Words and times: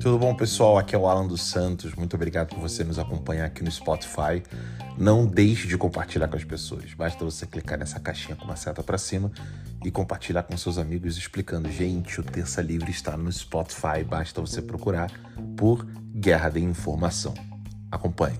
Tudo 0.00 0.18
bom, 0.18 0.34
pessoal? 0.34 0.78
Aqui 0.78 0.94
é 0.94 0.98
o 0.98 1.06
Alan 1.06 1.26
dos 1.26 1.42
Santos. 1.42 1.94
Muito 1.94 2.16
obrigado 2.16 2.48
por 2.48 2.58
você 2.58 2.82
nos 2.82 2.98
acompanhar 2.98 3.44
aqui 3.44 3.62
no 3.62 3.70
Spotify. 3.70 4.42
Não 4.96 5.26
deixe 5.26 5.68
de 5.68 5.76
compartilhar 5.76 6.26
com 6.26 6.36
as 6.36 6.44
pessoas. 6.44 6.94
Basta 6.94 7.22
você 7.22 7.46
clicar 7.46 7.78
nessa 7.78 8.00
caixinha 8.00 8.34
com 8.34 8.44
uma 8.44 8.56
seta 8.56 8.82
para 8.82 8.96
cima 8.96 9.30
e 9.84 9.90
compartilhar 9.90 10.42
com 10.44 10.56
seus 10.56 10.78
amigos 10.78 11.18
explicando: 11.18 11.70
gente, 11.70 12.18
o 12.18 12.24
Terça 12.24 12.62
Livre 12.62 12.90
está 12.90 13.14
no 13.14 13.30
Spotify. 13.30 14.02
Basta 14.02 14.40
você 14.40 14.62
procurar 14.62 15.12
por 15.54 15.84
Guerra 16.14 16.48
de 16.48 16.60
Informação. 16.60 17.34
Acompanhe. 17.90 18.38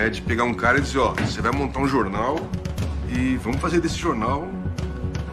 Né, 0.00 0.08
de 0.08 0.22
pegar 0.22 0.44
um 0.44 0.54
cara 0.54 0.78
e 0.78 0.80
dizer: 0.80 0.98
ó, 0.98 1.12
você 1.12 1.42
vai 1.42 1.52
montar 1.52 1.78
um 1.78 1.86
jornal 1.86 2.38
e 3.10 3.36
vamos 3.36 3.60
fazer 3.60 3.82
desse 3.82 3.98
jornal 3.98 4.48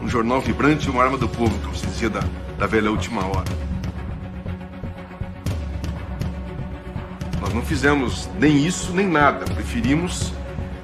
um 0.02 0.06
jornal 0.06 0.42
vibrante 0.42 0.86
e 0.86 0.90
uma 0.90 1.02
arma 1.02 1.16
do 1.16 1.26
povo, 1.26 1.58
como 1.60 1.74
se 1.74 1.86
dizia 1.86 2.10
da, 2.10 2.22
da 2.58 2.66
velha 2.66 2.90
última 2.90 3.24
hora. 3.24 3.48
Nós 7.40 7.54
não 7.54 7.62
fizemos 7.62 8.28
nem 8.38 8.66
isso 8.66 8.92
nem 8.92 9.08
nada. 9.08 9.46
Preferimos 9.46 10.34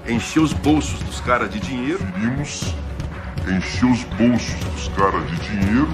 encher 0.08 0.40
os 0.40 0.54
bolsos 0.54 0.98
dos 1.00 1.20
caras 1.20 1.50
de 1.50 1.60
dinheiro. 1.60 1.98
Preferimos 1.98 2.74
encher 3.46 3.84
os 3.84 4.02
bolsos 4.04 4.64
dos 4.64 4.88
caras 4.96 5.30
de 5.30 5.36
dinheiro. 5.40 5.88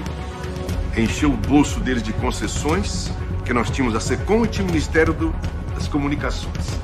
Encher 0.95 1.27
o 1.27 1.35
bolso 1.35 1.81
deles 1.81 2.01
de 2.01 2.13
concessões, 2.13 3.11
que 3.43 3.51
nós 3.51 3.69
tínhamos 3.69 3.97
a 3.97 3.99
SECOM 3.99 4.45
e 4.45 4.47
tinha 4.47 4.63
o 4.63 4.67
Ministério 4.67 5.11
do, 5.11 5.35
das 5.75 5.89
Comunicações. 5.89 6.79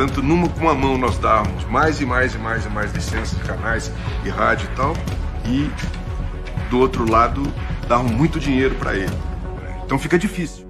Tanto 0.00 0.22
numa 0.22 0.48
como 0.48 0.70
a 0.70 0.74
mão 0.74 0.96
nós 0.96 1.18
dávamos 1.18 1.62
mais 1.66 2.00
e 2.00 2.06
mais 2.06 2.34
e 2.34 2.38
mais 2.38 2.64
e 2.64 2.70
mais 2.70 2.90
licenças 2.90 3.38
de 3.38 3.44
canais 3.44 3.92
e 4.24 4.30
rádio 4.30 4.66
e 4.72 4.74
tal 4.74 4.96
e 5.44 5.70
do 6.70 6.78
outro 6.78 7.06
lado 7.06 7.42
davam 7.86 8.08
muito 8.08 8.40
dinheiro 8.40 8.74
para 8.76 8.96
ele. 8.96 9.12
Então 9.84 9.98
fica 9.98 10.18
difícil. 10.18 10.69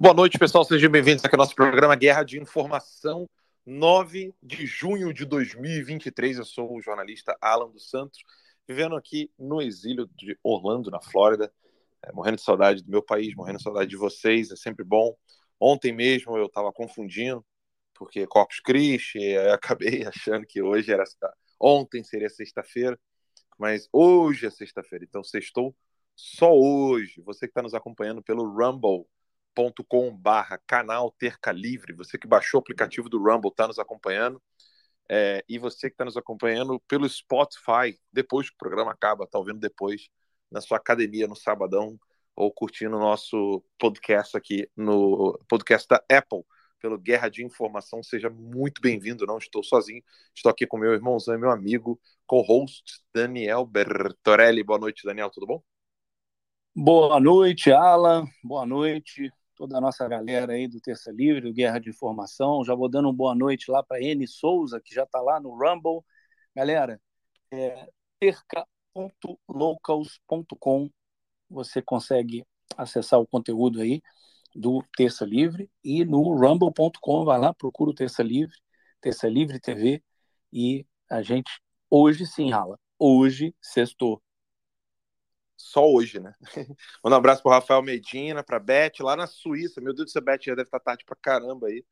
Boa 0.00 0.14
noite, 0.14 0.38
pessoal. 0.38 0.64
Sejam 0.64 0.88
bem-vindos 0.88 1.24
aqui 1.24 1.34
ao 1.34 1.40
nosso 1.40 1.56
programa 1.56 1.96
Guerra 1.96 2.22
de 2.22 2.40
Informação. 2.40 3.28
9 3.66 4.32
de 4.40 4.64
junho 4.64 5.12
de 5.12 5.24
2023. 5.24 6.38
Eu 6.38 6.44
sou 6.44 6.72
o 6.72 6.80
jornalista 6.80 7.36
Alan 7.40 7.68
dos 7.68 7.90
Santos, 7.90 8.20
vivendo 8.64 8.94
aqui 8.94 9.28
no 9.36 9.60
exílio 9.60 10.08
de 10.14 10.38
Orlando, 10.40 10.88
na 10.88 11.00
Flórida, 11.00 11.52
é, 12.00 12.12
morrendo 12.12 12.36
de 12.36 12.44
saudade 12.44 12.80
do 12.84 12.88
meu 12.88 13.02
país, 13.02 13.34
morrendo 13.34 13.56
de 13.56 13.64
saudade 13.64 13.90
de 13.90 13.96
vocês, 13.96 14.52
é 14.52 14.56
sempre 14.56 14.84
bom. 14.84 15.16
Ontem 15.58 15.92
mesmo 15.92 16.38
eu 16.38 16.46
estava 16.46 16.72
confundindo, 16.72 17.44
porque 17.92 18.24
Corpus 18.24 18.60
Christi, 18.60 19.18
eu 19.18 19.52
acabei 19.52 20.06
achando 20.06 20.46
que 20.46 20.62
hoje 20.62 20.92
era 20.92 21.02
ontem 21.58 22.04
seria 22.04 22.30
sexta-feira, 22.30 22.96
mas 23.58 23.88
hoje 23.92 24.46
é 24.46 24.50
sexta-feira, 24.50 25.04
então 25.04 25.24
sextou 25.24 25.74
só 26.14 26.56
hoje. 26.56 27.20
Você 27.22 27.48
que 27.48 27.50
está 27.50 27.62
nos 27.62 27.74
acompanhando 27.74 28.22
pelo 28.22 28.44
Rumble, 28.44 29.04
youtube.com 29.58 30.16
barra 30.16 30.58
canal 30.66 31.10
Terca 31.10 31.50
Livre. 31.52 31.92
Você 31.94 32.16
que 32.16 32.26
baixou 32.26 32.58
o 32.58 32.62
aplicativo 32.62 33.08
do 33.08 33.18
Rumble 33.18 33.50
está 33.50 33.66
nos 33.66 33.78
acompanhando. 33.78 34.40
É, 35.10 35.42
e 35.48 35.58
você 35.58 35.88
que 35.88 35.94
está 35.94 36.04
nos 36.04 36.16
acompanhando 36.16 36.78
pelo 36.80 37.08
Spotify, 37.08 37.98
depois 38.12 38.48
que 38.48 38.54
o 38.54 38.58
programa 38.58 38.92
acaba, 38.92 39.24
está 39.24 39.38
ouvindo 39.38 39.58
depois 39.58 40.08
na 40.50 40.60
sua 40.60 40.76
academia 40.76 41.26
no 41.26 41.34
sabadão 41.34 41.98
ou 42.36 42.52
curtindo 42.52 42.96
o 42.96 43.00
nosso 43.00 43.64
podcast 43.78 44.36
aqui 44.36 44.70
no 44.76 45.38
podcast 45.48 45.88
da 45.88 45.96
Apple 46.10 46.44
pelo 46.78 46.98
Guerra 46.98 47.28
de 47.28 47.42
Informação. 47.42 48.02
Seja 48.02 48.30
muito 48.30 48.80
bem-vindo. 48.80 49.26
Não 49.26 49.38
estou 49.38 49.64
sozinho, 49.64 50.02
estou 50.34 50.50
aqui 50.50 50.66
com 50.66 50.78
meu 50.78 50.92
irmãozão 50.92 51.34
e 51.34 51.38
meu 51.38 51.50
amigo, 51.50 51.98
co-host 52.26 53.00
Daniel 53.12 53.64
Bertorelli. 53.66 54.62
Boa 54.62 54.78
noite, 54.78 55.04
Daniel, 55.04 55.30
tudo 55.30 55.46
bom? 55.46 55.62
Boa 56.76 57.18
noite, 57.18 57.72
Alan. 57.72 58.26
Boa 58.44 58.64
noite 58.64 59.32
toda 59.58 59.76
a 59.76 59.80
nossa 59.80 60.06
galera 60.06 60.52
aí 60.52 60.68
do 60.68 60.80
Terça 60.80 61.10
Livre, 61.10 61.40
do 61.40 61.52
Guerra 61.52 61.80
de 61.80 61.90
Informação. 61.90 62.64
Já 62.64 62.76
vou 62.76 62.88
dando 62.88 63.06
uma 63.06 63.14
boa 63.14 63.34
noite 63.34 63.68
lá 63.70 63.82
para 63.82 64.00
N 64.00 64.24
Souza, 64.28 64.80
que 64.80 64.94
já 64.94 65.02
está 65.02 65.20
lá 65.20 65.40
no 65.40 65.50
Rumble. 65.50 66.04
Galera, 66.54 67.00
é, 67.50 67.88
terca.locals.com 68.20 70.88
você 71.50 71.82
consegue 71.82 72.46
acessar 72.76 73.18
o 73.18 73.26
conteúdo 73.26 73.80
aí 73.80 74.00
do 74.54 74.80
Terça 74.96 75.24
Livre 75.24 75.68
e 75.82 76.04
no 76.04 76.22
rumble.com 76.36 77.24
vai 77.24 77.40
lá, 77.40 77.52
procura 77.52 77.90
o 77.90 77.94
Terça 77.94 78.22
Livre, 78.22 78.54
Terça 79.00 79.28
Livre 79.28 79.58
TV 79.58 80.00
e 80.52 80.86
a 81.10 81.20
gente 81.20 81.50
hoje 81.90 82.24
sim, 82.26 82.50
Rala, 82.50 82.78
hoje 82.98 83.54
sextou 83.60 84.22
só 85.58 85.84
hoje, 85.84 86.20
né? 86.20 86.32
Manda 87.04 87.16
um 87.16 87.18
abraço 87.18 87.42
pro 87.42 87.50
Rafael 87.50 87.82
Medina, 87.82 88.44
pra 88.44 88.60
Beth, 88.60 89.00
lá 89.00 89.16
na 89.16 89.26
Suíça. 89.26 89.80
Meu 89.80 89.92
Deus 89.92 90.06
do 90.06 90.10
céu, 90.12 90.22
Beth 90.22 90.38
já 90.40 90.54
deve 90.54 90.68
estar 90.68 90.80
tarde 90.80 91.04
pra 91.04 91.16
caramba 91.16 91.66
aí. 91.66 91.84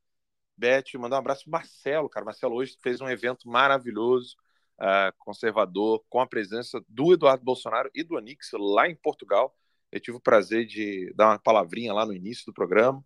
Beth, 0.56 0.84
mandar 0.98 1.16
um 1.16 1.18
abraço 1.18 1.42
pro 1.42 1.50
Marcelo, 1.50 2.08
cara. 2.08 2.24
Marcelo 2.24 2.54
hoje 2.54 2.78
fez 2.80 3.00
um 3.00 3.08
evento 3.08 3.48
maravilhoso, 3.48 4.36
uh, 4.80 5.12
conservador, 5.18 6.02
com 6.08 6.20
a 6.20 6.26
presença 6.26 6.80
do 6.88 7.12
Eduardo 7.12 7.44
Bolsonaro 7.44 7.90
e 7.94 8.04
do 8.04 8.16
Anix 8.16 8.50
lá 8.54 8.88
em 8.88 8.94
Portugal. 8.94 9.54
Eu 9.90 10.00
tive 10.00 10.16
o 10.16 10.20
prazer 10.20 10.64
de 10.64 11.12
dar 11.14 11.28
uma 11.30 11.38
palavrinha 11.38 11.92
lá 11.92 12.06
no 12.06 12.14
início 12.14 12.46
do 12.46 12.54
programa. 12.54 13.04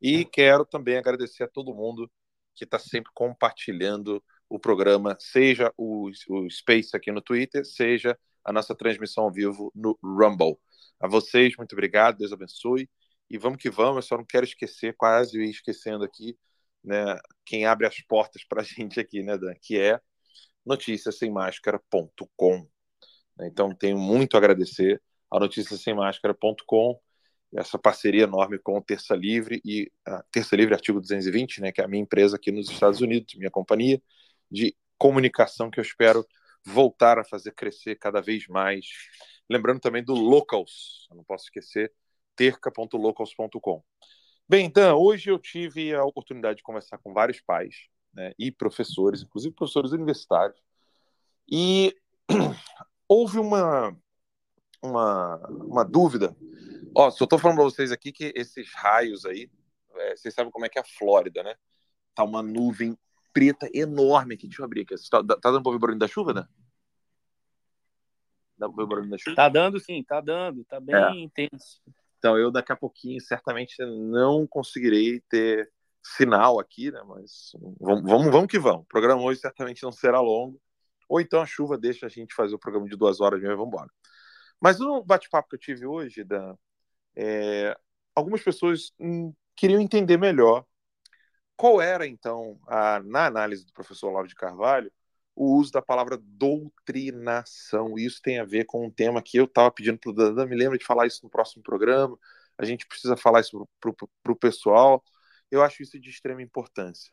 E 0.00 0.24
quero 0.24 0.66
também 0.66 0.98
agradecer 0.98 1.44
a 1.44 1.48
todo 1.48 1.74
mundo 1.74 2.10
que 2.54 2.64
está 2.64 2.78
sempre 2.78 3.10
compartilhando 3.14 4.22
o 4.48 4.58
programa, 4.58 5.16
seja 5.18 5.72
o, 5.76 6.10
o 6.28 6.50
Space 6.50 6.94
aqui 6.94 7.10
no 7.10 7.22
Twitter, 7.22 7.64
seja 7.64 8.18
a 8.44 8.52
nossa 8.52 8.74
transmissão 8.74 9.24
ao 9.24 9.32
vivo 9.32 9.72
no 9.74 9.98
Rumble. 10.02 10.58
A 11.00 11.08
vocês, 11.08 11.56
muito 11.56 11.72
obrigado, 11.72 12.18
Deus 12.18 12.32
abençoe. 12.32 12.88
E 13.30 13.38
vamos 13.38 13.58
que 13.58 13.70
vamos, 13.70 13.96
eu 13.96 14.02
só 14.02 14.16
não 14.16 14.24
quero 14.24 14.44
esquecer, 14.44 14.94
quase 14.96 15.42
esquecendo 15.44 16.04
aqui, 16.04 16.36
né, 16.82 17.18
quem 17.44 17.64
abre 17.64 17.86
as 17.86 18.00
portas 18.02 18.44
para 18.44 18.60
a 18.60 18.64
gente 18.64 19.00
aqui, 19.00 19.22
né, 19.22 19.38
Dan, 19.38 19.54
que 19.60 19.78
é 19.78 20.00
noticiasemmáscara.com. 20.64 22.68
Então, 23.42 23.74
tenho 23.74 23.98
muito 23.98 24.34
a 24.34 24.38
agradecer 24.38 25.02
a 25.30 25.40
noticiasemmáscara.com, 25.40 27.00
essa 27.56 27.78
parceria 27.78 28.24
enorme 28.24 28.58
com 28.58 28.78
o 28.78 28.82
Terça 28.82 29.14
Livre 29.14 29.60
e 29.64 29.90
a 30.06 30.22
Terça 30.30 30.56
Livre 30.56 30.74
Artigo 30.74 31.00
220, 31.00 31.60
né, 31.60 31.72
que 31.72 31.80
é 31.80 31.84
a 31.84 31.88
minha 31.88 32.02
empresa 32.02 32.36
aqui 32.36 32.52
nos 32.52 32.70
Estados 32.70 33.00
Unidos, 33.00 33.34
minha 33.36 33.50
companhia 33.50 34.00
de 34.50 34.76
comunicação 34.98 35.70
que 35.70 35.80
eu 35.80 35.82
espero 35.82 36.26
voltar 36.64 37.18
a 37.18 37.24
fazer 37.24 37.52
crescer 37.52 37.96
cada 37.96 38.20
vez 38.20 38.46
mais. 38.48 38.86
Lembrando 39.48 39.80
também 39.80 40.02
do 40.02 40.14
Locals, 40.14 41.06
não 41.10 41.24
posso 41.24 41.44
esquecer, 41.44 41.92
terca.locals.com. 42.34 43.82
Bem, 44.48 44.66
então, 44.66 44.98
hoje 44.98 45.30
eu 45.30 45.38
tive 45.38 45.94
a 45.94 46.04
oportunidade 46.04 46.58
de 46.58 46.62
conversar 46.62 46.98
com 46.98 47.12
vários 47.12 47.40
pais 47.40 47.88
né, 48.12 48.32
e 48.38 48.50
professores, 48.50 49.22
inclusive 49.22 49.54
professores 49.54 49.92
universitários, 49.92 50.60
e 51.50 51.94
houve 53.08 53.38
uma, 53.38 53.96
uma, 54.82 55.36
uma 55.48 55.84
dúvida. 55.84 56.36
Ó, 56.94 57.10
só 57.10 57.24
estou 57.24 57.38
falando 57.38 57.56
para 57.56 57.64
vocês 57.64 57.90
aqui 57.90 58.12
que 58.12 58.32
esses 58.36 58.72
raios 58.74 59.24
aí, 59.24 59.50
é, 59.96 60.16
vocês 60.16 60.34
sabem 60.34 60.52
como 60.52 60.64
é 60.64 60.68
que 60.68 60.78
é 60.78 60.82
a 60.82 60.84
Flórida, 60.98 61.42
né? 61.42 61.54
Tá 62.14 62.22
uma 62.22 62.42
nuvem 62.42 62.96
preta 63.34 63.68
enorme 63.74 64.36
aqui. 64.36 64.46
Deixa 64.46 64.62
eu 64.62 64.64
abrir 64.64 64.82
aqui. 64.82 64.94
Tá, 65.10 65.18
tá 65.18 65.50
dando 65.50 65.62
pra 65.62 65.70
ouvir 65.70 65.76
o 65.76 65.80
barulho 65.80 65.98
da 65.98 66.08
chuva, 66.08 66.32
né? 66.32 66.46
Dá 68.56 68.68
pra 68.68 68.68
ouvir 68.68 68.82
o 68.84 68.86
barulho 68.86 69.10
da 69.10 69.18
chuva? 69.18 69.36
Tá 69.36 69.48
dando 69.48 69.80
sim, 69.80 70.02
tá 70.04 70.20
dando. 70.20 70.64
Tá 70.64 70.80
bem 70.80 70.94
é. 70.94 71.24
intenso. 71.24 71.82
Então 72.16 72.38
eu 72.38 72.50
daqui 72.50 72.72
a 72.72 72.76
pouquinho 72.76 73.20
certamente 73.20 73.74
não 73.84 74.46
conseguirei 74.46 75.20
ter 75.28 75.70
sinal 76.02 76.60
aqui, 76.60 76.90
né? 76.90 77.02
Mas 77.06 77.52
vamos, 77.80 78.02
vamos, 78.02 78.30
vamos 78.30 78.46
que 78.46 78.58
vamos. 78.58 78.82
O 78.82 78.88
programa 78.88 79.20
hoje 79.22 79.40
certamente 79.40 79.82
não 79.82 79.92
será 79.92 80.20
longo. 80.20 80.60
Ou 81.08 81.20
então 81.20 81.42
a 81.42 81.46
chuva 81.46 81.76
deixa 81.76 82.06
a 82.06 82.08
gente 82.08 82.34
fazer 82.34 82.54
o 82.54 82.58
programa 82.58 82.88
de 82.88 82.96
duas 82.96 83.20
horas 83.20 83.40
mesmo 83.40 83.54
e 83.54 83.56
vamos 83.56 83.74
embora. 83.74 83.90
Mas 84.60 84.78
no 84.78 85.04
bate-papo 85.04 85.48
que 85.48 85.56
eu 85.56 85.60
tive 85.60 85.84
hoje, 85.84 86.24
Dan, 86.24 86.54
é, 87.16 87.76
algumas 88.14 88.42
pessoas 88.42 88.92
hum, 88.98 89.34
queriam 89.56 89.80
entender 89.80 90.16
melhor 90.16 90.64
qual 91.56 91.80
era, 91.80 92.06
então, 92.06 92.58
a, 92.66 93.00
na 93.00 93.26
análise 93.26 93.64
do 93.64 93.72
professor 93.72 94.08
Olavo 94.08 94.28
de 94.28 94.34
Carvalho, 94.34 94.92
o 95.34 95.56
uso 95.56 95.72
da 95.72 95.82
palavra 95.82 96.18
doutrinação? 96.20 97.98
Isso 97.98 98.20
tem 98.22 98.38
a 98.38 98.44
ver 98.44 98.64
com 98.66 98.86
um 98.86 98.90
tema 98.90 99.22
que 99.22 99.36
eu 99.36 99.44
estava 99.44 99.70
pedindo 99.70 99.98
para 99.98 100.10
o 100.10 100.12
Dandan, 100.12 100.46
me 100.46 100.56
lembra 100.56 100.78
de 100.78 100.84
falar 100.84 101.06
isso 101.06 101.20
no 101.22 101.30
próximo 101.30 101.62
programa, 101.62 102.18
a 102.58 102.64
gente 102.64 102.86
precisa 102.86 103.16
falar 103.16 103.40
isso 103.40 103.68
para 103.80 104.32
o 104.32 104.36
pessoal. 104.36 105.02
Eu 105.50 105.62
acho 105.62 105.82
isso 105.82 105.98
de 105.98 106.10
extrema 106.10 106.42
importância. 106.42 107.12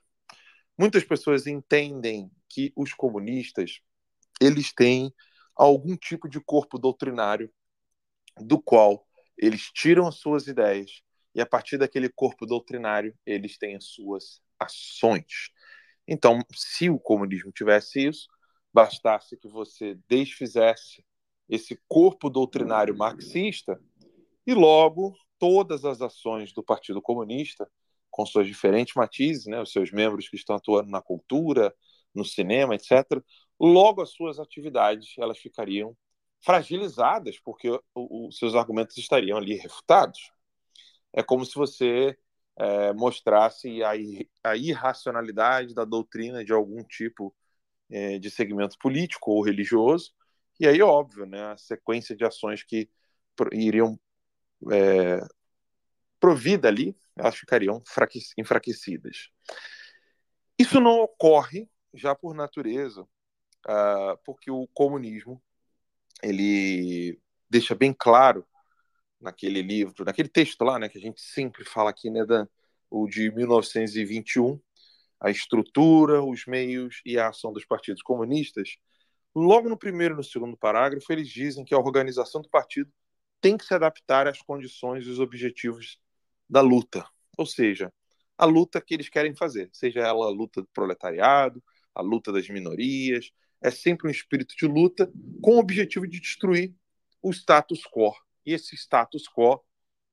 Muitas 0.78 1.04
pessoas 1.04 1.48
entendem 1.48 2.32
que 2.50 2.72
os 2.76 2.94
comunistas 2.94 3.82
eles 4.40 4.74
têm 4.74 5.14
algum 5.56 5.96
tipo 5.96 6.28
de 6.28 6.40
corpo 6.40 6.80
doutrinário 6.80 7.52
do 8.38 8.60
qual 8.60 9.08
eles 9.38 9.72
tiram 9.72 10.08
as 10.08 10.16
suas 10.16 10.48
ideias 10.48 11.04
e 11.34 11.42
a 11.42 11.46
partir 11.46 11.78
daquele 11.78 12.10
corpo 12.10 12.46
doutrinário 12.46 13.16
eles 13.26 13.58
têm 13.58 13.76
as 13.76 13.86
suas 13.86 14.42
ações. 14.60 15.50
Então, 16.08 16.40
se 16.54 16.90
o 16.90 17.00
comunismo 17.00 17.52
tivesse 17.52 18.08
isso, 18.08 18.28
bastasse 18.74 19.38
que 19.38 19.48
você 19.48 19.98
desfizesse 20.08 21.06
esse 21.50 21.80
corpo 21.88 22.30
doutrinário 22.30 22.96
marxista 22.96 23.80
e 24.46 24.54
logo 24.54 25.16
todas 25.38 25.86
as 25.86 26.02
ações 26.02 26.54
do 26.54 26.64
Partido 26.64 27.02
Comunista, 27.02 27.70
com 28.10 28.26
suas 28.26 28.48
diferentes 28.48 28.94
matizes, 28.96 29.46
né, 29.46 29.62
os 29.62 29.72
seus 29.72 29.92
membros 29.92 30.30
que 30.30 30.36
estão 30.36 30.56
atuando 30.56 30.90
na 30.90 31.02
cultura, 31.02 31.74
no 32.14 32.26
cinema, 32.26 32.76
etc., 32.76 33.24
logo 33.60 34.02
as 34.02 34.12
suas 34.12 34.40
atividades 34.40 35.14
elas 35.18 35.40
ficariam 35.40 35.96
fragilizadas, 36.44 37.40
porque 37.40 37.70
os 37.96 38.38
seus 38.38 38.56
argumentos 38.56 38.98
estariam 38.98 39.38
ali 39.38 39.56
refutados. 39.56 40.32
É 41.14 41.22
como 41.24 41.46
se 41.46 41.56
você 41.56 42.18
é, 42.58 42.94
mostrasse 42.94 43.84
a, 43.84 43.92
a, 44.44 44.56
irracionalidade 44.56 45.74
da 45.74 45.86
doutrina 45.86 46.44
de 46.44 46.54
algum 46.54 46.84
tipo 46.84 47.36
é, 47.90 48.20
de 48.20 48.30
segmento 48.30 48.78
político 48.80 49.32
ou 49.32 49.44
religioso, 49.44 50.14
e 50.60 50.68
aí, 50.68 50.82
óbvio, 50.82 51.26
né, 51.26 51.52
a 51.52 51.58
sequência 51.58 52.16
de 52.16 52.24
ações 52.24 52.64
que 52.64 52.90
iriam 53.52 54.00
é, 54.72 55.20
provida 56.20 56.68
ali, 56.68 56.96
elas 57.16 57.36
ficariam 57.36 57.82
enfraquecidas. 58.38 59.30
Isso 60.58 60.80
não 60.80 61.00
ocorre 61.00 61.68
já 61.94 62.14
por 62.14 62.36
natureza, 62.36 63.02
uh, 63.02 64.18
porque 64.24 64.52
o 64.52 64.68
comunismo 64.68 65.42
ele 66.22 67.20
deixa 67.50 67.74
bem 67.74 67.92
claro 67.92 68.46
naquele 69.22 69.62
livro, 69.62 70.04
naquele 70.04 70.30
texto 70.30 70.64
lá, 70.64 70.80
né, 70.80 70.90
que 70.90 70.98
a 70.98 71.02
gente 71.02 71.22
sempre 71.22 71.64
fala 71.64 71.90
aqui, 71.90 72.10
né, 72.10 72.26
da, 72.26 72.48
o 72.90 73.08
de 73.08 73.32
1921, 73.32 74.60
a 75.20 75.30
estrutura, 75.30 76.24
os 76.24 76.46
meios 76.46 77.02
e 77.06 77.18
a 77.18 77.30
ação 77.30 77.54
dos 77.54 77.66
partidos 77.66 78.02
comunistas. 78.02 78.78
Logo 79.36 79.70
no 79.70 79.78
primeiro 79.78 80.16
e 80.16 80.18
no 80.18 80.24
segundo 80.24 80.58
parágrafo, 80.58 81.12
eles 81.14 81.30
dizem 81.30 81.64
que 81.64 81.74
a 81.74 81.80
organização 81.80 82.42
do 82.42 82.50
partido 82.50 82.92
tem 83.40 83.58
que 83.58 83.66
se 83.66 83.74
adaptar 83.74 84.28
às 84.28 84.42
condições 84.42 85.06
e 85.06 85.10
os 85.10 85.20
objetivos 85.20 86.00
da 86.50 86.62
luta, 86.62 87.06
ou 87.38 87.46
seja, 87.46 87.92
a 88.38 88.46
luta 88.46 88.82
que 88.82 88.94
eles 88.94 89.08
querem 89.08 89.36
fazer, 89.36 89.70
seja 89.72 90.02
ela 90.02 90.26
a 90.26 90.30
luta 90.30 90.62
do 90.62 90.68
proletariado, 90.74 91.64
a 91.94 92.02
luta 92.02 92.32
das 92.32 92.50
minorias, 92.50 93.32
é 93.62 93.70
sempre 93.70 94.08
um 94.08 94.12
espírito 94.12 94.56
de 94.58 94.66
luta 94.66 95.12
com 95.42 95.56
o 95.56 95.60
objetivo 95.60 96.08
de 96.08 96.20
destruir 96.20 96.74
o 97.22 97.32
status 97.32 97.84
quo. 97.84 98.14
E 98.46 98.54
esse 98.54 98.76
status 98.76 99.28
quo, 99.28 99.64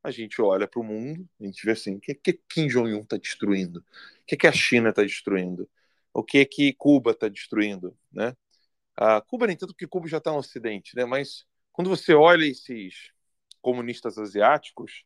a 0.02 0.10
gente 0.10 0.40
olha 0.40 0.66
para 0.68 0.80
o 0.80 0.84
mundo, 0.84 1.28
a 1.40 1.44
gente 1.44 1.64
vê 1.64 1.72
assim, 1.72 1.96
o 1.96 2.00
que, 2.00 2.14
que 2.14 2.32
Kim 2.48 2.68
Jong-un 2.68 3.00
está 3.00 3.16
destruindo? 3.16 3.80
O 3.80 3.84
que, 4.26 4.36
que 4.36 4.46
a 4.46 4.52
China 4.52 4.90
está 4.90 5.02
destruindo? 5.02 5.68
O 6.12 6.22
que 6.22 6.44
que 6.44 6.72
Cuba 6.72 7.12
está 7.12 7.28
destruindo? 7.28 7.96
Né? 8.12 8.36
A 8.96 9.20
Cuba, 9.20 9.46
nem 9.46 9.56
tanto 9.56 9.74
que 9.74 9.86
Cuba 9.86 10.08
já 10.08 10.18
está 10.18 10.32
no 10.32 10.38
Ocidente, 10.38 10.96
né? 10.96 11.04
mas 11.04 11.46
quando 11.72 11.90
você 11.90 12.14
olha 12.14 12.46
esses 12.46 13.12
comunistas 13.60 14.18
asiáticos, 14.18 15.04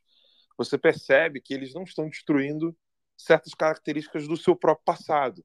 você 0.57 0.77
percebe 0.77 1.41
que 1.41 1.53
eles 1.53 1.73
não 1.73 1.83
estão 1.83 2.07
destruindo 2.07 2.75
certas 3.17 3.53
características 3.53 4.27
do 4.27 4.37
seu 4.37 4.55
próprio 4.55 4.85
passado 4.85 5.43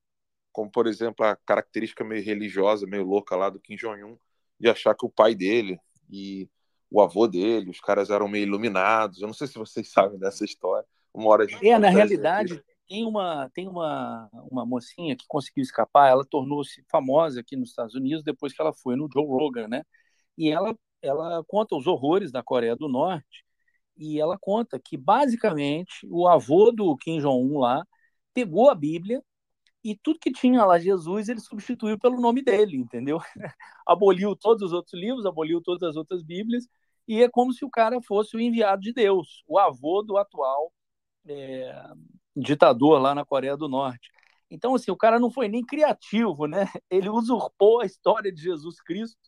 como 0.58 0.68
por 0.68 0.88
exemplo 0.88 1.24
a 1.24 1.36
característica 1.36 2.02
meio 2.02 2.24
religiosa, 2.24 2.84
meio 2.84 3.04
louca 3.04 3.36
lá 3.36 3.48
do 3.48 3.60
Kim 3.60 3.76
Jong-un, 3.76 4.18
de 4.58 4.68
achar 4.68 4.92
que 4.92 5.06
o 5.06 5.08
pai 5.08 5.32
dele 5.32 5.78
e 6.10 6.48
o 6.90 7.00
avô 7.00 7.26
dele, 7.26 7.70
os 7.70 7.80
caras 7.80 8.10
eram 8.10 8.28
meio 8.28 8.44
iluminados. 8.44 9.20
Eu 9.20 9.26
não 9.26 9.34
sei 9.34 9.46
se 9.46 9.58
vocês 9.58 9.88
sabem 9.92 10.18
dessa 10.18 10.44
história. 10.44 10.86
Uma 11.12 11.30
hora 11.30 11.46
É, 11.62 11.78
na 11.78 11.88
realidade, 11.88 12.54
aqui. 12.54 12.64
tem 12.88 13.04
uma 13.04 13.50
tem 13.54 13.68
uma 13.68 14.28
uma 14.50 14.64
mocinha 14.64 15.16
que 15.16 15.24
conseguiu 15.26 15.62
escapar, 15.62 16.08
ela 16.08 16.24
tornou-se 16.24 16.84
famosa 16.90 17.40
aqui 17.40 17.56
nos 17.56 17.70
Estados 17.70 17.94
Unidos 17.94 18.22
depois 18.22 18.52
que 18.52 18.60
ela 18.60 18.72
foi 18.72 18.94
no 18.96 19.08
Joe 19.12 19.26
Rogan, 19.26 19.68
né? 19.68 19.82
E 20.36 20.50
ela 20.50 20.76
ela 21.02 21.44
conta 21.46 21.76
os 21.76 21.86
horrores 21.86 22.30
da 22.32 22.42
Coreia 22.42 22.76
do 22.76 22.88
Norte 22.88 23.44
e 23.96 24.20
ela 24.20 24.38
conta 24.38 24.78
que 24.78 24.96
basicamente 24.96 26.06
o 26.10 26.28
avô 26.28 26.70
do 26.70 26.96
Kim 26.96 27.20
Jong-un 27.20 27.58
lá 27.58 27.84
pegou 28.34 28.70
a 28.70 28.74
Bíblia 28.74 29.22
e 29.82 29.96
tudo 29.96 30.18
que 30.20 30.32
tinha 30.32 30.64
lá 30.64 30.78
Jesus 30.78 31.28
ele 31.28 31.40
substituiu 31.40 31.98
pelo 31.98 32.20
nome 32.20 32.42
dele, 32.42 32.76
entendeu? 32.76 33.18
aboliu 33.86 34.36
todos 34.36 34.62
os 34.62 34.72
outros 34.72 34.94
livros, 35.00 35.26
aboliu 35.26 35.60
todas 35.60 35.88
as 35.88 35.96
outras 35.96 36.22
Bíblias, 36.22 36.68
e 37.08 37.22
é 37.22 37.28
como 37.28 37.54
se 37.54 37.64
o 37.64 37.70
cara 37.70 38.00
fosse 38.02 38.36
o 38.36 38.40
enviado 38.40 38.82
de 38.82 38.92
Deus, 38.92 39.42
o 39.48 39.58
avô 39.58 40.02
do 40.02 40.18
atual 40.18 40.70
é, 41.26 41.74
ditador 42.36 43.00
lá 43.00 43.14
na 43.14 43.24
Coreia 43.24 43.56
do 43.56 43.66
Norte. 43.66 44.10
Então, 44.50 44.74
assim, 44.74 44.90
o 44.90 44.96
cara 44.96 45.18
não 45.18 45.30
foi 45.30 45.48
nem 45.48 45.64
criativo, 45.64 46.46
né? 46.46 46.66
Ele 46.90 47.08
usurpou 47.08 47.80
a 47.80 47.86
história 47.86 48.30
de 48.30 48.42
Jesus 48.42 48.80
Cristo 48.82 49.18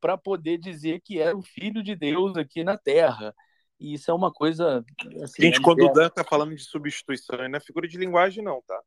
para 0.00 0.18
poder 0.18 0.58
dizer 0.58 1.00
que 1.00 1.20
era 1.20 1.36
o 1.36 1.42
filho 1.42 1.82
de 1.82 1.94
Deus 1.94 2.36
aqui 2.36 2.64
na 2.64 2.76
Terra. 2.76 3.34
E 3.78 3.94
isso 3.94 4.10
é 4.10 4.14
uma 4.14 4.32
coisa. 4.32 4.84
Assim, 5.22 5.42
Gente, 5.42 5.60
quando 5.60 5.84
o 5.84 5.92
Dan 5.92 6.08
está 6.08 6.24
falando 6.24 6.54
de 6.54 6.64
substituição, 6.64 7.36
não 7.48 7.56
é 7.56 7.60
figura 7.60 7.86
de 7.86 7.96
linguagem, 7.96 8.42
não, 8.42 8.60
tá? 8.62 8.80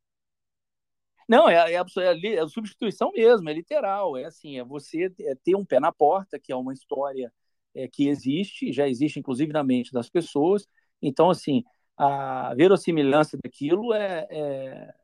Não, 1.26 1.48
é, 1.48 1.72
é, 1.72 1.76
é, 1.76 2.34
é 2.34 2.48
substituição 2.48 3.12
mesmo, 3.12 3.48
é 3.48 3.54
literal. 3.54 4.16
É 4.16 4.24
assim, 4.24 4.58
é 4.58 4.64
você 4.64 5.10
é 5.20 5.34
ter 5.34 5.54
um 5.54 5.64
pé 5.64 5.80
na 5.80 5.92
porta, 5.92 6.38
que 6.38 6.52
é 6.52 6.56
uma 6.56 6.74
história 6.74 7.32
é, 7.74 7.88
que 7.88 8.08
existe, 8.08 8.72
já 8.72 8.88
existe 8.88 9.18
inclusive 9.18 9.52
na 9.52 9.64
mente 9.64 9.92
das 9.92 10.08
pessoas. 10.08 10.66
Então, 11.00 11.30
assim, 11.30 11.64
a 11.96 12.54
verossimilhança 12.54 13.38
daquilo 13.42 13.92
é, 13.92 14.26
é, 14.30 14.94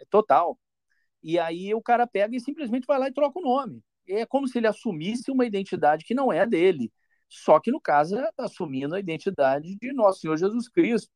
é 0.00 0.04
total. 0.10 0.58
E 1.22 1.38
aí 1.38 1.74
o 1.74 1.82
cara 1.82 2.06
pega 2.06 2.36
e 2.36 2.40
simplesmente 2.40 2.86
vai 2.86 2.98
lá 2.98 3.08
e 3.08 3.12
troca 3.12 3.38
o 3.38 3.42
nome. 3.42 3.82
É 4.08 4.26
como 4.26 4.48
se 4.48 4.58
ele 4.58 4.66
assumisse 4.66 5.30
uma 5.30 5.46
identidade 5.46 6.04
que 6.04 6.14
não 6.14 6.32
é 6.32 6.46
dele. 6.46 6.92
Só 7.28 7.58
que, 7.60 7.70
no 7.70 7.80
caso, 7.80 8.18
é 8.18 8.30
assumindo 8.38 8.94
a 8.94 9.00
identidade 9.00 9.76
de 9.76 9.92
Nosso 9.92 10.20
Senhor 10.20 10.36
Jesus 10.36 10.68
Cristo. 10.68 11.10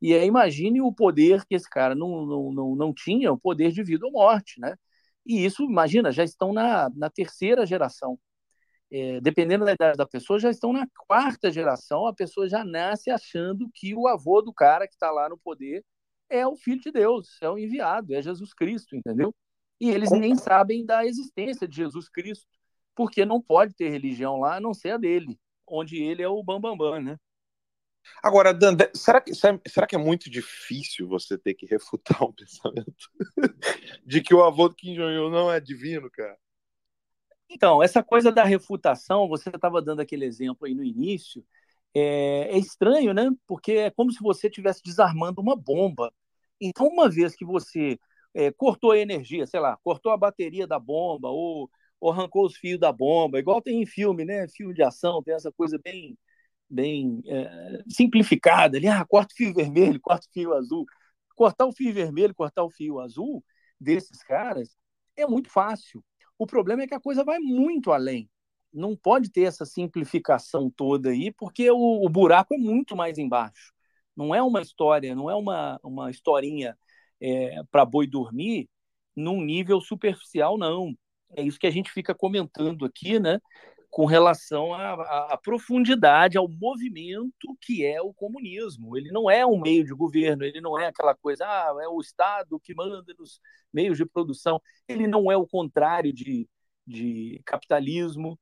E 0.00 0.14
aí 0.14 0.26
imagine 0.26 0.80
o 0.80 0.92
poder 0.92 1.44
que 1.46 1.54
esse 1.54 1.68
cara 1.68 1.94
não, 1.94 2.24
não, 2.26 2.52
não, 2.52 2.76
não 2.76 2.94
tinha, 2.94 3.32
o 3.32 3.38
poder 3.38 3.70
de 3.72 3.82
vida 3.82 4.06
ou 4.06 4.12
morte, 4.12 4.60
né? 4.60 4.76
E 5.26 5.44
isso, 5.44 5.62
imagina, 5.64 6.10
já 6.10 6.24
estão 6.24 6.52
na, 6.52 6.90
na 6.96 7.10
terceira 7.10 7.66
geração. 7.66 8.18
É, 8.92 9.20
dependendo 9.20 9.64
da 9.64 9.72
idade 9.72 9.96
da 9.96 10.06
pessoa, 10.06 10.40
já 10.40 10.50
estão 10.50 10.72
na 10.72 10.86
quarta 11.06 11.50
geração, 11.50 12.06
a 12.06 12.14
pessoa 12.14 12.48
já 12.48 12.64
nasce 12.64 13.10
achando 13.10 13.70
que 13.72 13.94
o 13.94 14.08
avô 14.08 14.42
do 14.42 14.52
cara 14.52 14.88
que 14.88 14.94
está 14.94 15.10
lá 15.10 15.28
no 15.28 15.38
poder 15.38 15.84
é 16.28 16.46
o 16.46 16.56
filho 16.56 16.80
de 16.80 16.90
Deus, 16.90 17.36
é 17.40 17.48
o 17.48 17.58
enviado, 17.58 18.14
é 18.14 18.22
Jesus 18.22 18.52
Cristo, 18.52 18.96
entendeu? 18.96 19.34
E 19.80 19.90
eles 19.90 20.10
nem 20.10 20.34
sabem 20.36 20.84
da 20.84 21.06
existência 21.06 21.66
de 21.66 21.76
Jesus 21.76 22.08
Cristo, 22.08 22.46
porque 22.94 23.24
não 23.24 23.40
pode 23.40 23.74
ter 23.74 23.88
religião 23.88 24.38
lá 24.38 24.56
a 24.56 24.60
não 24.60 24.74
ser 24.74 24.90
a 24.90 24.98
dele, 24.98 25.38
onde 25.66 26.02
ele 26.02 26.22
é 26.22 26.28
o 26.28 26.42
bambambam, 26.42 26.76
bam, 26.76 26.90
bam, 26.90 27.00
né? 27.00 27.16
Agora, 28.22 28.52
Dan, 28.52 28.76
será 28.94 29.20
que, 29.20 29.32
será 29.34 29.86
que 29.86 29.94
é 29.94 29.98
muito 29.98 30.30
difícil 30.30 31.06
você 31.08 31.38
ter 31.38 31.54
que 31.54 31.66
refutar 31.66 32.22
um 32.22 32.32
pensamento 32.34 33.10
de 34.04 34.20
que 34.20 34.34
o 34.34 34.42
avô 34.42 34.68
do 34.68 34.74
Kim 34.74 34.94
Jong-un 34.94 35.30
não 35.30 35.50
é 35.50 35.60
divino, 35.60 36.10
cara? 36.10 36.36
Então, 37.50 37.82
essa 37.82 38.02
coisa 38.02 38.30
da 38.30 38.44
refutação, 38.44 39.28
você 39.28 39.50
estava 39.50 39.82
dando 39.82 40.00
aquele 40.00 40.24
exemplo 40.24 40.66
aí 40.66 40.74
no 40.74 40.84
início, 40.84 41.44
é, 41.94 42.48
é, 42.54 42.58
estranho, 42.58 43.12
né? 43.12 43.28
Porque 43.46 43.72
é 43.72 43.90
como 43.90 44.12
se 44.12 44.20
você 44.22 44.46
estivesse 44.48 44.82
desarmando 44.84 45.40
uma 45.40 45.56
bomba. 45.56 46.12
Então, 46.60 46.86
uma 46.86 47.08
vez 47.08 47.34
que 47.34 47.44
você 47.44 47.98
é, 48.34 48.52
cortou 48.52 48.92
a 48.92 48.98
energia, 48.98 49.46
sei 49.46 49.58
lá, 49.60 49.76
cortou 49.82 50.12
a 50.12 50.16
bateria 50.16 50.66
da 50.66 50.78
bomba 50.78 51.28
ou, 51.28 51.68
ou 52.00 52.12
arrancou 52.12 52.46
os 52.46 52.56
fios 52.56 52.78
da 52.78 52.92
bomba, 52.92 53.38
igual 53.40 53.60
tem 53.60 53.82
em 53.82 53.86
filme, 53.86 54.24
né? 54.24 54.46
Filme 54.48 54.72
de 54.74 54.82
ação, 54.82 55.22
tem 55.22 55.34
essa 55.34 55.52
coisa 55.52 55.78
bem 55.82 56.16
bem 56.72 57.20
é, 57.26 57.82
simplificada 57.88 58.76
ali, 58.78 58.86
ah, 58.88 59.04
corta 59.04 59.32
o 59.34 59.36
fio 59.36 59.52
vermelho, 59.54 60.00
corta 60.02 60.26
o 60.28 60.32
fio 60.32 60.54
azul. 60.54 60.86
Cortar 61.36 61.66
o 61.66 61.72
fio 61.72 61.92
vermelho, 61.94 62.34
cortar 62.34 62.62
o 62.64 62.70
fio 62.70 63.00
azul 63.00 63.44
desses 63.80 64.22
caras 64.22 64.76
é 65.16 65.26
muito 65.26 65.50
fácil. 65.50 66.04
O 66.40 66.46
problema 66.46 66.82
é 66.82 66.86
que 66.86 66.94
a 66.94 67.00
coisa 67.00 67.22
vai 67.22 67.38
muito 67.38 67.92
além. 67.92 68.26
Não 68.72 68.96
pode 68.96 69.30
ter 69.30 69.42
essa 69.42 69.66
simplificação 69.66 70.70
toda 70.70 71.10
aí, 71.10 71.30
porque 71.30 71.70
o, 71.70 72.02
o 72.02 72.08
buraco 72.08 72.54
é 72.54 72.56
muito 72.56 72.96
mais 72.96 73.18
embaixo. 73.18 73.74
Não 74.16 74.34
é 74.34 74.42
uma 74.42 74.62
história, 74.62 75.14
não 75.14 75.30
é 75.30 75.34
uma, 75.34 75.78
uma 75.82 76.10
historinha 76.10 76.78
é, 77.20 77.62
para 77.70 77.84
boi 77.84 78.06
dormir 78.06 78.70
num 79.14 79.42
nível 79.42 79.82
superficial, 79.82 80.56
não. 80.56 80.94
É 81.36 81.42
isso 81.42 81.58
que 81.58 81.66
a 81.66 81.70
gente 81.70 81.92
fica 81.92 82.14
comentando 82.14 82.86
aqui, 82.86 83.20
né? 83.20 83.38
Com 83.90 84.06
relação 84.06 84.72
à, 84.72 85.32
à, 85.32 85.36
profundidade, 85.36 86.38
ao 86.38 86.48
movimento 86.48 87.56
que 87.60 87.84
é 87.84 88.00
o 88.00 88.14
comunismo. 88.14 88.96
Ele 88.96 89.10
não 89.10 89.28
é 89.28 89.44
um 89.44 89.60
meio 89.60 89.84
de 89.84 89.92
governo, 89.92 90.44
ele 90.44 90.60
não 90.60 90.78
é 90.78 90.86
aquela 90.86 91.14
coisa, 91.14 91.44
ah, 91.44 91.76
é 91.82 91.88
o 91.88 92.00
Estado 92.00 92.60
que 92.60 92.74
manda 92.74 93.02
nos 93.18 93.40
meios 93.72 93.98
de 93.98 94.06
produção. 94.06 94.62
Ele 94.88 95.08
não 95.08 95.30
é 95.30 95.36
o 95.36 95.46
contrário 95.46 96.12
de, 96.12 96.48
de 96.86 97.42
capitalismo. 97.44 98.38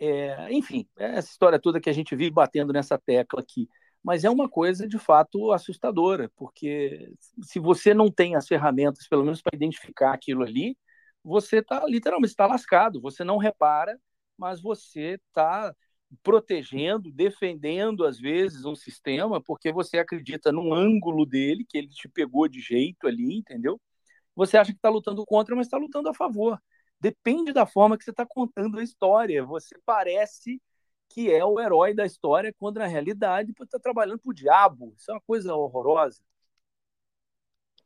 É, 0.00 0.52
enfim, 0.52 0.88
é 0.98 1.16
essa 1.18 1.30
história 1.30 1.58
toda 1.60 1.80
que 1.80 1.90
a 1.90 1.92
gente 1.92 2.16
vive 2.16 2.30
batendo 2.30 2.72
nessa 2.72 2.98
tecla 2.98 3.40
aqui. 3.40 3.68
Mas 4.02 4.24
é 4.24 4.30
uma 4.30 4.48
coisa 4.48 4.88
de 4.88 4.98
fato 4.98 5.52
assustadora, 5.52 6.30
porque 6.36 7.12
se 7.42 7.58
você 7.58 7.92
não 7.92 8.10
tem 8.10 8.36
as 8.36 8.46
ferramentas, 8.46 9.06
pelo 9.08 9.24
menos 9.24 9.42
para 9.42 9.56
identificar 9.56 10.12
aquilo 10.14 10.42
ali, 10.44 10.78
você 11.22 11.58
está 11.58 11.84
literalmente 11.86 12.32
está 12.32 12.46
lascado. 12.46 13.00
Você 13.02 13.24
não 13.24 13.38
repara 13.38 13.98
mas 14.38 14.62
você 14.62 15.14
está 15.14 15.74
protegendo, 16.22 17.12
defendendo 17.12 18.06
às 18.06 18.18
vezes 18.18 18.64
um 18.64 18.74
sistema 18.74 19.42
porque 19.42 19.72
você 19.72 19.98
acredita 19.98 20.50
num 20.52 20.72
ângulo 20.72 21.26
dele 21.26 21.66
que 21.68 21.76
ele 21.76 21.88
te 21.88 22.08
pegou 22.08 22.48
de 22.48 22.60
jeito 22.60 23.06
ali, 23.06 23.36
entendeu? 23.36 23.80
Você 24.34 24.56
acha 24.56 24.72
que 24.72 24.78
está 24.78 24.88
lutando 24.88 25.24
contra, 25.26 25.54
mas 25.56 25.66
está 25.66 25.76
lutando 25.76 26.08
a 26.08 26.14
favor. 26.14 26.58
Depende 27.00 27.52
da 27.52 27.66
forma 27.66 27.98
que 27.98 28.04
você 28.04 28.10
está 28.10 28.24
contando 28.24 28.78
a 28.78 28.82
história. 28.82 29.44
Você 29.44 29.76
parece 29.84 30.60
que 31.08 31.30
é 31.32 31.44
o 31.44 31.60
herói 31.60 31.94
da 31.94 32.06
história 32.06 32.54
quando 32.58 32.78
na 32.78 32.86
realidade 32.86 33.52
está 33.60 33.78
trabalhando 33.78 34.20
para 34.20 34.30
o 34.30 34.34
diabo. 34.34 34.94
Isso 34.96 35.10
é 35.10 35.14
uma 35.14 35.20
coisa 35.20 35.54
horrorosa. 35.54 36.20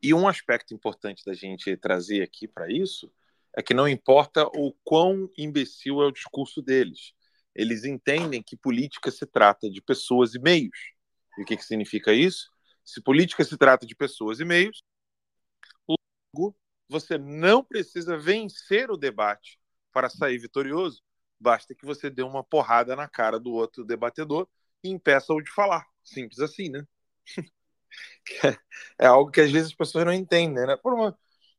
E 0.02 0.12
um 0.12 0.26
aspecto 0.26 0.74
importante 0.74 1.24
da 1.24 1.32
gente 1.32 1.76
trazer 1.76 2.22
aqui 2.22 2.48
para 2.48 2.70
isso 2.70 3.10
é 3.56 3.62
que 3.62 3.74
não 3.74 3.88
importa 3.88 4.46
o 4.46 4.74
quão 4.82 5.30
imbecil 5.36 6.02
é 6.02 6.06
o 6.06 6.12
discurso 6.12 6.62
deles. 6.62 7.12
Eles 7.54 7.84
entendem 7.84 8.42
que 8.42 8.56
política 8.56 9.10
se 9.10 9.26
trata 9.26 9.70
de 9.70 9.82
pessoas 9.82 10.34
e 10.34 10.38
meios. 10.38 10.78
E 11.38 11.42
o 11.42 11.44
que, 11.44 11.56
que 11.56 11.64
significa 11.64 12.12
isso? 12.12 12.50
Se 12.84 13.02
política 13.02 13.44
se 13.44 13.56
trata 13.56 13.86
de 13.86 13.94
pessoas 13.94 14.40
e 14.40 14.44
meios, 14.44 14.82
logo 15.86 16.56
você 16.88 17.18
não 17.18 17.62
precisa 17.64 18.18
vencer 18.18 18.90
o 18.90 18.96
debate 18.96 19.58
para 19.92 20.08
sair 20.08 20.38
vitorioso. 20.38 21.02
Basta 21.38 21.74
que 21.74 21.84
você 21.84 22.08
dê 22.08 22.22
uma 22.22 22.44
porrada 22.44 22.96
na 22.96 23.08
cara 23.08 23.38
do 23.38 23.52
outro 23.52 23.84
debatedor 23.84 24.48
e 24.82 24.90
impeça-o 24.90 25.40
de 25.40 25.50
falar. 25.50 25.86
Simples 26.02 26.40
assim, 26.40 26.68
né? 26.70 26.86
é 28.98 29.06
algo 29.06 29.30
que 29.30 29.40
às 29.40 29.50
vezes 29.50 29.68
as 29.68 29.74
pessoas 29.74 30.04
não 30.04 30.12
entendem, 30.12 30.66
né? 30.66 30.76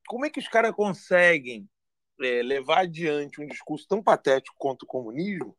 como 0.08 0.26
é 0.26 0.30
que 0.30 0.40
os 0.40 0.48
caras 0.48 0.74
conseguem 0.74 1.70
é, 2.22 2.42
levar 2.42 2.80
adiante 2.80 3.42
um 3.42 3.48
discurso 3.48 3.88
tão 3.88 4.02
patético 4.02 4.56
quanto 4.58 4.84
o 4.84 4.88
comunismo 4.88 5.56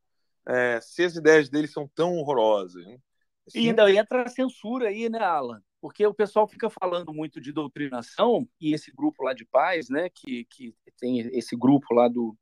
é, 0.47 0.81
se 0.81 1.03
as 1.03 1.17
ideias 1.17 1.49
dele 1.49 1.67
são 1.67 1.89
tão 1.95 2.17
horrorosas. 2.17 2.85
Né? 2.85 2.99
Assim... 3.47 3.61
E 3.61 3.69
ainda 3.69 3.91
entra 3.91 4.23
a 4.23 4.29
censura 4.29 4.89
aí, 4.89 5.09
né, 5.09 5.19
Alan? 5.19 5.63
Porque 5.81 6.07
o 6.07 6.15
pessoal 6.15 6.49
fica 6.49 6.71
falando 6.71 7.13
muito 7.13 7.41
de 7.41 7.53
doutrinação 7.53 8.49
e 8.61 8.73
esse 8.73 8.91
grupo 8.91 9.23
lá 9.23 9.35
de 9.35 9.45
paz, 9.45 9.89
né, 9.91 10.09
que, 10.09 10.47
que 10.47 10.75
tem 10.99 11.19
esse 11.37 11.55
grupo 11.55 11.93
lá 11.93 12.09
do, 12.09 12.35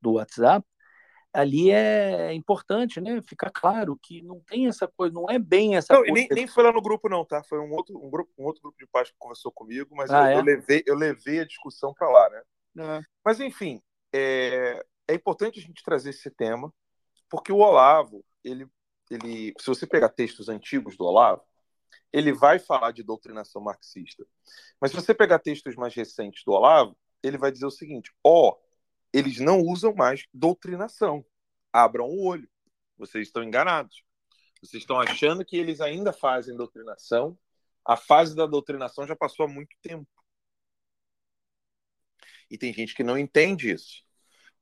do 0.00 0.12
WhatsApp, 0.12 0.66
ali 1.36 1.70
é 1.70 2.32
importante, 2.32 2.98
né? 2.98 3.20
Ficar 3.20 3.50
claro 3.50 3.98
que 4.02 4.22
não 4.22 4.40
tem 4.40 4.66
essa 4.68 4.88
coisa, 4.88 5.12
não 5.12 5.26
é 5.28 5.38
bem 5.38 5.76
essa 5.76 5.92
não, 5.92 6.00
coisa. 6.00 6.14
Nem, 6.14 6.28
nem 6.30 6.46
foi 6.46 6.64
lá 6.64 6.72
no 6.72 6.80
grupo, 6.80 7.10
não, 7.10 7.26
tá? 7.26 7.42
Foi 7.44 7.58
um 7.58 7.70
outro, 7.72 7.98
um 8.02 8.08
grupo, 8.08 8.32
um 8.38 8.44
outro 8.44 8.62
grupo 8.62 8.78
de 8.78 8.86
paz 8.86 9.10
que 9.10 9.16
conversou 9.18 9.52
comigo, 9.52 9.94
mas 9.94 10.10
ah, 10.10 10.32
eu, 10.32 10.38
é? 10.38 10.40
eu, 10.40 10.42
levei, 10.42 10.82
eu 10.86 10.94
levei 10.94 11.40
a 11.40 11.46
discussão 11.46 11.92
para 11.92 12.08
lá, 12.08 12.30
né? 12.30 12.42
É. 12.78 13.00
Mas, 13.24 13.40
enfim, 13.40 13.80
é, 14.12 14.84
é 15.08 15.14
importante 15.14 15.58
a 15.58 15.62
gente 15.62 15.82
trazer 15.82 16.10
esse 16.10 16.30
tema, 16.30 16.72
porque 17.28 17.52
o 17.52 17.58
Olavo, 17.58 18.24
ele, 18.44 18.66
ele, 19.10 19.52
se 19.58 19.66
você 19.66 19.86
pegar 19.86 20.08
textos 20.10 20.48
antigos 20.48 20.96
do 20.96 21.04
Olavo, 21.04 21.42
ele 22.12 22.32
vai 22.32 22.58
falar 22.58 22.92
de 22.92 23.02
doutrinação 23.02 23.60
marxista. 23.60 24.26
Mas 24.80 24.90
se 24.90 24.96
você 24.96 25.14
pegar 25.14 25.38
textos 25.38 25.74
mais 25.76 25.94
recentes 25.94 26.42
do 26.44 26.52
Olavo, 26.52 26.96
ele 27.22 27.38
vai 27.38 27.50
dizer 27.50 27.66
o 27.66 27.70
seguinte: 27.70 28.12
ó, 28.24 28.50
oh, 28.50 28.58
eles 29.12 29.38
não 29.38 29.60
usam 29.60 29.94
mais 29.94 30.24
doutrinação. 30.32 31.24
Abram 31.72 32.06
o 32.06 32.24
olho. 32.24 32.48
Vocês 32.96 33.28
estão 33.28 33.42
enganados. 33.42 34.02
Vocês 34.62 34.82
estão 34.82 34.98
achando 34.98 35.44
que 35.44 35.56
eles 35.56 35.80
ainda 35.80 36.12
fazem 36.12 36.56
doutrinação. 36.56 37.38
A 37.84 37.96
fase 37.96 38.34
da 38.34 38.46
doutrinação 38.46 39.06
já 39.06 39.14
passou 39.14 39.46
há 39.46 39.48
muito 39.48 39.76
tempo. 39.80 40.08
E 42.50 42.56
tem 42.56 42.72
gente 42.72 42.94
que 42.94 43.02
não 43.02 43.18
entende 43.18 43.70
isso. 43.70 44.04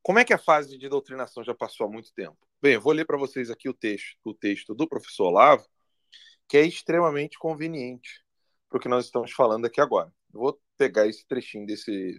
Como 0.01 0.19
é 0.19 0.23
que 0.23 0.33
a 0.33 0.37
fase 0.37 0.77
de 0.77 0.87
doutrinação 0.87 1.43
já 1.43 1.53
passou 1.53 1.87
há 1.87 1.89
muito 1.89 2.13
tempo? 2.13 2.37
Bem, 2.61 2.73
eu 2.73 2.81
vou 2.81 2.93
ler 2.93 3.05
para 3.05 3.17
vocês 3.17 3.49
aqui 3.49 3.67
o 3.67 3.73
texto, 3.73 4.17
o 4.23 4.33
texto 4.33 4.73
do 4.73 4.87
professor 4.87 5.25
Olavo, 5.25 5.67
que 6.47 6.57
é 6.57 6.65
extremamente 6.65 7.37
conveniente 7.39 8.23
para 8.69 8.77
o 8.77 8.79
que 8.79 8.87
nós 8.87 9.05
estamos 9.05 9.31
falando 9.31 9.65
aqui 9.65 9.81
agora. 9.81 10.11
Eu 10.33 10.39
vou 10.39 10.61
pegar 10.77 11.07
esse 11.07 11.25
trechinho 11.27 11.65
desse, 11.65 12.17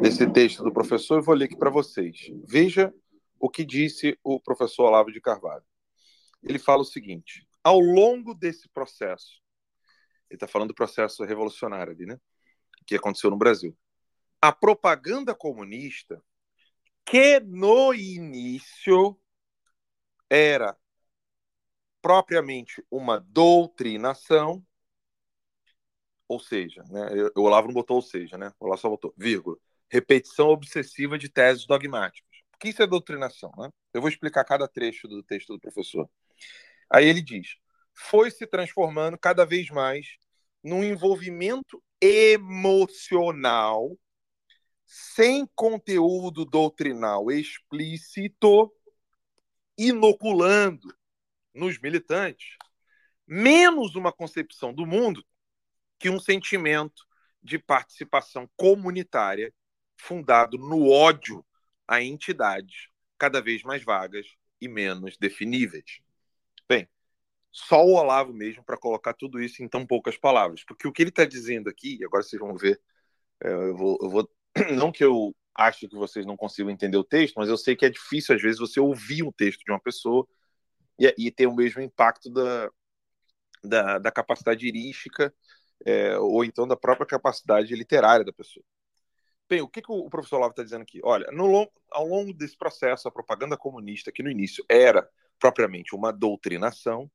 desse 0.00 0.30
texto 0.32 0.62
do 0.62 0.72
professor 0.72 1.18
e 1.18 1.24
vou 1.24 1.34
ler 1.34 1.44
aqui 1.44 1.56
para 1.56 1.70
vocês. 1.70 2.16
Veja 2.46 2.92
o 3.38 3.48
que 3.48 3.64
disse 3.64 4.18
o 4.22 4.40
professor 4.40 4.86
Olavo 4.86 5.12
de 5.12 5.20
Carvalho. 5.20 5.64
Ele 6.42 6.58
fala 6.58 6.82
o 6.82 6.84
seguinte: 6.84 7.46
ao 7.62 7.78
longo 7.78 8.34
desse 8.34 8.68
processo, 8.68 9.40
ele 10.28 10.36
está 10.36 10.48
falando 10.48 10.68
do 10.68 10.74
processo 10.74 11.24
revolucionário 11.24 11.92
ali, 11.92 12.06
né? 12.06 12.18
Que 12.86 12.96
aconteceu 12.96 13.30
no 13.30 13.36
Brasil 13.36 13.76
a 14.40 14.52
propaganda 14.52 15.34
comunista, 15.34 16.22
que 17.04 17.40
no 17.40 17.92
início 17.92 19.18
era 20.30 20.76
propriamente 22.00 22.84
uma 22.90 23.18
doutrinação, 23.18 24.64
ou 26.28 26.38
seja, 26.38 26.82
né, 26.84 27.08
o 27.34 27.42
Olavo 27.42 27.68
não 27.68 27.74
botou 27.74 27.96
ou 27.96 28.02
seja, 28.02 28.36
né, 28.36 28.52
o 28.60 28.66
Olavo 28.66 28.80
só 28.80 28.88
botou, 28.88 29.14
vírgula, 29.16 29.56
repetição 29.90 30.48
obsessiva 30.48 31.18
de 31.18 31.28
teses 31.28 31.66
dogmáticas. 31.66 32.38
O 32.54 32.58
que 32.58 32.68
isso 32.68 32.82
é 32.82 32.86
doutrinação? 32.86 33.52
Né? 33.56 33.70
Eu 33.94 34.00
vou 34.00 34.10
explicar 34.10 34.44
cada 34.44 34.68
trecho 34.68 35.08
do 35.08 35.22
texto 35.22 35.52
do 35.52 35.60
professor. 35.60 36.10
Aí 36.90 37.06
ele 37.06 37.22
diz: 37.22 37.56
foi 37.94 38.30
se 38.30 38.46
transformando 38.46 39.16
cada 39.16 39.46
vez 39.46 39.70
mais 39.70 40.18
num 40.62 40.82
envolvimento 40.84 41.82
emocional 42.00 43.96
sem 44.90 45.46
conteúdo 45.54 46.46
doutrinal 46.46 47.30
explícito, 47.30 48.72
inoculando 49.76 50.88
nos 51.54 51.78
militantes 51.78 52.56
menos 53.26 53.94
uma 53.94 54.10
concepção 54.10 54.72
do 54.72 54.86
mundo 54.86 55.22
que 55.98 56.08
um 56.08 56.18
sentimento 56.18 57.06
de 57.42 57.58
participação 57.58 58.48
comunitária 58.56 59.52
fundado 59.94 60.56
no 60.56 60.88
ódio 60.88 61.44
a 61.86 62.02
entidades 62.02 62.88
cada 63.18 63.42
vez 63.42 63.62
mais 63.62 63.84
vagas 63.84 64.26
e 64.58 64.68
menos 64.68 65.18
definíveis. 65.18 66.00
Bem, 66.66 66.88
só 67.50 67.84
o 67.84 67.94
Olavo 67.94 68.32
mesmo 68.32 68.64
para 68.64 68.78
colocar 68.78 69.12
tudo 69.12 69.42
isso 69.42 69.62
em 69.62 69.68
tão 69.68 69.86
poucas 69.86 70.16
palavras, 70.16 70.64
porque 70.64 70.88
o 70.88 70.92
que 70.92 71.02
ele 71.02 71.10
está 71.10 71.26
dizendo 71.26 71.68
aqui, 71.68 72.02
agora 72.02 72.22
vocês 72.22 72.40
vão 72.40 72.56
ver, 72.56 72.80
é, 73.42 73.48
eu 73.52 73.76
vou, 73.76 73.98
eu 74.00 74.08
vou 74.08 74.30
não 74.76 74.92
que 74.92 75.04
eu 75.04 75.34
acho 75.54 75.88
que 75.88 75.96
vocês 75.96 76.24
não 76.24 76.36
consigam 76.36 76.70
entender 76.70 76.96
o 76.96 77.04
texto, 77.04 77.34
mas 77.36 77.48
eu 77.48 77.56
sei 77.56 77.74
que 77.74 77.84
é 77.84 77.90
difícil, 77.90 78.34
às 78.34 78.40
vezes, 78.42 78.58
você 78.58 78.78
ouvir 78.78 79.22
um 79.22 79.32
texto 79.32 79.64
de 79.64 79.72
uma 79.72 79.80
pessoa 79.80 80.26
e, 80.98 81.12
e 81.18 81.30
ter 81.30 81.46
o 81.46 81.54
mesmo 81.54 81.82
impacto 81.82 82.30
da, 82.30 82.70
da, 83.64 83.98
da 83.98 84.10
capacidade 84.12 84.66
irística 84.66 85.34
é, 85.84 86.16
ou 86.18 86.44
então 86.44 86.66
da 86.66 86.76
própria 86.76 87.06
capacidade 87.06 87.74
literária 87.74 88.24
da 88.24 88.32
pessoa. 88.32 88.64
Bem, 89.48 89.62
o 89.62 89.68
que, 89.68 89.80
que 89.80 89.90
o 89.90 90.10
professor 90.10 90.36
Olavo 90.36 90.50
está 90.50 90.62
dizendo 90.62 90.82
aqui? 90.82 91.00
Olha, 91.02 91.26
ao 91.90 92.06
longo 92.06 92.34
desse 92.34 92.56
processo, 92.56 93.08
a 93.08 93.12
propaganda 93.12 93.56
comunista, 93.56 94.12
que 94.12 94.22
no 94.22 94.30
início 94.30 94.64
era 94.68 95.08
propriamente 95.38 95.94
uma 95.94 96.12
doutrinação, 96.12 97.10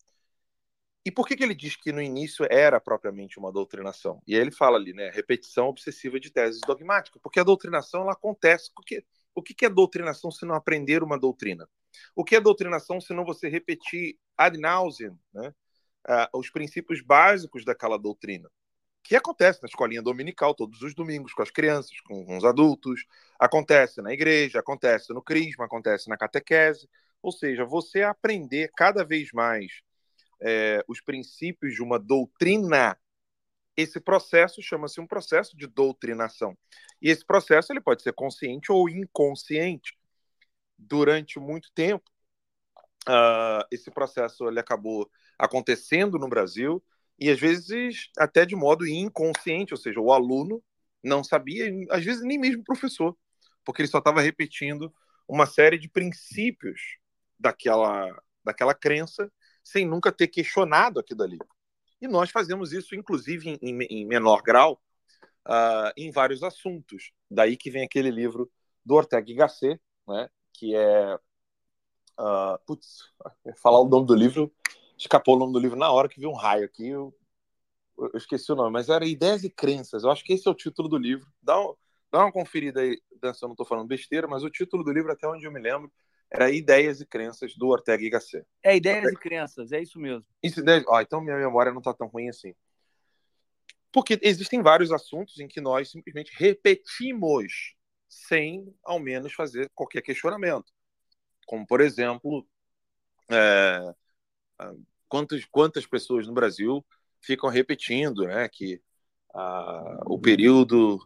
e 1.06 1.12
por 1.12 1.28
que, 1.28 1.36
que 1.36 1.44
ele 1.44 1.54
diz 1.54 1.76
que 1.76 1.92
no 1.92 2.02
início 2.02 2.48
era 2.50 2.80
propriamente 2.80 3.38
uma 3.38 3.52
doutrinação? 3.52 4.22
E 4.26 4.36
aí 4.36 4.42
ele 4.42 4.52
fala 4.52 4.78
ali, 4.78 4.94
né, 4.94 5.10
repetição 5.10 5.68
obsessiva 5.68 6.18
de 6.18 6.32
teses 6.32 6.62
dogmáticas, 6.66 7.22
porque 7.22 7.42
a 7.42 7.44
doutrinação 7.44 8.04
ela 8.04 8.14
acontece. 8.14 8.72
Porque, 8.74 9.04
o 9.36 9.42
que, 9.42 9.54
que 9.54 9.66
é 9.66 9.70
doutrinação 9.70 10.32
se 10.32 10.46
não 10.46 10.56
aprender 10.56 11.04
uma 11.04 11.20
doutrina? 11.20 11.68
O 12.16 12.24
que 12.24 12.38
é 12.38 12.40
doutrinação 12.40 13.02
se 13.02 13.14
não 13.14 13.26
você 13.26 13.50
repetir 13.50 14.18
ad 14.38 14.58
nauseam 14.58 15.20
né, 15.34 15.54
uh, 16.08 16.40
os 16.40 16.50
princípios 16.50 17.02
básicos 17.02 17.66
daquela 17.66 17.98
doutrina? 17.98 18.50
Que 19.04 19.18
acontece 19.18 19.62
na 19.62 19.68
escolinha 19.68 20.02
dominical 20.02 20.56
todos 20.56 20.82
os 20.82 20.96
domingos 20.96 21.34
com 21.34 21.42
as 21.42 21.52
crianças, 21.52 22.00
com, 22.02 22.26
com 22.26 22.38
os 22.38 22.46
adultos, 22.46 23.06
acontece 23.38 24.02
na 24.02 24.14
igreja, 24.14 24.60
acontece 24.60 25.12
no 25.14 25.22
crisma, 25.22 25.66
acontece 25.66 26.08
na 26.08 26.16
catequese. 26.16 26.88
Ou 27.22 27.32
seja, 27.34 27.66
você 27.66 28.04
aprender 28.04 28.72
cada 28.74 29.04
vez 29.04 29.30
mais 29.34 29.82
é, 30.44 30.84
os 30.88 31.02
princípios 31.02 31.74
de 31.74 31.82
uma 31.82 31.98
doutrina, 31.98 32.98
esse 33.76 34.00
processo 34.00 34.62
chama-se 34.62 35.00
um 35.00 35.08
processo 35.08 35.56
de 35.58 35.66
doutrinação. 35.66 36.58
E 37.02 37.10
esse 37.10 37.26
processo 37.26 37.72
ele 37.72 37.82
pode 37.82 38.04
ser 38.04 38.14
consciente 38.14 38.72
ou 38.72 38.90
inconsciente. 38.90 39.98
durante 40.78 41.40
muito 41.40 41.72
tempo, 41.74 42.04
uh, 43.08 43.66
esse 43.72 43.90
processo 43.90 44.48
ele 44.50 44.60
acabou 44.60 45.10
acontecendo 45.40 46.20
no 46.20 46.28
Brasil 46.28 46.84
e 47.18 47.30
às 47.30 47.40
vezes 47.40 48.10
até 48.18 48.46
de 48.46 48.56
modo 48.56 48.86
inconsciente, 48.86 49.74
ou 49.74 49.78
seja, 49.78 50.00
o 50.02 50.12
aluno 50.12 50.62
não 51.04 51.24
sabia, 51.24 51.72
às 51.90 52.04
vezes 52.04 52.22
nem 52.24 52.38
mesmo 52.38 52.62
o 52.62 52.66
professor, 52.66 53.16
porque 53.64 53.82
ele 53.82 53.90
só 53.90 54.00
estava 54.00 54.22
repetindo 54.22 54.94
uma 55.28 55.46
série 55.46 55.78
de 55.78 55.90
princípios 55.90 56.98
daquela, 57.40 58.10
daquela 58.44 58.74
crença 58.74 59.32
sem 59.64 59.86
nunca 59.86 60.12
ter 60.12 60.28
questionado 60.28 61.00
aquilo 61.00 61.24
ali. 61.24 61.40
E 62.02 62.08
nós 62.08 62.30
fazemos 62.30 62.74
isso, 62.74 62.96
inclusive, 62.96 63.58
em, 63.62 63.84
em 63.84 64.06
menor 64.06 64.42
grau, 64.42 64.82
uh, 65.48 65.92
em 65.96 66.12
vários 66.12 66.44
assuntos. 66.44 67.12
Daí 67.30 67.56
que 67.56 67.72
vem 67.72 67.84
aquele 67.84 68.12
livro 68.12 68.52
do 68.86 68.96
Ortega 68.96 69.32
y 69.32 69.36
Gasset, 69.36 69.82
né, 70.08 70.30
que 70.54 70.76
é. 70.76 71.16
Uh, 72.20 72.60
putz, 72.68 73.12
falar 73.62 73.80
o 73.80 73.88
nome 73.88 74.06
do 74.06 74.14
livro, 74.14 74.54
escapou 74.98 75.36
o 75.36 75.40
nome 75.40 75.54
do 75.54 75.60
livro 75.60 75.78
na 75.78 75.92
hora 75.92 76.08
que 76.08 76.20
vi 76.20 76.28
um 76.28 76.34
raio 76.34 76.66
aqui, 76.66 76.90
eu, 76.90 77.16
eu 77.98 78.12
esqueci 78.16 78.52
o 78.52 78.56
nome, 78.56 78.72
mas 78.72 78.90
era 78.90 79.06
Ideias 79.06 79.44
e 79.44 79.50
Crenças. 79.50 80.04
Eu 80.04 80.12
acho 80.12 80.24
que 80.24 80.34
esse 80.34 80.48
é 80.48 80.52
o 80.52 80.56
título 80.56 80.88
do 80.88 80.98
livro. 80.98 81.28
Dá, 81.42 81.56
dá 82.12 82.20
uma 82.20 82.32
conferida 82.32 82.82
aí, 82.82 83.02
Dan, 83.20 83.34
se 83.34 83.44
eu 83.44 83.48
não 83.48 83.54
estou 83.54 83.66
falando 83.66 83.88
besteira, 83.88 84.28
mas 84.28 84.44
o 84.44 84.50
título 84.50 84.84
do 84.84 84.92
livro, 84.92 85.12
até 85.12 85.28
onde 85.28 85.46
eu 85.46 85.52
me 85.52 85.60
lembro, 85.60 85.92
era 86.34 86.50
Ideias 86.50 87.00
e 87.00 87.06
Crenças 87.06 87.56
do 87.56 87.68
Ortega 87.68 88.04
y 88.04 88.10
Gasset. 88.10 88.46
É 88.64 88.76
Ideias 88.76 89.06
Ortega... 89.06 89.20
e 89.20 89.22
Crenças, 89.22 89.72
é 89.72 89.80
isso 89.80 90.00
mesmo. 90.00 90.26
Isso, 90.42 90.62
ideias... 90.62 90.84
ah, 90.92 91.04
então 91.04 91.22
minha 91.22 91.38
memória 91.38 91.72
não 91.72 91.78
está 91.78 91.94
tão 91.94 92.08
ruim 92.08 92.28
assim. 92.28 92.56
Porque 93.92 94.20
existem 94.24 94.64
vários 94.64 94.92
assuntos 94.92 95.40
em 95.40 95.48
que 95.48 95.62
nós 95.62 95.92
simplesmente 95.92 96.34
repetimos 96.36 97.76
sem, 98.10 98.76
ao 98.84 99.00
menos, 99.00 99.34
fazer 99.34 99.70
qualquer 99.76 100.02
questionamento. 100.02 100.74
Como, 101.46 101.68
por 101.68 101.80
exemplo, 101.80 102.48
é, 103.30 103.94
quantas, 105.08 105.46
quantas 105.46 105.86
pessoas 105.86 106.26
no 106.26 106.34
Brasil 106.34 106.84
ficam 107.22 107.50
repetindo 107.50 108.26
né, 108.26 108.50
que 108.50 108.82
o 110.06 110.20
período 110.20 111.00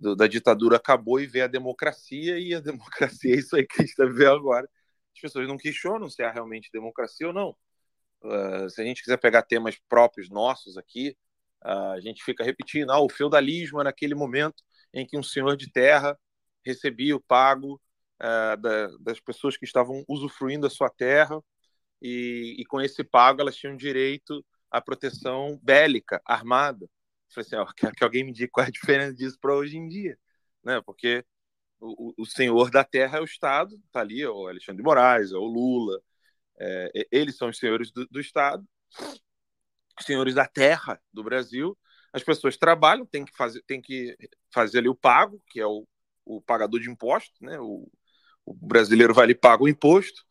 do, 0.00 0.16
da 0.16 0.26
ditadura 0.26 0.76
acabou 0.76 1.20
e 1.20 1.26
veio 1.26 1.44
a 1.44 1.48
democracia, 1.48 2.38
e 2.38 2.54
a 2.54 2.60
democracia 2.60 3.34
é 3.34 3.38
isso 3.38 3.54
aí 3.54 3.66
que 3.66 3.74
a 3.78 3.82
gente 3.82 3.90
está 3.90 4.06
vivendo 4.06 4.32
agora. 4.32 4.68
As 5.14 5.20
pessoas 5.20 5.46
não 5.46 5.58
questionam 5.58 6.08
se 6.08 6.22
é 6.22 6.30
realmente 6.30 6.70
democracia 6.72 7.26
ou 7.26 7.32
não. 7.32 7.54
Uh, 8.22 8.68
se 8.70 8.80
a 8.80 8.84
gente 8.84 9.02
quiser 9.02 9.18
pegar 9.18 9.42
temas 9.42 9.76
próprios 9.88 10.30
nossos 10.30 10.76
aqui, 10.76 11.16
uh, 11.64 11.92
a 11.92 12.00
gente 12.00 12.24
fica 12.24 12.44
repetindo: 12.44 12.90
ah, 12.90 13.00
o 13.00 13.08
feudalismo 13.08 13.80
era 13.80 13.90
aquele 13.90 14.14
momento 14.14 14.62
em 14.92 15.06
que 15.06 15.18
um 15.18 15.22
senhor 15.22 15.56
de 15.56 15.70
terra 15.70 16.18
recebia 16.64 17.16
o 17.16 17.20
pago 17.20 17.80
uh, 18.20 18.56
da, 18.60 18.88
das 19.00 19.20
pessoas 19.20 19.56
que 19.56 19.64
estavam 19.64 20.04
usufruindo 20.08 20.66
a 20.66 20.70
sua 20.70 20.90
terra, 20.90 21.40
e, 22.00 22.56
e 22.58 22.64
com 22.66 22.80
esse 22.80 23.04
pago 23.04 23.40
elas 23.40 23.56
tinham 23.56 23.76
direito 23.76 24.44
à 24.70 24.80
proteção 24.80 25.58
bélica, 25.62 26.20
armada. 26.24 26.88
Falei 27.32 27.46
assim, 27.46 27.56
ó, 27.56 27.66
quero 27.76 27.94
que 27.94 28.04
alguém 28.04 28.24
me 28.24 28.32
diga 28.32 28.50
qual 28.52 28.64
é 28.64 28.68
a 28.68 28.72
diferença 28.72 29.14
disso 29.14 29.38
para 29.40 29.54
hoje 29.54 29.76
em 29.76 29.88
dia, 29.88 30.18
né? 30.64 30.80
Porque 30.82 31.24
o, 31.80 32.14
o, 32.18 32.26
senhor 32.26 32.70
da 32.70 32.84
terra 32.84 33.18
é 33.18 33.20
o 33.20 33.24
Estado, 33.24 33.80
tá 33.92 34.00
ali, 34.00 34.22
é 34.22 34.28
o 34.28 34.46
Alexandre 34.48 34.82
de 34.82 34.84
Moraes, 34.84 35.32
é 35.32 35.36
o 35.36 35.44
Lula, 35.44 36.00
é, 36.58 37.08
eles 37.10 37.36
são 37.36 37.48
os 37.48 37.58
senhores 37.58 37.90
do, 37.90 38.06
do 38.08 38.20
Estado, 38.20 38.66
os 39.98 40.04
senhores 40.06 40.34
da 40.34 40.46
terra 40.46 41.00
do 41.12 41.22
Brasil. 41.22 41.76
As 42.12 42.22
pessoas 42.22 42.56
trabalham, 42.56 43.06
tem 43.06 43.24
que 43.24 43.34
fazer, 43.36 43.62
tem 43.62 43.80
que 43.80 44.16
fazer 44.52 44.78
ali 44.78 44.88
o 44.88 44.94
pago, 44.94 45.42
que 45.48 45.60
é 45.60 45.66
o, 45.66 45.86
o 46.24 46.42
pagador 46.42 46.80
de 46.80 46.90
imposto, 46.90 47.32
né? 47.40 47.58
O, 47.60 47.90
o 48.44 48.54
brasileiro 48.54 49.14
vai 49.14 49.24
ali 49.24 49.34
paga 49.34 49.62
o 49.62 49.68
imposto 49.68 50.24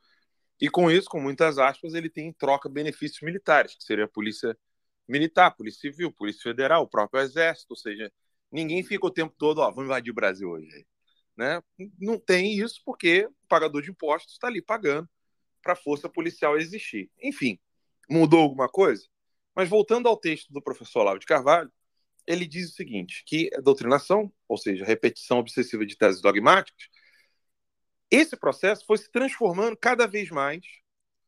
e 0.60 0.70
com 0.70 0.92
isso, 0.92 1.10
com 1.10 1.22
muitas 1.22 1.58
aspas, 1.58 1.94
ele 1.94 2.10
tem 2.10 2.28
em 2.28 2.34
troca 2.34 2.68
benefícios 2.68 3.22
militares, 3.22 3.76
que 3.76 3.84
seria 3.84 4.06
a 4.06 4.10
polícia 4.10 4.58
militar, 5.10 5.56
polícia 5.56 5.82
civil, 5.82 6.12
polícia 6.12 6.44
federal, 6.44 6.84
o 6.84 6.88
próprio 6.88 7.22
exército, 7.22 7.72
ou 7.72 7.76
seja, 7.76 8.12
ninguém 8.52 8.84
fica 8.84 9.06
o 9.06 9.12
tempo 9.12 9.34
todo, 9.38 9.60
ó, 9.60 9.70
vamos 9.70 9.86
invadir 9.86 10.12
o 10.12 10.16
Brasil 10.16 10.50
hoje, 10.50 10.86
né? 11.36 11.62
Não 12.00 12.20
tem 12.20 12.58
isso 12.58 12.82
porque 12.86 13.26
o 13.26 13.48
pagador 13.48 13.82
de 13.82 13.90
impostos 13.90 14.34
está 14.34 14.48
ali 14.48 14.62
pagando 14.62 15.10
para 15.62 15.74
a 15.74 15.76
força 15.76 16.08
policial 16.08 16.58
existir. 16.58 17.10
Enfim, 17.22 17.60
mudou 18.10 18.42
alguma 18.42 18.70
coisa? 18.70 19.06
Mas 19.56 19.68
voltando 19.68 20.08
ao 20.08 20.16
texto 20.16 20.54
do 20.54 20.62
professor 20.62 21.02
Olavo 21.02 21.20
de 21.20 21.26
Carvalho, 21.26 21.72
ele 22.28 22.46
diz 22.46 22.70
o 22.70 22.76
seguinte, 22.76 23.24
que 23.26 23.50
a 23.56 23.60
doutrinação, 23.60 24.32
ou 24.48 24.58
seja, 24.58 24.86
repetição 24.86 25.40
obsessiva 25.40 25.84
de 25.86 25.98
teses 25.98 26.22
dogmáticas, 26.22 26.88
esse 28.12 28.38
processo 28.38 28.86
foi 28.86 28.98
se 28.98 29.12
transformando 29.12 29.76
cada 29.76 30.06
vez 30.06 30.30
mais 30.30 30.64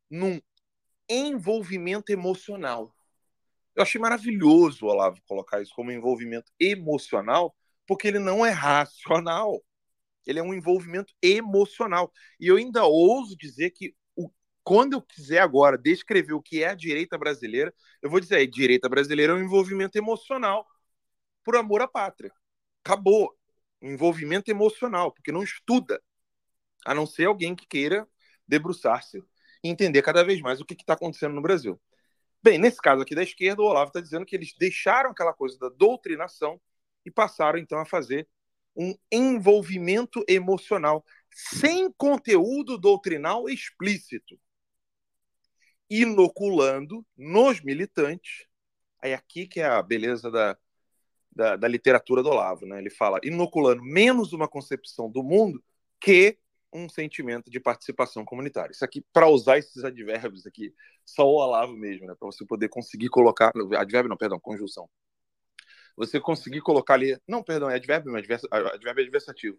num 0.09 0.39
envolvimento 1.09 2.11
emocional. 2.11 2.95
Eu 3.75 3.83
achei 3.83 3.99
maravilhoso 3.99 4.85
o 4.85 4.89
Olavo 4.89 5.21
colocar 5.27 5.61
isso 5.61 5.73
como 5.75 5.91
envolvimento 5.91 6.51
emocional, 6.59 7.55
porque 7.87 8.07
ele 8.07 8.19
não 8.19 8.45
é 8.45 8.49
racional. 8.49 9.63
Ele 10.25 10.39
é 10.39 10.43
um 10.43 10.53
envolvimento 10.53 11.13
emocional. 11.21 12.11
E 12.39 12.47
eu 12.47 12.57
ainda 12.57 12.85
ouso 12.85 13.35
dizer 13.37 13.71
que 13.71 13.95
o, 14.15 14.29
quando 14.63 14.93
eu 14.93 15.01
quiser 15.01 15.39
agora 15.39 15.77
descrever 15.77 16.33
o 16.33 16.41
que 16.41 16.63
é 16.63 16.69
a 16.69 16.75
direita 16.75 17.17
brasileira, 17.17 17.73
eu 18.01 18.09
vou 18.09 18.19
dizer, 18.19 18.37
a 18.37 18.45
direita 18.49 18.89
brasileira 18.89 19.33
é 19.33 19.35
um 19.35 19.43
envolvimento 19.43 19.97
emocional 19.97 20.67
por 21.43 21.55
amor 21.55 21.81
à 21.81 21.87
pátria. 21.87 22.31
Acabou. 22.83 23.35
Um 23.81 23.91
envolvimento 23.93 24.51
emocional, 24.51 25.11
porque 25.11 25.31
não 25.31 25.41
estuda, 25.41 26.01
a 26.85 26.93
não 26.93 27.07
ser 27.07 27.25
alguém 27.25 27.55
que 27.55 27.67
queira 27.67 28.07
debruçar-se 28.47 29.23
e 29.63 29.69
entender 29.69 30.01
cada 30.01 30.23
vez 30.23 30.41
mais 30.41 30.61
o 30.61 30.65
que 30.65 30.73
está 30.75 30.93
acontecendo 30.93 31.33
no 31.33 31.41
Brasil. 31.41 31.81
Bem, 32.43 32.57
nesse 32.57 32.77
caso 32.77 33.03
aqui 33.03 33.13
da 33.13 33.21
esquerda, 33.21 33.61
o 33.61 33.65
Olavo 33.65 33.89
está 33.89 34.01
dizendo 34.01 34.25
que 34.25 34.35
eles 34.35 34.53
deixaram 34.57 35.11
aquela 35.11 35.33
coisa 35.33 35.57
da 35.59 35.69
doutrinação 35.69 36.59
e 37.05 37.11
passaram 37.11 37.59
então 37.59 37.77
a 37.79 37.85
fazer 37.85 38.27
um 38.75 38.95
envolvimento 39.11 40.23
emocional 40.27 41.05
sem 41.29 41.91
conteúdo 41.91 42.77
doutrinal 42.77 43.47
explícito, 43.47 44.39
inoculando 45.89 47.05
nos 47.15 47.61
militantes. 47.61 48.47
Aí 48.99 49.13
aqui 49.13 49.47
que 49.47 49.59
é 49.59 49.65
a 49.65 49.81
beleza 49.83 50.31
da, 50.31 50.57
da, 51.31 51.55
da 51.55 51.67
literatura 51.67 52.23
do 52.23 52.29
Olavo, 52.29 52.65
né? 52.65 52.79
Ele 52.79 52.89
fala 52.89 53.19
inoculando 53.23 53.83
menos 53.83 54.33
uma 54.33 54.47
concepção 54.47 55.09
do 55.11 55.21
mundo 55.21 55.63
que 55.99 56.39
um 56.73 56.87
sentimento 56.87 57.49
de 57.49 57.59
participação 57.59 58.23
comunitária. 58.23 58.71
Isso 58.71 58.85
aqui, 58.85 59.03
para 59.13 59.27
usar 59.27 59.57
esses 59.57 59.83
advérbios 59.83 60.45
aqui, 60.45 60.73
só 61.05 61.25
o 61.25 61.35
Olavo 61.35 61.73
mesmo, 61.73 62.07
né? 62.07 62.15
Para 62.17 62.27
você 62.27 62.45
poder 62.45 62.69
conseguir 62.69 63.09
colocar. 63.09 63.51
Advérbio 63.77 64.09
não, 64.09 64.17
perdão, 64.17 64.39
conjunção. 64.39 64.89
Você 65.97 66.19
conseguir 66.19 66.61
colocar 66.61 66.93
ali. 66.93 67.19
Não, 67.27 67.43
perdão, 67.43 67.69
é 67.69 67.75
advérbio, 67.75 68.11
mas 68.11 68.25
advérbio 68.51 69.01
é 69.01 69.03
adversativo. 69.03 69.57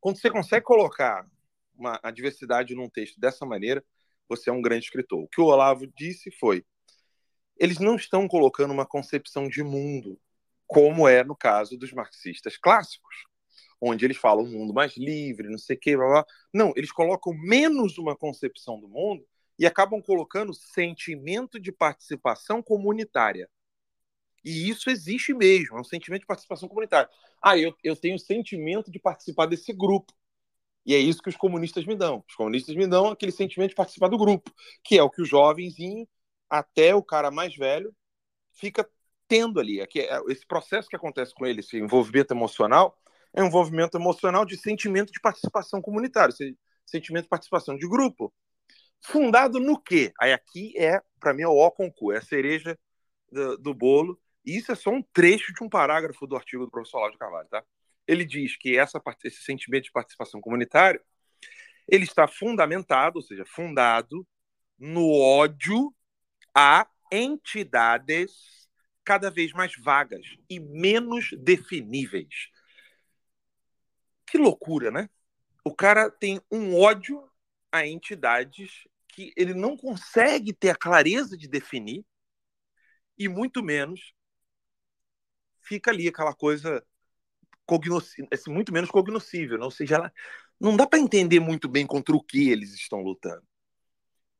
Quando 0.00 0.18
você 0.18 0.30
consegue 0.30 0.64
colocar 0.64 1.26
uma, 1.74 2.00
a 2.02 2.10
diversidade 2.10 2.74
num 2.74 2.88
texto 2.88 3.20
dessa 3.20 3.44
maneira, 3.44 3.84
você 4.28 4.50
é 4.50 4.52
um 4.52 4.62
grande 4.62 4.86
escritor. 4.86 5.22
O 5.22 5.28
que 5.28 5.40
o 5.40 5.44
Olavo 5.44 5.86
disse 5.86 6.30
foi: 6.30 6.64
eles 7.58 7.78
não 7.78 7.96
estão 7.96 8.26
colocando 8.26 8.72
uma 8.72 8.86
concepção 8.86 9.48
de 9.48 9.62
mundo, 9.62 10.18
como 10.66 11.06
é 11.06 11.22
no 11.22 11.36
caso 11.36 11.76
dos 11.76 11.92
marxistas 11.92 12.56
clássicos 12.56 13.26
onde 13.80 14.04
eles 14.04 14.16
falam 14.16 14.44
um 14.44 14.50
mundo 14.50 14.74
mais 14.74 14.96
livre, 14.96 15.48
não 15.48 15.58
sei 15.58 15.76
o 15.76 15.78
quê, 15.78 15.96
blá, 15.96 16.06
blá. 16.06 16.26
Não, 16.52 16.72
eles 16.76 16.92
colocam 16.92 17.32
menos 17.34 17.98
uma 17.98 18.16
concepção 18.16 18.80
do 18.80 18.88
mundo 18.88 19.24
e 19.58 19.66
acabam 19.66 20.00
colocando 20.02 20.52
sentimento 20.54 21.58
de 21.58 21.72
participação 21.72 22.62
comunitária. 22.62 23.48
E 24.44 24.68
isso 24.68 24.90
existe 24.90 25.34
mesmo, 25.34 25.76
é 25.76 25.80
um 25.80 25.84
sentimento 25.84 26.20
de 26.20 26.26
participação 26.26 26.68
comunitária. 26.68 27.10
Ah, 27.42 27.58
eu, 27.58 27.74
eu 27.82 27.96
tenho 27.96 28.18
sentimento 28.18 28.90
de 28.90 28.98
participar 28.98 29.46
desse 29.46 29.72
grupo. 29.72 30.12
E 30.84 30.94
é 30.94 30.98
isso 30.98 31.20
que 31.20 31.28
os 31.28 31.36
comunistas 31.36 31.84
me 31.84 31.96
dão. 31.96 32.24
Os 32.28 32.36
comunistas 32.36 32.76
me 32.76 32.86
dão 32.86 33.08
aquele 33.08 33.32
sentimento 33.32 33.70
de 33.70 33.74
participar 33.74 34.08
do 34.08 34.16
grupo, 34.16 34.52
que 34.84 34.96
é 34.96 35.02
o 35.02 35.10
que 35.10 35.20
o 35.20 35.24
jovenzinho, 35.24 36.08
até 36.48 36.94
o 36.94 37.02
cara 37.02 37.28
mais 37.28 37.56
velho, 37.56 37.92
fica 38.52 38.88
tendo 39.26 39.58
ali. 39.58 39.80
É 39.80 39.88
esse 40.28 40.46
processo 40.46 40.88
que 40.88 40.94
acontece 40.94 41.34
com 41.34 41.44
ele, 41.44 41.58
esse 41.58 41.76
envolvimento 41.76 42.32
emocional, 42.32 42.96
é 43.36 43.42
um 43.42 43.46
envolvimento 43.46 43.98
emocional 43.98 44.46
de 44.46 44.56
sentimento 44.56 45.12
de 45.12 45.20
participação 45.20 45.82
comunitária, 45.82 46.34
sentimento 46.86 47.24
de 47.24 47.28
participação 47.28 47.76
de 47.76 47.86
grupo. 47.86 48.32
Fundado 49.04 49.60
no 49.60 49.78
quê? 49.78 50.10
Aí 50.18 50.32
aqui 50.32 50.72
é, 50.76 51.02
para 51.20 51.34
mim, 51.34 51.42
é 51.42 51.48
o 51.48 51.70
concurso, 51.70 52.12
é 52.12 52.18
a 52.18 52.22
cereja 52.22 52.78
do, 53.30 53.58
do, 53.58 53.74
bolo. 53.74 54.18
E 54.44 54.56
isso 54.56 54.72
é 54.72 54.74
só 54.74 54.90
um 54.90 55.02
trecho 55.12 55.52
de 55.52 55.62
um 55.62 55.68
parágrafo 55.68 56.26
do 56.26 56.34
artigo 56.34 56.64
do 56.64 56.70
professor 56.70 57.10
de 57.10 57.18
Carvalho, 57.18 57.46
tá? 57.48 57.62
Ele 58.08 58.24
diz 58.24 58.56
que 58.56 58.78
essa, 58.78 59.02
esse 59.22 59.42
sentimento 59.42 59.84
de 59.84 59.92
participação 59.92 60.40
comunitária 60.40 61.00
ele 61.86 62.04
está 62.04 62.26
fundamentado, 62.26 63.16
ou 63.16 63.22
seja, 63.22 63.44
fundado 63.44 64.26
no 64.78 65.12
ódio 65.12 65.94
a 66.54 66.88
entidades 67.12 68.32
cada 69.04 69.30
vez 69.30 69.52
mais 69.52 69.72
vagas 69.78 70.26
e 70.50 70.58
menos 70.58 71.30
definíveis. 71.38 72.48
Que 74.26 74.38
loucura, 74.38 74.90
né? 74.90 75.08
O 75.64 75.74
cara 75.74 76.10
tem 76.10 76.40
um 76.50 76.78
ódio 76.78 77.28
a 77.72 77.86
entidades 77.86 78.86
que 79.08 79.32
ele 79.36 79.54
não 79.54 79.76
consegue 79.76 80.52
ter 80.52 80.70
a 80.70 80.76
clareza 80.76 81.36
de 81.36 81.48
definir 81.48 82.04
e 83.18 83.28
muito 83.28 83.62
menos 83.62 84.12
fica 85.62 85.90
ali 85.90 86.06
aquela 86.06 86.34
coisa 86.34 86.84
assim, 88.32 88.52
muito 88.52 88.72
menos 88.72 88.90
cognoscível, 88.90 89.58
não? 89.58 89.64
ou 89.64 89.70
seja, 89.70 89.96
ela, 89.96 90.12
não 90.60 90.76
dá 90.76 90.86
para 90.86 90.98
entender 90.98 91.40
muito 91.40 91.68
bem 91.68 91.86
contra 91.86 92.14
o 92.14 92.22
que 92.22 92.48
eles 92.50 92.72
estão 92.74 93.00
lutando. 93.00 93.42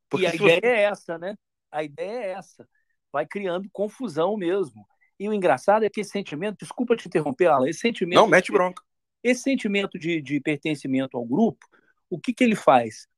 Porque 0.08 0.26
e 0.26 0.28
a 0.28 0.34
ideia 0.34 0.60
você... 0.60 0.66
é 0.66 0.82
essa, 0.82 1.18
né? 1.18 1.34
A 1.70 1.82
ideia 1.82 2.18
é 2.20 2.30
essa. 2.30 2.68
Vai 3.12 3.26
criando 3.26 3.68
confusão 3.72 4.36
mesmo. 4.36 4.86
E 5.18 5.28
o 5.28 5.32
engraçado 5.32 5.84
é 5.84 5.90
que 5.90 6.00
esse 6.00 6.10
sentimento, 6.10 6.58
desculpa 6.60 6.96
te 6.96 7.08
interromper, 7.08 7.46
Alan, 7.46 7.68
esse 7.68 7.80
sentimento. 7.80 8.20
Não, 8.20 8.28
mete 8.28 8.52
bronca. 8.52 8.82
Esse 9.26 9.42
sentimento 9.42 9.98
de, 9.98 10.22
de 10.22 10.40
pertencimento 10.40 11.16
ao 11.16 11.24
grupo, 11.24 11.66
o 12.08 12.16
que, 12.16 12.32
que 12.32 12.44
ele 12.44 12.54
faz? 12.54 13.08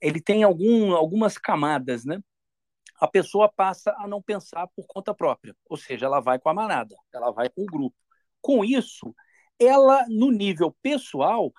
Ele 0.00 0.18
tem 0.18 0.42
algum, 0.42 0.94
algumas 0.94 1.36
camadas, 1.36 2.06
né? 2.06 2.22
A 2.98 3.06
pessoa 3.06 3.52
passa 3.54 3.94
a 3.98 4.08
não 4.08 4.22
pensar 4.22 4.66
por 4.68 4.86
conta 4.86 5.14
própria, 5.14 5.54
ou 5.68 5.76
seja, 5.76 6.06
ela 6.06 6.20
vai 6.20 6.38
com 6.38 6.48
a 6.48 6.54
manada, 6.54 6.96
ela 7.12 7.30
vai 7.30 7.50
com 7.50 7.64
o 7.64 7.66
grupo. 7.66 7.94
Com 8.40 8.64
isso, 8.64 9.14
ela, 9.58 10.06
no 10.08 10.30
nível 10.30 10.74
pessoal, 10.80 11.52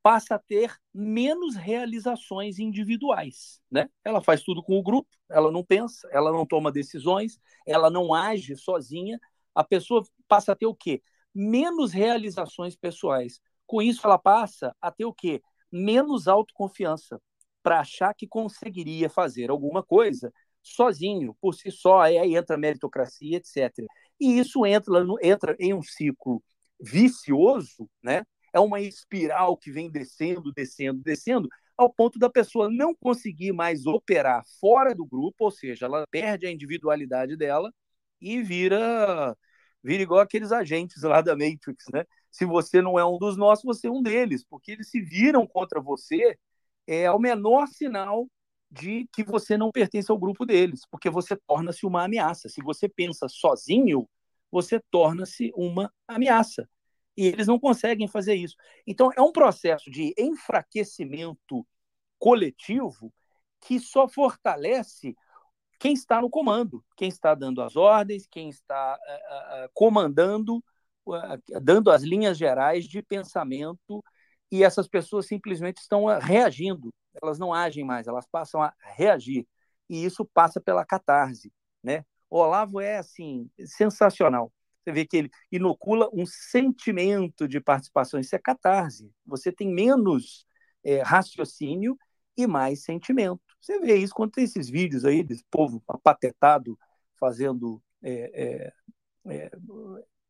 passa 0.00 0.36
a 0.36 0.38
ter 0.38 0.72
menos 0.94 1.56
realizações 1.56 2.60
individuais, 2.60 3.60
né? 3.68 3.90
Ela 4.04 4.20
faz 4.22 4.44
tudo 4.44 4.62
com 4.62 4.78
o 4.78 4.82
grupo, 4.82 5.10
ela 5.28 5.50
não 5.50 5.64
pensa, 5.64 6.08
ela 6.12 6.30
não 6.30 6.46
toma 6.46 6.70
decisões, 6.70 7.36
ela 7.66 7.90
não 7.90 8.14
age 8.14 8.54
sozinha. 8.54 9.18
A 9.52 9.64
pessoa 9.64 10.04
passa 10.28 10.52
a 10.52 10.56
ter 10.56 10.66
o 10.66 10.74
quê? 10.74 11.02
Menos 11.34 11.92
realizações 11.92 12.76
pessoais. 12.76 13.40
Com 13.66 13.80
isso, 13.80 14.00
ela 14.04 14.18
passa 14.18 14.74
a 14.80 14.90
ter 14.90 15.04
o 15.04 15.12
quê? 15.12 15.40
Menos 15.70 16.26
autoconfiança 16.26 17.20
para 17.62 17.80
achar 17.80 18.14
que 18.14 18.26
conseguiria 18.26 19.08
fazer 19.08 19.50
alguma 19.50 19.82
coisa 19.82 20.32
sozinho, 20.62 21.36
por 21.40 21.54
si 21.54 21.70
só. 21.70 22.00
Aí 22.00 22.16
entra 22.34 22.56
a 22.56 22.58
meritocracia, 22.58 23.36
etc. 23.36 23.86
E 24.18 24.38
isso 24.38 24.66
entra, 24.66 25.04
entra 25.22 25.56
em 25.58 25.72
um 25.72 25.82
ciclo 25.82 26.42
vicioso, 26.80 27.88
né? 28.02 28.24
É 28.52 28.58
uma 28.58 28.80
espiral 28.80 29.56
que 29.56 29.70
vem 29.70 29.90
descendo, 29.90 30.52
descendo, 30.52 31.00
descendo, 31.02 31.48
ao 31.76 31.92
ponto 31.92 32.18
da 32.18 32.28
pessoa 32.28 32.68
não 32.68 32.94
conseguir 32.94 33.52
mais 33.52 33.86
operar 33.86 34.44
fora 34.60 34.94
do 34.94 35.06
grupo, 35.06 35.44
ou 35.44 35.50
seja, 35.50 35.86
ela 35.86 36.04
perde 36.10 36.46
a 36.46 36.50
individualidade 36.50 37.36
dela 37.36 37.72
e 38.20 38.42
vira 38.42 39.36
vira 39.82 40.02
igual 40.02 40.20
aqueles 40.20 40.52
agentes 40.52 41.02
lá 41.02 41.20
da 41.20 41.32
Matrix, 41.36 41.84
né? 41.92 42.04
Se 42.30 42.44
você 42.44 42.80
não 42.80 42.98
é 42.98 43.04
um 43.04 43.18
dos 43.18 43.36
nossos, 43.36 43.64
você 43.64 43.88
é 43.88 43.90
um 43.90 44.02
deles, 44.02 44.44
porque 44.44 44.72
eles 44.72 44.88
se 44.90 45.00
viram 45.00 45.46
contra 45.46 45.80
você, 45.80 46.38
é 46.86 47.10
o 47.10 47.18
menor 47.18 47.66
sinal 47.68 48.28
de 48.70 49.08
que 49.12 49.24
você 49.24 49.56
não 49.56 49.72
pertence 49.72 50.10
ao 50.10 50.18
grupo 50.18 50.46
deles, 50.46 50.82
porque 50.90 51.10
você 51.10 51.36
torna-se 51.46 51.84
uma 51.84 52.04
ameaça. 52.04 52.48
Se 52.48 52.62
você 52.62 52.88
pensa 52.88 53.28
sozinho, 53.28 54.08
você 54.50 54.80
torna-se 54.90 55.52
uma 55.56 55.92
ameaça. 56.06 56.68
E 57.16 57.26
eles 57.26 57.48
não 57.48 57.58
conseguem 57.58 58.06
fazer 58.06 58.34
isso. 58.34 58.54
Então, 58.86 59.10
é 59.16 59.20
um 59.20 59.32
processo 59.32 59.90
de 59.90 60.14
enfraquecimento 60.16 61.66
coletivo 62.18 63.12
que 63.60 63.80
só 63.80 64.08
fortalece 64.08 65.14
quem 65.80 65.94
está 65.94 66.20
no 66.20 66.28
comando, 66.28 66.84
quem 66.94 67.08
está 67.08 67.34
dando 67.34 67.62
as 67.62 67.74
ordens, 67.74 68.26
quem 68.30 68.50
está 68.50 68.96
uh, 68.96 69.64
uh, 69.64 69.70
comandando, 69.72 70.62
uh, 71.06 71.60
dando 71.62 71.90
as 71.90 72.02
linhas 72.02 72.36
gerais 72.36 72.84
de 72.84 73.02
pensamento, 73.02 74.04
e 74.52 74.62
essas 74.62 74.86
pessoas 74.86 75.26
simplesmente 75.26 75.78
estão 75.78 76.04
reagindo, 76.18 76.92
elas 77.22 77.38
não 77.38 77.54
agem 77.54 77.82
mais, 77.82 78.06
elas 78.06 78.26
passam 78.30 78.62
a 78.62 78.74
reagir, 78.94 79.46
e 79.88 80.04
isso 80.04 80.24
passa 80.34 80.60
pela 80.60 80.84
catarse, 80.84 81.50
né? 81.82 82.04
O 82.28 82.38
Olavo 82.38 82.78
é 82.78 82.98
assim 82.98 83.50
sensacional. 83.64 84.52
Você 84.84 84.92
vê 84.92 85.06
que 85.06 85.16
ele 85.16 85.30
inocula 85.50 86.08
um 86.12 86.24
sentimento 86.26 87.48
de 87.48 87.60
participação. 87.60 88.20
Isso 88.20 88.36
é 88.36 88.38
catarse. 88.38 89.10
Você 89.26 89.50
tem 89.50 89.68
menos 89.68 90.46
é, 90.84 91.02
raciocínio 91.02 91.98
e 92.36 92.46
mais 92.46 92.84
sentimento. 92.84 93.49
Você 93.60 93.78
vê 93.80 93.96
isso 93.96 94.14
quando 94.14 94.32
tem 94.32 94.44
esses 94.44 94.68
vídeos 94.68 95.04
aí 95.04 95.22
desse 95.22 95.44
povo 95.50 95.82
apatetado 95.86 96.78
fazendo 97.18 97.82
é, 98.02 98.72
é, 99.26 99.32
é, 99.32 99.50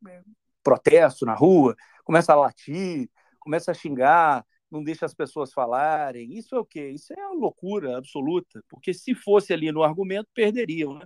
é 0.07 0.21
protesto 0.61 1.25
na 1.25 1.33
rua, 1.33 1.75
começa 2.03 2.33
a 2.33 2.35
latir, 2.35 3.09
começa 3.39 3.71
a 3.71 3.73
xingar, 3.73 4.45
não 4.69 4.83
deixa 4.83 5.05
as 5.05 5.13
pessoas 5.13 5.53
falarem. 5.53 6.37
Isso 6.37 6.55
é 6.55 6.59
o 6.59 6.65
quê? 6.65 6.89
Isso 6.89 7.13
é 7.13 7.27
uma 7.27 7.35
loucura 7.35 7.97
absoluta, 7.97 8.63
porque 8.69 8.93
se 8.93 9.15
fosse 9.15 9.53
ali 9.53 9.71
no 9.71 9.83
argumento, 9.83 10.29
perderiam, 10.33 10.93
né? 10.93 11.05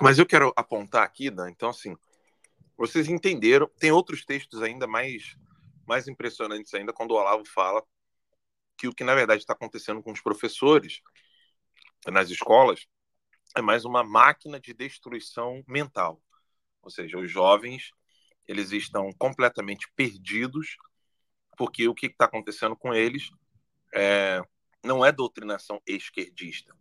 Mas 0.00 0.18
eu 0.18 0.26
quero 0.26 0.52
apontar 0.56 1.04
aqui, 1.04 1.30
Dan, 1.30 1.50
então 1.50 1.68
assim, 1.68 1.96
vocês 2.76 3.08
entenderam, 3.08 3.70
tem 3.78 3.92
outros 3.92 4.24
textos 4.24 4.60
ainda 4.60 4.88
mais, 4.88 5.36
mais 5.86 6.08
impressionantes 6.08 6.74
ainda, 6.74 6.92
quando 6.92 7.12
o 7.12 7.14
Olavo 7.14 7.44
fala 7.46 7.82
que 8.76 8.88
o 8.88 8.94
que 8.94 9.04
na 9.04 9.14
verdade 9.14 9.42
está 9.42 9.52
acontecendo 9.52 10.02
com 10.02 10.12
os 10.12 10.20
professores 10.20 11.00
nas 12.06 12.30
escolas 12.30 12.86
é 13.56 13.62
mais 13.62 13.84
uma 13.84 14.02
máquina 14.02 14.60
de 14.60 14.74
destruição 14.74 15.62
mental. 15.66 16.20
Ou 16.82 16.90
seja, 16.90 17.18
os 17.18 17.30
jovens 17.30 17.90
eles 18.46 18.72
estão 18.72 19.10
completamente 19.12 19.90
perdidos 19.96 20.76
porque 21.56 21.88
o 21.88 21.94
que 21.94 22.06
está 22.06 22.24
acontecendo 22.24 22.76
com 22.76 22.92
eles 22.92 23.30
é, 23.94 24.40
não 24.84 25.04
é 25.04 25.12
doutrinação 25.12 25.80
esquerdista, 25.86 26.76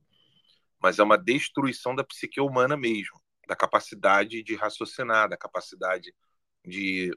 mas 0.79 0.99
é 0.99 1.03
uma 1.03 1.17
destruição 1.17 1.95
da 1.95 2.03
psique 2.03 2.41
humana 2.41 2.75
mesmo, 2.75 3.21
da 3.47 3.55
capacidade 3.55 4.43
de 4.43 4.55
raciocinar, 4.55 5.29
da 5.29 5.37
capacidade 5.37 6.13
de, 6.65 7.11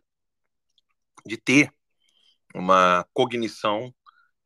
de 1.25 1.37
ter 1.37 1.73
uma 2.55 3.07
cognição 3.13 3.93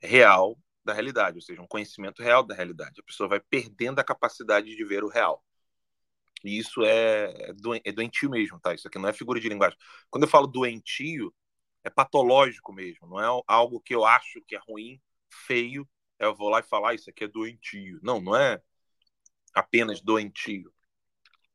real 0.00 0.58
da 0.84 0.92
realidade, 0.92 1.36
ou 1.36 1.42
seja, 1.42 1.60
um 1.60 1.66
conhecimento 1.66 2.22
real 2.22 2.42
da 2.42 2.54
realidade. 2.54 3.00
A 3.00 3.04
pessoa 3.04 3.28
vai 3.28 3.40
perdendo 3.40 3.98
a 3.98 4.04
capacidade 4.04 4.74
de 4.74 4.84
ver 4.84 5.04
o 5.04 5.08
real. 5.08 5.44
E 6.42 6.58
isso 6.58 6.82
é, 6.84 7.52
é 7.84 7.92
doentio 7.92 8.30
mesmo, 8.30 8.58
tá? 8.58 8.74
Isso 8.74 8.88
aqui 8.88 8.98
não 8.98 9.08
é 9.08 9.12
figura 9.12 9.38
de 9.38 9.48
linguagem. 9.48 9.78
Quando 10.08 10.24
eu 10.24 10.28
falo 10.28 10.46
doentio, 10.46 11.34
é 11.84 11.90
patológico 11.90 12.72
mesmo, 12.72 13.06
não 13.06 13.20
é 13.20 13.42
algo 13.46 13.80
que 13.80 13.94
eu 13.94 14.04
acho 14.04 14.42
que 14.46 14.56
é 14.56 14.60
ruim, 14.66 15.00
feio, 15.28 15.88
eu 16.18 16.34
vou 16.34 16.48
lá 16.50 16.60
e 16.60 16.62
falar, 16.62 16.90
ah, 16.90 16.94
isso 16.94 17.08
aqui 17.10 17.24
é 17.24 17.28
doentio. 17.28 17.98
Não, 18.02 18.20
não 18.20 18.36
é 18.36 18.60
apenas 19.54 20.00
doentio. 20.00 20.72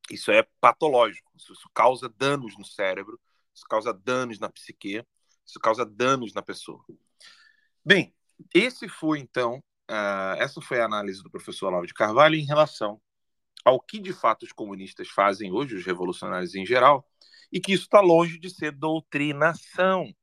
Isso 0.10 0.32
é 0.32 0.44
patológico. 0.60 1.32
Isso, 1.36 1.54
causa 1.74 2.10
danos 2.10 2.58
no 2.58 2.66
cérebro, 2.66 3.20
isso 3.54 3.66
causa 3.68 3.94
danos 3.94 4.40
na 4.40 4.50
psique, 4.50 5.06
isso 5.46 5.60
causa 5.60 5.86
danos 5.86 6.34
na 6.34 6.42
pessoa. 6.42 6.84
Bem, 7.84 8.15
esse 8.54 8.88
foi 8.88 9.20
então, 9.20 9.58
uh, 9.90 10.36
essa 10.38 10.62
foi 10.62 10.80
a 10.80 10.86
análise 10.86 11.22
do 11.24 11.30
professor 11.30 11.68
Olavo 11.68 11.88
de 11.88 11.94
Carvalho 11.94 12.36
em 12.36 12.46
relação 12.46 13.02
ao 13.64 13.80
que 13.80 14.00
de 14.00 14.14
fato 14.14 14.44
os 14.44 14.52
comunistas 14.52 15.10
fazem 15.10 15.52
hoje, 15.52 15.76
os 15.76 15.86
revolucionários 15.86 16.54
em 16.56 16.66
geral, 16.66 17.06
e 17.52 17.60
que 17.60 17.74
isso 17.74 17.84
está 17.84 18.00
longe 18.02 18.40
de 18.40 18.50
ser 18.50 18.72
doutrinação. 18.72 20.14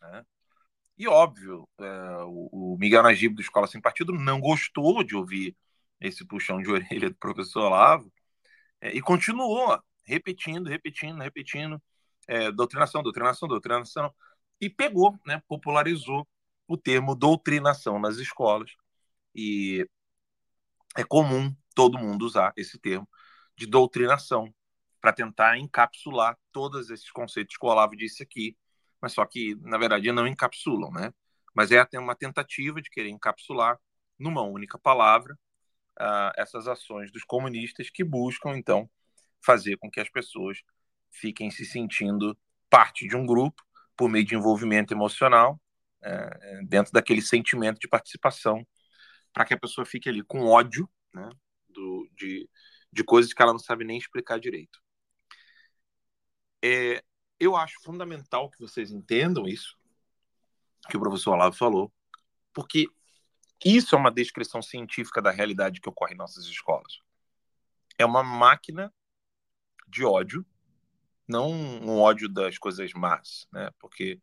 Né? 0.00 0.24
E 0.96 1.08
óbvio, 1.08 1.68
uh, 1.80 2.24
o, 2.52 2.76
Miguel 2.78 3.02
Najib 3.02 3.34
do 3.34 3.42
Escola 3.42 3.66
Sem 3.66 3.80
Partido 3.80 4.12
não 4.12 4.40
gostou 4.40 5.02
de 5.02 5.16
ouvir 5.16 5.56
esse 6.00 6.24
puxão 6.24 6.62
de 6.62 6.70
orelha 6.70 7.10
do 7.10 7.16
professor 7.16 7.62
Olavo, 7.64 8.12
é, 8.80 8.90
e 8.96 9.00
continuou 9.00 9.78
repetindo, 10.04 10.68
repetindo, 10.68 11.20
repetindo, 11.20 11.82
é, 12.28 12.52
doutrinação, 12.52 13.02
doutrinação, 13.02 13.48
doutrinação, 13.48 14.14
e 14.60 14.70
pegou, 14.70 15.18
né, 15.26 15.42
popularizou 15.48 16.26
o 16.66 16.76
termo 16.76 17.14
doutrinação 17.14 17.98
nas 17.98 18.16
escolas, 18.16 18.70
e 19.34 19.86
é 20.96 21.04
comum 21.04 21.54
todo 21.74 21.98
mundo 21.98 22.24
usar 22.24 22.52
esse 22.56 22.78
termo 22.78 23.08
de 23.56 23.66
doutrinação 23.66 24.54
para 25.00 25.12
tentar 25.12 25.58
encapsular 25.58 26.38
todos 26.50 26.90
esses 26.90 27.10
conceitos 27.10 27.56
que 27.56 27.66
o 27.66 27.68
Olavo 27.68 27.96
disse 27.96 28.22
aqui, 28.22 28.56
mas 29.00 29.12
só 29.12 29.24
que, 29.26 29.54
na 29.56 29.76
verdade, 29.76 30.10
não 30.12 30.26
encapsulam, 30.26 30.90
né? 30.90 31.12
Mas 31.54 31.70
é 31.70 31.78
até 31.78 31.98
uma 31.98 32.16
tentativa 32.16 32.80
de 32.80 32.88
querer 32.88 33.10
encapsular 33.10 33.78
numa 34.18 34.42
única 34.42 34.78
palavra 34.78 35.38
uh, 36.00 36.32
essas 36.36 36.66
ações 36.66 37.12
dos 37.12 37.22
comunistas 37.24 37.90
que 37.90 38.02
buscam, 38.02 38.56
então, 38.56 38.88
fazer 39.44 39.76
com 39.76 39.90
que 39.90 40.00
as 40.00 40.08
pessoas 40.08 40.58
fiquem 41.10 41.50
se 41.50 41.64
sentindo 41.64 42.36
parte 42.70 43.06
de 43.06 43.16
um 43.16 43.26
grupo 43.26 43.62
por 43.96 44.08
meio 44.08 44.24
de 44.24 44.34
envolvimento 44.34 44.92
emocional, 44.92 45.60
uh, 46.04 46.66
dentro 46.66 46.92
daquele 46.92 47.22
sentimento 47.22 47.78
de 47.78 47.88
participação, 47.88 48.66
para 49.32 49.44
que 49.44 49.54
a 49.54 49.58
pessoa 49.58 49.84
fique 49.84 50.08
ali 50.08 50.22
com 50.22 50.46
ódio 50.46 50.88
né, 51.12 51.28
do, 51.68 52.08
de, 52.16 52.48
de 52.92 53.04
coisas 53.04 53.32
que 53.32 53.42
ela 53.42 53.52
não 53.52 53.58
sabe 53.58 53.84
nem 53.84 53.98
explicar 53.98 54.38
direito. 54.38 54.80
É, 56.62 57.02
eu 57.38 57.56
acho 57.56 57.80
fundamental 57.82 58.50
que 58.50 58.60
vocês 58.60 58.90
entendam 58.90 59.46
isso, 59.46 59.76
que 60.88 60.96
o 60.96 61.00
professor 61.00 61.32
Olavo 61.32 61.56
falou, 61.56 61.92
porque 62.52 62.86
isso 63.64 63.94
é 63.94 63.98
uma 63.98 64.10
descrição 64.10 64.62
científica 64.62 65.20
da 65.20 65.30
realidade 65.30 65.80
que 65.80 65.88
ocorre 65.88 66.14
em 66.14 66.18
nossas 66.18 66.44
escolas. 66.44 66.98
É 67.98 68.04
uma 68.04 68.22
máquina 68.22 68.92
de 69.88 70.04
ódio, 70.04 70.44
não 71.26 71.50
um 71.50 71.98
ódio 71.98 72.28
das 72.28 72.58
coisas 72.58 72.92
más, 72.92 73.46
né? 73.52 73.70
Porque 73.78 74.20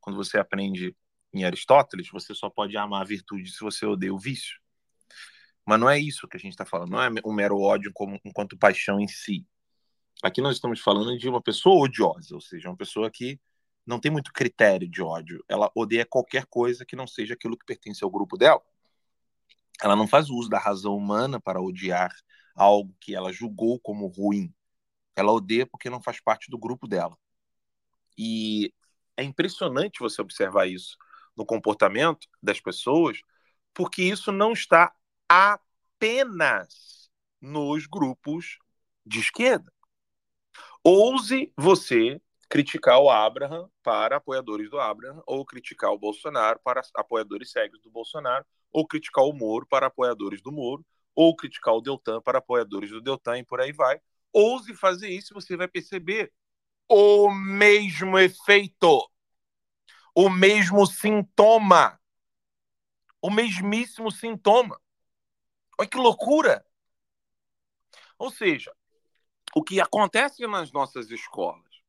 quando 0.00 0.16
você 0.16 0.38
aprende 0.38 0.94
em 1.34 1.44
Aristóteles, 1.44 2.08
você 2.10 2.34
só 2.34 2.48
pode 2.48 2.76
amar 2.76 3.02
a 3.02 3.04
virtude 3.04 3.50
se 3.50 3.60
você 3.60 3.84
odeia 3.84 4.14
o 4.14 4.18
vício. 4.18 4.60
Mas 5.66 5.80
não 5.80 5.90
é 5.90 5.98
isso 5.98 6.28
que 6.28 6.36
a 6.36 6.40
gente 6.40 6.52
está 6.52 6.64
falando, 6.64 6.90
não 6.90 7.02
é 7.02 7.10
um 7.24 7.32
mero 7.32 7.58
ódio 7.58 7.90
como, 7.92 8.20
enquanto 8.24 8.56
paixão 8.56 9.00
em 9.00 9.08
si. 9.08 9.46
Aqui 10.22 10.40
nós 10.40 10.56
estamos 10.56 10.80
falando 10.80 11.18
de 11.18 11.28
uma 11.28 11.42
pessoa 11.42 11.84
odiosa, 11.84 12.34
ou 12.34 12.40
seja, 12.40 12.68
uma 12.68 12.76
pessoa 12.76 13.10
que 13.10 13.40
não 13.86 13.98
tem 13.98 14.10
muito 14.10 14.32
critério 14.32 14.88
de 14.88 15.02
ódio. 15.02 15.44
Ela 15.48 15.70
odeia 15.74 16.06
qualquer 16.06 16.46
coisa 16.46 16.84
que 16.84 16.96
não 16.96 17.06
seja 17.06 17.34
aquilo 17.34 17.58
que 17.58 17.66
pertence 17.66 18.04
ao 18.04 18.10
grupo 18.10 18.36
dela. 18.36 18.62
Ela 19.82 19.96
não 19.96 20.06
faz 20.06 20.30
uso 20.30 20.48
da 20.48 20.58
razão 20.58 20.96
humana 20.96 21.40
para 21.40 21.60
odiar 21.60 22.14
algo 22.54 22.94
que 23.00 23.14
ela 23.14 23.32
julgou 23.32 23.78
como 23.80 24.06
ruim. 24.06 24.54
Ela 25.16 25.32
odeia 25.32 25.66
porque 25.66 25.90
não 25.90 26.00
faz 26.00 26.20
parte 26.20 26.50
do 26.50 26.58
grupo 26.58 26.86
dela. 26.86 27.18
E 28.16 28.72
é 29.16 29.24
impressionante 29.24 30.00
você 30.00 30.22
observar 30.22 30.66
isso 30.66 30.96
no 31.36 31.44
comportamento 31.44 32.26
das 32.42 32.60
pessoas, 32.60 33.20
porque 33.72 34.02
isso 34.02 34.30
não 34.30 34.52
está 34.52 34.94
apenas 35.28 37.10
nos 37.40 37.86
grupos 37.86 38.58
de 39.04 39.20
esquerda. 39.20 39.72
Ouse 40.82 41.52
você 41.56 42.20
criticar 42.48 43.00
o 43.00 43.10
Abraham 43.10 43.68
para 43.82 44.16
apoiadores 44.16 44.70
do 44.70 44.78
Abraham, 44.78 45.22
ou 45.26 45.44
criticar 45.44 45.90
o 45.90 45.98
Bolsonaro 45.98 46.60
para 46.62 46.82
apoiadores 46.94 47.50
cegos 47.50 47.80
do 47.80 47.90
Bolsonaro, 47.90 48.44
ou 48.70 48.86
criticar 48.86 49.24
o 49.24 49.32
Moro 49.32 49.66
para 49.66 49.86
apoiadores 49.86 50.40
do 50.40 50.52
Moro, 50.52 50.84
ou 51.14 51.34
criticar 51.34 51.74
o 51.74 51.80
Deltan 51.80 52.20
para 52.20 52.38
apoiadores 52.38 52.90
do 52.90 53.00
Deltan 53.00 53.38
e 53.38 53.44
por 53.44 53.60
aí 53.60 53.72
vai. 53.72 54.00
Ouse 54.32 54.74
fazer 54.74 55.08
isso, 55.08 55.32
você 55.32 55.56
vai 55.56 55.68
perceber 55.68 56.32
o 56.88 57.30
mesmo 57.30 58.18
efeito, 58.18 59.08
o 60.14 60.30
mesmo 60.30 60.86
sintoma, 60.86 62.00
o 63.20 63.30
mesmíssimo 63.30 64.10
sintoma. 64.10 64.80
Olha 65.78 65.88
que 65.88 65.96
loucura! 65.96 66.64
Ou 68.18 68.30
seja, 68.30 68.72
o 69.54 69.62
que 69.62 69.80
acontece 69.80 70.46
nas 70.46 70.70
nossas 70.72 71.10
escolas, 71.10 71.82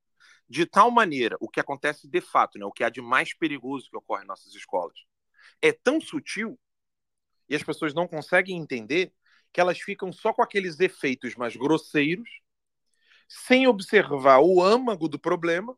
de 0.50 0.66
tal 0.66 0.90
maneira, 0.90 1.38
o 1.40 1.50
que 1.50 1.60
acontece 1.60 2.08
de 2.08 2.22
fato, 2.22 2.58
né, 2.58 2.66
o 2.66 2.72
que 2.72 2.84
há 2.84 2.90
de 2.90 3.02
mais 3.02 3.34
perigoso 3.34 3.90
que 3.90 3.98
ocorre 3.98 4.24
em 4.24 4.28
nossas 4.28 4.54
escolas, 4.56 4.98
é 5.62 5.72
tão 5.72 6.02
sutil 6.02 6.60
e 7.48 7.56
as 7.56 7.64
pessoas 7.64 7.94
não 7.94 8.08
conseguem 8.08 8.58
entender 8.58 9.14
que 9.54 9.62
elas 9.62 9.80
ficam 9.80 10.12
só 10.12 10.34
com 10.34 10.42
aqueles 10.42 10.80
efeitos 10.80 11.36
mais 11.36 11.56
grosseiros, 11.56 12.30
sem 13.28 13.68
observar 13.68 14.40
o 14.40 14.62
âmago 14.62 15.08
do 15.08 15.20
problema 15.20 15.78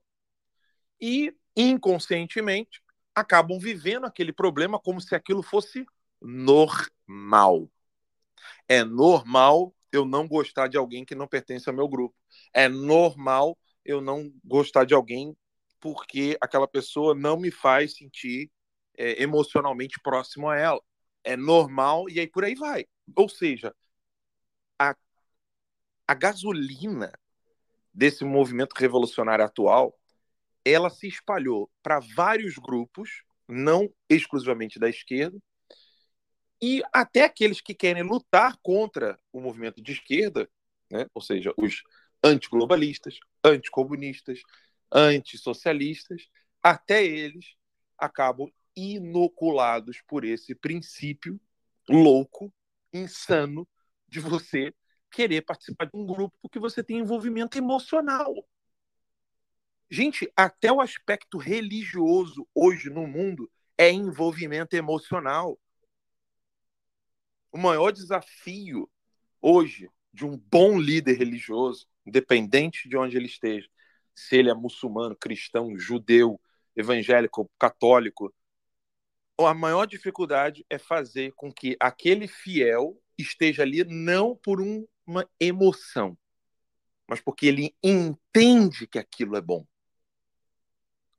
e 1.00 1.36
inconscientemente 1.58 2.82
acabam 3.15 3.60
vivendo 3.60 4.06
aquele 4.06 4.32
problema 4.32 4.80
como 4.80 5.02
se 5.02 5.15
aquilo 5.15 5.41
fosse 5.41 5.86
normal. 6.22 7.70
É 8.67 8.84
normal 8.84 9.74
eu 9.91 10.06
não 10.06 10.28
gostar 10.28 10.67
de 10.67 10.78
alguém 10.78 11.04
que 11.04 11.15
não 11.15 11.28
pertence 11.28 11.67
ao 11.67 11.76
meu 11.76 11.88
grupo. 11.88 12.15
É 12.54 12.70
normal 12.70 13.58
eu 13.84 14.02
não 14.02 14.32
gostar 14.43 14.86
de 14.86 14.93
alguém 14.93 15.36
porque 15.80 16.38
aquela 16.41 16.67
pessoa 16.67 17.15
não 17.15 17.38
me 17.38 17.50
faz 17.50 17.96
sentir 17.96 18.52
é, 18.98 19.22
emocionalmente 19.22 20.00
próximo 20.02 20.50
a 20.50 20.58
ela. 20.58 20.82
É 21.24 21.36
normal 21.36 22.10
e 22.10 22.20
aí 22.20 22.28
por 22.28 22.43
aí 22.43 22.56
vai. 22.56 22.86
Ou 23.15 23.30
seja, 23.30 23.74
a, 24.80 24.96
a 26.08 26.13
gasolina 26.13 27.12
desse 27.93 28.24
movimento 28.24 28.74
revolucionário 28.76 29.43
atual, 29.43 29.98
ela 30.69 30.89
se 30.89 31.08
espalhou 31.08 31.69
para 31.82 31.99
vários 31.99 32.56
grupos, 32.56 33.23
não 33.47 33.89
exclusivamente 34.10 34.80
da 34.80 34.89
esquerda, 34.89 35.38
e 36.62 36.82
até 36.91 37.23
aqueles 37.23 37.62
que 37.62 37.73
querem 37.73 38.03
lutar 38.03 38.58
contra 38.62 39.19
o 39.32 39.39
movimento 39.39 39.82
de 39.82 39.91
esquerda, 39.91 40.49
né? 40.89 41.06
ou 41.13 41.21
seja, 41.21 41.53
os 41.56 41.84
antiglobalistas, 42.23 43.19
anticomunistas, 43.43 44.41
antissocialistas, 44.91 46.27
até 46.63 47.06
eles 47.06 47.56
acabam 47.97 48.49
inoculados 48.75 50.01
por 50.08 50.23
esse 50.23 50.56
princípio 50.56 51.39
louco, 51.88 52.53
insano, 52.93 53.67
de 54.08 54.19
você 54.19 54.73
querer 55.12 55.41
participar 55.41 55.86
de 55.86 55.95
um 55.95 56.06
grupo 56.06 56.38
porque 56.41 56.60
você 56.60 56.84
tem 56.84 56.99
envolvimento 56.99 57.58
emocional. 57.58 58.34
Gente, 59.89 60.32
até 60.36 60.71
o 60.71 60.82
aspecto 60.82 61.38
religioso 61.38 62.47
hoje 62.54 62.89
no 62.89 63.08
mundo 63.08 63.50
é 63.78 63.89
envolvimento 63.89 64.76
emocional. 64.76 65.58
O 67.52 67.58
maior 67.58 67.91
desafio 67.91 68.89
hoje 69.41 69.89
de 70.12 70.26
um 70.26 70.38
bom 70.38 70.80
líder 70.80 71.17
religioso, 71.17 71.88
independente 72.06 72.89
de 72.89 72.97
onde 72.97 73.15
ele 73.15 73.28
esteja, 73.28 73.67
se 74.13 74.36
ele 74.36 74.50
é 74.50 74.54
muçulmano, 74.54 75.15
cristão, 75.15 75.78
judeu, 75.78 76.39
evangélico, 76.76 77.50
católico, 77.58 78.34
a 79.39 79.54
maior 79.54 79.86
dificuldade 79.86 80.65
é 80.69 80.78
fazer 80.78 81.32
com 81.34 81.52
que 81.52 81.78
aquele 81.80 82.28
fiel 82.28 83.00
esteja 83.17 83.62
ali 83.62 83.84
não 83.84 84.36
por 84.36 84.60
um, 84.60 84.86
uma 85.06 85.30
emoção, 85.39 86.17
mas 87.08 87.21
porque 87.21 87.45
ele 87.45 87.76
entende 87.84 88.88
que 88.88 88.97
aquilo 88.97 89.36
é 89.38 89.41
bom. 89.41 89.65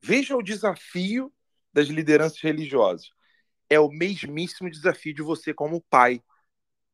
Veja 0.00 0.36
o 0.36 0.42
desafio 0.42 1.32
das 1.72 1.88
lideranças 1.88 2.40
religiosas. 2.40 3.10
É 3.68 3.78
o 3.78 3.90
mesmíssimo 3.90 4.70
desafio 4.70 5.14
de 5.14 5.22
você 5.22 5.52
como 5.52 5.82
pai 5.82 6.22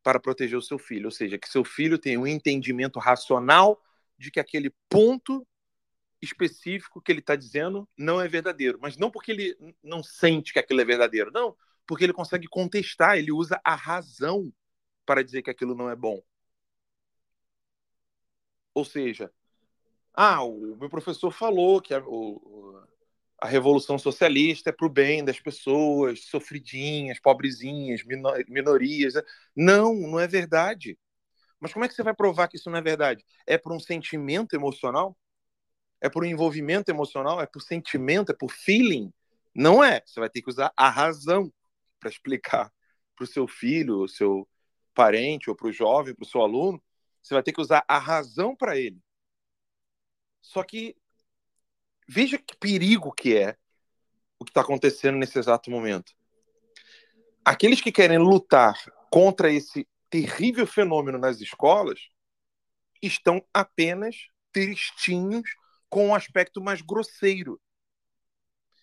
para 0.03 0.21
proteger 0.21 0.59
o 0.59 0.63
seu 0.63 0.79
filho, 0.79 1.07
ou 1.07 1.11
seja, 1.11 1.39
que 1.39 1.49
seu 1.49 1.65
filho 1.65 1.99
tenha 1.99 2.21
um 2.21 2.27
entendimento 2.27 2.99
racional 2.99 3.83
de 4.19 4.31
que 4.31 4.39
aquele 4.39 4.71
ponto 4.89 5.47
específico 6.21 7.01
que 7.01 7.11
ele 7.11 7.21
está 7.21 7.37
dizendo 7.37 7.89
não 7.97 8.21
é 8.21 8.29
verdadeiro, 8.29 8.79
mas 8.81 8.97
não 8.97 9.11
porque 9.11 9.33
ele 9.33 9.75
não 9.83 10.03
sente 10.03 10.53
que 10.53 10.59
aquilo 10.59 10.81
é 10.81 10.85
verdadeiro, 10.85 11.31
não, 11.33 11.57
porque 11.87 12.05
ele 12.05 12.13
consegue 12.13 12.47
contestar, 12.49 13.17
ele 13.17 13.33
usa 13.33 13.61
a 13.65 13.75
razão 13.75 14.53
para 15.07 15.23
dizer 15.23 15.43
que 15.43 15.51
aquilo 15.51 15.75
não 15.75 15.91
é 15.91 15.97
bom. 15.97 16.23
Ou 18.75 18.85
seja, 18.85 19.33
ah, 20.13 20.43
o 20.43 20.77
meu 20.77 20.89
professor 20.89 21.31
falou 21.31 21.81
que 21.81 21.95
a, 21.95 22.03
o, 22.05 22.83
a 23.45 23.47
revolução 23.47 23.99
socialista 23.99 24.71
é 24.71 24.73
para 24.73 24.87
o 24.87 24.91
bem 24.91 25.23
das 25.23 25.39
pessoas, 25.39 26.25
sofridinhas, 26.25 27.21
pobrezinhas, 27.21 28.01
minorias. 28.49 29.13
Não, 29.55 29.95
não 29.95 30.19
é 30.19 30.27
verdade. 30.27 30.99
Mas 31.61 31.71
como 31.71 31.85
é 31.85 31.89
que 31.89 31.93
você 31.93 32.03
vai 32.03 32.15
provar 32.15 32.49
que 32.49 32.57
isso 32.57 32.71
não 32.71 32.79
é 32.79 32.81
verdade? 32.81 33.23
É 33.47 33.59
por 33.59 33.71
um 33.75 33.79
sentimento 33.79 34.57
emocional? 34.57 35.15
É 36.01 36.09
por 36.09 36.25
um 36.25 36.27
envolvimento 36.27 36.91
emocional? 36.91 37.39
É 37.39 37.45
por 37.45 37.61
sentimento? 37.61 38.33
É 38.33 38.35
por 38.35 38.51
feeling? 38.51 39.13
Não 39.55 39.85
é. 39.85 40.03
Você 40.07 40.21
vai 40.21 40.31
ter 40.31 40.41
que 40.41 40.49
usar 40.49 40.73
a 40.75 40.89
razão 40.89 41.53
para 42.01 42.09
explicar 42.09 42.73
para 43.15 43.25
o 43.25 43.27
seu 43.27 43.47
filho, 43.47 44.05
o 44.05 44.09
seu 44.09 44.49
parente, 44.95 45.51
ou 45.51 45.57
para 45.57 45.69
o 45.69 45.73
jovem, 45.73 46.15
para 46.15 46.25
o 46.25 46.27
seu 46.27 46.41
aluno. 46.41 46.83
Você 47.23 47.35
vai 47.35 47.43
ter 47.43 47.53
que 47.53 47.61
usar 47.61 47.85
a 47.87 47.99
razão 47.99 48.57
para 48.57 48.79
ele. 48.79 48.99
Só 50.41 50.63
que 50.63 50.97
veja 52.07 52.39
que 52.39 52.57
perigo 52.57 53.13
que 53.13 53.37
é 53.37 53.57
o 54.39 54.45
que 54.45 54.51
está 54.51 54.61
acontecendo 54.61 55.17
nesse 55.17 55.39
exato 55.39 55.71
momento. 55.71 56.13
Aqueles 57.45 57.81
que 57.81 57.93
querem 57.93 58.19
lutar 58.19 58.75
contra 59.11 59.53
esse 59.53 59.87
terrível 60.11 60.67
fenômeno 60.67 61.19
nas 61.19 61.41
escolas 61.41 62.09
estão 63.03 63.45
apenas 63.53 64.29
tristinhos 64.53 65.49
com 65.89 66.09
um 66.09 66.15
aspecto 66.15 66.61
mais 66.61 66.81
grosseiro. 66.81 67.61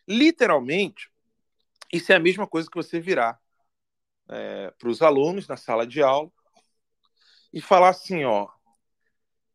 Literalmente, 0.07 1.10
isso 1.91 2.12
é 2.12 2.15
a 2.15 2.19
mesma 2.19 2.47
coisa 2.47 2.69
que 2.69 2.75
você 2.75 2.99
virar 2.99 3.39
é, 4.29 4.71
para 4.71 4.89
os 4.89 5.01
alunos 5.01 5.47
na 5.47 5.57
sala 5.57 5.86
de 5.86 6.01
aula 6.01 6.31
e 7.53 7.60
falar 7.60 7.89
assim, 7.89 8.23
ó, 8.23 8.47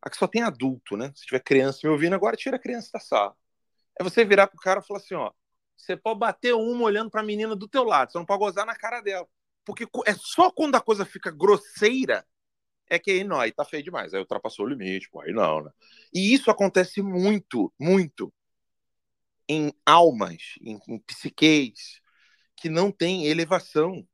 aqui 0.01 0.17
só 0.17 0.27
tem 0.27 0.43
adulto, 0.43 0.95
né? 0.95 1.11
Se 1.15 1.25
tiver 1.25 1.39
criança 1.39 1.79
me 1.83 1.89
ouvindo 1.89 2.13
agora, 2.13 2.37
tira 2.37 2.57
a 2.57 2.59
criança 2.59 2.89
da 2.93 2.99
sala. 2.99 3.35
É 3.99 4.03
você 4.03 4.23
virar 4.25 4.47
pro 4.47 4.59
cara 4.59 4.79
e 4.79 4.83
falar 4.85 4.99
assim, 4.99 5.15
ó, 5.15 5.31
você 5.75 5.95
pode 5.97 6.19
bater 6.19 6.53
uma 6.53 6.83
olhando 6.83 7.09
para 7.09 7.21
a 7.21 7.23
menina 7.25 7.55
do 7.55 7.67
teu 7.67 7.83
lado, 7.83 8.11
você 8.11 8.17
não 8.17 8.25
pode 8.25 8.39
gozar 8.39 8.65
na 8.65 8.75
cara 8.75 9.01
dela. 9.01 9.27
Porque 9.65 9.85
é 10.05 10.13
só 10.15 10.51
quando 10.51 10.75
a 10.75 10.81
coisa 10.81 11.05
fica 11.05 11.31
grosseira 11.31 12.25
é 12.89 12.99
que 12.99 13.11
aí 13.11 13.23
não, 13.23 13.39
aí 13.39 13.51
tá 13.51 13.65
feio 13.65 13.83
demais, 13.83 14.13
aí 14.13 14.19
ultrapassou 14.19 14.65
o 14.65 14.69
limite, 14.69 15.09
pô, 15.09 15.21
aí 15.21 15.33
não, 15.33 15.63
né? 15.63 15.71
E 16.13 16.33
isso 16.33 16.51
acontece 16.51 17.01
muito, 17.01 17.73
muito. 17.79 18.33
em 19.47 19.71
almas, 19.85 20.55
em, 20.61 20.79
em 20.87 20.99
psiqueis, 20.99 22.01
que 22.55 22.69
não 22.69 22.91
tem 22.91 23.27
elevação 23.27 24.07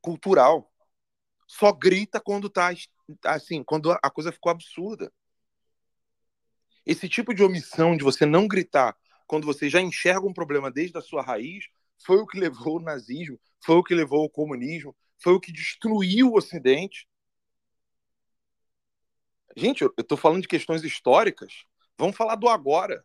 cultural. 0.00 0.70
Só 1.48 1.72
grita 1.72 2.20
quando 2.20 2.50
tá 2.50 2.72
assim, 3.26 3.62
quando 3.64 3.92
a 3.92 4.10
coisa 4.10 4.32
ficou 4.32 4.50
absurda. 4.52 5.12
Esse 6.84 7.08
tipo 7.08 7.34
de 7.34 7.42
omissão 7.42 7.96
de 7.96 8.04
você 8.04 8.26
não 8.26 8.46
gritar 8.46 8.96
quando 9.26 9.46
você 9.46 9.68
já 9.68 9.80
enxerga 9.80 10.26
um 10.26 10.32
problema 10.32 10.70
desde 10.70 10.98
a 10.98 11.00
sua 11.00 11.22
raiz, 11.22 11.66
foi 11.98 12.18
o 12.18 12.26
que 12.26 12.38
levou 12.40 12.76
o 12.76 12.82
nazismo, 12.82 13.40
foi 13.64 13.76
o 13.76 13.84
que 13.84 13.94
levou 13.94 14.24
o 14.24 14.30
comunismo, 14.30 14.94
foi 15.18 15.32
o 15.32 15.40
que 15.40 15.52
destruiu 15.52 16.30
o 16.30 16.36
Ocidente. 16.36 17.08
Gente, 19.56 19.82
eu 19.82 19.92
estou 19.98 20.18
falando 20.18 20.42
de 20.42 20.48
questões 20.48 20.82
históricas. 20.82 21.64
Vamos 21.98 22.16
falar 22.16 22.36
do 22.36 22.48
agora. 22.48 23.04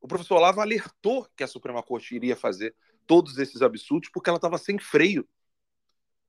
O 0.00 0.08
professor 0.08 0.36
Olavo 0.36 0.60
alertou 0.60 1.28
que 1.36 1.44
a 1.44 1.46
Suprema 1.46 1.82
Corte 1.82 2.14
iria 2.14 2.36
fazer 2.36 2.74
todos 3.06 3.38
esses 3.38 3.62
absurdos 3.62 4.10
porque 4.12 4.28
ela 4.28 4.36
estava 4.36 4.58
sem 4.58 4.78
freio. 4.78 5.26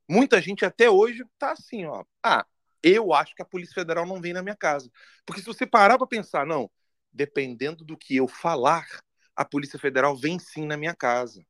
Muita 0.08 0.42
gente 0.42 0.64
até 0.64 0.90
hoje 0.90 1.24
está 1.24 1.54
assim, 1.54 1.86
ó. 1.86 2.04
Ah, 2.22 2.46
eu 2.84 3.14
acho 3.14 3.34
que 3.34 3.42
a 3.42 3.46
Polícia 3.46 3.74
Federal 3.74 4.06
não 4.06 4.22
vem 4.22 4.34
na 4.34 4.44
minha 4.44 4.56
casa. 4.56 4.92
Porque 5.26 5.42
se 5.42 5.48
você 5.48 5.66
parar 5.66 5.98
para 5.98 6.06
pensar, 6.06 6.46
não, 6.46 6.70
dependendo 7.12 7.86
do 7.86 7.98
que 7.98 8.16
eu 8.16 8.28
falar, 8.28 8.86
a 9.36 9.46
Polícia 9.46 9.80
Federal 9.80 10.16
vem 10.16 10.38
sim 10.38 10.66
na 10.66 10.76
minha 10.76 10.94
casa. 10.94 11.46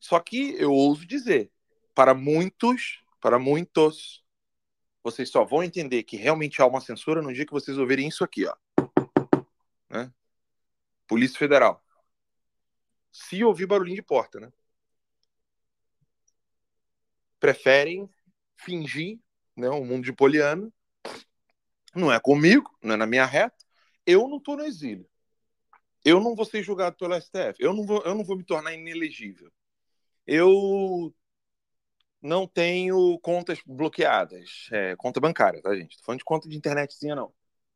Só 0.00 0.18
que 0.18 0.56
eu 0.58 0.72
ouso 0.72 1.06
dizer, 1.06 1.52
para 1.94 2.14
muitos, 2.14 3.04
para 3.20 3.38
muitos, 3.38 4.24
vocês 5.02 5.30
só 5.30 5.44
vão 5.44 5.62
entender 5.62 6.02
que 6.02 6.16
realmente 6.16 6.60
há 6.62 6.66
uma 6.66 6.80
censura 6.80 7.20
no 7.20 7.32
dia 7.32 7.46
que 7.46 7.52
vocês 7.52 7.76
ouvirem 7.76 8.08
isso 8.08 8.24
aqui, 8.24 8.46
ó. 8.46 8.56
Né? 9.90 10.12
Polícia 11.06 11.38
Federal. 11.38 11.84
Se 13.12 13.44
ouvir 13.44 13.66
barulhinho 13.66 13.96
de 13.96 14.02
porta, 14.02 14.40
né? 14.40 14.50
Preferem 17.38 18.08
fingir, 18.64 19.18
né, 19.56 19.68
um 19.70 19.84
mundo 19.84 20.04
de 20.04 20.12
poliano. 20.12 20.72
Não 21.94 22.12
é 22.12 22.18
comigo, 22.18 22.70
não 22.82 22.94
é 22.94 22.96
na 22.96 23.06
minha 23.06 23.26
reta. 23.26 23.56
Eu 24.06 24.28
não 24.28 24.38
estou 24.38 24.56
no 24.56 24.64
exílio. 24.64 25.08
Eu 26.04 26.20
não 26.20 26.34
vou 26.34 26.44
ser 26.44 26.62
julgado 26.62 26.96
pelo 26.96 27.14
STF. 27.14 27.54
Eu 27.58 27.72
não 27.72 27.84
vou, 27.86 28.02
eu 28.02 28.14
não 28.14 28.24
vou 28.24 28.36
me 28.36 28.44
tornar 28.44 28.74
inelegível. 28.74 29.52
Eu 30.26 31.14
não 32.20 32.46
tenho 32.46 33.18
contas 33.20 33.60
bloqueadas. 33.66 34.68
É, 34.72 34.96
conta 34.96 35.20
bancária, 35.20 35.60
tá, 35.60 35.74
gente? 35.74 35.98
Tô 35.98 36.04
falando 36.04 36.18
de 36.20 36.24
conta 36.24 36.48
de 36.48 36.56
internetzinha, 36.56 37.14
não. 37.14 37.32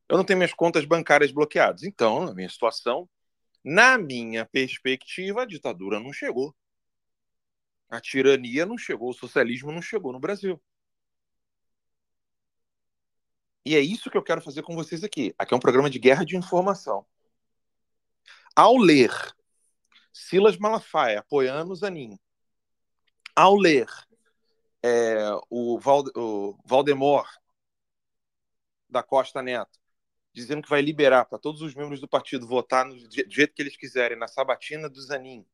Eu 0.08 0.16
não 0.16 0.24
tenho 0.24 0.38
minhas 0.38 0.54
contas 0.54 0.84
bancárias 0.84 1.32
bloqueadas. 1.32 1.82
Então, 1.82 2.24
na 2.26 2.34
minha 2.34 2.48
situação, 2.48 3.08
na 3.64 3.98
minha 3.98 4.46
perspectiva, 4.46 5.42
a 5.42 5.46
ditadura 5.46 6.00
não 6.00 6.12
chegou. 6.12 6.54
A 7.88 8.00
tirania 8.00 8.66
não 8.66 8.78
chegou, 8.78 9.10
o 9.10 9.14
socialismo 9.14 9.72
não 9.72 9.82
chegou 9.82 10.12
no 10.12 10.20
Brasil. 10.20 10.60
E 13.66 13.74
é 13.74 13.80
isso 13.80 14.08
que 14.08 14.16
eu 14.16 14.22
quero 14.22 14.40
fazer 14.40 14.62
com 14.62 14.76
vocês 14.76 15.02
aqui. 15.02 15.34
Aqui 15.36 15.52
é 15.52 15.56
um 15.56 15.60
programa 15.60 15.90
de 15.90 15.98
guerra 15.98 16.24
de 16.24 16.36
informação. 16.36 17.04
Ao 18.54 18.76
ler 18.76 19.10
Silas 20.12 20.56
Malafaia 20.56 21.18
apoiando 21.18 21.72
o 21.72 21.74
Zanin, 21.74 22.16
ao 23.34 23.56
ler 23.56 23.88
é, 24.84 25.16
o, 25.50 25.80
o 26.14 26.56
Valdemor 26.64 27.28
da 28.88 29.02
Costa 29.02 29.42
Neto 29.42 29.80
dizendo 30.32 30.62
que 30.62 30.70
vai 30.70 30.80
liberar 30.80 31.24
para 31.24 31.38
todos 31.38 31.60
os 31.60 31.74
membros 31.74 31.98
do 31.98 32.06
partido 32.06 32.46
votar 32.46 32.84
no, 32.84 32.94
do 32.94 33.30
jeito 33.30 33.52
que 33.52 33.62
eles 33.62 33.76
quiserem, 33.76 34.16
na 34.16 34.28
sabatina 34.28 34.88
do 34.88 35.00
Zanin. 35.00 35.44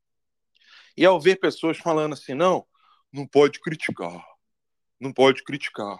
E 0.95 1.07
ao 1.07 1.19
ver 1.19 1.37
pessoas 1.37 1.79
falando 1.79 2.13
assim, 2.13 2.35
não, 2.35 2.67
não 3.11 3.27
pode 3.27 3.59
criticar, 3.59 4.23
não 5.01 5.13
pode 5.15 5.43
criticar. 5.45 5.99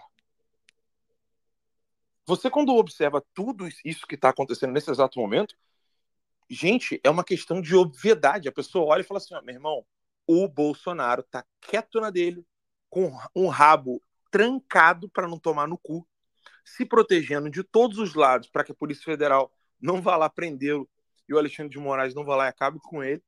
Você, 2.25 2.49
quando 2.49 2.75
observa 2.75 3.23
tudo 3.33 3.67
isso 3.83 4.07
que 4.07 4.15
está 4.15 4.29
acontecendo 4.29 4.71
nesse 4.71 4.89
exato 4.89 5.19
momento, 5.19 5.55
gente, 6.49 6.99
é 7.03 7.09
uma 7.09 7.23
questão 7.23 7.61
de 7.61 7.75
obviedade. 7.75 8.47
A 8.47 8.51
pessoa 8.51 8.85
olha 8.85 9.01
e 9.01 9.05
fala 9.05 9.17
assim: 9.17 9.35
ó, 9.35 9.41
meu 9.41 9.55
irmão, 9.55 9.85
o 10.25 10.47
Bolsonaro 10.47 11.23
tá 11.23 11.45
quieto 11.59 11.99
na 11.99 12.09
dele, 12.09 12.45
com 12.89 13.11
um 13.35 13.47
rabo 13.47 14.01
trancado 14.31 15.09
para 15.09 15.27
não 15.27 15.37
tomar 15.37 15.67
no 15.67 15.77
cu, 15.77 16.07
se 16.63 16.85
protegendo 16.85 17.49
de 17.49 17.63
todos 17.63 17.97
os 17.97 18.15
lados 18.15 18.49
para 18.49 18.63
que 18.63 18.71
a 18.71 18.75
Polícia 18.75 19.03
Federal 19.03 19.51
não 19.79 20.01
vá 20.01 20.15
lá 20.15 20.29
prendê-lo 20.29 20.89
e 21.27 21.33
o 21.33 21.37
Alexandre 21.37 21.71
de 21.71 21.79
Moraes 21.79 22.15
não 22.15 22.23
vá 22.23 22.35
lá 22.35 22.45
e 22.45 22.49
acabe 22.49 22.79
com 22.79 23.03
ele. 23.03 23.21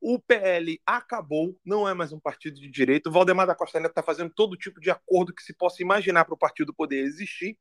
O 0.00 0.18
PL 0.18 0.80
acabou, 0.86 1.58
não 1.64 1.88
é 1.88 1.92
mais 1.92 2.12
um 2.12 2.20
partido 2.20 2.60
de 2.60 2.70
direito. 2.70 3.08
O 3.08 3.12
Valdemar 3.12 3.46
da 3.46 3.54
Costa 3.54 3.80
Neto 3.80 3.90
está 3.90 4.02
fazendo 4.02 4.30
todo 4.30 4.56
tipo 4.56 4.80
de 4.80 4.90
acordo 4.90 5.34
que 5.34 5.42
se 5.42 5.52
possa 5.52 5.82
imaginar 5.82 6.24
para 6.24 6.34
o 6.34 6.38
partido 6.38 6.72
poder 6.72 7.00
existir. 7.00 7.58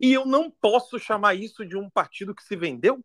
E 0.00 0.12
eu 0.12 0.24
não 0.24 0.50
posso 0.50 0.98
chamar 0.98 1.34
isso 1.34 1.64
de 1.64 1.76
um 1.76 1.90
partido 1.90 2.34
que 2.34 2.42
se 2.42 2.56
vendeu. 2.56 3.04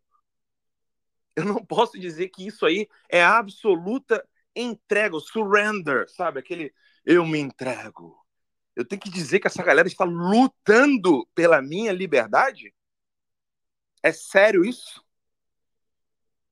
Eu 1.36 1.44
não 1.44 1.62
posso 1.64 1.98
dizer 2.00 2.30
que 2.30 2.46
isso 2.46 2.64
aí 2.64 2.88
é 3.10 3.22
absoluta 3.22 4.26
entrega, 4.54 5.20
surrender, 5.20 6.08
sabe? 6.08 6.40
Aquele 6.40 6.72
eu 7.04 7.26
me 7.26 7.38
entrego. 7.38 8.16
Eu 8.74 8.84
tenho 8.84 9.00
que 9.00 9.10
dizer 9.10 9.38
que 9.38 9.46
essa 9.46 9.62
galera 9.62 9.86
está 9.86 10.04
lutando 10.04 11.26
pela 11.34 11.60
minha 11.60 11.92
liberdade? 11.92 12.74
É 14.02 14.12
sério 14.12 14.64
isso? 14.64 15.04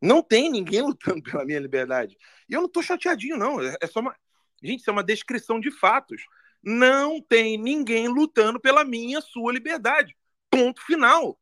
Não 0.00 0.22
tem 0.22 0.50
ninguém 0.50 0.82
lutando 0.82 1.22
pela 1.22 1.44
minha 1.46 1.58
liberdade. 1.58 2.18
E 2.48 2.52
eu 2.52 2.60
não 2.60 2.66
estou 2.66 2.82
chateadinho, 2.82 3.38
não. 3.38 3.62
É, 3.62 3.76
é 3.80 3.86
só 3.86 4.00
uma. 4.00 4.14
Gente, 4.62 4.80
isso 4.80 4.90
é 4.90 4.92
uma 4.92 5.02
descrição 5.04 5.58
de 5.58 5.70
fatos. 5.70 6.22
Não 6.62 7.20
tem 7.22 7.56
ninguém 7.56 8.08
lutando 8.08 8.60
pela 8.60 8.84
minha, 8.84 9.20
sua 9.22 9.52
liberdade. 9.52 10.14
Ponto 10.54 10.80
final. 10.82 11.36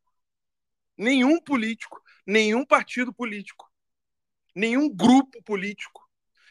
Nenhum 0.97 1.39
político, 1.39 2.01
nenhum 2.25 2.65
partido 2.65 3.13
político, 3.13 3.71
nenhum 4.55 4.89
grupo 4.89 5.39
político, 5.43 6.09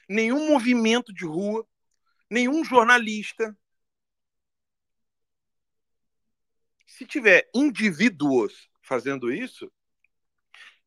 nenhum 0.09 0.48
movimento 0.48 1.12
de 1.12 1.25
rua, 1.25 1.66
nenhum 2.31 2.64
jornalista. 2.64 3.57
Se 6.87 7.05
tiver 7.05 7.51
indivíduos 7.53 8.70
fazendo 8.81 9.33
isso, 9.33 9.72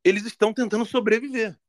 eles 0.01 0.25
estão 0.25 0.53
tentando 0.53 0.85
sobreviver. 0.85 1.59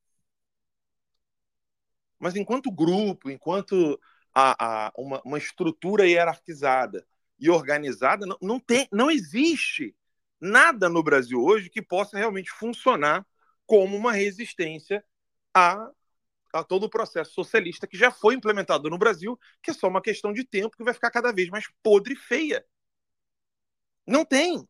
Mas 2.16 2.36
enquanto 2.36 2.70
grupo, 2.70 3.28
enquanto 3.28 4.00
a, 4.32 4.86
a, 4.86 4.92
uma, 4.96 5.20
uma 5.24 5.38
estrutura 5.38 6.06
hierarquizada 6.06 7.04
e 7.38 7.50
organizada, 7.50 8.26
não, 8.26 8.36
não, 8.40 8.60
tem, 8.60 8.88
não 8.92 9.10
existe 9.10 9.94
nada 10.40 10.88
no 10.88 11.02
Brasil 11.02 11.42
hoje 11.42 11.70
que 11.70 11.82
possa 11.82 12.16
realmente 12.16 12.50
funcionar 12.50 13.26
como 13.66 13.96
uma 13.96 14.12
resistência 14.12 15.04
a, 15.54 15.90
a 16.52 16.64
todo 16.64 16.84
o 16.84 16.90
processo 16.90 17.32
socialista 17.32 17.86
que 17.86 17.96
já 17.96 18.10
foi 18.10 18.34
implementado 18.34 18.88
no 18.88 18.98
Brasil, 18.98 19.38
que 19.62 19.70
é 19.70 19.74
só 19.74 19.88
uma 19.88 20.02
questão 20.02 20.32
de 20.32 20.44
tempo 20.44 20.76
que 20.76 20.84
vai 20.84 20.94
ficar 20.94 21.10
cada 21.10 21.32
vez 21.32 21.48
mais 21.48 21.66
podre 21.82 22.14
e 22.14 22.16
feia. 22.16 22.64
Não 24.06 24.24
tem. 24.24 24.66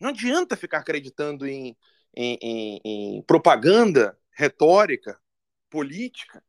Não 0.00 0.10
adianta 0.10 0.56
ficar 0.56 0.78
acreditando 0.78 1.46
em, 1.46 1.76
em, 2.14 2.38
em, 2.40 2.80
em 2.84 3.22
propaganda, 3.22 4.18
retórica, 4.30 5.20
política, 5.68 6.42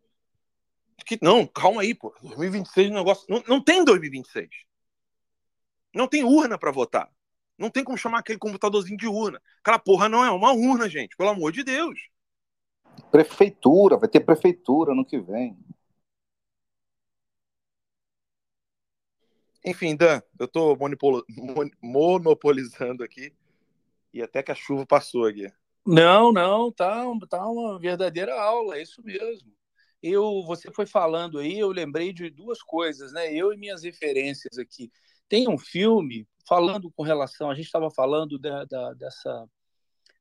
que 1.05 1.17
não, 1.21 1.45
calma 1.45 1.81
aí, 1.81 1.93
pô. 1.93 2.13
2026 2.21 2.91
o 2.91 2.93
negócio. 2.93 3.25
Não, 3.29 3.43
não 3.47 3.63
tem 3.63 3.83
2026. 3.83 4.49
Não 5.93 6.07
tem 6.07 6.23
urna 6.23 6.57
para 6.57 6.71
votar. 6.71 7.11
Não 7.57 7.69
tem 7.69 7.83
como 7.83 7.97
chamar 7.97 8.19
aquele 8.19 8.39
computadorzinho 8.39 8.97
de 8.97 9.07
urna. 9.07 9.41
Aquela 9.59 9.79
porra 9.79 10.07
não 10.07 10.23
é 10.23 10.31
uma 10.31 10.53
urna, 10.53 10.87
gente, 10.87 11.15
pelo 11.17 11.29
amor 11.29 11.51
de 11.51 11.63
Deus. 11.63 11.99
Prefeitura, 13.11 13.97
vai 13.97 14.07
ter 14.07 14.21
prefeitura 14.21 14.93
no 14.93 15.05
que 15.05 15.19
vem. 15.19 15.57
Enfim, 19.65 19.95
Dan, 19.95 20.21
eu 20.39 20.45
estou 20.45 20.77
monopolizando 21.81 23.03
aqui 23.03 23.33
e 24.13 24.21
até 24.21 24.41
que 24.41 24.51
a 24.51 24.55
chuva 24.55 24.85
passou 24.85 25.25
aqui. 25.25 25.51
Não, 25.85 26.31
não, 26.31 26.71
tá, 26.71 27.03
tá 27.29 27.45
uma 27.45 27.77
verdadeira 27.77 28.39
aula, 28.39 28.77
é 28.77 28.81
isso 28.81 29.03
mesmo 29.03 29.58
eu 30.01 30.43
você 30.43 30.71
foi 30.71 30.85
falando 30.85 31.39
aí, 31.39 31.59
eu 31.59 31.69
lembrei 31.71 32.13
de 32.13 32.29
duas 32.29 32.61
coisas, 32.61 33.11
né? 33.13 33.33
Eu 33.33 33.53
e 33.53 33.57
minhas 33.57 33.83
referências 33.83 34.57
aqui. 34.57 34.91
Tem 35.27 35.47
um 35.47 35.57
filme 35.57 36.27
falando 36.47 36.91
com 36.91 37.03
relação, 37.03 37.49
a 37.51 37.55
gente 37.55 37.65
estava 37.65 37.91
falando 37.91 38.39
da, 38.39 38.65
da, 38.65 38.93
dessa 38.93 39.47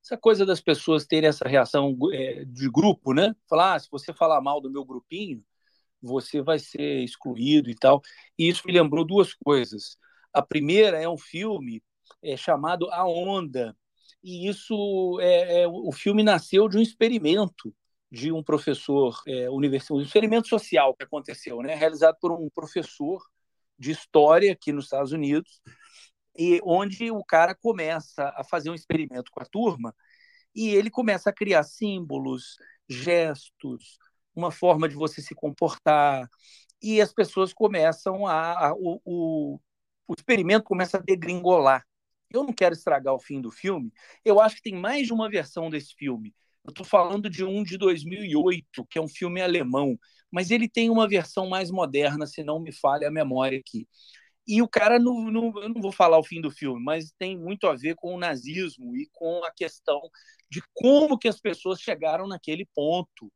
essa 0.03 0.17
coisa 0.17 0.47
das 0.47 0.61
pessoas 0.61 1.07
terem 1.07 1.29
essa 1.29 1.47
reação 1.47 1.97
é, 2.13 2.45
de 2.45 2.71
grupo, 2.71 3.13
né? 3.13 3.35
Falar, 3.49 3.75
ah, 3.75 3.79
se 3.79 3.89
você 3.91 4.13
falar 4.13 4.41
mal 4.41 4.61
do 4.61 4.71
meu 4.71 4.85
grupinho, 4.85 5.45
você 6.01 6.41
vai 6.41 6.59
ser 6.59 7.05
excluído 7.05 7.71
e 7.71 7.75
tal. 7.75 8.01
E 8.39 8.49
isso 8.49 8.63
me 8.67 8.73
lembrou 8.73 9.05
duas 9.05 9.35
coisas. 9.35 9.99
A 10.33 10.41
primeira 10.43 11.01
é 11.01 11.09
um 11.09 11.19
filme 11.19 11.83
é, 12.23 12.37
chamado 12.37 12.91
A 12.91 13.07
Onda, 13.07 13.77
e 14.23 14.49
isso 14.49 15.19
é, 15.21 15.63
é, 15.63 15.69
o 15.69 15.93
filme 15.93 16.23
nasceu 16.23 16.69
de 16.69 16.79
um 16.79 16.83
experimento 16.83 17.75
de 18.11 18.33
um 18.33 18.43
professor 18.43 19.21
é, 19.27 19.51
universitário, 19.51 20.03
um 20.03 20.07
experimento 20.07 20.49
social 20.49 20.95
que 20.95 21.05
aconteceu, 21.05 21.63
né, 21.63 21.75
realizado 21.75 22.17
por 22.21 22.33
um 22.33 22.49
professor 22.49 23.23
de 23.79 23.91
história 23.91 24.53
aqui 24.53 24.73
nos 24.73 24.85
Estados 24.85 25.13
Unidos, 25.13 25.61
e 26.37 26.61
onde 26.65 27.11
o 27.11 27.25
cara 27.25 27.55
começa 27.55 28.33
a 28.37 28.45
fazer 28.45 28.71
um 28.71 28.75
experimento 28.75 29.31
com 29.31 29.43
a 29.43 29.47
turma 29.47 29.95
e 30.55 30.69
ele 30.75 30.91
começa 30.91 31.31
a 31.31 31.33
criar 31.33 31.63
símbolos, 31.63 32.57
gestos, 32.89 33.99
uma 34.35 34.51
forma 34.51 34.89
de 34.89 34.95
você 34.95 35.21
se 35.21 35.35
comportar, 35.35 36.29
e 36.83 37.01
as 37.01 37.13
pessoas 37.13 37.53
começam 37.53 38.27
a, 38.27 38.69
a 38.69 38.75
o, 38.75 39.01
o, 39.05 39.61
o 40.07 40.15
experimento 40.17 40.65
começa 40.65 40.97
a 40.97 41.01
degringolar. 41.01 41.85
Eu 42.31 42.45
não 42.45 42.53
quero 42.53 42.75
estragar 42.75 43.15
o 43.15 43.19
fim 43.19 43.41
do 43.41 43.51
filme. 43.51 43.93
Eu 44.25 44.41
acho 44.41 44.57
que 44.57 44.63
tem 44.63 44.75
mais 44.75 45.07
de 45.07 45.13
uma 45.13 45.29
versão 45.31 45.71
desse 45.71 45.95
filme. 45.95 46.35
Eu 46.69 46.71
estou 46.71 46.85
falando 46.85 47.31
de 47.31 47.43
um 47.43 47.65
de 47.65 47.79
2008, 47.79 48.85
que 48.91 48.99
é 48.99 49.01
um 49.01 49.09
filme 49.09 49.41
alemão, 49.41 49.99
mas 50.31 50.51
ele 50.51 50.69
tem 50.69 50.91
uma 50.91 51.09
versão 51.09 51.49
mais 51.49 51.71
moderna, 51.71 52.27
se 52.27 52.45
não 52.45 52.61
me 52.61 52.73
falha 52.73 53.09
a 53.09 53.11
memória 53.11 53.59
aqui. 53.59 53.89
E 54.47 54.61
o 54.61 54.69
cara, 54.69 54.99
não, 54.99 55.31
não, 55.31 55.63
eu 55.63 55.71
não 55.71 55.81
vou 55.81 55.91
falar 55.91 56.19
o 56.19 56.23
fim 56.23 56.43
do 56.43 56.51
filme, 56.51 56.79
mas 56.79 57.11
tem 57.19 57.39
muito 57.39 57.67
a 57.67 57.75
ver 57.75 57.95
com 57.95 58.15
o 58.15 58.19
nazismo 58.19 58.95
e 58.95 59.09
com 59.15 59.43
a 59.45 59.51
questão 59.51 59.99
de 60.51 60.61
como 60.75 61.17
que 61.17 61.27
as 61.27 61.41
pessoas 61.41 61.81
chegaram 61.81 62.29
naquele 62.29 62.67
ponto 62.75 63.33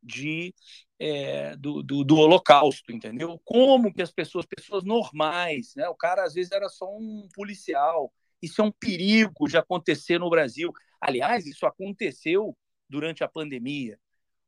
de 0.00 0.54
é, 1.00 1.56
do, 1.56 1.82
do, 1.82 2.04
do, 2.04 2.16
holocausto, 2.16 2.92
entendeu? 2.92 3.40
Como 3.44 3.92
que 3.92 4.02
as 4.02 4.12
pessoas, 4.12 4.46
pessoas 4.46 4.84
normais, 4.84 5.72
né? 5.74 5.88
O 5.88 5.96
cara 5.96 6.22
às 6.22 6.34
vezes 6.34 6.52
era 6.52 6.68
só 6.68 6.86
um 6.96 7.26
policial. 7.34 8.12
Isso 8.40 8.62
é 8.62 8.64
um 8.64 8.70
perigo 8.70 9.48
de 9.48 9.56
acontecer 9.56 10.20
no 10.20 10.30
Brasil. 10.30 10.72
Aliás, 11.00 11.44
isso 11.44 11.66
aconteceu 11.66 12.56
durante 12.88 13.22
a 13.22 13.28
pandemia. 13.28 13.98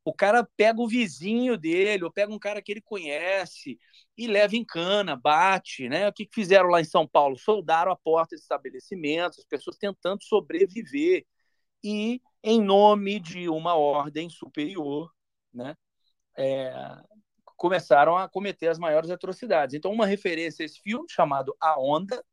O 0.03 0.13
cara 0.13 0.47
pega 0.57 0.81
o 0.81 0.87
vizinho 0.87 1.57
dele, 1.57 2.03
ou 2.03 2.11
pega 2.11 2.33
um 2.33 2.39
cara 2.39 2.61
que 2.61 2.71
ele 2.71 2.81
conhece 2.81 3.77
e 4.17 4.27
leva 4.27 4.55
em 4.55 4.65
cana, 4.65 5.15
bate, 5.15 5.87
né? 5.87 6.07
O 6.07 6.13
que 6.13 6.27
fizeram 6.33 6.69
lá 6.69 6.81
em 6.81 6.85
São 6.85 7.07
Paulo? 7.07 7.37
Soldaram 7.37 7.91
a 7.91 7.95
porta 7.95 8.35
de 8.35 8.41
estabelecimentos, 8.41 9.39
as 9.39 9.45
pessoas 9.45 9.77
tentando 9.77 10.23
sobreviver 10.23 11.25
e 11.83 12.21
em 12.43 12.61
nome 12.61 13.19
de 13.19 13.47
uma 13.47 13.75
ordem 13.75 14.29
superior, 14.29 15.11
né? 15.53 15.75
É, 16.35 16.73
começaram 17.55 18.17
a 18.17 18.27
cometer 18.27 18.69
as 18.69 18.79
maiores 18.79 19.11
atrocidades. 19.11 19.75
Então, 19.75 19.91
uma 19.91 20.07
referência 20.07 20.63
a 20.63 20.65
esse 20.65 20.79
filme 20.81 21.05
chamado 21.07 21.55
A 21.61 21.79
Onda 21.79 22.25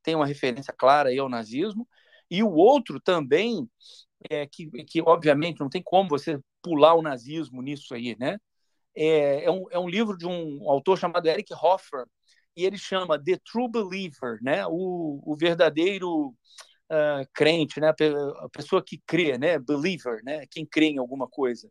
tem 0.00 0.14
uma 0.14 0.26
referência 0.26 0.72
clara 0.72 1.08
aí 1.08 1.18
ao 1.18 1.28
nazismo 1.28 1.88
e 2.30 2.40
o 2.42 2.52
outro 2.52 3.00
também 3.00 3.68
é, 4.30 4.46
que, 4.46 4.68
que 4.84 5.02
obviamente 5.02 5.60
não 5.60 5.68
tem 5.68 5.82
como 5.82 6.08
você 6.08 6.38
pular 6.62 6.94
o 6.94 7.02
nazismo 7.02 7.62
nisso 7.62 7.94
aí, 7.94 8.16
né? 8.18 8.38
É, 8.96 9.44
é, 9.44 9.50
um, 9.50 9.66
é 9.70 9.78
um 9.78 9.88
livro 9.88 10.16
de 10.16 10.26
um 10.26 10.70
autor 10.70 10.98
chamado 10.98 11.26
Eric 11.28 11.52
Hoffer 11.54 12.06
e 12.56 12.64
ele 12.64 12.78
chama 12.78 13.22
The 13.22 13.38
True 13.44 13.70
Believer, 13.70 14.38
né? 14.42 14.66
O, 14.66 15.20
o 15.24 15.36
verdadeiro 15.36 16.28
uh, 16.90 17.28
crente, 17.34 17.80
né? 17.80 17.88
A 17.88 18.48
pessoa 18.48 18.82
que 18.82 18.98
crê, 19.06 19.36
né? 19.38 19.58
Believer, 19.58 20.22
né? 20.24 20.46
Quem 20.50 20.64
crê 20.66 20.86
em 20.86 20.98
alguma 20.98 21.28
coisa. 21.28 21.70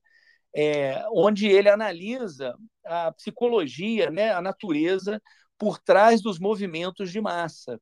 É, 0.56 1.04
onde 1.12 1.48
ele 1.48 1.70
analisa 1.70 2.56
a 2.86 3.12
psicologia, 3.14 4.12
né? 4.12 4.32
A 4.32 4.42
natureza 4.42 5.22
por 5.58 5.80
trás 5.80 6.22
dos 6.22 6.40
movimentos 6.40 7.12
de 7.12 7.20
massa. 7.20 7.80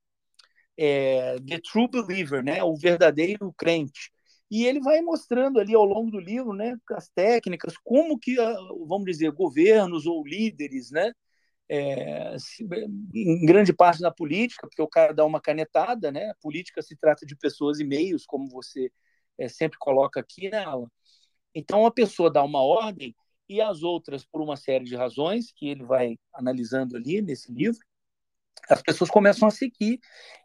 É, 0.77 1.37
The 1.41 1.59
True 1.59 1.89
Believer, 1.89 2.43
né? 2.43 2.63
O 2.63 2.75
verdadeiro 2.77 3.53
crente. 3.57 4.12
E 4.53 4.67
ele 4.67 4.79
vai 4.79 5.01
mostrando 5.01 5.59
ali 5.59 5.73
ao 5.73 5.83
longo 5.83 6.11
do 6.11 6.19
livro, 6.19 6.53
né, 6.53 6.77
as 6.91 7.09
técnicas, 7.09 7.75
como 7.83 8.19
que, 8.19 8.39
ah, 8.39 8.55
vamos 8.87 9.05
dizer, 9.05 9.31
governos 9.31 10.05
ou 10.05 10.23
líderes, 10.23 10.91
né, 10.91 11.11
é, 11.67 12.35
em 13.15 13.43
grande 13.47 13.73
parte 13.73 13.99
da 13.99 14.11
política, 14.11 14.67
porque 14.67 14.81
o 14.83 14.87
cara 14.87 15.11
dá 15.11 15.25
uma 15.25 15.41
canetada, 15.41 16.11
né, 16.11 16.29
a 16.29 16.35
política 16.35 16.83
se 16.83 16.95
trata 16.95 17.25
de 17.25 17.35
pessoas 17.35 17.79
e 17.79 17.83
meios, 17.83 18.27
como 18.27 18.47
você 18.47 18.91
é, 19.39 19.49
sempre 19.49 19.79
coloca 19.79 20.19
aqui, 20.19 20.51
né, 20.51 20.63
Alan? 20.63 20.87
Então, 21.55 21.83
a 21.87 21.91
pessoa 21.91 22.29
dá 22.31 22.43
uma 22.43 22.61
ordem 22.61 23.15
e 23.49 23.59
as 23.59 23.81
outras, 23.81 24.23
por 24.23 24.39
uma 24.39 24.55
série 24.55 24.85
de 24.85 24.95
razões 24.95 25.51
que 25.51 25.67
ele 25.67 25.83
vai 25.83 26.15
analisando 26.31 26.95
ali 26.95 27.23
nesse 27.23 27.51
livro, 27.51 27.79
as 28.69 28.83
pessoas 28.83 29.09
começam 29.09 29.47
a 29.47 29.51
seguir 29.51 29.99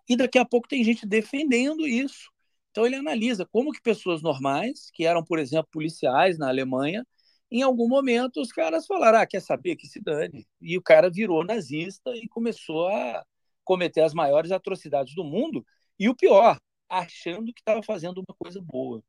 e 0.09 0.16
daqui 0.16 0.38
a 0.38 0.46
pouco 0.46 0.66
tem 0.66 0.82
gente 0.82 1.06
defendendo 1.06 1.86
isso 1.86 2.30
então 2.79 2.87
ele 2.87 2.95
analisa 2.95 3.45
como 3.45 3.72
que 3.72 3.83
pessoas 3.83 4.22
normais, 4.22 4.89
que 4.95 5.05
eram, 5.05 5.24
por 5.24 5.41
exemplo, 5.41 5.68
policiais 5.72 6.39
na 6.39 6.47
Alemanha, 6.47 7.05
em 7.51 7.61
algum 7.61 7.89
momento 7.89 8.41
os 8.41 8.53
caras 8.53 8.87
falaram, 8.87 9.18
ah, 9.18 9.26
quer 9.26 9.41
saber 9.43 9.74
que 9.74 9.89
se 9.89 10.01
dane. 10.01 10.47
E 10.61 10.79
o 10.79 10.83
cara 10.83 11.11
virou 11.11 11.45
nazista 11.45 12.12
e 12.14 12.29
começou 12.29 12.87
a 12.87 13.24
cometer 13.64 14.03
as 14.03 14.14
maiores 14.14 14.53
atrocidades 14.53 15.12
do 15.16 15.24
mundo. 15.24 15.66
E 15.99 16.09
o 16.09 16.14
pior, 16.14 16.57
achando 16.89 17.53
que 17.53 17.61
estava 17.61 17.83
fazendo 17.83 18.18
uma 18.18 18.37
coisa 18.39 18.61
boa. 18.62 19.03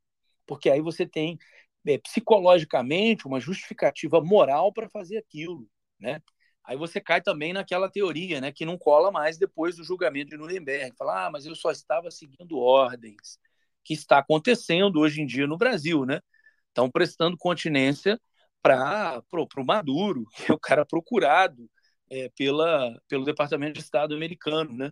Porque 0.48 0.68
aí 0.68 0.80
você 0.80 1.06
tem 1.06 1.38
é, 1.86 1.96
psicologicamente 1.98 3.24
uma 3.28 3.38
justificativa 3.38 4.20
moral 4.20 4.72
para 4.72 4.88
fazer 4.88 5.18
aquilo, 5.18 5.68
né? 5.96 6.20
Aí 6.64 6.76
você 6.76 7.00
cai 7.00 7.22
também 7.22 7.52
naquela 7.52 7.88
teoria, 7.88 8.40
né, 8.40 8.50
que 8.52 8.64
não 8.64 8.76
cola 8.76 9.12
mais 9.12 9.38
depois 9.38 9.76
do 9.76 9.84
julgamento 9.84 10.30
de 10.30 10.36
Nuremberg. 10.36 10.96
Fala, 10.96 11.26
ah, 11.26 11.30
mas 11.30 11.46
eu 11.46 11.54
só 11.54 11.70
estava 11.70 12.10
seguindo 12.10 12.58
ordens 12.58 13.38
que 13.84 13.94
está 13.94 14.18
acontecendo 14.18 15.00
hoje 15.00 15.20
em 15.20 15.26
dia 15.26 15.46
no 15.46 15.58
Brasil, 15.58 16.04
né? 16.04 16.20
Estão 16.68 16.90
prestando 16.90 17.36
continência 17.36 18.20
para 18.62 19.22
o 19.32 19.64
Maduro, 19.64 20.24
que 20.36 20.50
é 20.50 20.54
o 20.54 20.58
cara 20.58 20.84
procurado 20.86 21.68
é, 22.10 22.30
pela, 22.36 22.96
pelo 23.08 23.24
Departamento 23.24 23.74
de 23.74 23.80
Estado 23.80 24.14
americano, 24.14 24.72
né? 24.76 24.90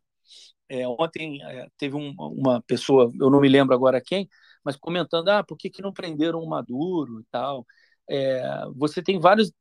É, 0.69 0.87
ontem 0.87 1.43
é, 1.43 1.67
teve 1.79 1.97
um, 1.97 2.15
uma 2.19 2.63
pessoa, 2.63 3.11
eu 3.19 3.31
não 3.31 3.41
me 3.41 3.49
lembro 3.49 3.75
agora 3.75 4.03
quem, 4.05 4.29
mas 4.63 4.77
comentando, 4.77 5.29
ah, 5.31 5.43
por 5.43 5.57
que, 5.57 5.71
que 5.71 5.83
não 5.83 5.93
prenderam 5.93 6.41
o 6.41 6.49
Maduro 6.49 7.21
e 7.21 7.25
tal. 7.31 7.67
É, 8.11 8.43
você 8.75 9.03
tem 9.03 9.19
vários, 9.19 9.53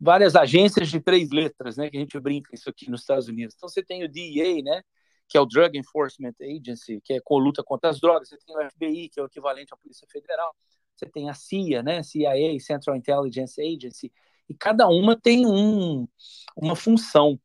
várias 0.00 0.34
agências 0.36 0.88
de 0.88 1.00
três 1.00 1.30
letras, 1.30 1.76
né, 1.76 1.88
que 1.90 1.96
a 1.96 2.00
gente 2.00 2.18
brinca 2.20 2.50
isso 2.54 2.68
aqui 2.68 2.90
nos 2.90 3.00
Estados 3.00 3.28
Unidos. 3.28 3.54
Então 3.56 3.68
você 3.68 3.82
tem 3.82 4.04
o 4.04 4.08
DEA, 4.08 4.62
né, 4.62 4.82
que 5.28 5.36
é 5.36 5.40
o 5.40 5.46
Drug 5.46 5.78
Enforcement 5.78 6.34
Agency, 6.40 7.00
que 7.04 7.14
é 7.14 7.20
com 7.20 7.38
luta 7.38 7.62
contra 7.62 7.90
as 7.90 8.00
drogas, 8.00 8.28
você 8.28 8.38
tem 8.38 8.56
o 8.56 8.70
FBI, 8.70 9.08
que 9.08 9.20
é 9.20 9.22
o 9.22 9.26
equivalente 9.26 9.74
à 9.74 9.76
Polícia 9.76 10.06
Federal, 10.10 10.54
você 10.96 11.06
tem 11.06 11.28
a 11.28 11.34
CIA, 11.34 11.82
né, 11.82 12.02
CIA, 12.02 12.58
Central 12.60 12.96
Intelligence 12.96 13.60
Agency, 13.60 14.12
e 14.48 14.54
cada 14.54 14.88
uma 14.88 15.14
tem 15.20 15.46
um, 15.46 16.08
uma 16.56 16.74
função. 16.74 17.38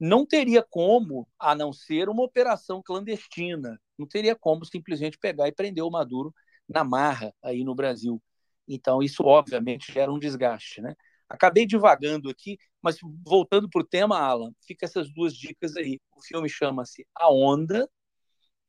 Não 0.00 0.24
teria 0.24 0.62
como, 0.62 1.28
a 1.38 1.54
não 1.54 1.72
ser 1.72 2.08
uma 2.08 2.22
operação 2.22 2.82
clandestina, 2.82 3.78
não 3.98 4.06
teria 4.06 4.34
como 4.34 4.64
simplesmente 4.64 5.18
pegar 5.18 5.48
e 5.48 5.52
prender 5.52 5.84
o 5.84 5.90
Maduro 5.90 6.34
na 6.68 6.82
marra 6.84 7.34
aí 7.42 7.62
no 7.64 7.74
Brasil. 7.74 8.22
Então, 8.66 9.02
isso 9.02 9.24
obviamente 9.24 9.92
gera 9.92 10.12
um 10.12 10.18
desgaste, 10.18 10.80
né? 10.80 10.94
Acabei 11.28 11.66
divagando 11.66 12.30
aqui, 12.30 12.58
mas 12.80 12.98
voltando 13.24 13.68
para 13.68 13.82
o 13.82 13.86
tema, 13.86 14.18
Alan, 14.18 14.52
fica 14.66 14.86
essas 14.86 15.12
duas 15.12 15.34
dicas 15.34 15.76
aí. 15.76 16.00
O 16.16 16.22
filme 16.22 16.48
chama-se 16.48 17.06
A 17.14 17.30
Onda 17.30 17.88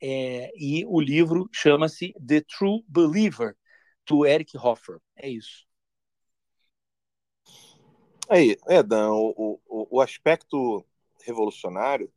é, 0.02 0.52
e 0.56 0.86
o 0.86 1.00
livro 1.00 1.50
chama-se 1.54 2.14
The 2.26 2.42
True 2.42 2.84
Believer, 2.88 3.56
do 4.06 4.26
Eric 4.26 4.58
Hoffer. 4.58 4.98
É 5.16 5.30
isso. 5.30 5.66
Aí, 8.28 8.58
é, 8.68 8.84
Dan, 8.84 9.12
o, 9.12 9.60
o, 9.66 9.98
o 9.98 10.02
aspecto 10.02 10.86
revolucionário 11.24 12.12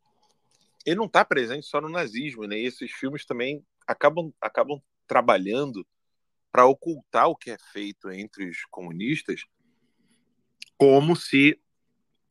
ele 0.84 0.96
não 0.96 1.06
está 1.06 1.24
presente 1.24 1.66
só 1.66 1.80
no 1.80 1.88
nazismo, 1.88 2.46
né? 2.46 2.58
E 2.58 2.66
esses 2.66 2.90
filmes 2.90 3.24
também 3.24 3.64
acabam, 3.86 4.32
acabam 4.40 4.82
trabalhando 5.06 5.86
para 6.50 6.66
ocultar 6.66 7.28
o 7.28 7.36
que 7.36 7.50
é 7.50 7.56
feito 7.72 8.10
entre 8.10 8.48
os 8.48 8.64
comunistas 8.70 9.44
como 10.82 11.14
se 11.14 11.56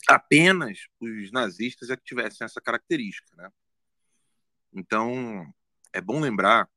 apenas 0.09 0.79
os 0.99 1.31
nazistas 1.31 1.89
é 1.89 1.95
que 1.95 2.03
tivessem 2.03 2.43
essa 2.43 2.59
característica, 2.59 3.33
né? 3.37 3.49
Então, 4.73 5.45
é 5.93 6.01
bom 6.01 6.19
lembrar 6.19 6.67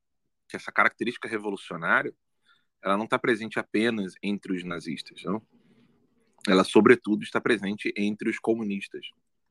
que 0.49 0.55
essa 0.55 0.71
característica 0.71 1.27
revolucionária 1.29 2.15
ela 2.81 2.97
não 2.97 3.07
está 3.07 3.19
presente 3.19 3.59
apenas 3.59 4.15
entre 4.23 4.57
os 4.57 4.63
nazistas, 4.63 5.21
não? 5.25 5.43
Ela, 6.47 6.63
sobretudo, 6.63 7.25
está 7.25 7.41
presente 7.41 7.93
entre 7.97 8.31
os 8.31 8.39
comunistas. 8.39 9.09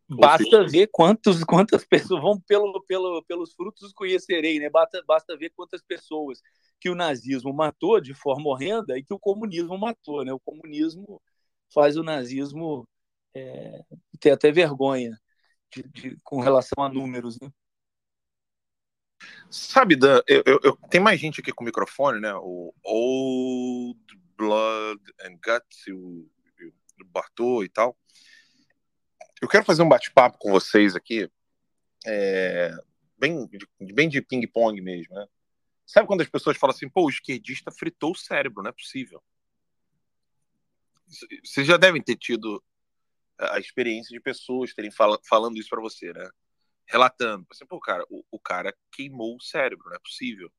Basta 0.07 0.45
seja... 0.45 0.67
ver 0.67 0.87
quantos, 0.93 1.43
quantas 1.43 1.83
pessoas 1.83 2.21
vão 2.21 2.39
pelo, 2.39 2.81
pelo, 2.85 3.21
pelos 3.23 3.53
frutos 3.53 3.91
conhecerei, 3.91 4.59
né? 4.59 4.69
Basta, 4.69 5.03
basta 5.05 5.35
ver 5.35 5.51
quantas 5.53 5.81
pessoas 5.81 6.41
que 6.79 6.89
o 6.89 6.95
nazismo 6.95 7.51
matou 7.53 7.99
de 7.99 8.13
forma 8.13 8.47
horrenda 8.47 8.97
e 8.97 9.03
que 9.03 9.13
o 9.13 9.19
comunismo 9.19 9.77
matou, 9.77 10.23
né? 10.23 10.31
O 10.31 10.39
comunismo 10.39 11.21
faz 11.73 11.97
o 11.97 12.03
nazismo 12.03 12.87
é, 13.35 13.83
ter 14.19 14.31
até 14.31 14.51
vergonha 14.51 15.19
de, 15.73 15.83
de, 15.83 16.17
com 16.23 16.39
relação 16.39 16.83
a 16.83 16.89
números. 16.89 17.39
Né? 17.39 17.49
Sabe, 19.49 19.95
Dan, 19.95 20.21
eu, 20.27 20.43
eu, 20.45 20.59
eu, 20.63 20.77
tem 20.89 21.01
mais 21.01 21.19
gente 21.19 21.41
aqui 21.41 21.51
com 21.51 21.63
microfone, 21.63 22.19
né? 22.19 22.33
O 22.35 22.73
Old 22.83 23.99
Blood 24.37 25.01
and 25.21 25.37
Guts, 25.43 25.87
o, 25.87 26.29
o 27.01 27.05
Bartô 27.05 27.63
e 27.63 27.69
tal. 27.69 27.97
Eu 29.41 29.47
quero 29.47 29.65
fazer 29.65 29.81
um 29.81 29.89
bate-papo 29.89 30.37
com 30.37 30.51
vocês 30.51 30.95
aqui, 30.95 31.29
é, 32.05 32.71
bem, 33.17 33.49
bem 33.93 34.07
de 34.07 34.21
ping-pong 34.21 34.79
mesmo, 34.81 35.13
né? 35.15 35.27
Sabe 35.85 36.07
quando 36.07 36.21
as 36.21 36.29
pessoas 36.29 36.57
falam 36.57 36.73
assim, 36.73 36.89
pô, 36.89 37.05
o 37.05 37.09
esquerdista 37.09 37.71
fritou 37.71 38.11
o 38.11 38.15
cérebro, 38.15 38.63
não 38.63 38.69
é 38.69 38.73
possível. 38.73 39.21
Vocês 41.43 41.67
já 41.67 41.77
devem 41.77 42.01
ter 42.01 42.15
tido 42.15 42.63
a 43.39 43.59
experiência 43.59 44.13
de 44.13 44.21
pessoas 44.21 44.73
terem 44.73 44.91
fala, 44.91 45.19
falando 45.27 45.57
isso 45.57 45.69
para 45.69 45.81
você, 45.81 46.13
né? 46.13 46.29
relatando. 46.87 47.45
Assim, 47.49 47.65
Pô, 47.65 47.79
cara, 47.79 48.05
o, 48.09 48.23
o 48.31 48.39
cara 48.39 48.75
queimou 48.91 49.35
o 49.35 49.41
cérebro, 49.41 49.89
não 49.89 49.95
é 49.95 49.99
possível. 49.99 50.51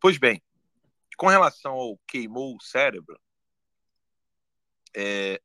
Pois 0.00 0.18
bem, 0.18 0.42
com 1.16 1.26
relação 1.26 1.72
ao 1.72 1.98
queimou 2.06 2.56
o 2.56 2.62
cérebro, 2.62 3.20
é, 4.96 5.40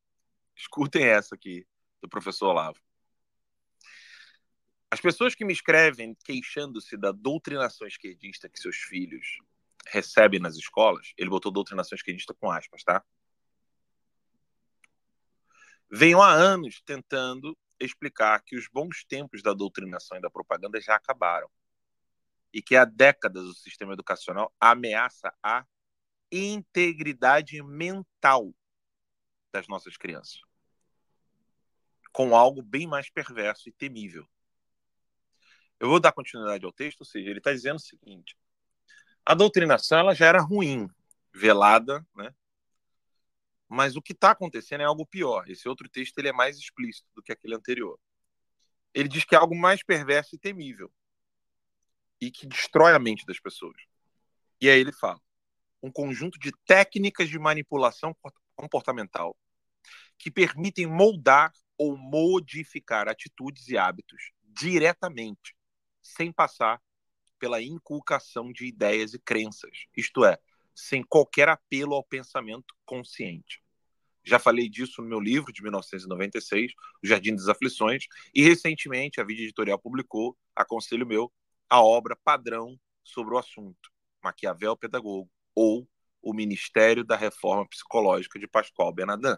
escutem 0.55 1.05
essa 1.05 1.35
aqui 1.35 1.67
do 2.01 2.07
professor 2.07 2.49
Olavo. 2.49 2.79
As 4.89 5.01
pessoas 5.01 5.35
que 5.35 5.43
me 5.43 5.51
escrevem 5.51 6.15
queixando-se 6.23 6.95
da 6.95 7.11
doutrinação 7.11 7.85
esquerdista 7.85 8.47
que 8.47 8.59
seus 8.59 8.77
filhos 8.77 9.39
recebem 9.87 10.39
nas 10.39 10.55
escolas, 10.55 11.11
ele 11.17 11.29
botou 11.29 11.51
doutrinação 11.51 11.95
esquerdista 11.95 12.33
com 12.33 12.49
aspas, 12.49 12.83
tá? 12.83 13.03
Venham 15.89 16.21
há 16.21 16.31
anos 16.31 16.81
tentando 16.85 17.57
explicar 17.79 18.41
que 18.43 18.55
os 18.55 18.67
bons 18.67 19.03
tempos 19.03 19.41
da 19.41 19.53
doutrinação 19.53 20.17
e 20.17 20.21
da 20.21 20.29
propaganda 20.29 20.79
já 20.81 20.95
acabaram 20.95 21.49
e 22.53 22.61
que 22.61 22.75
há 22.75 22.85
décadas 22.85 23.43
o 23.43 23.53
sistema 23.53 23.93
educacional 23.93 24.53
ameaça 24.59 25.33
a 25.43 25.65
integridade 26.31 27.61
mental 27.61 28.53
das 29.51 29.67
nossas 29.67 29.97
crianças, 29.97 30.39
com 32.11 32.35
algo 32.35 32.61
bem 32.61 32.87
mais 32.87 33.09
perverso 33.09 33.69
e 33.69 33.73
temível. 33.73 34.27
Eu 35.79 35.89
vou 35.89 35.99
dar 35.99 36.13
continuidade 36.13 36.65
ao 36.65 36.71
texto, 36.71 37.01
ou 37.01 37.05
seja, 37.05 37.29
ele 37.29 37.39
está 37.39 37.51
dizendo 37.51 37.75
o 37.75 37.79
seguinte: 37.79 38.37
a 39.25 39.33
doutrinação 39.33 39.99
ela 39.99 40.15
já 40.15 40.25
era 40.25 40.41
ruim, 40.41 40.89
velada, 41.33 42.05
né? 42.15 42.33
Mas 43.67 43.95
o 43.95 44.01
que 44.01 44.13
está 44.13 44.31
acontecendo 44.31 44.81
é 44.81 44.85
algo 44.85 45.05
pior. 45.05 45.49
Esse 45.49 45.67
outro 45.67 45.89
texto 45.89 46.17
ele 46.17 46.29
é 46.29 46.33
mais 46.33 46.57
explícito 46.57 47.07
do 47.15 47.21
que 47.21 47.31
aquele 47.31 47.55
anterior. 47.55 47.99
Ele 48.93 49.09
diz 49.09 49.25
que 49.25 49.35
é 49.35 49.37
algo 49.37 49.55
mais 49.55 49.83
perverso 49.83 50.35
e 50.35 50.39
temível 50.39 50.91
e 52.21 52.31
que 52.31 52.47
destrói 52.47 52.93
a 52.93 52.99
mente 52.99 53.25
das 53.25 53.39
pessoas. 53.39 53.75
E 54.61 54.69
aí 54.69 54.79
ele 54.79 54.91
fala: 54.91 55.19
um 55.81 55.91
conjunto 55.91 56.39
de 56.39 56.51
técnicas 56.65 57.29
de 57.29 57.37
manipulação 57.37 58.15
comportamental 58.55 59.35
que 60.17 60.31
permitem 60.31 60.87
moldar 60.87 61.51
ou 61.77 61.97
modificar 61.97 63.07
atitudes 63.09 63.67
e 63.67 63.77
hábitos 63.77 64.31
diretamente, 64.41 65.55
sem 66.01 66.31
passar 66.31 66.81
pela 67.37 67.61
inculcação 67.61 68.51
de 68.51 68.65
ideias 68.65 69.13
e 69.13 69.19
crenças, 69.19 69.85
isto 69.95 70.23
é, 70.23 70.39
sem 70.75 71.01
qualquer 71.01 71.47
apelo 71.47 71.95
ao 71.95 72.03
pensamento 72.03 72.75
consciente. 72.85 73.63
Já 74.23 74.39
falei 74.39 74.67
disso 74.67 75.01
no 75.01 75.07
meu 75.07 75.19
livro 75.19 75.53
de 75.53 75.61
1996, 75.61 76.73
O 77.03 77.07
Jardim 77.07 77.35
das 77.35 77.47
Aflições, 77.47 78.05
e 78.33 78.43
recentemente 78.43 79.21
a 79.21 79.23
Vida 79.23 79.41
Editorial 79.43 79.79
publicou, 79.79 80.35
aconselho 80.55 81.05
meu, 81.05 81.31
a 81.69 81.81
obra 81.81 82.17
padrão 82.23 82.79
sobre 83.03 83.35
o 83.35 83.37
assunto, 83.37 83.91
Maquiavel 84.23 84.75
Pedagogo, 84.75 85.31
ou 85.53 85.87
O 86.21 86.33
Ministério 86.33 87.03
da 87.03 87.15
Reforma 87.15 87.67
Psicológica 87.69 88.39
de 88.39 88.47
Pascoal 88.47 88.91
Bernardin. 88.91 89.37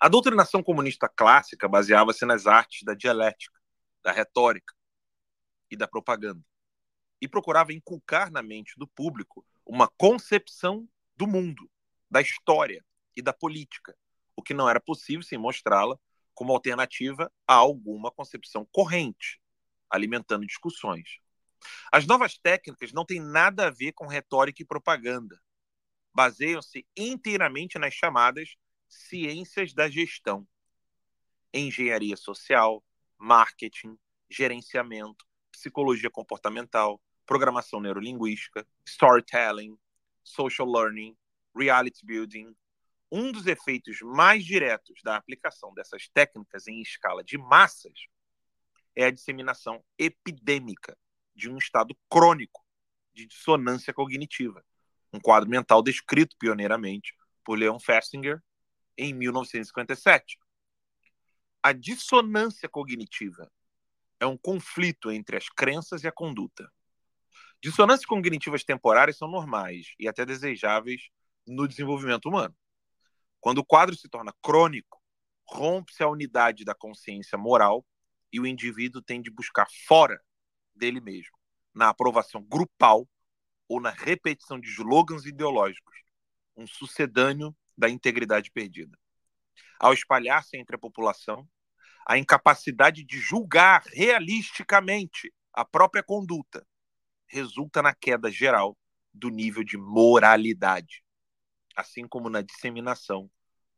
A 0.00 0.08
doutrinação 0.08 0.60
comunista 0.64 1.08
clássica 1.08 1.68
baseava-se 1.68 2.26
nas 2.26 2.48
artes 2.48 2.82
da 2.82 2.92
dialética, 2.92 3.56
da 4.02 4.10
retórica 4.10 4.74
e 5.70 5.76
da 5.76 5.86
propaganda, 5.86 6.44
e 7.20 7.28
procurava 7.28 7.72
inculcar 7.72 8.32
na 8.32 8.42
mente 8.42 8.74
do 8.76 8.88
público 8.88 9.46
uma 9.66 9.88
concepção 9.88 10.88
do 11.16 11.26
mundo, 11.26 11.70
da 12.10 12.20
história 12.20 12.84
e 13.16 13.22
da 13.22 13.32
política, 13.32 13.96
o 14.36 14.42
que 14.42 14.54
não 14.54 14.68
era 14.68 14.80
possível 14.80 15.22
sem 15.22 15.38
mostrá-la 15.38 15.98
como 16.34 16.52
alternativa 16.52 17.30
a 17.46 17.54
alguma 17.54 18.10
concepção 18.10 18.66
corrente, 18.72 19.40
alimentando 19.90 20.46
discussões. 20.46 21.20
As 21.92 22.06
novas 22.06 22.36
técnicas 22.38 22.92
não 22.92 23.04
têm 23.04 23.20
nada 23.20 23.66
a 23.66 23.70
ver 23.70 23.92
com 23.92 24.06
retórica 24.06 24.62
e 24.62 24.66
propaganda. 24.66 25.40
Baseiam-se 26.12 26.86
inteiramente 26.96 27.78
nas 27.78 27.94
chamadas 27.94 28.56
ciências 28.88 29.72
da 29.72 29.88
gestão, 29.88 30.46
engenharia 31.52 32.16
social, 32.16 32.84
marketing, 33.16 33.98
gerenciamento, 34.28 35.24
psicologia 35.50 36.10
comportamental, 36.10 37.00
programação 37.32 37.80
neurolinguística, 37.80 38.66
storytelling, 38.86 39.74
social 40.22 40.70
learning, 40.70 41.16
reality 41.56 42.04
building. 42.04 42.54
Um 43.10 43.32
dos 43.32 43.46
efeitos 43.46 44.00
mais 44.02 44.44
diretos 44.44 45.00
da 45.02 45.16
aplicação 45.16 45.72
dessas 45.72 46.08
técnicas 46.08 46.68
em 46.68 46.82
escala 46.82 47.24
de 47.24 47.38
massas 47.38 47.94
é 48.94 49.06
a 49.06 49.10
disseminação 49.10 49.82
epidêmica 49.98 50.94
de 51.34 51.48
um 51.48 51.56
estado 51.56 51.96
crônico 52.10 52.62
de 53.14 53.24
dissonância 53.24 53.94
cognitiva, 53.94 54.62
um 55.10 55.18
quadro 55.18 55.48
mental 55.48 55.82
descrito 55.82 56.36
pioneiramente 56.38 57.14
por 57.42 57.58
Leon 57.58 57.78
Festinger 57.78 58.42
em 58.98 59.14
1957. 59.14 60.38
A 61.62 61.72
dissonância 61.72 62.68
cognitiva 62.68 63.50
é 64.20 64.26
um 64.26 64.36
conflito 64.36 65.10
entre 65.10 65.38
as 65.38 65.48
crenças 65.48 66.04
e 66.04 66.06
a 66.06 66.12
conduta. 66.12 66.70
Dissonâncias 67.62 68.04
cognitivas 68.04 68.64
temporárias 68.64 69.16
são 69.16 69.28
normais 69.28 69.94
e 69.96 70.08
até 70.08 70.26
desejáveis 70.26 71.02
no 71.46 71.68
desenvolvimento 71.68 72.28
humano. 72.28 72.56
Quando 73.40 73.58
o 73.58 73.64
quadro 73.64 73.94
se 73.94 74.08
torna 74.08 74.34
crônico, 74.42 75.00
rompe-se 75.48 76.02
a 76.02 76.08
unidade 76.08 76.64
da 76.64 76.74
consciência 76.74 77.38
moral 77.38 77.86
e 78.32 78.40
o 78.40 78.46
indivíduo 78.46 79.00
tem 79.00 79.22
de 79.22 79.30
buscar 79.30 79.68
fora 79.86 80.20
dele 80.74 81.00
mesmo, 81.00 81.38
na 81.72 81.88
aprovação 81.88 82.42
grupal 82.42 83.08
ou 83.68 83.80
na 83.80 83.90
repetição 83.90 84.58
de 84.58 84.68
slogans 84.68 85.24
ideológicos, 85.24 85.94
um 86.56 86.66
sucedâneo 86.66 87.54
da 87.78 87.88
integridade 87.88 88.50
perdida. 88.50 88.98
Ao 89.78 89.92
espalhar-se 89.92 90.56
entre 90.56 90.74
a 90.74 90.80
população, 90.80 91.48
a 92.04 92.18
incapacidade 92.18 93.04
de 93.04 93.20
julgar 93.20 93.84
realisticamente 93.92 95.32
a 95.52 95.64
própria 95.64 96.02
conduta 96.02 96.66
resulta 97.32 97.80
na 97.80 97.94
queda 97.94 98.30
geral 98.30 98.76
do 99.12 99.30
nível 99.30 99.64
de 99.64 99.78
moralidade, 99.78 101.02
assim 101.74 102.06
como 102.06 102.28
na 102.28 102.42
disseminação 102.42 103.30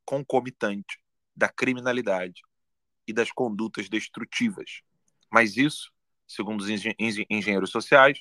concomitante 0.05 1.01
da 1.35 1.49
criminalidade 1.49 2.43
e 3.07 3.13
das 3.13 3.31
condutas 3.31 3.89
destrutivas. 3.89 4.83
Mas 5.31 5.57
isso, 5.57 5.93
segundo 6.27 6.61
os 6.61 6.69
engenheiros 6.69 7.71
sociais, 7.71 8.21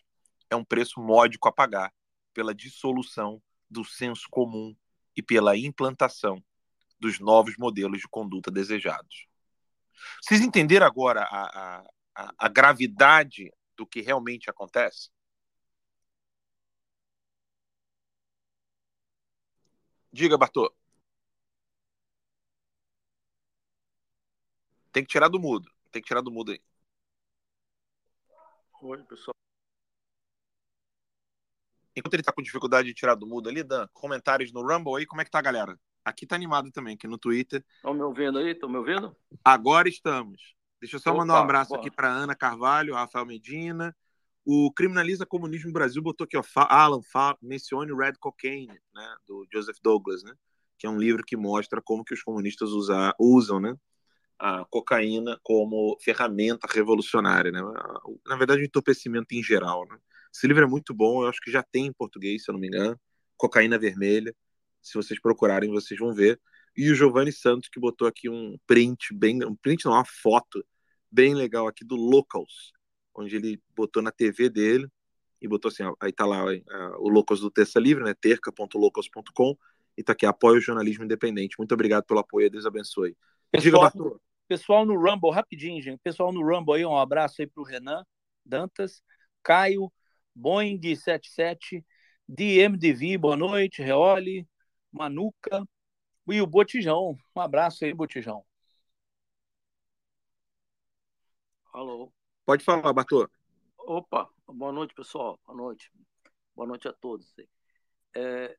é 0.49 0.55
um 0.55 0.63
preço 0.63 1.01
módico 1.01 1.47
a 1.47 1.51
pagar 1.51 1.91
pela 2.33 2.53
dissolução 2.53 3.41
do 3.69 3.83
senso 3.83 4.27
comum 4.29 4.75
e 5.15 5.21
pela 5.21 5.57
implantação 5.57 6.43
dos 6.99 7.19
novos 7.19 7.57
modelos 7.57 8.01
de 8.01 8.07
conduta 8.07 8.51
desejados. 8.51 9.27
Vocês 10.21 10.41
entenderam 10.41 10.85
agora 10.85 11.23
a, 11.23 11.83
a, 12.15 12.33
a 12.37 12.47
gravidade 12.49 13.51
do 13.75 13.85
que 13.85 14.01
realmente 14.01 14.49
acontece? 14.49 15.09
Diga, 20.13 20.37
Bartô. 20.37 20.71
Tem 24.91 25.03
que 25.03 25.09
tirar 25.09 25.27
do 25.27 25.39
mudo. 25.39 25.67
Tem 25.91 26.03
que 26.03 26.07
tirar 26.07 26.21
do 26.21 26.29
mudo 26.29 26.51
aí. 26.51 26.61
Oi, 28.83 29.03
pessoal. 29.05 29.33
Enquanto 31.95 32.13
ele 32.13 32.21
tá 32.21 32.31
com 32.31 32.43
dificuldade 32.43 32.87
de 32.87 32.93
tirar 32.93 33.15
do 33.15 33.25
mudo 33.25 33.49
ali, 33.49 33.63
Dan, 33.63 33.87
comentários 33.91 34.51
no 34.51 34.61
Rumble 34.61 34.97
aí, 34.97 35.05
como 35.07 35.21
é 35.21 35.25
que 35.25 35.31
tá, 35.31 35.41
galera? 35.41 35.79
Aqui 36.05 36.27
tá 36.27 36.35
animado 36.35 36.71
também, 36.71 36.93
aqui 36.93 37.07
no 37.07 37.17
Twitter. 37.17 37.65
Estão 37.77 37.93
me 37.95 38.03
ouvindo 38.03 38.37
aí? 38.37 38.51
Estão 38.51 38.69
me 38.69 38.77
ouvindo? 38.77 39.15
Agora 39.43 39.89
estamos. 39.89 40.55
Deixa 40.79 40.97
eu 40.97 40.99
só 40.99 41.09
Opa, 41.09 41.19
mandar 41.19 41.35
um 41.35 41.43
abraço 41.43 41.69
bora. 41.69 41.81
aqui 41.81 41.89
para 41.89 42.11
Ana 42.11 42.35
Carvalho, 42.35 42.93
Rafael 42.93 43.25
Medina. 43.25 43.95
O 44.45 44.71
Criminaliza 44.73 45.25
Comunismo 45.25 45.71
Brasil 45.71 46.01
botou 46.01 46.25
aqui, 46.25 46.37
ó, 46.37 46.43
Alan, 46.55 47.01
mencione 47.41 47.95
Red 47.95 48.13
Cocaine, 48.19 48.79
né, 48.93 49.15
do 49.25 49.47
Joseph 49.51 49.77
Douglas, 49.81 50.23
né, 50.23 50.33
que 50.77 50.85
é 50.85 50.89
um 50.89 50.97
livro 50.97 51.23
que 51.25 51.37
mostra 51.37 51.81
como 51.81 52.03
que 52.03 52.13
os 52.13 52.21
comunistas 52.21 52.71
usa- 52.71 53.15
usam, 53.17 53.59
né, 53.59 53.75
a 54.37 54.65
cocaína 54.65 55.39
como 55.41 55.97
ferramenta 56.01 56.67
revolucionária, 56.69 57.49
né? 57.49 57.61
Na 58.27 58.35
verdade, 58.35 58.61
o 58.61 58.65
entorpecimento 58.65 59.33
em 59.33 59.41
geral, 59.41 59.85
né? 59.87 59.97
Esse 60.33 60.45
livro 60.47 60.63
é 60.63 60.67
muito 60.67 60.93
bom, 60.93 61.23
eu 61.23 61.29
acho 61.29 61.39
que 61.39 61.49
já 61.51 61.63
tem 61.63 61.85
em 61.85 61.93
português, 61.93 62.43
se 62.43 62.51
eu 62.51 62.53
não 62.53 62.59
me 62.59 62.67
engano. 62.67 62.99
Cocaína 63.37 63.77
Vermelha. 63.77 64.35
Se 64.81 64.95
vocês 64.95 65.19
procurarem, 65.21 65.69
vocês 65.69 65.97
vão 65.97 66.13
ver. 66.13 66.41
E 66.75 66.91
o 66.91 66.95
Giovanni 66.95 67.31
Santos, 67.31 67.69
que 67.69 67.79
botou 67.79 68.07
aqui 68.07 68.27
um 68.29 68.57
print 68.67 69.13
bem. 69.13 69.45
Um 69.45 69.55
print, 69.55 69.85
não, 69.85 69.93
uma 69.93 70.03
foto 70.03 70.65
bem 71.09 71.33
legal 71.35 71.67
aqui 71.67 71.85
do 71.85 71.95
Locals, 71.95 72.73
onde 73.15 73.35
ele 73.35 73.61
botou 73.75 74.01
na 74.01 74.11
TV 74.11 74.49
dele 74.49 74.87
e 75.41 75.47
botou 75.47 75.69
assim: 75.69 75.83
aí 75.99 76.11
tá 76.11 76.25
lá 76.25 76.43
o 76.97 77.09
Locals 77.09 77.41
do 77.41 77.51
Terça 77.51 77.79
Livre, 77.79 78.03
né? 78.03 78.13
terca.locals.com. 78.13 79.57
E 79.95 80.03
tá 80.03 80.13
aqui, 80.13 80.25
apoio 80.25 80.57
o 80.57 80.61
jornalismo 80.61 81.03
independente. 81.03 81.55
Muito 81.59 81.73
obrigado 81.73 82.03
pelo 82.05 82.19
apoio, 82.19 82.49
Deus 82.49 82.65
abençoe. 82.65 83.15
Pessoal, 83.51 83.91
Diga, 83.91 84.15
pessoal 84.47 84.85
no 84.85 84.95
Rumble, 84.95 85.31
rapidinho, 85.31 85.81
gente. 85.81 85.99
Pessoal 85.99 86.31
no 86.31 86.41
Rumble 86.41 86.75
aí, 86.75 86.85
um 86.85 86.97
abraço 86.97 87.41
aí 87.41 87.47
pro 87.47 87.63
Renan 87.63 88.03
Dantas, 88.43 89.03
Caio, 89.43 89.91
Boeing 90.33 90.79
77, 90.81 91.85
DMDV, 92.27 93.17
boa 93.17 93.37
noite, 93.37 93.83
Reoli, 93.83 94.47
Manuca 94.91 95.63
e 96.27 96.41
o 96.41 96.47
Botijão. 96.47 97.15
Um 97.35 97.41
abraço 97.41 97.85
aí, 97.85 97.93
Botijão. 97.93 98.43
Alô. 101.71 102.11
Pode 102.45 102.63
falar, 102.65 102.91
Bartô. 102.91 103.29
Opa, 103.77 104.29
boa 104.47 104.71
noite, 104.71 104.93
pessoal. 104.93 105.39
Boa 105.45 105.57
noite. 105.57 105.89
Boa 106.53 106.67
noite 106.67 106.87
a 106.89 106.93
todos. 106.93 107.33
É, 108.13 108.57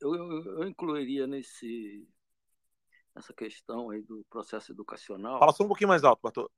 eu, 0.00 0.14
eu, 0.14 0.42
eu, 0.60 0.68
incluiria 0.68 1.26
nesse, 1.26 2.08
nessa 3.14 3.34
questão 3.34 3.90
aí 3.90 4.00
do 4.02 4.24
processo 4.30 4.72
educacional. 4.72 5.38
Fala 5.38 5.52
só 5.52 5.64
um 5.64 5.68
pouquinho 5.68 5.88
mais 5.88 6.02
alto, 6.02 6.22
Bartô. 6.22 6.50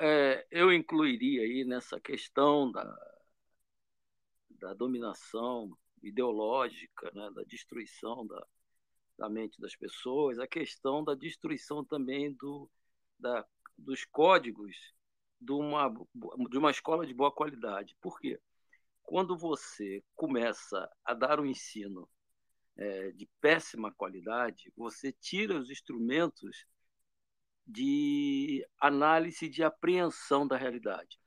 É, 0.00 0.44
eu 0.50 0.72
incluiria 0.72 1.42
aí 1.42 1.64
nessa 1.64 2.00
questão 2.00 2.70
da, 2.72 2.84
da 4.50 4.74
dominação 4.74 5.70
ideológica, 6.02 7.12
né, 7.14 7.30
da 7.30 7.44
destruição 7.44 8.26
da, 8.26 8.44
da 9.16 9.28
mente 9.28 9.60
das 9.60 9.76
pessoas, 9.76 10.40
a 10.40 10.48
questão 10.48 11.04
da 11.04 11.14
destruição 11.14 11.84
também 11.84 12.32
do, 12.32 12.68
da, 13.20 13.46
dos 13.78 14.04
códigos 14.04 14.93
de 15.44 15.52
uma, 15.52 15.92
de 16.48 16.58
uma 16.58 16.70
escola 16.70 17.06
de 17.06 17.14
boa 17.14 17.30
qualidade. 17.30 17.96
Por 18.00 18.18
quê? 18.18 18.40
Quando 19.02 19.36
você 19.36 20.02
começa 20.14 20.90
a 21.04 21.12
dar 21.12 21.38
um 21.38 21.44
ensino 21.46 22.08
é, 22.76 23.10
de 23.12 23.28
péssima 23.40 23.92
qualidade, 23.92 24.72
você 24.76 25.12
tira 25.12 25.58
os 25.58 25.70
instrumentos 25.70 26.66
de 27.66 28.66
análise 28.80 29.48
de 29.48 29.62
apreensão 29.62 30.46
da 30.46 30.56
realidade. 30.56 31.18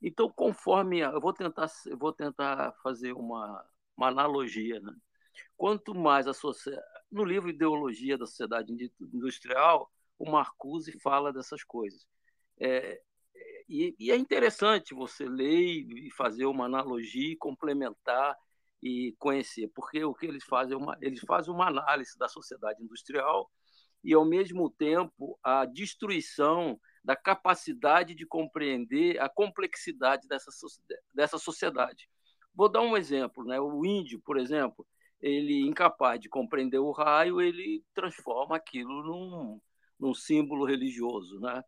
Então, 0.00 0.30
conforme 0.30 1.00
eu 1.00 1.20
vou 1.20 1.32
tentar, 1.32 1.70
eu 1.86 1.96
vou 1.98 2.12
tentar 2.12 2.72
fazer 2.82 3.12
uma, 3.12 3.64
uma 3.96 4.08
analogia, 4.08 4.80
né? 4.80 4.94
Quanto 5.56 5.94
mais 5.94 6.26
a 6.26 6.34
sociedade, 6.34 6.84
no 7.10 7.24
livro 7.24 7.48
Ideologia 7.48 8.18
da 8.18 8.26
Sociedade 8.26 8.72
Industrial, 9.00 9.90
o 10.18 10.30
Marcuse 10.30 10.92
fala 11.00 11.32
dessas 11.32 11.64
coisas. 11.64 12.06
É, 12.58 13.00
e, 13.68 13.94
e, 13.98 14.10
é 14.10 14.16
interessante 14.16 14.94
você 14.94 15.26
ler 15.26 15.86
e 15.88 16.10
fazer 16.10 16.46
uma 16.46 16.66
analogia, 16.66 17.36
complementar 17.38 18.36
e 18.82 19.14
conhecer, 19.18 19.70
porque 19.74 20.04
o 20.04 20.14
que 20.14 20.26
eles 20.26 20.44
fazem 20.44 20.74
é 20.74 20.76
uma, 20.76 20.96
eles 21.00 21.20
fazem 21.20 21.52
uma 21.52 21.68
análise 21.68 22.18
da 22.18 22.28
sociedade 22.28 22.82
industrial 22.82 23.50
e 24.02 24.12
ao 24.12 24.24
mesmo 24.24 24.68
tempo 24.68 25.38
a 25.42 25.64
destruição 25.64 26.78
da 27.02 27.16
capacidade 27.16 28.14
de 28.14 28.26
compreender 28.26 29.18
a 29.20 29.28
complexidade 29.28 30.28
dessa, 30.28 30.50
dessa 31.14 31.38
sociedade. 31.38 32.08
Vou 32.54 32.68
dar 32.68 32.82
um 32.82 32.96
exemplo, 32.96 33.44
né? 33.44 33.58
O 33.60 33.84
índio, 33.84 34.20
por 34.20 34.38
exemplo, 34.38 34.86
ele 35.20 35.62
incapaz 35.66 36.20
de 36.20 36.28
compreender 36.28 36.78
o 36.78 36.92
raio, 36.92 37.40
ele 37.40 37.82
transforma 37.94 38.56
aquilo 38.56 39.02
num, 39.02 39.60
num 39.98 40.14
símbolo 40.14 40.66
religioso, 40.66 41.40
né? 41.40 41.62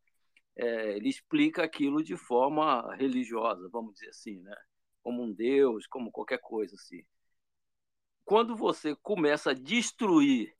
É, 0.56 0.96
ele 0.96 1.08
explica 1.08 1.64
aquilo 1.64 2.02
de 2.02 2.16
forma 2.16 2.94
religiosa, 2.96 3.68
vamos 3.70 3.94
dizer 3.94 4.08
assim, 4.08 4.40
né? 4.40 4.56
Como 5.02 5.22
um 5.22 5.32
deus, 5.32 5.86
como 5.86 6.10
qualquer 6.10 6.40
coisa 6.40 6.74
assim. 6.74 7.04
Quando 8.24 8.56
você 8.56 8.96
começa 8.96 9.50
a 9.50 9.54
destruir 9.54 10.54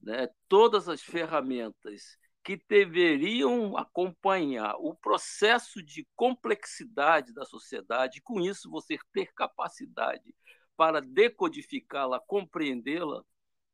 né, 0.00 0.28
todas 0.48 0.88
as 0.88 1.02
ferramentas 1.02 2.18
que 2.44 2.60
deveriam 2.68 3.76
acompanhar 3.76 4.74
o 4.76 4.94
processo 4.94 5.82
de 5.82 6.06
complexidade 6.14 7.32
da 7.32 7.44
sociedade, 7.44 8.20
com 8.20 8.38
isso 8.38 8.70
você 8.70 8.98
ter 9.12 9.32
capacidade 9.32 10.34
para 10.76 11.00
decodificá-la, 11.00 12.20
compreendê-la. 12.20 13.24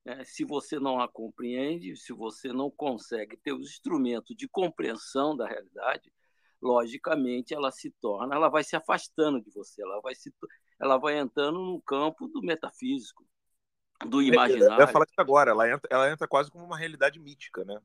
Né? 0.04 0.24
Se 0.24 0.44
você 0.44 0.78
não 0.78 1.00
a 1.00 1.08
compreende, 1.08 1.96
se 1.96 2.12
você 2.12 2.52
não 2.52 2.70
consegue 2.70 3.36
ter 3.36 3.52
os 3.52 3.70
instrumentos 3.70 4.34
de 4.36 4.48
compreensão 4.48 5.36
da 5.36 5.46
realidade, 5.46 6.12
logicamente 6.60 7.54
ela 7.54 7.70
se 7.70 7.90
torna, 8.00 8.34
ela 8.34 8.48
vai 8.48 8.62
se 8.62 8.76
afastando 8.76 9.40
de 9.40 9.50
você, 9.50 9.82
ela 9.82 10.00
vai 10.00 10.14
se, 10.14 10.32
ela 10.80 10.98
vai 10.98 11.18
entrando 11.18 11.58
no 11.58 11.80
campo 11.82 12.28
do 12.28 12.42
metafísico, 12.42 13.26
do 14.06 14.22
imaginário. 14.22 14.74
Eu 14.74 14.80
ia 14.80 14.92
falar 14.92 15.04
isso 15.04 15.20
agora, 15.20 15.50
ela 15.50 15.70
entra, 15.70 15.88
ela 15.90 16.10
entra 16.10 16.28
quase 16.28 16.50
como 16.50 16.64
uma 16.64 16.76
realidade 16.76 17.18
mítica, 17.18 17.64
né? 17.64 17.78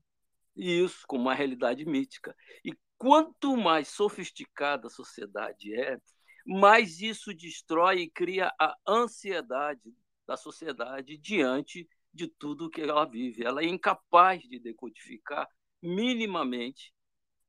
Isso, 0.56 1.04
como 1.08 1.24
uma 1.24 1.34
realidade 1.34 1.86
mítica. 1.86 2.36
E 2.64 2.74
quanto 2.98 3.58
mais 3.58 3.90
sofisticada 3.90 4.88
a 4.88 4.90
sociedade 4.90 5.76
é, 5.76 6.00
mais 6.46 7.02
isso 7.02 7.34
destrói 7.34 8.02
e 8.02 8.10
cria 8.10 8.54
a 8.60 8.76
ansiedade 8.88 9.94
da 10.26 10.38
sociedade 10.38 11.18
diante 11.18 11.88
de 12.16 12.28
tudo 12.28 12.70
que 12.70 12.82
ela 12.82 13.06
vive. 13.06 13.44
Ela 13.44 13.62
é 13.62 13.66
incapaz 13.66 14.42
de 14.44 14.60
decodificar 14.60 15.48
minimamente 15.82 16.94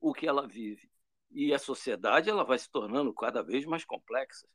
o 0.00 0.12
que 0.12 0.26
ela 0.26 0.46
vive. 0.46 0.90
E 1.30 1.54
a 1.54 1.58
sociedade 1.58 2.28
ela 2.28 2.44
vai 2.44 2.58
se 2.58 2.70
tornando 2.70 3.14
cada 3.14 3.42
vez 3.42 3.64
mais 3.64 3.84
complexa, 3.84 4.46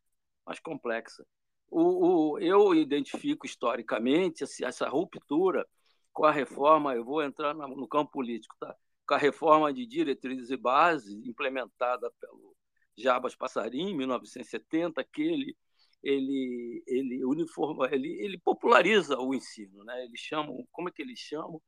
mais 0.45 0.59
complexa. 0.59 1.26
O, 1.70 2.34
o 2.34 2.39
eu 2.39 2.76
identifico 2.76 3.45
historicamente 3.45 4.43
essa 4.43 4.89
ruptura 4.89 5.66
com 6.12 6.26
a 6.26 6.32
reforma, 6.32 6.93
eu 6.93 7.05
vou 7.05 7.24
entrar 7.24 7.53
no 7.53 7.88
campo 7.88 8.12
político, 8.12 8.55
tá? 8.59 8.76
com 9.07 9.14
a 9.14 9.18
reforma 9.18 9.74
de 9.74 9.86
diretrizes 9.86 10.49
e 10.49 10.57
bases 10.57 11.26
implementada 11.26 12.12
pelo 12.20 12.55
Jabas 12.97 13.36
Passarim, 13.36 13.89
em 13.89 13.97
1970, 13.97 15.03
que 15.05 15.22
ele, 15.22 15.57
ele, 16.04 16.84
ele, 16.88 17.26
uniforma, 17.26 17.88
ele, 17.91 18.10
ele 18.20 18.38
populariza 18.39 19.18
o 19.20 19.34
ensino. 19.34 19.84
Né? 19.84 20.06
Eles 20.06 20.20
chamam, 20.20 20.66
como 20.72 20.89
é 20.89 20.91
que 20.91 21.02
eles 21.02 21.20
chamam? 21.20 21.62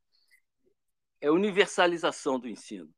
É 1.20 1.30
universalização 1.30 2.38
do 2.38 2.48
ensino. 2.48 2.90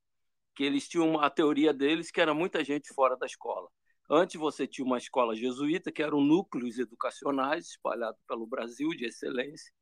Que 0.55 0.64
eles 0.64 0.89
tinham 0.89 1.20
a 1.20 1.28
teoria 1.28 1.72
deles 1.72 2.11
que 2.11 2.20
era 2.20 2.32
muita 2.32 2.64
gente 2.64 2.93
fora 2.95 3.16
da 3.16 3.26
escola. 3.26 3.68
Antes 4.09 4.37
você 4.41 4.66
tinha 4.66 4.84
uma 4.84 4.99
escola 4.99 5.34
jesuíta, 5.34 5.91
que 5.91 6.03
eram 6.03 6.20
núcleos 6.20 6.78
educacionais 6.78 7.70
espalhados 7.70 8.20
pelo 8.26 8.47
Brasil 8.47 8.89
de 8.91 9.07
excelência, 9.07 9.72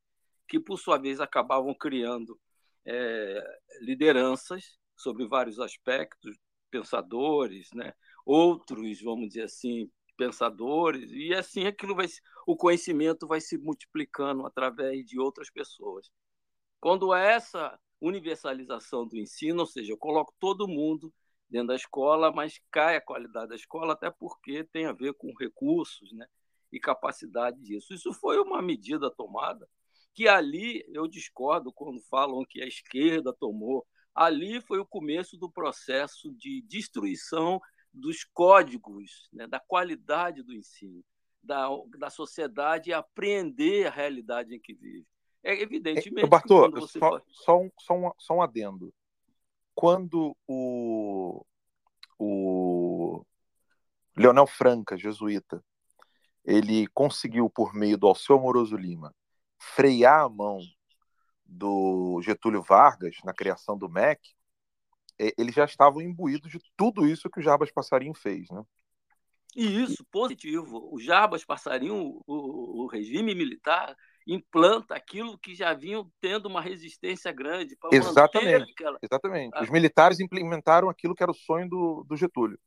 que, 0.47 0.59
por 0.59 0.77
sua 0.77 0.97
vez, 0.97 1.21
acabavam 1.21 1.73
criando 1.75 2.39
é, 2.85 3.59
lideranças 3.81 4.77
sobre 4.95 5.27
vários 5.27 5.59
aspectos, 5.59 6.37
pensadores, 6.71 7.69
né? 7.73 7.93
outros, 8.25 9.01
vamos 9.01 9.27
dizer 9.29 9.43
assim, 9.43 9.89
pensadores, 10.15 11.11
e 11.11 11.33
assim 11.33 11.65
aquilo 11.65 11.95
vai, 11.95 12.07
o 12.47 12.55
conhecimento 12.55 13.27
vai 13.27 13.41
se 13.41 13.57
multiplicando 13.57 14.45
através 14.45 15.05
de 15.05 15.19
outras 15.19 15.49
pessoas. 15.49 16.09
Quando 16.79 17.11
há 17.13 17.19
essa 17.19 17.79
universalização 17.99 19.07
do 19.07 19.17
ensino, 19.17 19.61
ou 19.61 19.65
seja, 19.65 19.91
eu 19.91 19.97
coloco 19.97 20.33
todo 20.39 20.67
mundo 20.67 21.13
dentro 21.49 21.67
da 21.69 21.75
escola, 21.75 22.31
mas 22.31 22.59
cai 22.71 22.97
a 22.97 23.01
qualidade 23.01 23.49
da 23.49 23.55
escola, 23.55 23.93
até 23.93 24.09
porque 24.09 24.63
tem 24.63 24.85
a 24.85 24.93
ver 24.93 25.13
com 25.13 25.33
recursos 25.39 26.11
né, 26.11 26.25
e 26.71 26.79
capacidade 26.79 27.59
disso. 27.61 27.93
Isso 27.93 28.11
foi 28.13 28.39
uma 28.39 28.61
medida 28.61 29.09
tomada 29.09 29.67
que 30.13 30.29
ali 30.29 30.83
eu 30.93 31.07
discordo 31.07 31.73
quando 31.73 32.01
falam 32.03 32.45
que 32.45 32.61
a 32.61 32.67
esquerda 32.67 33.33
tomou. 33.33 33.85
Ali 34.13 34.61
foi 34.61 34.79
o 34.79 34.85
começo 34.85 35.37
do 35.37 35.51
processo 35.51 36.33
de 36.33 36.61
destruição 36.61 37.59
dos 37.95 38.23
códigos, 38.23 39.29
né, 39.31 39.47
da 39.47 39.59
qualidade 39.59 40.43
do 40.43 40.53
ensino, 40.53 41.03
da, 41.41 41.67
da 41.97 42.09
sociedade 42.09 42.93
apreender 42.93 43.87
a 43.87 43.91
realidade 43.91 44.55
em 44.55 44.59
que 44.59 44.73
vive. 44.73 45.07
É 45.43 45.61
evidentemente. 45.61 46.27
Bartô, 46.27 46.69
você... 46.71 46.99
só, 46.99 47.21
só, 47.29 47.61
um, 47.61 47.71
só, 47.79 47.93
um, 47.93 48.11
só 48.17 48.33
um 48.35 48.41
adendo. 48.41 48.93
Quando 49.75 50.35
o, 50.47 51.45
o 52.17 53.23
Leonel 54.17 54.47
Franca, 54.47 54.97
jesuíta, 54.97 55.63
ele 56.43 56.87
conseguiu, 56.87 57.49
por 57.49 57.73
meio 57.73 57.97
do 57.97 58.07
Alceu 58.07 58.37
Amoroso 58.37 58.75
Lima, 58.75 59.13
frear 59.59 60.25
a 60.25 60.29
mão 60.29 60.59
do 61.45 62.19
Getúlio 62.23 62.61
Vargas 62.61 63.15
na 63.23 63.33
criação 63.33 63.77
do 63.77 63.89
MEC, 63.89 64.19
é, 64.29 64.35
eles 65.17 65.55
já 65.55 65.65
estavam 65.65 66.01
imbuídos 66.01 66.51
de 66.51 66.59
tudo 66.75 67.07
isso 67.07 67.29
que 67.29 67.39
o 67.39 67.43
Jarbas 67.43 67.71
Passarinho 67.71 68.13
fez, 68.13 68.49
né? 68.49 68.63
E 69.55 69.81
isso, 69.81 70.05
positivo. 70.11 70.89
O 70.91 70.99
Jarbas 70.99 71.45
Passarinho, 71.45 72.21
o, 72.27 72.83
o 72.83 72.87
regime 72.87 73.33
militar, 73.33 73.95
implanta 74.27 74.95
aquilo 74.95 75.37
que 75.37 75.55
já 75.55 75.73
vinham 75.73 76.11
tendo 76.19 76.47
uma 76.47 76.59
resistência 76.59 77.31
grande. 77.31 77.77
Exatamente. 77.91 78.71
Aquela... 78.71 78.99
Exatamente. 79.01 79.63
Os 79.63 79.69
militares 79.69 80.19
implementaram 80.19 80.89
aquilo 80.89 81.15
que 81.15 81.23
era 81.23 81.31
o 81.31 81.35
sonho 81.35 81.69
do, 81.69 82.03
do 82.03 82.17
Getúlio. 82.17 82.59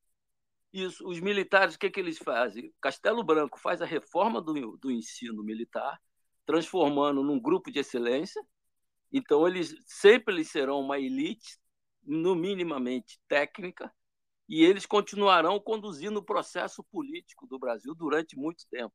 Isso. 0.73 1.07
Os 1.07 1.21
militares, 1.21 1.75
o 1.75 1.79
que, 1.79 1.91
que 1.91 2.01
eles 2.01 2.17
fazem? 2.17 2.73
Castelo 2.81 3.23
Branco 3.23 3.59
faz 3.59 3.83
a 3.83 3.87
reforma 3.87 4.41
do, 4.41 4.79
do 4.79 4.91
ensino 4.91 5.43
militar, 5.43 6.01
transformando 6.47 7.23
num 7.23 7.39
grupo 7.39 7.71
de 7.71 7.81
excelência. 7.81 8.43
Então, 9.13 9.47
eles 9.47 9.75
sempre 9.85 10.35
eles 10.35 10.51
serão 10.51 10.81
uma 10.81 10.99
elite, 10.99 11.59
no 12.09 12.35
minimamente 12.35 13.21
técnica, 13.29 13.93
e 14.49 14.65
eles 14.65 14.87
continuarão 14.87 15.61
conduzindo 15.61 16.19
o 16.19 16.25
processo 16.25 16.83
político 16.85 17.47
do 17.47 17.59
Brasil 17.59 17.95
durante 17.95 18.37
muito 18.37 18.67
tempo. 18.71 18.95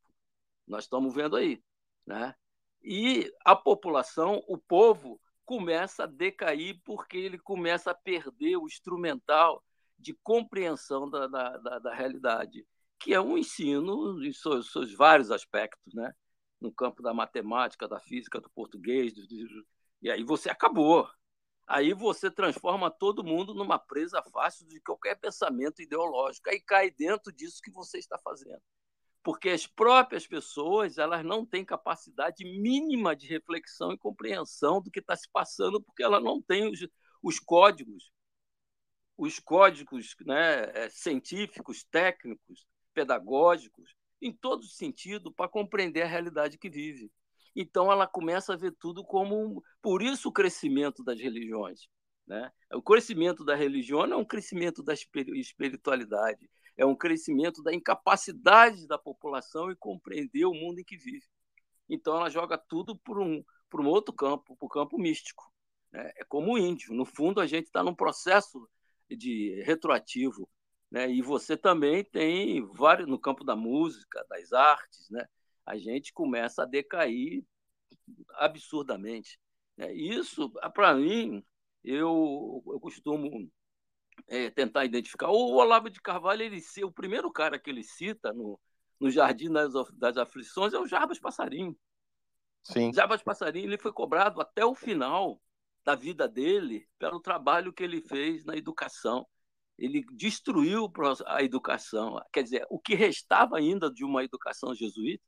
Nós 0.67 0.85
estamos 0.85 1.13
vendo 1.13 1.35
aí. 1.35 1.63
Né? 2.05 2.33
E 2.81 3.31
a 3.45 3.55
população, 3.55 4.43
o 4.47 4.57
povo, 4.57 5.21
começa 5.45 6.03
a 6.03 6.07
decair 6.07 6.81
porque 6.83 7.17
ele 7.17 7.37
começa 7.37 7.91
a 7.91 7.95
perder 7.95 8.57
o 8.57 8.65
instrumental 8.65 9.63
de 9.99 10.13
compreensão 10.23 11.07
da, 11.09 11.27
da, 11.27 11.57
da, 11.57 11.79
da 11.79 11.93
realidade, 11.93 12.65
que 12.99 13.13
é 13.13 13.21
um 13.21 13.37
ensino 13.37 14.23
em 14.23 14.33
seus, 14.33 14.71
seus, 14.71 14.91
vários 14.93 15.29
aspectos, 15.29 15.93
né? 15.93 16.11
no 16.59 16.71
campo 16.71 17.03
da 17.03 17.13
matemática, 17.13 17.87
da 17.87 17.99
física, 17.99 18.39
do 18.39 18.49
português, 18.49 19.13
do, 19.13 19.23
e 20.01 20.09
aí 20.09 20.23
você 20.23 20.49
acabou. 20.49 21.07
Aí 21.65 21.93
você 21.93 22.29
transforma 22.29 22.91
todo 22.91 23.23
mundo 23.23 23.53
numa 23.53 23.79
presa 23.79 24.21
fácil 24.31 24.67
de 24.67 24.79
qualquer 24.81 25.15
pensamento 25.15 25.81
ideológico. 25.81 26.49
Aí 26.49 26.59
cai 26.59 26.91
dentro 26.91 27.31
disso 27.31 27.61
que 27.63 27.71
você 27.71 27.97
está 27.97 28.17
fazendo. 28.19 28.61
Porque 29.23 29.49
as 29.49 29.65
próprias 29.65 30.27
pessoas 30.27 30.97
elas 30.97 31.23
não 31.23 31.45
têm 31.45 31.63
capacidade 31.63 32.43
mínima 32.43 33.15
de 33.15 33.27
reflexão 33.27 33.93
e 33.93 33.97
compreensão 33.97 34.81
do 34.81 34.91
que 34.91 34.99
está 34.99 35.15
se 35.15 35.29
passando, 35.31 35.81
porque 35.81 36.03
ela 36.03 36.19
não 36.19 36.41
tem 36.41 36.69
os, 36.69 36.85
os 37.21 37.39
códigos, 37.39 38.11
os 39.17 39.39
códigos 39.39 40.13
né, 40.25 40.63
é, 40.73 40.89
científicos, 40.89 41.85
técnicos, 41.85 42.67
pedagógicos, 42.93 43.95
em 44.21 44.33
todo 44.33 44.65
sentido, 44.65 45.33
para 45.33 45.49
compreender 45.49 46.01
a 46.01 46.07
realidade 46.07 46.57
que 46.57 46.69
vive. 46.69 47.09
Então 47.55 47.91
ela 47.91 48.07
começa 48.07 48.53
a 48.53 48.57
ver 48.57 48.71
tudo 48.79 49.03
como. 49.03 49.63
Por 49.81 50.01
isso 50.01 50.29
o 50.29 50.31
crescimento 50.31 51.03
das 51.03 51.19
religiões. 51.19 51.87
Né? 52.25 52.51
O 52.73 52.81
crescimento 52.81 53.43
da 53.43 53.55
religião 53.55 54.07
não 54.07 54.17
é 54.17 54.21
um 54.21 54.25
crescimento 54.25 54.81
da 54.81 54.93
espiritualidade, 54.93 56.49
é 56.77 56.85
um 56.85 56.95
crescimento 56.95 57.61
da 57.61 57.73
incapacidade 57.73 58.87
da 58.87 58.97
população 58.97 59.69
em 59.71 59.75
compreender 59.75 60.45
o 60.45 60.53
mundo 60.53 60.79
em 60.79 60.83
que 60.83 60.97
vive. 60.97 61.25
Então 61.89 62.15
ela 62.15 62.29
joga 62.29 62.57
tudo 62.57 62.97
para 62.97 63.19
um, 63.19 63.43
por 63.69 63.81
um 63.81 63.87
outro 63.87 64.13
campo, 64.13 64.55
para 64.55 64.65
o 64.65 64.69
campo 64.69 64.97
místico. 64.97 65.43
Né? 65.91 66.11
É 66.17 66.23
como 66.23 66.53
o 66.53 66.57
índio. 66.57 66.93
No 66.93 67.05
fundo, 67.05 67.41
a 67.41 67.45
gente 67.45 67.65
está 67.65 67.83
num 67.83 67.93
processo 67.93 68.67
de 69.09 69.61
retroativo. 69.65 70.49
Né? 70.89 71.11
E 71.11 71.21
você 71.21 71.57
também 71.57 72.03
tem 72.03 72.65
vários 72.65 73.07
no 73.07 73.19
campo 73.19 73.43
da 73.43 73.55
música, 73.55 74.25
das 74.29 74.53
artes, 74.53 75.09
né? 75.09 75.27
A 75.65 75.77
gente 75.77 76.13
começa 76.13 76.63
a 76.63 76.67
decair 76.67 77.43
absurdamente. 78.35 79.39
Né? 79.77 79.93
Isso, 79.93 80.49
para 80.73 80.93
mim, 80.95 81.43
eu, 81.83 82.63
eu 82.65 82.79
costumo 82.79 83.49
é, 84.27 84.49
tentar 84.49 84.85
identificar. 84.85 85.29
O 85.29 85.55
Olavo 85.55 85.89
de 85.89 86.01
Carvalho, 86.01 86.43
ele, 86.43 86.61
o 86.83 86.91
primeiro 86.91 87.31
cara 87.31 87.59
que 87.59 87.69
ele 87.69 87.83
cita 87.83 88.33
no, 88.33 88.59
no 88.99 89.09
Jardim 89.09 89.51
das, 89.51 89.73
das 89.93 90.17
Aflições 90.17 90.73
é 90.73 90.79
o 90.79 90.87
Jarbas 90.87 91.19
Passarinho. 91.19 91.77
Sim. 92.63 92.93
Jarbas 92.93 93.21
Passarinho 93.21 93.65
ele 93.65 93.77
foi 93.77 93.91
cobrado 93.91 94.39
até 94.39 94.65
o 94.65 94.75
final 94.75 95.41
da 95.83 95.95
vida 95.95 96.27
dele 96.27 96.87
pelo 96.97 97.19
trabalho 97.19 97.73
que 97.73 97.83
ele 97.83 98.01
fez 98.01 98.45
na 98.45 98.55
educação. 98.55 99.27
Ele 99.77 100.05
destruiu 100.13 100.91
a 101.25 101.43
educação. 101.43 102.21
Quer 102.31 102.43
dizer, 102.43 102.65
o 102.69 102.79
que 102.79 102.93
restava 102.95 103.57
ainda 103.57 103.91
de 103.91 104.05
uma 104.05 104.23
educação 104.23 104.73
jesuíta 104.73 105.23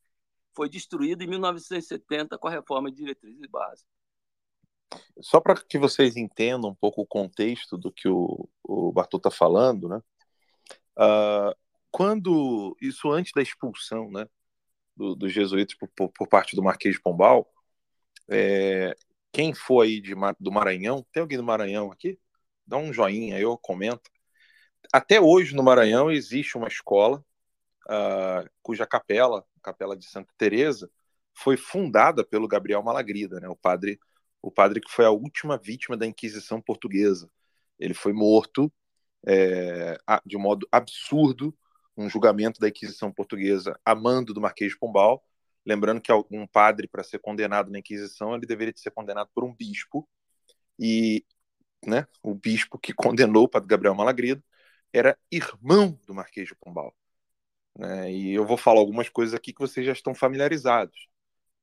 foi 0.55 0.69
destruído 0.69 1.23
em 1.23 1.27
1970 1.27 2.37
com 2.37 2.47
a 2.47 2.51
reforma 2.51 2.89
de 2.89 2.97
diretrizes 2.97 3.45
básicas. 3.47 3.95
Só 5.19 5.39
para 5.39 5.55
que 5.55 5.77
vocês 5.77 6.15
entendam 6.15 6.69
um 6.69 6.75
pouco 6.75 7.01
o 7.01 7.07
contexto 7.07 7.77
do 7.77 7.91
que 7.91 8.07
o, 8.07 8.47
o 8.63 8.91
Bartô 8.91 9.17
está 9.17 9.31
falando, 9.31 9.89
né? 9.89 10.01
Uh, 10.97 11.55
quando 11.91 12.75
isso 12.81 13.11
antes 13.11 13.31
da 13.33 13.41
expulsão, 13.41 14.09
né, 14.11 14.27
dos 14.95 15.17
do 15.17 15.29
jesuítas 15.29 15.75
por, 15.75 16.09
por, 16.09 16.27
parte 16.27 16.55
do 16.55 16.63
Marquês 16.63 16.95
de 16.95 17.01
Pombal, 17.01 17.49
é, 18.29 18.95
quem 19.31 19.53
foi 19.53 19.99
de, 19.99 20.13
do 20.39 20.51
Maranhão? 20.51 21.05
Tem 21.11 21.21
alguém 21.21 21.37
do 21.37 21.43
Maranhão 21.43 21.91
aqui? 21.91 22.19
Dá 22.65 22.77
um 22.77 22.93
joinha, 22.93 23.39
eu 23.39 23.57
comento. 23.57 24.09
Até 24.93 25.19
hoje 25.19 25.55
no 25.55 25.63
Maranhão 25.63 26.11
existe 26.11 26.57
uma 26.57 26.67
escola 26.67 27.23
uh, 27.85 28.49
cuja 28.61 28.85
capela, 28.85 29.45
capela 29.65 29.97
de 29.97 30.05
Santa 30.05 30.31
Teresa, 30.37 30.89
foi 31.33 31.57
fundada 31.57 32.23
pelo 32.23 32.47
Gabriel 32.47 32.83
Malagrida, 32.83 33.39
né, 33.39 33.49
o 33.49 33.55
padre, 33.55 33.99
o 34.41 34.51
padre 34.51 34.79
que 34.79 34.91
foi 34.91 35.05
a 35.05 35.11
última 35.11 35.57
vítima 35.57 35.97
da 35.97 36.05
Inquisição 36.05 36.61
portuguesa. 36.61 37.29
Ele 37.79 37.93
foi 37.93 38.13
morto 38.13 38.71
é, 39.27 39.97
de 40.25 40.37
modo 40.37 40.67
absurdo 40.71 41.55
um 41.97 42.09
julgamento 42.09 42.59
da 42.59 42.69
Inquisição 42.69 43.11
portuguesa 43.11 43.79
a 43.83 43.95
mando 43.95 44.33
do 44.33 44.41
Marquês 44.41 44.71
de 44.71 44.77
Pombal. 44.77 45.23
Lembrando 45.65 45.99
que 45.99 46.11
um 46.31 46.45
padre, 46.45 46.87
para 46.87 47.03
ser 47.03 47.19
condenado 47.19 47.71
na 47.71 47.79
Inquisição, 47.79 48.35
ele 48.35 48.45
deveria 48.45 48.73
ser 48.75 48.91
condenado 48.91 49.29
por 49.33 49.43
um 49.43 49.53
bispo. 49.53 50.07
E 50.77 51.25
né, 51.85 52.07
o 52.21 52.35
bispo 52.35 52.77
que 52.77 52.93
condenou 52.95 53.45
o 53.45 53.49
padre 53.49 53.67
Gabriel 53.67 53.95
Malagrida 53.95 54.43
era 54.93 55.17
irmão 55.31 55.99
do 56.05 56.13
Marquês 56.13 56.47
de 56.47 56.55
Pombal. 56.55 56.95
Né? 57.77 58.11
E 58.11 58.33
eu 58.33 58.45
vou 58.45 58.57
falar 58.57 58.79
algumas 58.79 59.09
coisas 59.09 59.33
aqui 59.33 59.53
que 59.53 59.59
vocês 59.59 59.85
já 59.85 59.91
estão 59.91 60.15
familiarizados. 60.15 61.07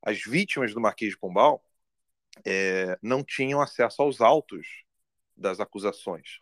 As 0.01 0.21
vítimas 0.21 0.73
do 0.73 0.81
Marquês 0.81 1.11
de 1.11 1.17
Pombal 1.17 1.63
é, 2.45 2.97
não 3.01 3.23
tinham 3.23 3.61
acesso 3.61 4.01
aos 4.01 4.21
autos 4.21 4.67
das 5.35 5.59
acusações. 5.59 6.39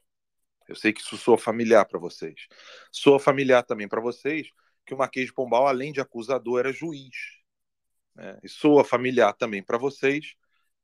Eu 0.67 0.75
sei 0.75 0.93
que 0.93 1.01
isso 1.01 1.17
soa 1.17 1.37
familiar 1.37 1.85
para 1.85 1.99
vocês. 1.99 2.47
Soa 2.91 3.19
familiar 3.19 3.63
também 3.63 3.87
para 3.87 4.01
vocês 4.01 4.49
que 4.85 4.93
o 4.93 4.97
Marquês 4.97 5.27
de 5.27 5.33
Pombal, 5.33 5.67
além 5.67 5.91
de 5.91 6.01
acusador, 6.01 6.59
era 6.59 6.73
juiz. 6.73 7.41
Né? 8.15 8.39
E 8.43 8.49
soa 8.49 8.83
familiar 8.83 9.33
também 9.33 9.63
para 9.63 9.77
vocês 9.77 10.35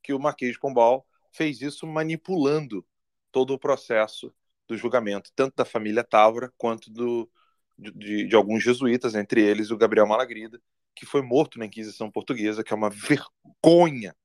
que 0.03 0.13
o 0.13 0.19
Marquês 0.19 0.53
de 0.53 0.59
Pombal 0.59 1.05
fez 1.31 1.61
isso 1.61 1.85
manipulando 1.85 2.85
todo 3.31 3.53
o 3.53 3.59
processo 3.59 4.33
do 4.67 4.77
julgamento, 4.77 5.31
tanto 5.35 5.55
da 5.55 5.65
família 5.65 6.03
Távora 6.03 6.51
quanto 6.57 6.91
do, 6.91 7.29
de, 7.77 8.27
de, 8.27 8.35
alguns 8.35 8.63
jesuítas, 8.63 9.15
entre 9.15 9.41
eles 9.41 9.71
o 9.71 9.77
Gabriel 9.77 10.07
Malagrida, 10.07 10.59
que 10.95 11.05
foi 11.05 11.21
morto 11.21 11.59
na 11.59 11.65
Inquisição 11.65 12.09
Portuguesa, 12.09 12.63
que 12.63 12.73
é 12.73 12.75
uma 12.75 12.89
vergonha 12.89 14.15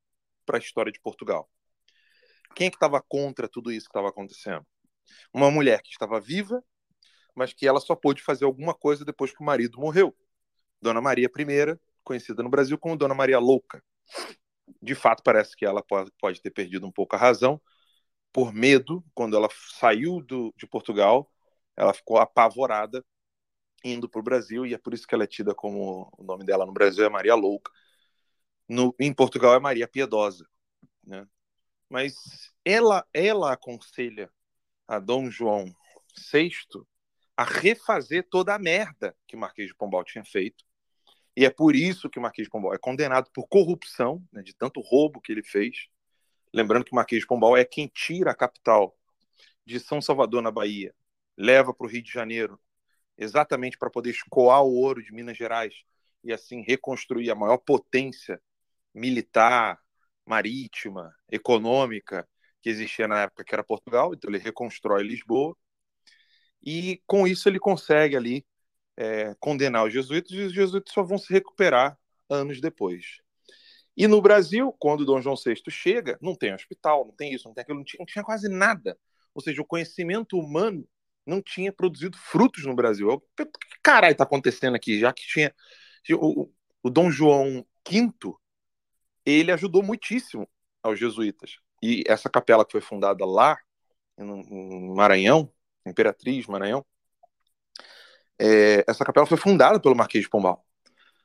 para 0.46 0.57
a 0.57 0.61
história 0.61 0.90
de 0.90 1.00
Portugal. 1.00 1.48
Quem 2.55 2.66
é 2.66 2.70
que 2.70 2.76
estava 2.76 3.00
contra 3.03 3.48
tudo 3.48 3.70
isso 3.70 3.86
que 3.86 3.90
estava 3.90 4.09
acontecendo? 4.09 4.66
Uma 5.32 5.50
mulher 5.50 5.82
que 5.82 5.90
estava 5.90 6.20
viva, 6.20 6.62
mas 7.34 7.53
que 7.53 7.66
ela 7.66 7.80
só 7.80 7.94
pôde 7.94 8.22
fazer 8.22 8.44
alguma 8.44 8.74
coisa 8.74 9.05
depois 9.05 9.30
que 9.30 9.42
o 9.42 9.46
marido 9.46 9.78
morreu. 9.78 10.14
Dona 10.80 11.00
Maria 11.00 11.26
I, 11.26 11.78
conhecida 12.03 12.42
no 12.42 12.50
Brasil 12.50 12.78
como 12.78 12.96
Dona 12.96 13.14
Maria 13.14 13.38
Louca. 13.38 13.82
De 14.80 14.94
fato, 14.94 15.22
parece 15.22 15.57
que 15.57 15.64
ela 15.64 15.82
pode 15.82 16.40
ter 16.40 16.50
perdido 16.50 16.86
um 16.86 16.92
pouco 16.92 17.14
a 17.16 17.18
razão, 17.18 17.61
por 18.32 18.53
medo, 18.53 19.05
quando 19.14 19.36
ela 19.36 19.48
saiu 19.78 20.22
do, 20.22 20.53
de 20.57 20.66
Portugal, 20.66 21.30
ela 21.76 21.92
ficou 21.92 22.18
apavorada 22.18 23.05
indo 23.85 24.09
para 24.09 24.20
o 24.20 24.24
Brasil, 24.24 24.66
e 24.66 24.74
é 24.74 24.78
por 24.78 24.95
isso 24.95 25.07
que 25.07 25.14
ela 25.14 25.24
é 25.24 25.26
tida 25.26 25.55
como 25.55 26.12
o 26.16 26.22
nome 26.22 26.45
dela 26.45 26.66
no 26.66 26.72
Brasil 26.72 27.05
é 27.05 27.09
Maria 27.09 27.35
Louca. 27.35 27.70
No, 28.68 28.95
em 28.99 29.12
Portugal 29.12 29.55
é 29.55 29.61
Maria 29.61 29.89
Piedosa. 29.89 30.47
Né? 31.05 31.26
Mas 31.89 32.14
ela, 32.64 33.07
ela 33.12 33.53
aconselha 33.53 34.30
a 34.87 34.99
Dom 34.99 35.30
João 35.30 35.74
VI 36.33 36.51
a 37.37 37.45
refazer 37.45 38.26
toda 38.28 38.55
a 38.55 38.59
merda 38.59 39.16
que 39.26 39.37
o 39.37 39.39
Marquês 39.39 39.68
de 39.68 39.74
Pombal 39.74 40.05
tinha 40.05 40.24
feito. 40.24 40.64
E 41.37 41.45
é 41.45 41.51
por 41.51 41.74
isso 41.74 42.11
que 42.11 42.18
o 42.18 42.22
Marquês 42.22 42.47
de 42.47 42.51
Pombal 42.51 42.74
é 42.74 42.78
condenado 42.78 43.30
por 43.33 43.49
corrupção, 43.49 44.22
né, 44.30 44.43
de 44.43 44.55
tanto 44.55 44.80
roubo 44.80 45.20
que 45.20 45.33
ele 45.33 45.43
fez. 45.43 45.89
Lembrando 46.53 46.85
que 46.85 46.93
o 46.93 46.95
Marquês 46.95 47.22
de 47.22 47.26
Pombal 47.26 47.57
é 47.57 47.64
quem 47.64 47.89
tira 47.89 48.30
a 48.30 48.35
capital 48.35 48.97
de 49.64 49.80
São 49.80 50.01
Salvador, 50.01 50.43
na 50.43 50.51
Bahia, 50.51 50.95
leva 51.37 51.72
para 51.72 51.87
o 51.87 51.91
Rio 51.91 52.03
de 52.03 52.12
Janeiro 52.12 52.61
exatamente 53.22 53.78
para 53.78 53.90
poder 53.90 54.10
escoar 54.10 54.62
o 54.62 54.74
ouro 54.74 55.02
de 55.02 55.12
Minas 55.12 55.36
Gerais 55.36 55.74
e 56.24 56.32
assim 56.32 56.62
reconstruir 56.62 57.30
a 57.30 57.34
maior 57.34 57.58
potência 57.58 58.40
militar, 58.94 59.78
marítima, 60.26 61.14
econômica 61.30 62.28
que 62.60 62.70
existia 62.70 63.08
na 63.08 63.22
época, 63.22 63.44
que 63.44 63.54
era 63.54 63.64
Portugal, 63.64 64.14
então 64.14 64.30
ele 64.30 64.38
reconstrói 64.38 65.02
Lisboa, 65.02 65.56
e 66.62 67.02
com 67.06 67.26
isso 67.26 67.48
ele 67.48 67.58
consegue 67.58 68.16
ali 68.16 68.46
é, 68.96 69.34
condenar 69.40 69.84
os 69.84 69.92
jesuítas, 69.92 70.30
e 70.30 70.42
os 70.42 70.52
jesuítas 70.52 70.94
só 70.94 71.02
vão 71.02 71.18
se 71.18 71.32
recuperar 71.32 71.98
anos 72.30 72.60
depois. 72.60 73.18
E 73.96 74.06
no 74.06 74.22
Brasil, 74.22 74.74
quando 74.78 75.04
Dom 75.04 75.20
João 75.20 75.36
VI 75.36 75.60
chega, 75.70 76.16
não 76.22 76.34
tem 76.34 76.54
hospital, 76.54 77.04
não 77.04 77.12
tem 77.12 77.34
isso, 77.34 77.48
não 77.48 77.54
tem 77.54 77.62
aquilo, 77.62 77.78
não 77.78 77.84
tinha, 77.84 77.98
não 77.98 78.06
tinha 78.06 78.24
quase 78.24 78.48
nada. 78.48 78.96
Ou 79.34 79.42
seja, 79.42 79.60
o 79.60 79.66
conhecimento 79.66 80.38
humano 80.38 80.86
não 81.26 81.40
tinha 81.42 81.72
produzido 81.72 82.16
frutos 82.18 82.64
no 82.64 82.74
Brasil. 82.74 83.08
O 83.08 83.20
que 83.20 83.46
caralho 83.82 84.12
está 84.12 84.24
acontecendo 84.24 84.74
aqui? 84.74 84.98
Já 84.98 85.12
que 85.12 85.26
tinha. 85.26 85.54
O, 86.14 86.50
o 86.82 86.90
Dom 86.90 87.10
João 87.10 87.64
V, 87.88 88.34
ele 89.24 89.52
ajudou 89.52 89.82
muitíssimo 89.82 90.48
aos 90.82 90.98
jesuítas. 90.98 91.58
E 91.82 92.02
essa 92.06 92.28
capela 92.28 92.64
que 92.64 92.72
foi 92.72 92.80
fundada 92.80 93.24
lá, 93.24 93.58
no 94.16 94.94
Maranhão, 94.94 95.52
Imperatriz, 95.86 96.46
Maranhão, 96.46 96.84
é, 98.38 98.84
essa 98.88 99.04
capela 99.04 99.26
foi 99.26 99.38
fundada 99.38 99.80
pelo 99.80 99.96
Marquês 99.96 100.24
de 100.24 100.30
Pombal. 100.30 100.64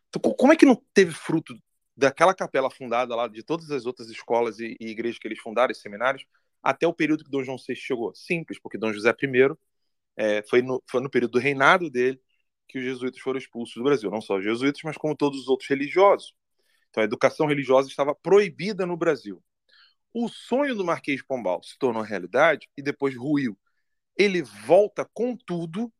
Então, 0.10 0.32
como 0.34 0.54
é 0.54 0.56
que 0.56 0.66
não 0.66 0.76
teve 0.94 1.12
fruto 1.12 1.56
daquela 1.96 2.34
capela 2.34 2.70
fundada 2.70 3.16
lá, 3.16 3.28
de 3.28 3.44
todas 3.44 3.72
as 3.72 3.86
outras 3.86 4.10
escolas 4.10 4.60
e, 4.60 4.78
e 4.80 4.88
igrejas 4.90 5.20
que 5.20 5.28
eles 5.28 5.40
fundaram, 5.40 5.72
e 5.72 5.76
seminários, 5.76 6.26
até 6.62 6.88
o 6.88 6.94
período 6.94 7.24
que 7.24 7.32
Dom 7.32 7.44
João 7.44 7.58
VI 7.58 7.76
chegou? 7.76 8.14
Simples, 8.14 8.60
porque 8.60 8.78
Dom 8.78 8.94
José 8.94 9.10
I 9.10 9.28
é, 10.18 10.44
foi, 10.50 10.62
no, 10.62 10.84
foi 10.90 11.02
no 11.02 11.10
período 11.10 11.34
do 11.34 11.40
reinado 11.40 11.90
dele 11.90 12.20
que 12.68 12.80
os 12.80 12.84
jesuítas 12.84 13.22
foram 13.22 13.38
expulsos 13.38 13.76
do 13.76 13.84
Brasil. 13.84 14.12
Não 14.12 14.20
só 14.20 14.38
os 14.38 14.44
jesuítas, 14.44 14.82
mas 14.84 14.98
como 14.98 15.16
todos 15.16 15.42
os 15.42 15.48
outros 15.48 15.70
religiosos. 15.70 16.34
Então 16.90 17.02
a 17.02 17.06
educação 17.06 17.48
religiosa 17.48 17.88
estava 17.88 18.14
proibida 18.16 18.86
no 18.86 18.98
Brasil. 18.98 19.42
O 20.14 20.28
sonho 20.28 20.76
do 20.76 20.84
Marquês 20.84 21.18
de 21.18 21.26
Pombal 21.26 21.62
se 21.64 21.78
tornou 21.78 22.02
realidade 22.02 22.68
e 22.76 22.82
depois 22.82 23.16
ruiu. 23.16 23.58
Ele 24.18 24.42
volta 24.42 25.08
com 25.14 25.38
tudo 25.38 25.94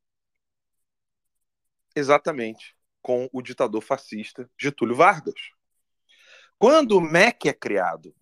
exatamente 1.96 2.76
com 3.02 3.30
o 3.32 3.42
ditador 3.42 3.82
fascista 3.82 4.50
Getúlio 4.60 4.96
Vargas. 4.96 5.40
Quando 6.58 6.98
o 6.98 7.02
MEC 7.02 7.50
é 7.50 7.54
criado, 7.54 8.14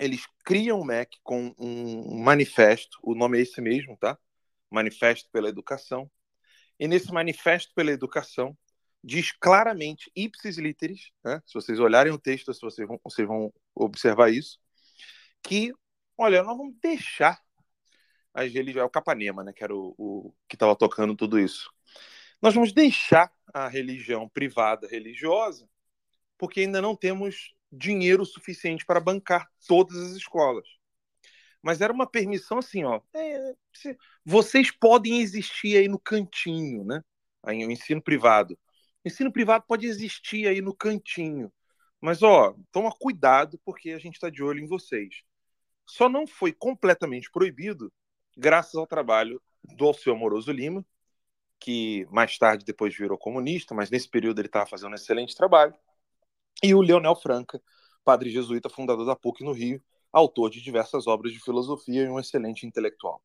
eles 0.00 0.24
criam 0.44 0.80
o 0.80 0.84
MEC 0.84 1.18
com 1.22 1.52
um 1.58 2.22
manifesto, 2.22 2.98
o 3.02 3.14
nome 3.14 3.38
é 3.38 3.42
esse 3.42 3.60
mesmo, 3.60 3.96
tá? 3.96 4.16
Manifesto 4.70 5.28
pela 5.30 5.48
Educação. 5.48 6.10
E 6.78 6.86
nesse 6.86 7.12
Manifesto 7.12 7.72
pela 7.74 7.90
Educação 7.90 8.56
diz 9.02 9.32
claramente, 9.32 10.10
ipsis 10.14 10.58
literis, 10.58 11.10
né? 11.24 11.40
se 11.46 11.54
vocês 11.54 11.78
olharem 11.78 12.12
o 12.12 12.18
texto, 12.18 12.52
vocês 12.60 12.86
vão, 12.86 13.00
vocês 13.02 13.26
vão 13.26 13.52
observar 13.74 14.30
isso, 14.30 14.58
que, 15.42 15.72
olha, 16.16 16.42
nós 16.42 16.56
vamos 16.56 16.74
deixar 16.82 17.40
as 18.34 18.52
religiões, 18.52 18.86
o 18.86 18.90
Capanema, 18.90 19.42
né, 19.42 19.52
que 19.52 19.64
era 19.64 19.74
o, 19.74 19.94
o 19.96 20.34
que 20.48 20.56
estava 20.56 20.76
tocando 20.76 21.16
tudo 21.16 21.38
isso. 21.38 21.70
Nós 22.40 22.54
vamos 22.54 22.72
deixar 22.72 23.32
a 23.52 23.66
religião 23.68 24.28
privada 24.28 24.86
religiosa 24.86 25.68
porque 26.36 26.60
ainda 26.60 26.80
não 26.80 26.94
temos 26.94 27.54
dinheiro 27.70 28.24
suficiente 28.24 28.86
para 28.86 29.00
bancar 29.00 29.50
todas 29.66 29.96
as 29.96 30.12
escolas. 30.12 30.77
Mas 31.62 31.80
era 31.80 31.92
uma 31.92 32.06
permissão 32.06 32.58
assim, 32.58 32.84
ó. 32.84 33.00
É, 33.14 33.54
vocês 34.24 34.70
podem 34.70 35.20
existir 35.20 35.76
aí 35.76 35.88
no 35.88 35.98
cantinho, 35.98 36.84
né? 36.84 37.02
Aí, 37.42 37.64
o 37.64 37.70
ensino 37.70 38.02
privado. 38.02 38.58
O 39.04 39.08
ensino 39.08 39.32
privado 39.32 39.64
pode 39.66 39.86
existir 39.86 40.46
aí 40.46 40.60
no 40.60 40.74
cantinho. 40.74 41.52
Mas, 42.00 42.22
ó, 42.22 42.54
toma 42.70 42.92
cuidado 42.92 43.58
porque 43.64 43.90
a 43.90 43.98
gente 43.98 44.14
está 44.14 44.30
de 44.30 44.42
olho 44.42 44.60
em 44.60 44.66
vocês. 44.66 45.22
Só 45.86 46.08
não 46.08 46.26
foi 46.26 46.52
completamente 46.52 47.30
proibido 47.30 47.92
graças 48.36 48.74
ao 48.74 48.86
trabalho 48.86 49.42
do 49.64 49.86
Alceu 49.86 50.14
Amoroso 50.14 50.52
Lima, 50.52 50.84
que 51.58 52.06
mais 52.10 52.38
tarde 52.38 52.64
depois 52.64 52.96
virou 52.96 53.18
comunista, 53.18 53.74
mas 53.74 53.90
nesse 53.90 54.08
período 54.08 54.40
ele 54.40 54.46
estava 54.48 54.66
fazendo 54.66 54.92
um 54.92 54.94
excelente 54.94 55.34
trabalho. 55.34 55.74
E 56.62 56.74
o 56.74 56.80
Leonel 56.80 57.16
Franca, 57.16 57.60
padre 58.04 58.30
jesuíta, 58.30 58.68
fundador 58.68 59.04
da 59.04 59.16
PUC 59.16 59.42
no 59.42 59.52
Rio, 59.52 59.82
autor 60.12 60.50
de 60.50 60.60
diversas 60.62 61.06
obras 61.06 61.32
de 61.32 61.40
filosofia 61.40 62.04
e 62.04 62.08
um 62.08 62.18
excelente 62.18 62.66
intelectual. 62.66 63.22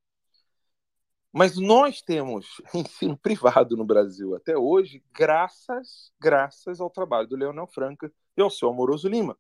Mas 1.32 1.58
nós 1.58 2.02
temos 2.02 2.62
ensino 2.74 3.18
privado 3.18 3.76
no 3.76 3.84
Brasil 3.84 4.36
até 4.36 4.56
hoje, 4.58 5.04
graças, 5.12 6.12
graças 6.20 6.80
ao 6.80 6.90
trabalho 6.90 7.28
do 7.28 7.36
Leonel 7.36 7.68
Franca 7.68 8.12
e 8.38 8.42
ao 8.42 8.50
seu 8.50 8.70
amoroso 8.70 9.08
Lima. 9.10 9.38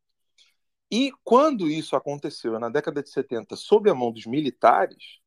E 0.92 1.12
quando 1.24 1.70
isso 1.70 1.96
aconteceu 1.96 2.60
na 2.60 2.70
década 2.70 3.02
de 3.02 3.10
70, 3.10 3.56
sob 3.56 3.90
a 3.90 3.96
mão 3.96 4.12
dos 4.12 4.26
militares, 4.26 5.20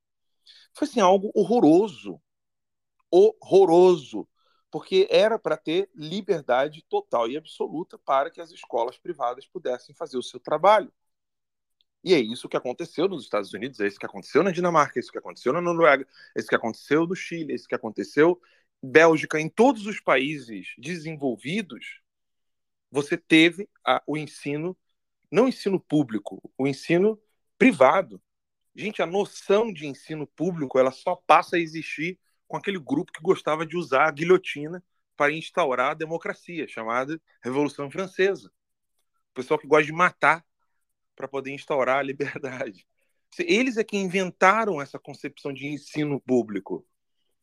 foi 0.73 0.87
assim, 0.87 1.01
algo 1.01 1.31
horroroso, 1.35 2.21
horroroso, 3.11 4.29
porque 4.71 5.09
era 5.11 5.39
para 5.39 5.57
ter 5.57 5.91
liberdade 5.95 6.85
total 6.89 7.29
e 7.29 7.37
absoluta 7.37 7.99
para 7.99 8.31
que 8.31 8.41
as 8.41 8.51
escolas 8.51 8.99
privadas 8.99 9.47
pudessem 9.47 9.95
fazer 9.95 10.19
o 10.19 10.23
seu 10.23 10.39
trabalho. 10.39 10.93
E 12.07 12.15
é 12.15 12.21
isso 12.21 12.49
que 12.49 12.57
aconteceu 12.57 13.09
nos 13.09 13.25
Estados 13.25 13.53
Unidos, 13.53 13.81
é 13.81 13.87
isso 13.89 13.99
que 13.99 14.07
aconteceu 14.07 14.45
na 14.45 14.53
Dinamarca, 14.53 14.97
é 14.97 15.01
isso 15.01 15.11
que 15.11 15.19
aconteceu 15.19 15.53
na 15.53 15.61
Noruega, 15.61 16.07
é 16.37 16.39
isso 16.39 16.49
que 16.49 16.55
aconteceu 16.55 17.05
no 17.05 17.17
Chile, 17.17 17.51
é 17.51 17.57
isso 17.57 17.67
que 17.67 17.75
aconteceu 17.75 18.41
Bélgica, 18.81 19.41
em 19.41 19.49
todos 19.49 19.87
os 19.87 19.99
países 19.99 20.69
desenvolvidos, 20.79 22.01
você 22.93 23.17
teve 23.17 23.69
a, 23.85 24.01
o 24.07 24.17
ensino, 24.17 24.77
não 25.33 25.49
ensino 25.49 25.81
público, 25.81 26.41
o 26.57 26.69
ensino 26.69 27.21
privado. 27.59 28.23
Gente, 28.73 29.03
a 29.03 29.07
noção 29.07 29.73
de 29.73 29.89
ensino 29.89 30.29
público 30.29 30.79
ela 30.79 30.93
só 30.93 31.17
passa 31.17 31.57
a 31.57 31.59
existir 31.59 32.21
com 32.47 32.57
aquele 32.57 32.79
grupo 32.79 33.11
que 33.11 33.21
gostava 33.21 33.67
de 33.67 33.77
usar 33.77 34.07
a 34.07 34.13
guilhotina 34.13 34.81
para 35.17 35.33
instaurar 35.33 35.91
a 35.91 35.95
democracia, 35.95 36.69
chamada 36.69 37.21
Revolução 37.43 37.91
Francesa. 37.91 38.49
O 39.33 39.35
pessoal 39.35 39.59
que 39.59 39.67
gosta 39.67 39.87
de 39.87 39.93
matar 39.93 40.47
para 41.17 41.27
poder 41.27 41.51
instaurar 41.53 41.99
a 41.99 42.03
liberdade. 42.03 42.87
Eles 43.39 43.77
é 43.77 43.85
que 43.85 43.97
inventaram 43.97 44.81
essa 44.81 44.99
concepção 44.99 45.53
de 45.53 45.67
ensino 45.67 46.21
público. 46.21 46.87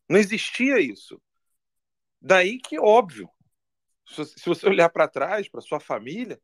Não 0.08 0.18
existia 0.18 0.80
isso. 0.80 1.22
Daí 2.22 2.60
que, 2.60 2.80
óbvio, 2.80 3.30
se 4.06 4.46
você 4.46 4.68
olhar 4.68 4.90
para 4.90 5.08
trás, 5.08 5.50
para 5.50 5.62
sua 5.62 5.80
família, 5.80 6.40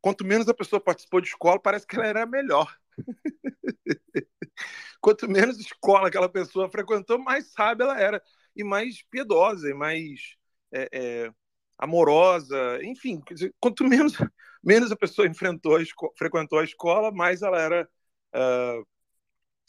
quanto 0.00 0.24
menos 0.24 0.48
a 0.48 0.54
pessoa 0.54 0.80
participou 0.80 1.20
de 1.20 1.28
escola, 1.28 1.60
parece 1.60 1.86
que 1.86 1.96
ela 1.96 2.06
era 2.06 2.26
melhor. 2.26 2.74
Quanto 5.00 5.28
menos 5.28 5.58
escola 5.58 6.08
aquela 6.08 6.28
pessoa 6.28 6.70
frequentou, 6.70 7.18
mais 7.18 7.50
sábia 7.52 7.84
ela 7.84 8.00
era. 8.00 8.22
E 8.54 8.62
mais 8.62 9.02
piedosa, 9.04 9.70
e 9.70 9.74
mais 9.74 10.36
é, 10.72 10.88
é, 10.92 11.32
amorosa. 11.78 12.78
Enfim, 12.82 13.22
quanto 13.58 13.84
menos, 13.84 14.14
menos 14.62 14.92
a 14.92 14.96
pessoa 14.96 15.26
enfrentou 15.26 15.76
a 15.76 15.82
frequentou 16.16 16.58
a 16.58 16.64
escola, 16.64 17.10
mais 17.10 17.42
ela 17.42 17.60
era 17.60 17.88
uh, 18.34 18.86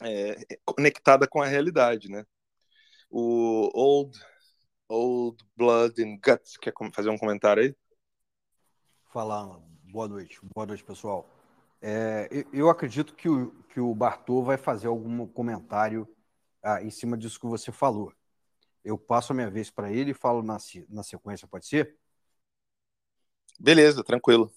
é, 0.04 0.58
conectada 0.66 1.28
com 1.28 1.42
a 1.42 1.48
realidade. 1.48 2.10
Né? 2.10 2.26
O 3.10 3.70
Old, 3.74 4.20
Old 4.88 5.44
Blood 5.56 6.02
and 6.04 6.20
Guts 6.24 6.58
quer 6.58 6.74
fazer 6.94 7.10
um 7.10 7.18
comentário 7.18 7.64
aí? 7.64 7.76
Falar, 9.12 9.60
boa 9.84 10.08
noite. 10.08 10.40
Boa 10.56 10.66
noite, 10.66 10.84
pessoal. 10.84 11.30
É, 11.82 12.30
eu 12.54 12.70
acredito 12.70 13.16
que 13.16 13.28
o, 13.28 13.52
que 13.70 13.80
o 13.80 13.94
Bartô 13.96 14.44
vai 14.44 14.58
fazer 14.58 14.88
algum 14.88 15.28
comentário 15.28 16.08
ah, 16.64 16.82
em 16.82 16.92
cima 16.92 17.18
disso 17.18 17.40
que 17.40 17.48
você 17.48 17.72
falou. 17.72 18.14
Eu 18.84 18.98
passo 18.98 19.32
a 19.32 19.36
minha 19.36 19.50
vez 19.50 19.70
para 19.70 19.92
ele 19.92 20.12
e 20.12 20.16
falo 20.16 20.42
na, 20.42 20.58
na 20.90 21.04
sequência, 21.04 21.48
pode 21.48 21.68
ser? 21.68 21.98
Beleza, 23.60 24.04
tranquilo. 24.04 24.52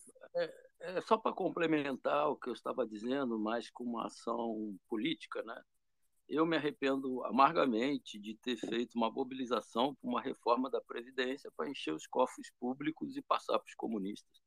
É, 0.85 1.01
só 1.03 1.17
para 1.17 1.33
complementar 1.35 2.29
o 2.31 2.37
que 2.37 2.49
eu 2.49 2.53
estava 2.53 2.87
dizendo, 2.87 3.39
mais 3.39 3.71
com 3.71 3.85
uma 3.85 4.07
ação 4.07 4.77
política, 4.89 5.43
né? 5.43 5.61
Eu 6.29 6.47
me 6.47 6.57
arrependo 6.57 7.23
amargamente 7.25 8.19
de 8.19 8.35
ter 8.37 8.57
feito 8.57 8.95
uma 8.95 9.11
mobilização 9.11 9.95
para 9.95 10.09
uma 10.09 10.21
reforma 10.23 10.71
da 10.71 10.81
Previdência 10.81 11.51
para 11.57 11.69
encher 11.69 11.93
os 11.93 12.07
cofres 12.07 12.51
públicos 12.59 13.17
e 13.17 13.23
passar 13.23 13.59
para 13.59 13.69
os 13.69 13.75
comunistas 13.75 14.45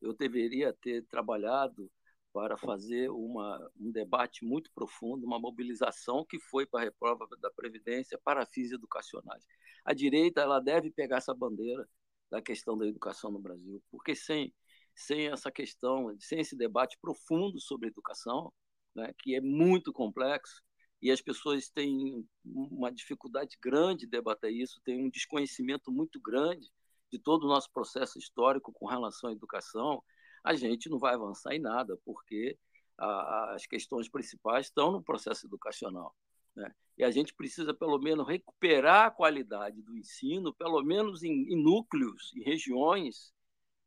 eu 0.00 0.14
deveria 0.14 0.72
ter 0.72 1.04
trabalhado 1.06 1.90
para 2.32 2.56
fazer 2.56 3.10
uma, 3.10 3.70
um 3.80 3.90
debate 3.90 4.44
muito 4.44 4.70
profundo, 4.74 5.24
uma 5.26 5.38
mobilização 5.38 6.24
que 6.24 6.38
foi 6.38 6.66
para 6.66 6.80
a 6.80 6.84
reprova 6.84 7.26
da 7.40 7.50
Previdência 7.50 8.20
para 8.22 8.44
fins 8.44 8.72
educacionais. 8.72 9.42
A 9.84 9.94
direita 9.94 10.42
ela 10.42 10.60
deve 10.60 10.90
pegar 10.90 11.16
essa 11.16 11.34
bandeira 11.34 11.88
da 12.30 12.42
questão 12.42 12.76
da 12.76 12.86
educação 12.86 13.30
no 13.30 13.38
Brasil, 13.38 13.82
porque 13.90 14.14
sem, 14.14 14.52
sem 14.96 15.28
essa 15.28 15.52
questão, 15.52 16.16
sem 16.18 16.40
esse 16.40 16.56
debate 16.56 16.98
profundo 17.00 17.60
sobre 17.60 17.88
educação, 17.88 18.52
né, 18.94 19.12
que 19.18 19.34
é 19.34 19.40
muito 19.40 19.92
complexo, 19.92 20.62
e 21.02 21.10
as 21.10 21.20
pessoas 21.20 21.68
têm 21.68 22.26
uma 22.44 22.90
dificuldade 22.90 23.58
grande 23.62 24.06
de 24.06 24.10
debater 24.10 24.50
isso, 24.50 24.80
têm 24.82 25.04
um 25.04 25.10
desconhecimento 25.10 25.92
muito 25.92 26.18
grande 26.18 26.72
de 27.12 27.18
todo 27.18 27.44
o 27.44 27.48
nosso 27.48 27.70
processo 27.70 28.18
histórico 28.18 28.72
com 28.72 28.86
relação 28.86 29.28
à 29.28 29.32
educação, 29.32 30.02
a 30.42 30.54
gente 30.54 30.88
não 30.88 30.98
vai 30.98 31.14
avançar 31.14 31.54
em 31.54 31.60
nada, 31.60 31.98
porque 32.04 32.58
a, 32.96 33.54
as 33.54 33.66
questões 33.66 34.08
principais 34.08 34.66
estão 34.66 34.90
no 34.90 35.02
processo 35.02 35.46
educacional. 35.46 36.14
Né? 36.54 36.72
E 36.96 37.04
a 37.04 37.10
gente 37.10 37.34
precisa, 37.34 37.74
pelo 37.74 37.98
menos, 37.98 38.26
recuperar 38.26 39.06
a 39.06 39.10
qualidade 39.10 39.82
do 39.82 39.96
ensino, 39.96 40.54
pelo 40.54 40.82
menos 40.82 41.22
em, 41.22 41.52
em 41.52 41.62
núcleos, 41.62 42.32
em 42.34 42.42
regiões, 42.42 43.34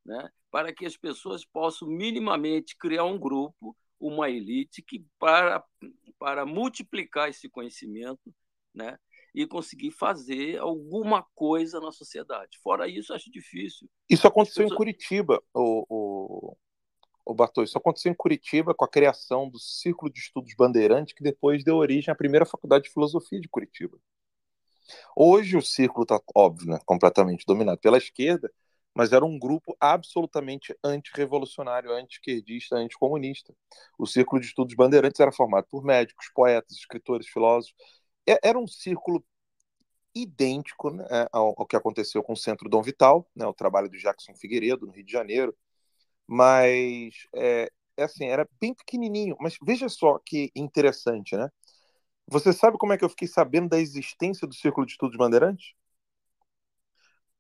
né? 0.10 0.28
para 0.50 0.74
que 0.74 0.88
as 0.88 0.98
pessoas 0.98 1.46
possam 1.46 1.88
minimamente 1.88 2.76
criar 2.76 3.04
um 3.04 3.20
grupo, 3.20 3.78
uma 4.00 4.28
elite, 4.28 4.82
que 4.82 5.06
para, 5.20 5.64
para 6.18 6.48
multiplicar 6.48 7.30
esse 7.30 7.48
conhecimento 7.48 8.34
né? 8.74 8.98
e 9.36 9.46
conseguir 9.46 9.92
fazer 9.92 10.58
alguma 10.58 11.24
coisa 11.36 11.80
na 11.80 11.92
sociedade. 11.92 12.58
Fora 12.64 12.88
isso, 12.88 13.14
acho 13.14 13.32
difícil. 13.32 13.88
Isso 14.10 14.28
aconteceu 14.28 14.64
pessoas... 14.64 14.74
em 14.74 14.78
Curitiba, 14.78 15.44
o, 15.54 15.86
o, 15.88 16.58
o 17.24 17.34
Bartô, 17.36 17.62
isso 17.62 17.78
aconteceu 17.78 18.12
em 18.12 18.16
Curitiba 18.16 18.74
com 18.74 18.84
a 18.84 18.90
criação 18.90 19.48
do 19.48 19.60
Círculo 19.60 20.12
de 20.12 20.20
Estudos 20.20 20.56
Bandeirante, 20.58 21.14
que 21.14 21.24
depois 21.24 21.64
deu 21.64 21.76
origem 21.76 22.12
à 22.12 22.16
primeira 22.16 22.48
faculdade 22.48 22.86
de 22.86 22.94
filosofia 22.94 23.40
de 23.40 23.48
Curitiba. 23.48 24.00
Hoje 25.16 25.56
o 25.56 25.62
círculo 25.62 26.02
está, 26.02 26.20
óbvio, 26.34 26.68
né, 26.68 26.80
completamente 26.84 27.46
dominado 27.46 27.78
pela 27.78 28.00
esquerda, 28.00 28.52
mas 29.00 29.14
era 29.14 29.24
um 29.24 29.40
grupo 29.40 29.78
absolutamente 29.80 30.78
antirrevolucionário, 30.84 31.90
anti-esquerdista, 31.90 32.76
anticomunista. 32.76 33.56
O 33.98 34.06
Círculo 34.06 34.42
de 34.42 34.48
Estudos 34.48 34.76
Bandeirantes 34.76 35.22
era 35.22 35.32
formado 35.32 35.68
por 35.72 35.86
médicos, 35.86 36.30
poetas, 36.36 36.74
escritores, 36.76 37.30
filósofos. 37.30 37.74
Era 38.44 38.60
um 38.60 38.68
círculo 38.68 39.24
idêntico 40.14 40.90
né, 40.92 41.06
ao, 41.32 41.56
ao, 41.58 41.66
que 41.66 41.78
aconteceu 41.78 42.22
com 42.22 42.34
o 42.34 42.36
Centro 42.36 42.68
Dom 42.68 42.82
Vital, 42.82 43.26
né, 43.34 43.48
o 43.48 43.54
trabalho 43.54 43.90
do 43.90 43.98
Jackson 43.98 44.36
Figueiredo, 44.36 44.86
no 44.86 44.92
Rio 44.92 45.06
de 45.06 45.12
Janeiro, 45.14 45.56
mas 46.28 47.14
é, 47.34 47.72
é 47.96 48.04
assim, 48.04 48.26
era 48.26 48.46
bem 48.60 48.74
pequenininho. 48.74 49.38
Mas 49.40 49.58
veja 49.64 49.88
só 49.88 50.20
que 50.26 50.52
interessante, 50.54 51.38
né? 51.38 51.50
Você 52.28 52.52
sabe 52.52 52.78
como 52.78 52.92
é 52.92 52.98
que 52.98 53.06
eu 53.06 53.10
fiquei 53.10 53.30
sabendo 53.30 53.70
da 53.70 53.80
existência 53.80 54.46
do 54.46 54.54
Círculo 54.54 54.86
de 54.86 54.92
Estudos 54.92 55.16
Bandeirantes? 55.16 55.74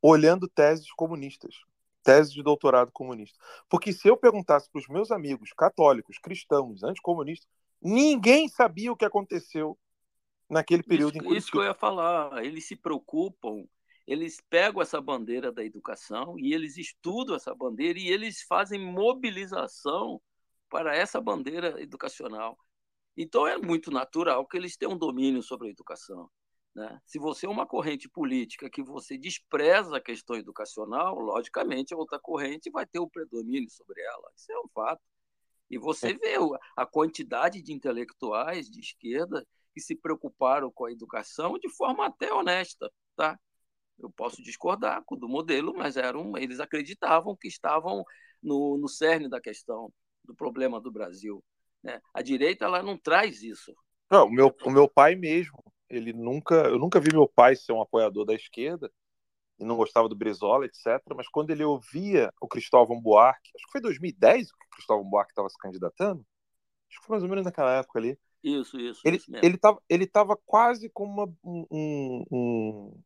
Olhando 0.01 0.47
teses 0.47 0.91
comunistas, 0.91 1.55
teses 2.03 2.31
de 2.31 2.41
doutorado 2.41 2.91
comunista. 2.91 3.37
Porque 3.67 3.91
se 3.91 4.07
eu 4.07 4.15
perguntasse 4.15 4.69
para 4.71 4.79
os 4.79 4.87
meus 4.87 5.11
amigos 5.11 5.51
católicos, 5.51 6.17
cristãos, 6.17 6.83
anticomunistas, 6.83 7.49
ninguém 7.81 8.47
sabia 8.47 8.91
o 8.91 8.95
que 8.95 9.05
aconteceu 9.05 9.77
naquele 10.49 10.83
período 10.83 11.17
isso, 11.17 11.25
em 11.25 11.37
Isso 11.37 11.51
que 11.51 11.57
eu 11.57 11.63
ia 11.63 11.73
falar. 11.73 12.43
Eles 12.43 12.65
se 12.65 12.75
preocupam 12.75 13.65
eles 14.09 14.41
pegam 14.49 14.81
essa 14.81 14.99
bandeira 14.99 15.51
da 15.51 15.63
educação 15.63 16.33
e 16.39 16.51
eles 16.51 16.77
estudam 16.77 17.35
essa 17.35 17.53
bandeira 17.53 17.99
e 17.99 18.07
eles 18.07 18.41
fazem 18.41 18.83
mobilização 18.83 20.19
para 20.67 20.95
essa 20.95 21.21
bandeira 21.21 21.79
educacional. 21.79 22.57
Então 23.15 23.45
é 23.45 23.55
muito 23.55 23.91
natural 23.91 24.47
que 24.47 24.57
eles 24.57 24.75
tenham 24.75 24.93
um 24.93 24.97
domínio 24.97 25.43
sobre 25.43 25.67
a 25.67 25.71
educação. 25.71 26.27
Né? 26.79 26.97
Se 27.05 27.19
você 27.19 27.45
é 27.45 27.49
uma 27.49 27.67
corrente 27.67 28.07
política 28.07 28.69
que 28.69 28.81
você 28.81 29.17
despreza 29.17 29.97
a 29.97 30.01
questão 30.01 30.37
educacional, 30.37 31.19
logicamente 31.19 31.93
a 31.93 31.97
outra 31.97 32.17
corrente 32.17 32.69
vai 32.71 32.85
ter 32.85 32.99
o 32.99 33.09
predomínio 33.09 33.69
sobre 33.69 34.01
ela. 34.01 34.31
Isso 34.33 34.49
é 34.49 34.59
um 34.61 34.67
fato. 34.69 35.01
E 35.69 35.77
você 35.77 36.11
é. 36.11 36.13
vê 36.13 36.35
a 36.77 36.85
quantidade 36.85 37.61
de 37.61 37.73
intelectuais 37.73 38.69
de 38.69 38.79
esquerda 38.79 39.45
que 39.73 39.81
se 39.81 39.93
preocuparam 39.93 40.71
com 40.71 40.85
a 40.85 40.91
educação 40.91 41.59
de 41.59 41.67
forma 41.67 42.05
até 42.05 42.33
honesta, 42.33 42.89
tá? 43.13 43.37
Eu 43.99 44.09
posso 44.09 44.41
discordar 44.41 45.03
do 45.05 45.27
modelo, 45.27 45.73
mas 45.75 45.97
eram, 45.97 46.37
eles 46.37 46.61
acreditavam 46.61 47.35
que 47.35 47.49
estavam 47.49 48.05
no, 48.41 48.77
no 48.77 48.87
cerne 48.87 49.27
da 49.27 49.41
questão, 49.41 49.91
do 50.23 50.33
problema 50.33 50.79
do 50.79 50.89
Brasil. 50.89 51.43
Né? 51.83 51.99
A 52.13 52.21
direita 52.21 52.63
ela 52.63 52.81
não 52.81 52.97
traz 52.97 53.43
isso. 53.43 53.75
Não, 54.09 54.27
o, 54.27 54.31
meu, 54.31 54.55
o 54.63 54.71
meu 54.71 54.87
pai 54.87 55.15
mesmo, 55.15 55.61
ele 55.89 56.13
nunca, 56.13 56.55
eu 56.55 56.77
nunca 56.77 56.99
vi 56.99 57.09
meu 57.11 57.27
pai 57.27 57.55
ser 57.55 57.71
um 57.73 57.81
apoiador 57.81 58.25
da 58.25 58.33
esquerda 58.33 58.91
e 59.59 59.65
não 59.65 59.75
gostava 59.75 60.07
do 60.07 60.15
Brizola, 60.15 60.65
etc. 60.65 61.01
Mas 61.15 61.27
quando 61.27 61.49
ele 61.49 61.63
ouvia 61.63 62.31
o 62.39 62.47
Cristóvão 62.47 63.01
Buarque, 63.01 63.51
acho 63.55 63.65
que 63.65 63.71
foi 63.71 63.81
2010 63.81 64.51
que 64.51 64.65
o 64.65 64.69
Cristóvão 64.75 65.09
Buarque 65.09 65.31
estava 65.31 65.49
se 65.49 65.57
candidatando, 65.57 66.25
acho 66.89 66.99
que 66.99 67.05
foi 67.05 67.15
mais 67.15 67.23
ou 67.23 67.29
menos 67.29 67.45
naquela 67.45 67.73
época 67.73 67.99
ali. 67.99 68.17
Isso, 68.41 68.79
isso. 68.79 69.01
Ele 69.03 69.17
isso 69.17 69.31
ele 69.43 69.55
estava 69.55 69.81
ele 69.89 70.07
tava 70.07 70.37
quase 70.45 70.89
como 70.89 71.23
uma, 71.23 71.35
um, 71.43 72.25
um, 72.31 73.03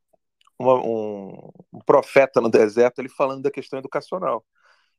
uma, 0.60 0.76
um, 0.86 1.50
um, 1.74 1.80
profeta 1.86 2.40
no 2.40 2.50
deserto, 2.50 3.00
ele 3.00 3.10
falando 3.10 3.42
da 3.42 3.52
questão 3.52 3.80
educacional. 3.80 4.46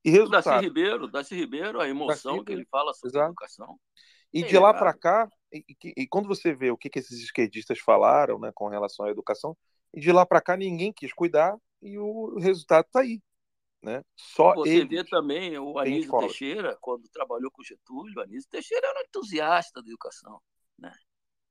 E 0.05 0.11
resultado... 0.11 0.45
Daci 0.45 0.67
Ribeiro, 0.67 1.07
Daci 1.07 1.35
Ribeiro, 1.35 1.81
a 1.81 1.89
emoção 1.89 2.35
Daci, 2.35 2.45
que 2.47 2.53
ele 2.53 2.67
fala 2.67 2.93
sobre 2.93 3.17
Exato. 3.17 3.31
educação. 3.31 3.79
E 4.35 4.43
é 4.43 4.47
de 4.47 4.59
lá 4.59 4.75
para 4.75 4.93
cá, 4.93 5.29
e, 5.53 5.65
e, 5.69 5.95
e, 5.99 6.09
quando 6.09 6.27
você 6.27 6.53
vê 6.53 6.69
o 6.73 6.77
que, 6.77 6.91
que 6.91 6.99
esses 6.99 7.23
esquerdistas 7.23 7.79
falaram 7.79 8.37
né, 8.37 8.51
com 8.53 8.67
relação 8.67 9.07
à 9.07 9.11
educação, 9.11 9.57
e 9.95 10.01
de 10.01 10.11
lá 10.11 10.27
para 10.27 10.41
cá 10.41 10.57
ninguém 10.57 10.93
quis 10.93 11.13
cuidar 11.13 11.57
e 11.81 11.97
o 11.97 12.37
resultado 12.41 12.85
está 12.85 13.01
aí. 13.01 13.23
Né? 13.81 14.03
Só 14.17 14.55
Você 14.55 14.85
vê 14.85 15.05
também 15.05 15.57
o 15.57 15.79
Anísio 15.79 16.19
Teixeira, 16.19 16.77
quando 16.81 17.09
trabalhou 17.11 17.49
com 17.53 17.63
Getúlio, 17.63 18.17
o 18.17 18.23
Anísio 18.23 18.51
Teixeira 18.51 18.89
era 18.89 18.99
um 18.99 19.05
entusiasta 19.05 19.81
da 19.81 19.89
educação. 19.89 20.41
Né? 20.77 20.93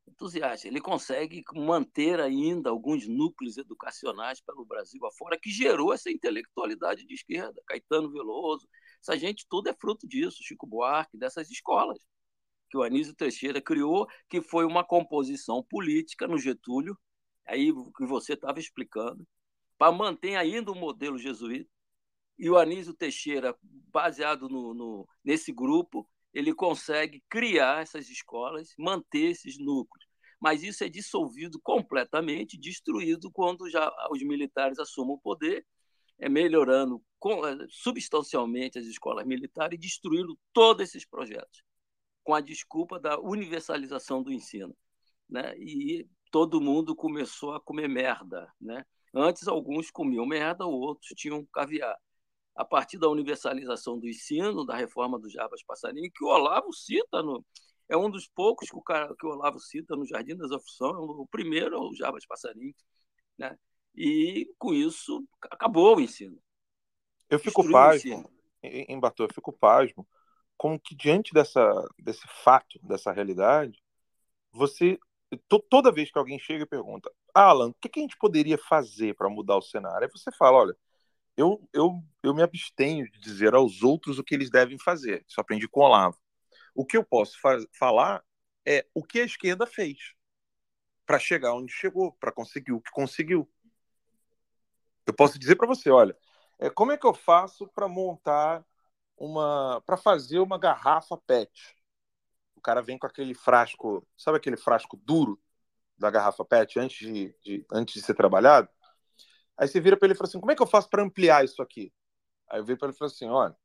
entusiasta. 0.06 0.68
Ele 0.68 0.82
consegue 0.82 1.42
manter 1.56 2.20
ainda 2.20 2.70
alguns 2.70 3.08
núcleos 3.08 3.58
educacionais 3.58 4.42
pelo 4.42 4.66
Brasil 4.66 5.04
afora, 5.06 5.40
que 5.40 5.50
gerou 5.50 5.94
essa 5.94 6.12
intelectualidade 6.12 7.06
de 7.06 7.14
esquerda. 7.14 7.62
Caetano 7.66 8.12
Veloso, 8.12 8.68
essa 9.02 9.18
gente 9.18 9.46
tudo 9.50 9.70
é 9.70 9.74
fruto 9.74 10.06
disso, 10.06 10.44
Chico 10.44 10.68
Buarque, 10.68 11.18
dessas 11.18 11.50
escolas 11.50 12.00
que 12.74 12.78
o 12.78 12.82
Anísio 12.82 13.14
Teixeira 13.14 13.62
criou, 13.62 14.08
que 14.28 14.42
foi 14.42 14.66
uma 14.66 14.84
composição 14.84 15.62
política 15.62 16.28
no 16.28 16.40
Getúlio, 16.40 16.98
aí 17.46 17.72
que 17.96 18.04
você 18.04 18.34
estava 18.34 18.60
explicando, 18.60 19.28
para 19.78 19.92
manter 19.92 20.36
ainda 20.36 20.72
o 20.72 20.76
modelo 20.76 21.20
jesuíta. 21.20 21.70
E 22.36 22.50
o 22.50 22.58
Anísio 22.58 22.96
Teixeira, 22.96 23.56
baseado 23.62 24.50
no, 24.50 24.74
no, 24.74 25.08
nesse 25.24 25.52
grupo, 25.52 26.10
ele 26.34 26.52
consegue 26.52 27.24
criar 27.30 27.84
essas 27.84 28.10
escolas, 28.10 28.74
manter 28.76 29.30
esses 29.30 29.60
núcleos. 29.60 30.08
Mas 30.40 30.64
isso 30.64 30.84
é 30.84 30.90
dissolvido 30.90 31.60
completamente, 31.62 32.58
destruído 32.58 33.30
quando 33.32 33.70
já 33.70 33.88
os 34.10 34.24
militares 34.24 34.80
assumem 34.80 35.14
o 35.14 35.20
poder, 35.20 35.64
é 36.18 36.28
melhorando 36.28 37.04
substancialmente 37.70 38.80
as 38.80 38.88
escolas 38.88 39.28
militares 39.28 39.78
e 39.78 39.80
destruindo 39.80 40.36
todos 40.52 40.90
esses 40.90 41.06
projetos, 41.06 41.64
com 42.24 42.34
a 42.34 42.42
desculpa 42.42 43.00
da 43.00 43.20
universalização 43.20 44.24
do 44.24 44.32
ensino. 44.32 44.76
Né? 45.30 45.56
E 45.58 46.08
todo 46.32 46.62
mundo 46.62 46.96
começou 46.96 47.54
a 47.54 47.62
comer 47.62 47.88
merda. 47.88 48.52
Né? 48.60 48.84
Antes, 49.14 49.48
alguns 49.48 49.92
comiam 49.92 50.26
merda, 50.26 50.66
outros 50.66 51.10
tinham 51.16 51.46
caviar 51.54 51.98
a 52.56 52.64
partir 52.64 52.98
da 52.98 53.10
universalização 53.10 54.00
do 54.00 54.08
ensino, 54.08 54.66
da 54.66 54.76
reforma 54.76 55.20
do 55.20 55.30
Jarbas 55.30 55.64
Passarinho, 55.64 56.12
que 56.14 56.24
o 56.24 56.28
Olavo 56.28 56.72
cita 56.72 57.24
no, 57.24 57.44
é 57.90 57.98
um 57.98 58.10
dos 58.10 58.28
poucos 58.28 58.70
que 58.70 58.76
o, 58.76 58.82
cara, 58.82 59.14
que 59.16 59.26
o 59.26 59.30
Olavo 59.30 59.60
cita 59.60 59.96
no 59.96 60.06
Jardim 60.06 60.36
das 60.36 60.52
Aflições, 60.52 60.96
o 60.96 61.28
primeiro 61.28 61.76
é 61.76 61.80
o 61.80 61.94
Jarbas 61.96 62.26
Passarinho, 62.26 62.74
né? 63.38 63.58
E 63.96 64.52
com 64.58 64.74
isso 64.74 65.24
acabou 65.52 65.98
o 65.98 66.02
ensino. 66.02 66.40
Eu 67.30 67.40
fico 67.40 67.70
pasmo, 67.70 68.30
em 68.62 69.00
Batou, 69.00 69.28
eu 69.28 69.34
fico 69.34 69.52
pasmo, 69.52 70.08
como 70.58 70.80
que 70.80 70.96
diante 70.96 71.34
dessa, 71.34 71.72
desse 72.00 72.28
fato, 72.44 72.80
dessa 72.84 73.12
realidade, 73.12 73.82
você 74.52 74.98
toda 75.70 75.92
vez 75.92 76.12
que 76.12 76.18
alguém 76.18 76.38
chega 76.38 76.64
e 76.64 76.68
pergunta, 76.68 77.12
Alan, 77.34 77.70
o 77.70 77.74
que, 77.74 77.90
que 77.90 78.00
a 78.00 78.04
gente 78.04 78.18
poderia 78.18 78.58
fazer 78.58 79.16
para 79.16 79.30
mudar 79.30 79.58
o 79.58 79.62
cenário? 79.62 80.06
Aí 80.06 80.12
você 80.12 80.32
fala, 80.32 80.60
olha, 80.60 80.78
eu, 81.36 81.68
eu, 81.74 82.04
eu 82.22 82.34
me 82.34 82.44
abstenho 82.44 83.10
de 83.10 83.20
dizer 83.20 83.56
aos 83.56 83.82
outros 83.82 84.20
o 84.20 84.24
que 84.24 84.36
eles 84.36 84.52
devem 84.52 84.78
fazer. 84.78 85.26
Isso 85.28 85.42
aprendi 85.42 85.68
com 85.68 85.82
o 85.82 85.84
Olavo. 85.84 86.18
O 86.76 86.86
que 86.86 86.96
eu 86.96 87.04
posso 87.04 87.38
falar 87.78 88.24
é 88.66 88.86
o 88.94 89.04
que 89.04 89.20
a 89.20 89.26
esquerda 89.26 89.66
fez 89.66 90.14
para 91.06 91.20
chegar 91.20 91.54
onde 91.54 91.72
chegou, 91.72 92.14
para 92.14 92.32
conseguir 92.32 92.72
o 92.72 92.82
que 92.82 92.92
conseguiu. 92.92 93.50
Eu 95.06 95.14
posso 95.14 95.38
dizer 95.38 95.56
para 95.56 95.68
você, 95.68 95.90
olha, 95.90 96.16
é, 96.60 96.70
como 96.70 96.92
é 96.92 96.98
que 96.98 97.06
eu 97.06 97.14
faço 97.14 97.68
para 97.68 97.88
montar 97.88 98.64
uma, 99.24 99.82
para 99.86 99.98
fazer 99.98 100.40
uma 100.40 100.58
garrafa 100.58 101.18
PET? 101.18 101.78
O 102.56 102.62
cara 102.62 102.82
vem 102.82 102.98
com 102.98 103.08
aquele 103.08 103.34
frasco, 103.34 104.06
sabe 104.18 104.38
aquele 104.38 104.58
frasco 104.58 104.98
duro 104.98 105.40
da 105.98 106.10
garrafa 106.10 106.44
PET 106.44 106.80
antes 106.80 106.98
de, 106.98 107.36
de 107.42 107.66
antes 107.72 107.94
de 107.96 108.02
ser 108.02 108.14
trabalhado? 108.16 108.70
Aí 109.58 109.68
você 109.68 109.80
vira 109.80 109.98
para 109.98 110.08
ele 110.08 110.14
e 110.14 110.18
fala 110.18 110.28
assim: 110.28 110.40
como 110.40 110.52
é 110.52 110.56
que 110.56 110.62
eu 110.62 110.68
faço 110.68 110.90
para 110.90 111.04
ampliar 111.04 111.46
isso 111.46 111.62
aqui? 111.62 111.94
Aí 112.50 112.60
eu 112.60 112.66
viro 112.66 112.78
para 112.78 112.88
ele 112.90 112.96
e 112.96 112.98
falo 112.98 113.12
assim: 113.12 113.28
olha, 113.30 113.56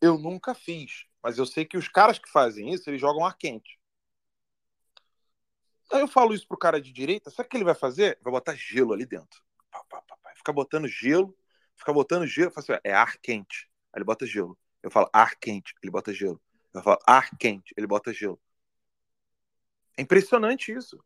eu 0.00 0.18
nunca 0.18 0.54
fiz, 0.54 1.06
mas 1.22 1.38
eu 1.38 1.46
sei 1.46 1.64
que 1.64 1.76
os 1.76 1.88
caras 1.88 2.18
que 2.18 2.30
fazem 2.30 2.72
isso, 2.72 2.88
eles 2.88 3.00
jogam 3.00 3.24
ar 3.24 3.36
quente. 3.36 3.80
Aí 5.92 6.00
eu 6.00 6.08
falo 6.08 6.34
isso 6.34 6.46
pro 6.46 6.58
cara 6.58 6.80
de 6.80 6.92
direita, 6.92 7.30
sabe 7.30 7.46
o 7.46 7.50
que 7.50 7.56
ele 7.56 7.64
vai 7.64 7.74
fazer? 7.74 8.18
Vai 8.22 8.32
botar 8.32 8.54
gelo 8.54 8.92
ali 8.92 9.06
dentro. 9.06 9.40
Fica 10.36 10.52
botando 10.52 10.88
gelo, 10.88 11.36
fica 11.76 11.92
botando 11.92 12.26
gelo, 12.26 12.52
assim, 12.56 12.72
é 12.84 12.92
ar 12.92 13.16
quente. 13.18 13.68
Aí 13.92 13.98
ele 13.98 14.04
bota 14.04 14.26
gelo. 14.26 14.58
Eu 14.86 14.90
falo 14.92 15.10
ar 15.12 15.34
quente, 15.34 15.74
ele 15.82 15.90
bota 15.90 16.14
gelo. 16.14 16.40
Ela 16.72 16.80
fala 16.80 16.98
ar 17.04 17.36
quente, 17.36 17.74
ele 17.76 17.88
bota 17.88 18.12
gelo. 18.14 18.40
É 19.96 20.02
impressionante 20.02 20.70
isso. 20.70 21.04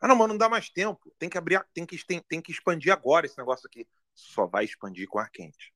Ah, 0.00 0.08
não, 0.08 0.16
mano, 0.16 0.34
não 0.34 0.38
dá 0.38 0.48
mais 0.48 0.68
tempo. 0.68 1.14
Tem 1.16 1.28
que 1.28 1.38
abrir, 1.38 1.64
tem 1.72 1.86
que, 1.86 1.96
tem, 2.04 2.20
tem 2.20 2.42
que 2.42 2.50
expandir 2.50 2.92
agora 2.92 3.24
esse 3.24 3.38
negócio 3.38 3.68
aqui. 3.68 3.86
Só 4.12 4.48
vai 4.48 4.64
expandir 4.64 5.06
com 5.06 5.20
ar 5.20 5.30
quente. 5.30 5.72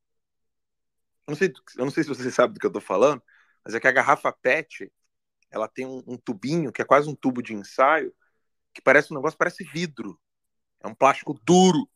Eu 1.28 1.30
não 1.30 1.36
sei, 1.36 1.52
eu 1.76 1.84
não 1.84 1.92
sei 1.92 2.02
se 2.02 2.08
você 2.08 2.28
sabe 2.28 2.54
do 2.54 2.58
que 2.58 2.66
eu 2.66 2.72
tô 2.72 2.80
falando, 2.80 3.22
mas 3.64 3.72
é 3.72 3.78
que 3.78 3.86
a 3.86 3.92
garrafa 3.92 4.32
PET, 4.32 4.92
ela 5.48 5.68
tem 5.68 5.86
um, 5.86 6.02
um 6.08 6.16
tubinho 6.16 6.72
que 6.72 6.82
é 6.82 6.84
quase 6.84 7.08
um 7.08 7.14
tubo 7.14 7.40
de 7.40 7.54
ensaio, 7.54 8.12
que 8.74 8.82
parece 8.82 9.12
um 9.12 9.16
negócio, 9.16 9.38
parece 9.38 9.62
vidro. 9.62 10.20
É 10.80 10.88
um 10.88 10.94
plástico 10.94 11.34
duro, 11.44 11.88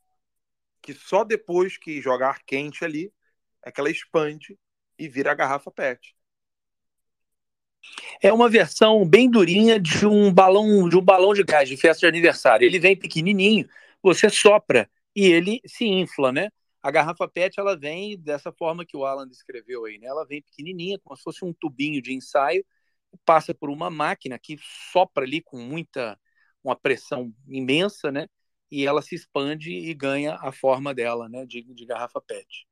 que 0.81 0.95
só 0.95 1.25
depois 1.25 1.77
que 1.77 2.01
joga 2.01 2.29
ar 2.29 2.45
quente 2.45 2.85
ali 2.85 3.13
é 3.61 3.73
que 3.73 3.81
ela 3.81 3.91
expande 3.91 4.57
e 4.99 5.09
vira 5.09 5.33
a 5.33 5.35
garrafa 5.35 5.71
PET. 5.71 6.15
É 8.23 8.33
uma 8.33 8.49
versão 8.49 9.07
bem 9.07 9.31
durinha 9.31 9.79
de 9.79 10.07
um 10.07 10.33
balão 10.33 10.89
de 10.89 10.97
um 10.97 11.03
balão 11.03 11.33
de 11.35 11.43
gás 11.45 11.69
de 11.69 11.77
festa 11.77 12.01
de 12.01 12.07
aniversário. 12.07 12.67
Ele 12.67 12.79
vem 12.79 12.97
pequenininho, 12.97 13.69
você 14.03 14.29
sopra 14.31 14.89
e 15.15 15.27
ele 15.27 15.61
se 15.67 15.85
infla, 15.85 16.33
né? 16.33 16.49
A 16.83 16.91
garrafa 16.91 17.27
PET 17.29 17.59
ela 17.59 17.77
vem 17.77 18.19
dessa 18.19 18.53
forma 18.53 18.85
que 18.85 18.97
o 18.97 19.05
Alan 19.05 19.27
descreveu 19.27 19.85
aí, 19.85 19.99
né? 19.99 20.07
Ela 20.07 20.27
vem 20.27 20.43
pequenininha, 20.43 20.99
como 21.03 21.17
se 21.17 21.23
fosse 21.23 21.45
um 21.45 21.53
tubinho 21.53 22.03
de 22.03 22.13
ensaio, 22.13 22.65
passa 23.25 23.55
por 23.55 23.71
uma 23.71 23.91
máquina 23.91 24.39
que 24.39 24.59
sopra 24.93 25.25
ali 25.25 25.41
com 25.41 25.59
muita 25.59 26.19
uma 26.63 26.77
pressão 26.77 27.33
imensa, 27.49 28.11
né? 28.11 28.27
E 28.71 28.87
ela 28.87 29.03
se 29.03 29.15
expande 29.15 29.71
e 29.71 29.95
ganha 29.95 30.37
a 30.37 30.51
forma 30.53 30.95
dela, 30.95 31.29
né? 31.29 31.47
De, 31.47 31.63
de 31.63 31.87
garrafa 31.87 32.21
PET. 32.21 32.67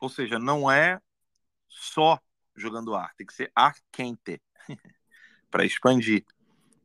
Ou 0.00 0.08
seja, 0.08 0.38
não 0.38 0.70
é 0.70 1.00
só 1.68 2.18
jogando 2.56 2.94
ar, 2.94 3.14
tem 3.14 3.26
que 3.26 3.34
ser 3.34 3.52
ar 3.54 3.74
quente 3.92 4.40
para 5.50 5.64
expandir. 5.64 6.24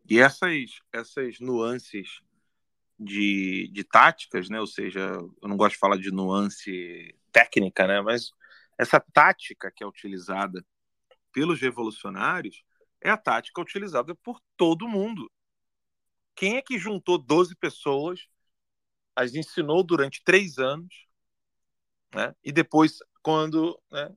E 0.07 0.19
essas, 0.19 0.79
essas 0.91 1.39
nuances 1.39 2.21
de, 2.99 3.69
de 3.73 3.83
táticas, 3.83 4.49
né? 4.49 4.59
Ou 4.59 4.67
seja, 4.67 4.99
eu 4.99 5.47
não 5.47 5.57
gosto 5.57 5.73
de 5.73 5.79
falar 5.79 5.97
de 5.97 6.11
nuance 6.11 7.15
técnica, 7.31 7.87
né? 7.87 8.01
Mas 8.01 8.31
essa 8.77 8.99
tática 8.99 9.71
que 9.71 9.83
é 9.83 9.87
utilizada 9.87 10.65
pelos 11.31 11.59
revolucionários 11.59 12.63
é 13.01 13.09
a 13.09 13.17
tática 13.17 13.61
utilizada 13.61 14.15
por 14.15 14.39
todo 14.55 14.87
mundo. 14.87 15.29
Quem 16.35 16.57
é 16.57 16.61
que 16.61 16.77
juntou 16.77 17.17
12 17.17 17.55
pessoas, 17.55 18.27
as 19.15 19.33
ensinou 19.35 19.83
durante 19.83 20.23
três 20.23 20.57
anos, 20.57 20.93
né? 22.15 22.33
e 22.43 22.51
depois, 22.51 22.99
quando 23.21 23.79
né, 23.91 24.15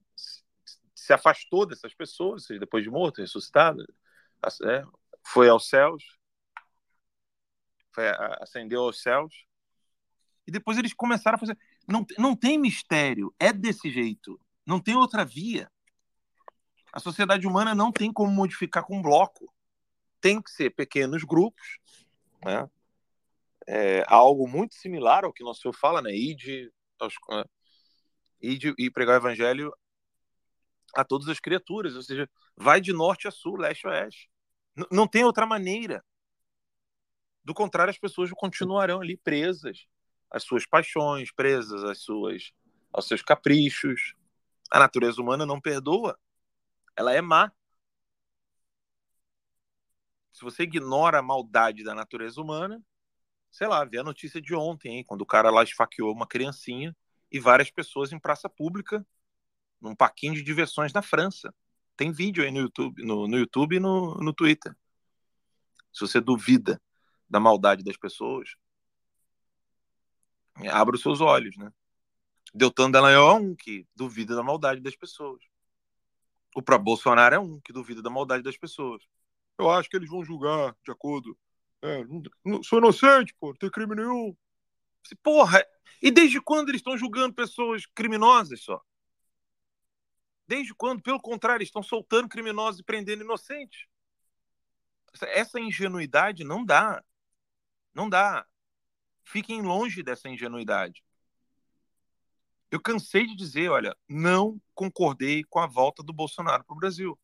se 0.94 1.12
afastou 1.12 1.66
dessas 1.66 1.92
pessoas, 1.92 2.46
depois 2.48 2.84
de 2.84 2.90
morto, 2.90 3.20
ressuscitado, 3.20 3.84
é, 4.64 4.84
foi 5.26 5.48
aos 5.48 5.68
céus, 5.68 6.04
foi, 7.92 8.04
ascendeu 8.40 8.82
aos 8.82 9.02
céus, 9.02 9.34
e 10.46 10.50
depois 10.50 10.78
eles 10.78 10.94
começaram 10.94 11.36
a 11.36 11.38
fazer. 11.38 11.58
Não, 11.86 12.06
não 12.16 12.36
tem 12.36 12.56
mistério, 12.56 13.34
é 13.38 13.52
desse 13.52 13.90
jeito, 13.90 14.40
não 14.64 14.80
tem 14.80 14.94
outra 14.94 15.24
via. 15.24 15.70
A 16.92 17.00
sociedade 17.00 17.46
humana 17.46 17.74
não 17.74 17.92
tem 17.92 18.12
como 18.12 18.30
modificar 18.32 18.84
com 18.84 19.02
bloco. 19.02 19.52
Tem 20.20 20.40
que 20.40 20.50
ser 20.50 20.70
pequenos 20.70 21.22
grupos, 21.22 21.78
né? 22.44 22.68
É 23.66 24.02
algo 24.08 24.48
muito 24.48 24.74
similar 24.74 25.24
ao 25.24 25.32
que 25.32 25.44
nosso 25.44 25.60
Senhor 25.60 25.74
fala, 25.74 26.00
né? 26.00 26.10
Ide, 26.14 26.72
aos, 26.98 27.14
né? 28.42 28.50
Ide 28.50 28.74
e 28.78 28.90
pregar 28.90 29.14
o 29.14 29.18
evangelho 29.18 29.72
a 30.94 31.04
todas 31.04 31.28
as 31.28 31.40
criaturas, 31.40 31.94
ou 31.94 32.02
seja, 32.02 32.28
vai 32.56 32.80
de 32.80 32.92
norte 32.92 33.28
a 33.28 33.30
sul, 33.30 33.56
leste 33.56 33.86
a 33.86 33.90
oeste. 33.90 34.30
N 34.76 34.86
não 34.90 35.06
tem 35.06 35.24
outra 35.24 35.46
maneira. 35.46 36.04
Do 37.44 37.54
contrário, 37.54 37.90
as 37.90 37.98
pessoas 37.98 38.30
continuarão 38.32 39.00
ali 39.00 39.16
presas 39.16 39.86
às 40.30 40.42
suas 40.44 40.66
paixões, 40.66 41.32
presas 41.32 41.82
às 41.84 41.98
suas, 41.98 42.52
aos 42.92 43.06
seus 43.06 43.22
caprichos. 43.22 44.14
A 44.70 44.78
natureza 44.78 45.20
humana 45.20 45.46
não 45.46 45.60
perdoa. 45.60 46.18
Ela 46.96 47.12
é 47.14 47.20
má. 47.20 47.50
Se 50.32 50.42
você 50.42 50.64
ignora 50.64 51.18
a 51.18 51.22
maldade 51.22 51.82
da 51.82 51.94
natureza 51.94 52.40
humana, 52.40 52.82
sei 53.50 53.66
lá, 53.66 53.84
vê 53.84 53.98
a 53.98 54.04
notícia 54.04 54.40
de 54.40 54.54
ontem, 54.54 54.98
hein, 54.98 55.04
quando 55.04 55.22
o 55.22 55.26
cara 55.26 55.50
lá 55.50 55.62
esfaqueou 55.62 56.12
uma 56.12 56.26
criancinha 56.26 56.94
e 57.30 57.38
várias 57.38 57.70
pessoas 57.70 58.12
em 58.12 58.18
praça 58.18 58.48
pública 58.48 59.06
num 59.80 59.94
parquinho 59.94 60.34
de 60.34 60.42
diversões 60.42 60.92
na 60.92 61.02
França. 61.02 61.54
Tem 61.96 62.12
vídeo 62.12 62.44
aí 62.44 62.50
no 62.50 62.60
YouTube, 62.60 63.02
no, 63.04 63.26
no 63.28 63.38
YouTube 63.38 63.76
e 63.76 63.80
no, 63.80 64.14
no 64.16 64.32
Twitter. 64.32 64.74
Se 65.92 66.00
você 66.00 66.20
duvida 66.20 66.80
da 67.28 67.40
maldade 67.40 67.82
das 67.82 67.96
pessoas, 67.96 68.50
abra 70.70 70.96
os 70.96 71.02
seus 71.02 71.20
olhos, 71.20 71.56
né? 71.56 71.72
Deltan 72.54 72.90
Dallagnol 72.90 73.30
é 73.30 73.34
um 73.34 73.54
que 73.54 73.86
duvida 73.94 74.34
da 74.34 74.42
maldade 74.42 74.80
das 74.80 74.96
pessoas. 74.96 75.42
O 76.54 76.62
próprio 76.62 76.84
Bolsonaro 76.84 77.34
é 77.34 77.38
um 77.38 77.60
que 77.60 77.72
duvida 77.72 78.00
da 78.02 78.10
maldade 78.10 78.42
das 78.42 78.56
pessoas. 78.56 79.02
Eu 79.58 79.70
acho 79.70 79.88
que 79.88 79.96
eles 79.96 80.08
vão 80.08 80.24
julgar 80.24 80.74
de 80.84 80.90
acordo. 80.90 81.36
É, 81.82 82.04
sou 82.62 82.78
inocente, 82.78 83.34
pô, 83.38 83.48
não 83.48 83.56
tem 83.56 83.70
crime 83.70 83.94
nenhum. 83.94 84.36
Porra, 85.16 85.64
e 86.02 86.10
desde 86.10 86.40
quando 86.40 86.68
eles 86.68 86.80
estão 86.80 86.96
julgando 86.96 87.34
pessoas 87.34 87.86
criminosas 87.86 88.62
só? 88.62 88.80
Desde 90.46 90.74
quando? 90.74 91.02
Pelo 91.02 91.20
contrário, 91.20 91.62
estão 91.62 91.82
soltando 91.82 92.28
criminosos 92.28 92.80
e 92.80 92.84
prendendo 92.84 93.22
inocentes. 93.22 93.86
Essa 95.22 95.60
ingenuidade 95.60 96.44
não 96.44 96.64
dá. 96.64 97.04
Não 97.94 98.08
dá. 98.08 98.46
Fiquem 99.24 99.60
longe 99.60 100.02
dessa 100.02 100.28
ingenuidade. 100.28 101.04
Eu 102.70 102.80
cansei 102.80 103.26
de 103.26 103.34
dizer, 103.34 103.70
olha, 103.70 103.96
não 104.08 104.60
concordei 104.74 105.42
com 105.44 105.58
a 105.58 105.66
volta 105.66 106.02
do 106.02 106.12
Bolsonaro 106.12 106.64
para 106.64 106.74
o 106.74 106.78
Brasil. 106.78 107.18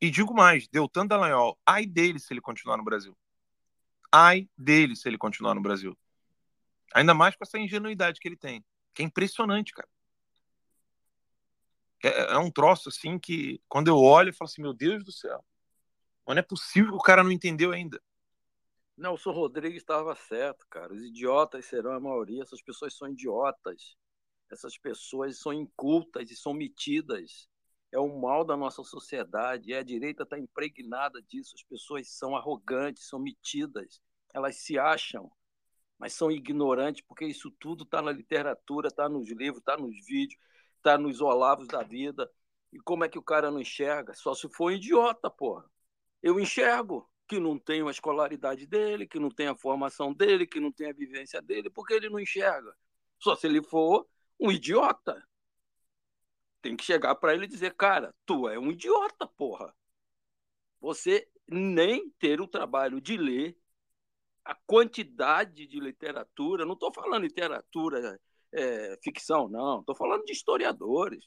E 0.00 0.10
digo 0.10 0.34
mais, 0.34 0.68
Deltan 0.68 1.06
Dallagnol, 1.06 1.58
ai 1.66 1.84
dele 1.86 2.18
se 2.18 2.32
ele 2.32 2.40
continuar 2.40 2.76
no 2.76 2.84
Brasil. 2.84 3.16
Ai 4.12 4.48
dele 4.56 4.94
se 4.94 5.08
ele 5.08 5.18
continuar 5.18 5.54
no 5.54 5.60
Brasil. 5.60 5.96
Ainda 6.94 7.14
mais 7.14 7.36
com 7.36 7.44
essa 7.44 7.58
ingenuidade 7.58 8.20
que 8.20 8.28
ele 8.28 8.36
tem, 8.36 8.64
que 8.94 9.02
é 9.02 9.04
impressionante, 9.04 9.72
cara. 9.72 9.88
É, 12.02 12.34
é 12.34 12.38
um 12.38 12.50
troço 12.50 12.88
assim 12.88 13.18
que, 13.18 13.60
quando 13.68 13.88
eu 13.88 13.98
olho, 13.98 14.30
eu 14.30 14.34
falo 14.34 14.48
assim: 14.48 14.62
meu 14.62 14.72
Deus 14.72 15.04
do 15.04 15.12
céu, 15.12 15.44
não 16.26 16.38
é 16.38 16.42
possível 16.42 16.90
que 16.90 16.96
o 16.96 17.02
cara 17.02 17.24
não 17.24 17.32
entendeu 17.32 17.72
ainda. 17.72 18.00
Nelson 18.96 19.30
Rodrigues 19.30 19.80
estava 19.80 20.14
certo, 20.14 20.66
cara. 20.68 20.92
Os 20.92 21.02
idiotas 21.02 21.64
serão 21.66 21.92
a 21.92 22.00
maioria. 22.00 22.42
Essas 22.42 22.60
pessoas 22.60 22.96
são 22.96 23.08
idiotas. 23.08 23.96
Essas 24.50 24.76
pessoas 24.76 25.38
são 25.38 25.52
incultas 25.52 26.30
e 26.30 26.36
são 26.36 26.52
metidas. 26.52 27.48
É 27.92 27.98
o 27.98 28.20
mal 28.20 28.44
da 28.44 28.56
nossa 28.56 28.82
sociedade. 28.82 29.70
E 29.70 29.74
a 29.74 29.82
direita 29.84 30.24
está 30.24 30.36
impregnada 30.36 31.22
disso. 31.22 31.54
As 31.54 31.62
pessoas 31.62 32.08
são 32.10 32.36
arrogantes, 32.36 33.08
são 33.08 33.20
metidas. 33.20 34.00
Elas 34.34 34.56
se 34.56 34.78
acham, 34.78 35.30
mas 35.98 36.14
são 36.14 36.30
ignorantes, 36.30 37.02
porque 37.06 37.26
isso 37.26 37.50
tudo 37.50 37.84
está 37.84 38.00
na 38.00 38.12
literatura, 38.12 38.88
está 38.88 39.08
nos 39.08 39.28
livros, 39.30 39.58
está 39.58 39.76
nos 39.76 39.94
vídeos 40.06 40.38
está 40.78 40.96
nos 40.96 41.20
olavos 41.20 41.68
da 41.68 41.82
vida. 41.82 42.30
E 42.72 42.78
como 42.78 43.04
é 43.04 43.08
que 43.08 43.18
o 43.18 43.22
cara 43.22 43.50
não 43.50 43.60
enxerga? 43.60 44.14
Só 44.14 44.34
se 44.34 44.48
for 44.48 44.72
um 44.72 44.74
idiota, 44.74 45.30
porra. 45.30 45.64
Eu 46.22 46.40
enxergo 46.40 47.10
que 47.26 47.38
não 47.38 47.58
tem 47.58 47.86
a 47.86 47.90
escolaridade 47.90 48.66
dele, 48.66 49.06
que 49.06 49.18
não 49.18 49.30
tem 49.30 49.48
a 49.48 49.54
formação 49.54 50.12
dele, 50.14 50.46
que 50.46 50.60
não 50.60 50.72
tem 50.72 50.88
a 50.88 50.92
vivência 50.92 51.42
dele, 51.42 51.68
porque 51.68 51.94
ele 51.94 52.08
não 52.08 52.18
enxerga. 52.18 52.74
Só 53.18 53.36
se 53.36 53.46
ele 53.46 53.62
for 53.62 54.08
um 54.40 54.50
idiota. 54.50 55.22
Tem 56.62 56.76
que 56.76 56.84
chegar 56.84 57.14
para 57.14 57.34
ele 57.34 57.44
e 57.44 57.48
dizer, 57.48 57.74
cara, 57.74 58.14
tu 58.26 58.48
é 58.48 58.58
um 58.58 58.70
idiota, 58.70 59.26
porra. 59.26 59.74
Você 60.80 61.28
nem 61.46 62.10
ter 62.18 62.40
o 62.40 62.48
trabalho 62.48 63.00
de 63.00 63.16
ler 63.16 63.56
a 64.48 64.54
quantidade 64.66 65.66
de 65.66 65.78
literatura, 65.78 66.64
não 66.64 66.72
estou 66.72 66.90
falando 66.90 67.22
literatura 67.22 68.18
é, 68.50 68.98
ficção, 69.04 69.46
não. 69.46 69.80
Estou 69.80 69.94
falando 69.94 70.24
de 70.24 70.32
historiadores. 70.32 71.26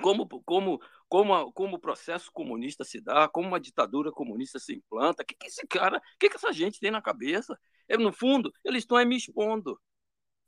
Como, 0.00 0.26
como, 0.42 0.80
como, 1.06 1.52
como 1.52 1.76
o 1.76 1.78
processo 1.78 2.32
comunista 2.32 2.82
se 2.82 2.98
dá, 2.98 3.28
como 3.28 3.48
uma 3.48 3.60
ditadura 3.60 4.10
comunista 4.10 4.58
se 4.58 4.74
implanta. 4.76 5.22
O 5.22 5.26
que, 5.26 5.34
que 5.34 5.48
esse 5.48 5.66
cara, 5.66 5.98
o 5.98 6.18
que, 6.18 6.30
que 6.30 6.36
essa 6.36 6.50
gente 6.50 6.80
tem 6.80 6.90
na 6.90 7.02
cabeça? 7.02 7.60
É, 7.86 7.98
no 7.98 8.10
fundo, 8.10 8.50
eles 8.64 8.84
estão 8.84 9.04
me 9.04 9.16
expondo. 9.16 9.78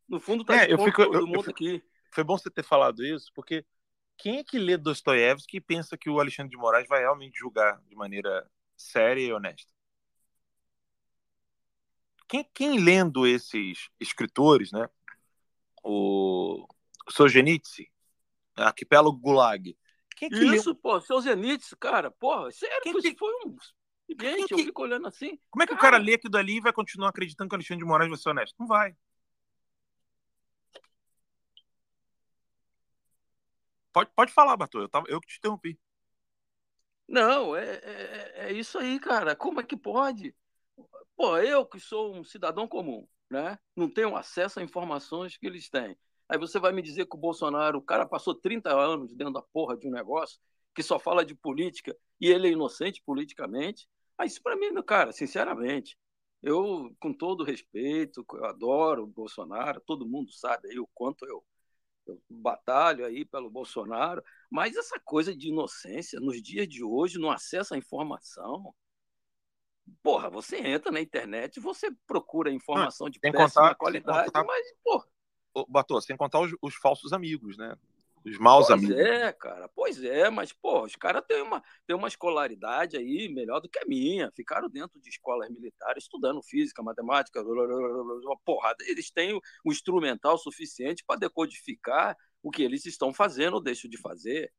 No 0.09 0.19
fundo, 0.19 0.41
está 0.41 0.57
é, 0.57 0.73
eu 0.73 0.79
fico, 0.79 1.05
todo 1.05 1.15
eu, 1.15 1.27
mundo 1.27 1.37
eu 1.37 1.43
fico, 1.43 1.51
aqui. 1.51 1.85
Foi 2.11 2.25
bom 2.25 2.39
você 2.39 2.51
ter 2.51 2.65
falado 2.65 3.05
isso, 3.05 3.31
porque 3.35 3.67
quem 4.17 4.39
é 4.39 4.45
que 4.45 4.59
lê 4.59 4.79
Dostoiévski 4.79 5.59
e 5.59 5.61
pensa 5.61 5.99
que 5.99 6.09
o 6.09 6.19
Alexandre 6.19 6.51
de 6.51 6.57
Moraes 6.57 6.89
vai 6.89 7.01
realmente 7.01 7.39
julgar 7.39 7.83
de 7.83 7.95
maneira 7.95 8.51
séria 8.75 9.21
e 9.21 9.31
honesta? 9.31 9.76
Quem, 12.29 12.49
quem 12.53 12.81
lendo 12.81 13.27
esses 13.27 13.89
escritores, 14.01 14.73
né, 14.73 14.89
o 15.83 16.67
Solzhenitsyn, 17.09 17.87
Arquipélago 18.57 19.17
Gulag 19.17 19.77
Quem 20.17 20.29
que 20.31 20.37
Isso, 20.37 20.71
leu? 20.71 20.77
pô, 20.77 21.01
seu 21.01 21.21
Zenitz, 21.21 21.75
cara, 21.79 22.11
porra, 22.11 22.51
sério, 22.51 22.83
Quem 22.83 22.93
isso 22.99 23.13
que... 23.13 23.19
foi 23.19 23.33
um. 23.45 23.57
Gente, 24.21 24.47
que... 24.47 24.55
eu 24.55 24.59
fico 24.59 24.83
olhando 24.83 25.09
assim. 25.09 25.39
Como 25.51 25.63
é 25.63 25.67
que 25.67 25.75
cara... 25.75 25.89
o 25.89 25.93
cara 25.93 26.05
lê 26.05 26.15
aquilo 26.15 26.31
dali 26.31 26.57
e 26.57 26.61
vai 26.61 26.73
continuar 26.73 27.09
acreditando 27.09 27.49
que 27.49 27.55
o 27.55 27.57
Alexandre 27.57 27.85
de 27.85 27.89
Moraes 27.89 28.09
vai 28.09 28.19
ser 28.19 28.31
honesto? 28.31 28.55
Não 28.59 28.67
vai. 28.67 28.97
Pode, 33.93 34.11
pode 34.15 34.33
falar, 34.33 34.57
Bartô, 34.57 34.81
eu, 34.81 34.89
tava, 34.89 35.07
eu 35.09 35.21
que 35.21 35.29
te 35.29 35.39
interrompi. 35.39 35.79
Não, 37.09 37.55
é, 37.57 37.65
é, 37.65 38.33
é 38.49 38.53
isso 38.53 38.79
aí, 38.79 38.99
cara. 39.01 39.35
Como 39.35 39.61
é 39.61 39.65
que 39.65 39.77
pode? 39.77 40.35
Pô, 41.17 41.39
eu 41.39 41.65
que 41.67 41.81
sou 41.81 42.15
um 42.15 42.25
cidadão 42.25 42.69
comum, 42.69 43.07
né? 43.31 43.59
Não 43.75 43.89
tenho 43.91 44.15
acesso 44.17 44.61
a 44.61 44.63
informações 44.63 45.37
que 45.37 45.47
eles 45.47 45.69
têm. 45.71 45.97
Aí 46.29 46.39
você 46.39 46.59
vai 46.59 46.73
me 46.73 46.83
dizer 46.83 47.07
que 47.07 47.17
o 47.17 47.19
Bolsonaro, 47.19 47.79
o 47.79 47.83
cara 47.83 48.07
passou 48.07 48.35
30 48.35 48.71
anos 48.77 49.15
dentro 49.15 49.33
da 49.33 49.43
porra 49.43 49.77
de 49.77 49.87
um 49.89 49.91
negócio 49.91 50.39
que 50.75 50.83
só 50.83 50.99
fala 50.99 51.25
de 51.25 51.35
política 51.35 51.97
e 52.21 52.29
ele 52.29 52.49
é 52.49 52.53
inocente 52.53 53.03
politicamente. 53.05 53.89
Aí 54.19 54.27
isso 54.29 54.43
para 54.43 54.57
mim, 54.57 54.71
cara, 54.83 55.13
sinceramente, 55.13 55.97
eu, 56.43 56.95
com 57.01 57.13
todo 57.13 57.45
respeito, 57.45 58.25
eu 58.35 58.45
adoro 58.45 59.05
o 59.05 59.07
Bolsonaro, 59.07 59.81
todo 59.87 60.07
mundo 60.07 60.33
sabe 60.33 60.69
aí 60.71 60.79
o 60.79 60.89
quanto 60.95 61.25
eu, 61.27 61.45
eu 62.07 62.21
batalho 62.29 63.07
aí 63.07 63.25
pelo 63.25 63.51
Bolsonaro, 63.51 64.23
mas 64.51 64.77
essa 64.77 65.01
coisa 65.01 65.35
de 65.35 65.49
inocência, 65.49 66.21
nos 66.21 66.43
dias 66.43 66.69
de 66.69 66.85
hoje, 66.85 67.19
no 67.19 67.31
acesso 67.31 67.75
à 67.75 67.79
informação, 67.79 68.75
porra, 70.03 70.31
você 70.31 70.57
entra 70.57 70.91
na 70.91 71.01
internet, 71.01 71.61
você 71.61 71.91
procura 72.07 72.51
informação 72.51 73.09
de 73.09 73.19
péssima 73.19 73.75
qualidade, 73.75 74.27
contar, 74.27 74.45
mas, 74.45 74.67
porra, 74.83 75.07
Batou, 75.69 76.01
sem 76.01 76.17
contar 76.17 76.41
os, 76.41 76.53
os, 76.61 76.75
falsos 76.75 77.13
amigos, 77.13 77.57
né? 77.57 77.77
Os 78.25 78.39
maus 78.39 78.67
pois 78.67 78.79
amigos. 78.79 78.97
Pois 78.97 79.09
é, 79.09 79.33
cara, 79.33 79.69
pois 79.75 80.05
é, 80.05 80.31
mas, 80.31 80.53
pô, 80.53 80.85
os 80.85 80.97
caras 80.97 81.25
têm 81.27 81.41
uma, 81.41 81.63
têm 81.87 81.97
uma 81.97 82.09
escolaridade 82.09 82.97
aí 82.97 83.29
melhor 83.29 83.61
do 83.61 83.69
que 83.69 83.79
a 83.79 83.87
minha. 83.87 84.31
Ficaram 84.35 84.69
dentro 84.69 85.01
de 85.01 85.09
escolas 85.09 85.49
militares 85.49 86.05
estudando 86.05 86.43
física, 86.43 86.83
matemática, 86.83 87.41
uma 87.41 88.37
porrada. 88.45 88.85
Eles 88.87 89.11
têm 89.11 89.35
o 89.65 89.73
instrumental 89.73 90.37
suficiente 90.37 91.05
para 91.07 91.21
decodificar 91.21 92.17
o 92.43 92.51
que 92.51 92.63
eles 92.63 92.85
estão 92.85 93.15
fazendo 93.15 93.55
ou 93.55 93.63
deixam 93.63 93.89
de 93.89 93.97
fazer. 93.97 94.53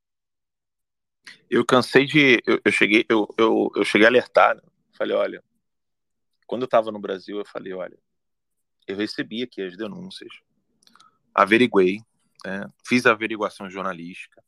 Eu 1.50 1.66
cansei 1.66 2.06
de. 2.06 2.42
Eu, 2.46 2.60
eu 2.64 2.72
cheguei, 2.72 3.06
eu, 3.10 3.28
eu, 3.38 3.70
eu 3.76 3.84
cheguei 3.84 4.08
a 4.08 4.10
alertar. 4.10 4.56
Né? 4.56 4.62
Falei, 4.98 5.16
olha, 5.16 5.44
quando 6.46 6.64
eu 6.64 6.68
estava 6.68 6.92
no 6.92 7.00
Brasil, 7.00 7.38
eu 7.38 7.46
falei, 7.46 7.74
olha, 7.74 7.98
eu 8.88 8.96
recebi 8.96 9.44
aqui 9.44 9.62
as 9.62 9.78
denúncias 9.78 10.32
averiguei, 11.38 12.02
né, 12.44 12.68
fiz 12.84 13.06
a 13.06 13.12
averiguação 13.12 13.70
jornalística. 13.70 14.44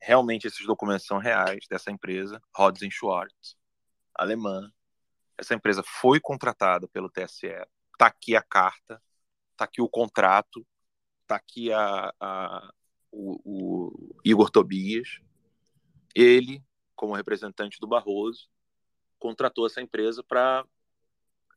Realmente 0.00 0.46
esses 0.46 0.64
documentos 0.64 1.04
são 1.04 1.18
reais 1.18 1.66
dessa 1.68 1.90
empresa, 1.90 2.40
Rodsen 2.54 2.88
Schwartz, 2.88 3.56
alemã. 4.14 4.72
Essa 5.36 5.54
empresa 5.54 5.82
foi 5.82 6.20
contratada 6.20 6.86
pelo 6.86 7.10
TSE. 7.10 7.48
Está 7.92 8.06
aqui 8.06 8.36
a 8.36 8.42
carta, 8.42 9.02
está 9.50 9.64
aqui 9.64 9.82
o 9.82 9.88
contrato, 9.88 10.64
está 11.22 11.34
aqui 11.34 11.72
a, 11.72 12.14
a 12.20 12.72
o, 13.10 13.40
o 13.44 14.20
Igor 14.24 14.50
Tobias. 14.50 15.18
Ele, 16.14 16.62
como 16.94 17.16
representante 17.16 17.80
do 17.80 17.88
Barroso, 17.88 18.48
contratou 19.18 19.66
essa 19.66 19.80
empresa 19.80 20.22
para. 20.22 20.64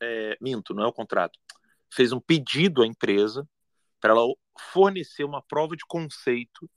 É, 0.01 0.37
minto, 0.41 0.73
não 0.73 0.83
é 0.83 0.87
o 0.87 0.93
contrato. 0.93 1.39
Fez 1.93 2.11
um 2.11 2.19
pedido 2.19 2.81
à 2.81 2.87
empresa 2.87 3.47
para 3.99 4.13
ela 4.13 4.25
fornecer 4.57 5.23
uma 5.23 5.41
prova 5.41 5.75
de 5.75 5.85
conceito 5.85 6.69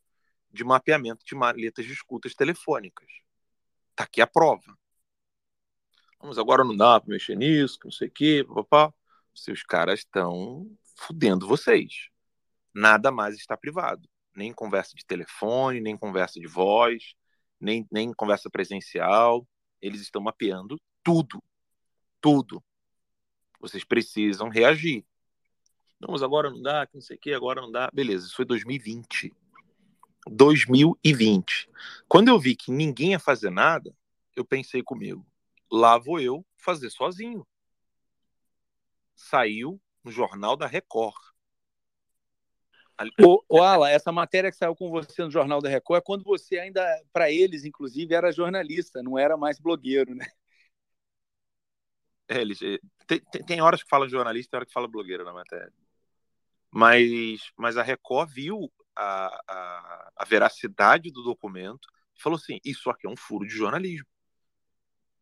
de 0.52 0.62
mapeamento 0.62 1.24
de 1.24 1.34
maletas 1.34 1.84
de 1.84 1.92
escutas 1.92 2.34
telefônicas. 2.34 3.08
Está 3.90 4.04
aqui 4.04 4.20
a 4.20 4.26
prova. 4.26 4.76
Vamos, 6.20 6.38
agora 6.38 6.64
não 6.64 6.76
dá 6.76 7.00
para 7.00 7.10
mexer 7.10 7.36
nisso, 7.36 7.78
não 7.84 7.90
sei 7.90 8.08
o 8.08 8.10
quê, 8.10 8.46
papá. 8.54 8.92
Seus 9.34 9.62
caras 9.62 10.00
estão 10.00 10.70
fudendo 10.96 11.46
vocês. 11.46 12.08
Nada 12.72 13.10
mais 13.10 13.34
está 13.36 13.56
privado. 13.56 14.08
Nem 14.34 14.52
conversa 14.52 14.94
de 14.96 15.04
telefone, 15.04 15.80
nem 15.80 15.96
conversa 15.96 16.40
de 16.40 16.46
voz, 16.46 17.14
nem, 17.60 17.86
nem 17.90 18.12
conversa 18.12 18.48
presencial. 18.48 19.46
Eles 19.84 20.00
estão 20.00 20.22
mapeando 20.22 20.80
tudo. 21.02 21.42
Tudo. 22.18 22.64
Vocês 23.60 23.84
precisam 23.84 24.48
reagir. 24.48 25.04
Não, 26.00 26.10
mas 26.10 26.22
agora 26.22 26.50
não 26.50 26.62
dá, 26.62 26.88
não 26.94 27.02
sei 27.02 27.16
o 27.16 27.20
que, 27.20 27.34
agora 27.34 27.60
não 27.60 27.70
dá. 27.70 27.90
Beleza, 27.92 28.24
isso 28.24 28.34
foi 28.34 28.46
2020. 28.46 29.30
2020. 30.26 31.68
Quando 32.08 32.28
eu 32.28 32.38
vi 32.38 32.56
que 32.56 32.72
ninguém 32.72 33.10
ia 33.10 33.18
fazer 33.18 33.50
nada, 33.50 33.94
eu 34.34 34.42
pensei 34.42 34.82
comigo, 34.82 35.26
lá 35.70 35.98
vou 35.98 36.18
eu 36.18 36.46
fazer 36.56 36.88
sozinho. 36.88 37.46
Saiu 39.14 39.78
no 40.02 40.10
Jornal 40.10 40.56
da 40.56 40.66
Record. 40.66 41.33
Ô, 43.20 43.44
ô 43.48 43.62
Ala, 43.62 43.90
essa 43.90 44.12
matéria 44.12 44.50
que 44.50 44.56
saiu 44.56 44.74
com 44.76 44.88
você 44.88 45.22
no 45.24 45.30
Jornal 45.30 45.60
da 45.60 45.68
Record 45.68 45.98
é 45.98 46.04
quando 46.04 46.22
você 46.22 46.58
ainda, 46.58 46.82
para 47.12 47.30
eles, 47.30 47.64
inclusive, 47.64 48.14
era 48.14 48.32
jornalista, 48.32 49.02
não 49.02 49.18
era 49.18 49.36
mais 49.36 49.58
blogueiro, 49.58 50.14
né? 50.14 50.26
É, 52.28 52.40
eles, 52.40 52.62
eh, 52.62 52.78
tem, 53.06 53.20
tem, 53.20 53.60
horas 53.60 53.82
que 53.82 53.88
fala 53.88 54.08
jornalista 54.08 54.54
e 54.54 54.56
horas 54.56 54.68
que 54.68 54.72
fala 54.72 54.88
blogueiro 54.88 55.24
na 55.24 55.32
matéria. 55.32 55.72
Mas, 56.70 57.52
mas 57.56 57.76
a 57.76 57.82
Record 57.82 58.30
viu 58.30 58.72
a, 58.96 59.26
a, 59.48 60.12
a 60.16 60.24
veracidade 60.24 61.10
do 61.10 61.22
documento 61.22 61.88
e 62.16 62.22
falou 62.22 62.36
assim: 62.36 62.58
isso 62.64 62.88
aqui 62.90 63.06
é 63.06 63.10
um 63.10 63.16
furo 63.16 63.46
de 63.46 63.54
jornalismo. 63.54 64.06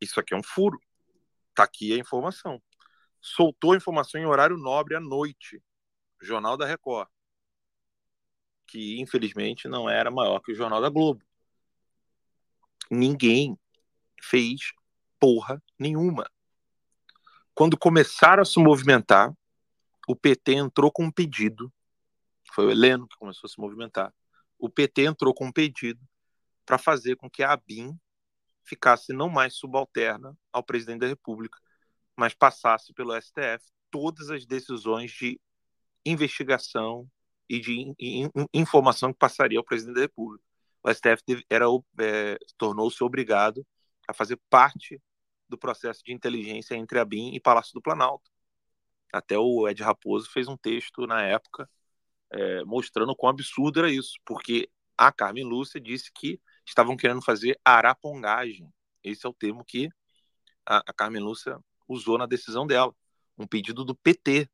Isso 0.01 0.21
aqui 0.21 0.35
é 0.35 0.37
um 0.37 0.43
furo. 0.43 0.79
Tá 1.55 1.65
aqui 1.65 1.93
a 1.93 1.99
informação. 1.99 2.63
Soltou 3.21 3.73
a 3.73 3.77
informação 3.77 4.21
em 4.21 4.27
horário 4.27 4.57
nobre 4.57 4.97
à 4.97 5.01
noite. 5.01 5.63
Jornal 6.21 6.57
da 6.57 6.67
Record. 6.67 7.09
Que 8.73 8.99
infelizmente 8.99 9.69
não 9.69 9.87
era 9.87 10.11
maior 10.11 10.41
que 10.41 10.51
o 10.51 10.55
Jornal 10.55 10.81
da 10.81 10.89
Globo. 10.89 11.23
Ninguém 12.91 13.55
fez 14.19 14.73
porra 15.21 15.63
nenhuma. 15.79 16.25
Quando 17.55 17.77
começaram 17.77 18.41
a 18.41 18.47
se 18.47 18.59
movimentar, 18.59 19.31
o 20.09 20.17
PT 20.17 20.55
entrou 20.55 20.91
com 20.91 21.05
um 21.05 21.11
pedido, 21.11 21.71
foi 22.51 22.65
o 22.65 22.71
Heleno 22.71 23.07
que 23.07 23.19
começou 23.19 23.47
a 23.47 23.51
se 23.51 23.61
movimentar. 23.61 24.11
O 24.59 24.71
PT 24.71 25.03
entrou 25.05 25.35
com 25.35 25.49
um 25.49 25.53
pedido 25.53 26.01
para 26.65 26.79
fazer 26.79 27.17
com 27.17 27.29
que 27.29 27.43
a 27.43 27.53
ABIN 27.53 27.95
ficasse 28.65 29.13
não 29.13 29.29
mais 29.29 29.55
subalterna 29.55 30.35
ao 30.51 30.63
presidente 30.63 31.01
da 31.01 31.09
República, 31.09 31.59
mas 32.17 32.33
passasse 32.33 32.95
pelo 32.95 33.15
STF 33.21 33.71
todas 33.91 34.31
as 34.31 34.47
decisões 34.47 35.11
de 35.11 35.39
investigação 36.07 37.07
e 37.53 37.61
de 37.61 37.95
informação 38.55 39.13
que 39.13 39.19
passaria 39.19 39.59
ao 39.59 39.65
presidente 39.65 39.97
da 39.97 40.01
República. 40.01 40.43
O 40.83 40.91
STF 40.91 41.45
era, 41.51 41.67
é, 42.01 42.39
tornou-se 42.57 43.05
obrigado 43.05 43.67
a 44.09 44.15
fazer 44.15 44.41
parte 44.49 44.99
do 45.47 45.59
processo 45.59 46.03
de 46.03 46.15
inteligência 46.15 46.75
entre 46.75 46.99
a 46.99 47.05
BIM 47.05 47.35
e 47.35 47.41
Palácio 47.41 47.75
do 47.75 47.83
Planalto. 47.83 48.31
Até 49.13 49.39
o 49.39 49.69
Ed 49.69 49.83
Raposo 49.83 50.31
fez 50.31 50.49
um 50.49 50.57
texto 50.57 51.07
na 51.07 51.23
época 51.23 51.69
é, 52.31 52.65
mostrando 52.65 53.15
quão 53.15 53.31
absurdo 53.31 53.81
era 53.81 53.91
isso, 53.93 54.15
porque 54.25 54.71
a 54.97 55.13
Carmen 55.13 55.45
Lúcia 55.45 55.79
disse 55.79 56.11
que 56.11 56.41
estavam 56.65 56.97
querendo 56.97 57.21
fazer 57.21 57.61
arapongagem. 57.63 58.73
Esse 59.05 59.27
é 59.27 59.29
o 59.29 59.35
termo 59.35 59.63
que 59.63 59.91
a, 60.65 60.79
a 60.79 60.93
Carmen 60.95 61.23
Lúcia 61.23 61.59
usou 61.87 62.17
na 62.17 62.25
decisão 62.25 62.67
dela. 62.67 62.95
Um 63.37 63.47
pedido 63.47 63.85
do 63.85 63.95
PT. 63.95 64.49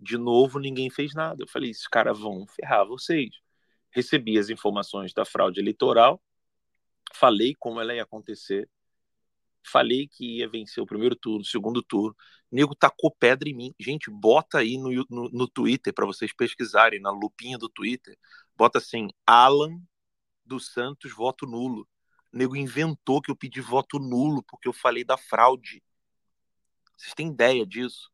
De 0.00 0.16
novo, 0.18 0.58
ninguém 0.58 0.90
fez 0.90 1.14
nada. 1.14 1.42
Eu 1.42 1.48
falei: 1.48 1.70
esses 1.70 1.88
caras 1.88 2.18
vão 2.18 2.46
ferrar 2.46 2.86
vocês. 2.86 3.30
Recebi 3.90 4.38
as 4.38 4.50
informações 4.50 5.12
da 5.12 5.24
fraude 5.24 5.60
eleitoral, 5.60 6.20
falei 7.12 7.54
como 7.58 7.80
ela 7.80 7.94
ia 7.94 8.02
acontecer 8.02 8.68
Falei 9.66 10.06
que 10.06 10.38
ia 10.38 10.48
vencer 10.48 10.82
o 10.82 10.86
primeiro 10.86 11.16
turno, 11.16 11.40
o 11.40 11.44
segundo 11.44 11.82
turno. 11.82 12.14
Nego 12.52 12.74
tacou 12.74 13.10
pedra 13.10 13.48
em 13.48 13.54
mim. 13.54 13.74
Gente, 13.80 14.10
bota 14.10 14.58
aí 14.58 14.76
no, 14.76 14.90
no, 15.08 15.30
no 15.30 15.48
Twitter 15.48 15.92
para 15.92 16.04
vocês 16.04 16.34
pesquisarem, 16.34 17.00
na 17.00 17.10
lupinha 17.10 17.56
do 17.56 17.68
Twitter. 17.68 18.16
Bota 18.54 18.78
assim, 18.78 19.08
Alan 19.26 19.80
dos 20.44 20.70
Santos, 20.70 21.14
voto 21.14 21.46
nulo. 21.46 21.88
O 22.30 22.36
nego 22.36 22.54
inventou 22.54 23.22
que 23.22 23.30
eu 23.30 23.36
pedi 23.36 23.60
voto 23.62 23.98
nulo 23.98 24.42
porque 24.42 24.68
eu 24.68 24.72
falei 24.72 25.02
da 25.02 25.16
fraude. 25.16 25.82
Vocês 26.96 27.14
têm 27.14 27.28
ideia 27.28 27.64
disso? 27.66 28.10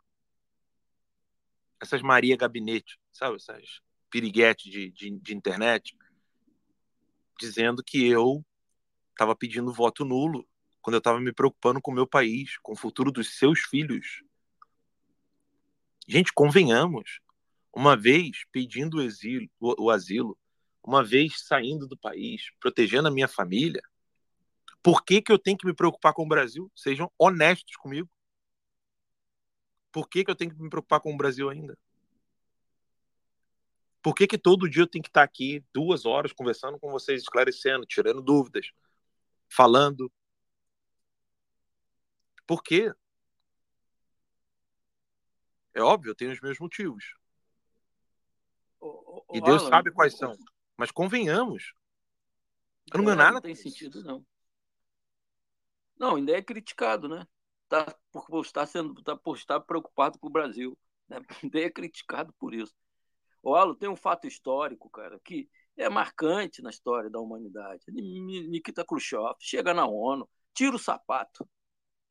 Essas 1.80 2.02
Maria 2.02 2.36
Gabinete, 2.36 2.98
sabe? 3.12 3.36
Essas 3.36 3.80
piriguetes 4.10 4.70
de, 4.70 4.90
de, 4.90 5.10
de 5.10 5.34
internet, 5.34 5.96
dizendo 7.38 7.82
que 7.82 8.06
eu 8.06 8.44
estava 9.12 9.34
pedindo 9.34 9.72
voto 9.72 10.04
nulo 10.04 10.46
quando 10.82 10.94
eu 10.94 10.98
estava 10.98 11.20
me 11.20 11.32
preocupando 11.32 11.80
com 11.80 11.90
o 11.90 11.94
meu 11.94 12.06
país, 12.06 12.58
com 12.58 12.72
o 12.72 12.76
futuro 12.76 13.10
dos 13.10 13.38
seus 13.38 13.60
filhos. 13.60 14.22
Gente, 16.08 16.32
convenhamos. 16.32 17.20
Uma 17.72 17.96
vez, 17.96 18.44
pedindo 18.50 18.98
o, 18.98 19.08
o, 19.60 19.84
o 19.84 19.90
asilo, 19.90 20.36
uma 20.82 21.04
vez 21.04 21.44
saindo 21.46 21.86
do 21.86 21.96
país, 21.96 22.50
protegendo 22.58 23.08
a 23.08 23.10
minha 23.10 23.28
família, 23.28 23.82
por 24.82 25.04
que, 25.04 25.20
que 25.20 25.30
eu 25.30 25.38
tenho 25.38 25.56
que 25.56 25.66
me 25.66 25.74
preocupar 25.74 26.12
com 26.14 26.24
o 26.24 26.28
Brasil? 26.28 26.70
Sejam 26.74 27.12
honestos 27.18 27.76
comigo. 27.76 28.08
Por 29.92 30.08
que, 30.08 30.24
que 30.24 30.30
eu 30.30 30.36
tenho 30.36 30.54
que 30.54 30.62
me 30.62 30.70
preocupar 30.70 31.00
com 31.00 31.12
o 31.12 31.16
Brasil 31.16 31.48
ainda? 31.48 31.76
Por 34.02 34.14
que, 34.14 34.26
que 34.26 34.38
todo 34.38 34.68
dia 34.68 34.82
eu 34.82 34.86
tenho 34.86 35.02
que 35.02 35.10
estar 35.10 35.22
aqui 35.22 35.64
duas 35.74 36.06
horas 36.06 36.32
conversando 36.32 36.78
com 36.78 36.90
vocês, 36.90 37.22
esclarecendo, 37.22 37.84
tirando 37.84 38.22
dúvidas, 38.22 38.70
falando? 39.48 40.10
Por 42.46 42.62
quê? 42.62 42.92
É 45.74 45.82
óbvio, 45.82 46.10
eu 46.10 46.14
tenho 46.14 46.32
os 46.32 46.40
meus 46.40 46.58
motivos. 46.58 47.14
Ô, 48.80 49.24
ô, 49.28 49.36
E 49.36 49.40
Deus 49.40 49.62
Alan, 49.62 49.70
sabe 49.70 49.92
quais 49.92 50.16
são. 50.16 50.36
Mas 50.76 50.90
convenhamos. 50.90 51.74
Eu 52.92 52.98
não 52.98 53.04
ganho 53.04 53.18
nada. 53.18 53.32
Não 53.34 53.40
tem 53.40 53.54
sentido, 53.54 54.02
não. 54.02 54.26
Não, 55.98 56.16
ainda 56.16 56.32
é 56.32 56.42
criticado, 56.42 57.06
né? 57.06 57.26
Tá, 57.70 57.86
por, 58.12 58.44
estar 58.44 58.66
sendo, 58.66 59.02
tá, 59.04 59.16
por 59.16 59.36
estar 59.38 59.60
preocupado 59.60 60.18
com 60.20 60.28
o 60.28 60.32
Brasil. 60.32 60.78
Né? 61.08 61.18
É 61.66 61.70
criticado 61.70 62.34
por 62.40 62.54
isso. 62.54 62.74
O 63.42 63.54
Alan 63.56 63.74
tem 63.76 63.88
um 63.88 63.96
fato 63.96 64.26
histórico, 64.28 64.90
cara, 64.90 65.20
que 65.24 65.48
é 65.76 65.88
marcante 65.88 66.62
na 66.62 66.70
história 66.70 67.10
da 67.10 67.20
humanidade. 67.20 67.84
Ni- 67.88 68.48
Nikita 68.48 68.84
Khrushchev 68.84 69.36
chega 69.40 69.74
na 69.74 69.86
ONU, 69.86 70.28
tira 70.54 70.76
o 70.76 70.80
sapato 70.80 71.48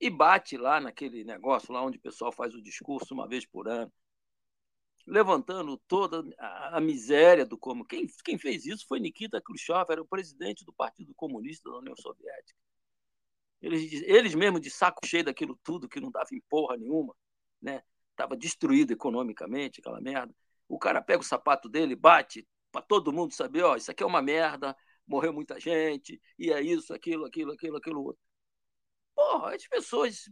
e 0.01 0.09
bate 0.09 0.57
lá 0.57 0.79
naquele 0.81 1.23
negócio 1.25 1.73
lá 1.73 1.83
onde 1.83 1.97
o 1.99 2.01
pessoal 2.01 2.31
faz 2.31 2.55
o 2.55 2.61
discurso 2.63 3.13
uma 3.15 3.27
vez 3.27 3.45
por 3.47 3.67
ano, 3.69 3.91
levantando 5.05 5.77
toda 5.87 6.23
a, 6.37 6.77
a 6.77 6.81
miséria 6.81 7.45
do 7.45 7.57
como. 7.57 7.85
Quem, 7.85 8.07
quem 8.23 8.37
fez 8.37 8.65
isso 8.65 8.85
foi 8.87 8.99
Nikita 8.99 9.41
Khrushchev, 9.41 9.85
era 9.91 10.01
o 10.01 10.07
presidente 10.07 10.63
do 10.65 10.73
Partido 10.73 11.13
Comunista 11.15 11.69
da 11.69 11.77
União 11.79 11.95
Soviética. 11.97 12.57
Eles, 13.61 14.01
eles 14.03 14.35
mesmos 14.35 14.61
de 14.61 14.69
saco 14.69 15.05
cheio 15.05 15.23
daquilo 15.23 15.59
tudo, 15.63 15.89
que 15.89 15.99
não 15.99 16.11
dava 16.11 16.29
em 16.31 16.41
porra 16.49 16.77
nenhuma, 16.77 17.15
né? 17.61 17.81
Estava 18.11 18.35
destruído 18.35 18.91
economicamente, 18.91 19.79
aquela 19.79 19.99
merda. 20.01 20.33
O 20.67 20.77
cara 20.77 21.01
pega 21.01 21.21
o 21.21 21.25
sapato 21.25 21.67
dele, 21.67 21.95
bate 21.95 22.47
para 22.71 22.81
todo 22.81 23.11
mundo 23.11 23.33
saber, 23.33 23.63
ó, 23.63 23.75
isso 23.75 23.91
aqui 23.91 24.03
é 24.03 24.05
uma 24.05 24.21
merda, 24.21 24.75
morreu 25.07 25.33
muita 25.33 25.59
gente, 25.59 26.21
e 26.37 26.51
é 26.51 26.61
isso, 26.61 26.93
aquilo, 26.93 27.25
aquilo, 27.25 27.51
aquilo, 27.51 27.77
aquilo 27.77 28.03
outro. 28.03 28.21
Porra, 29.15 29.55
as 29.55 29.67
pessoas, 29.67 30.29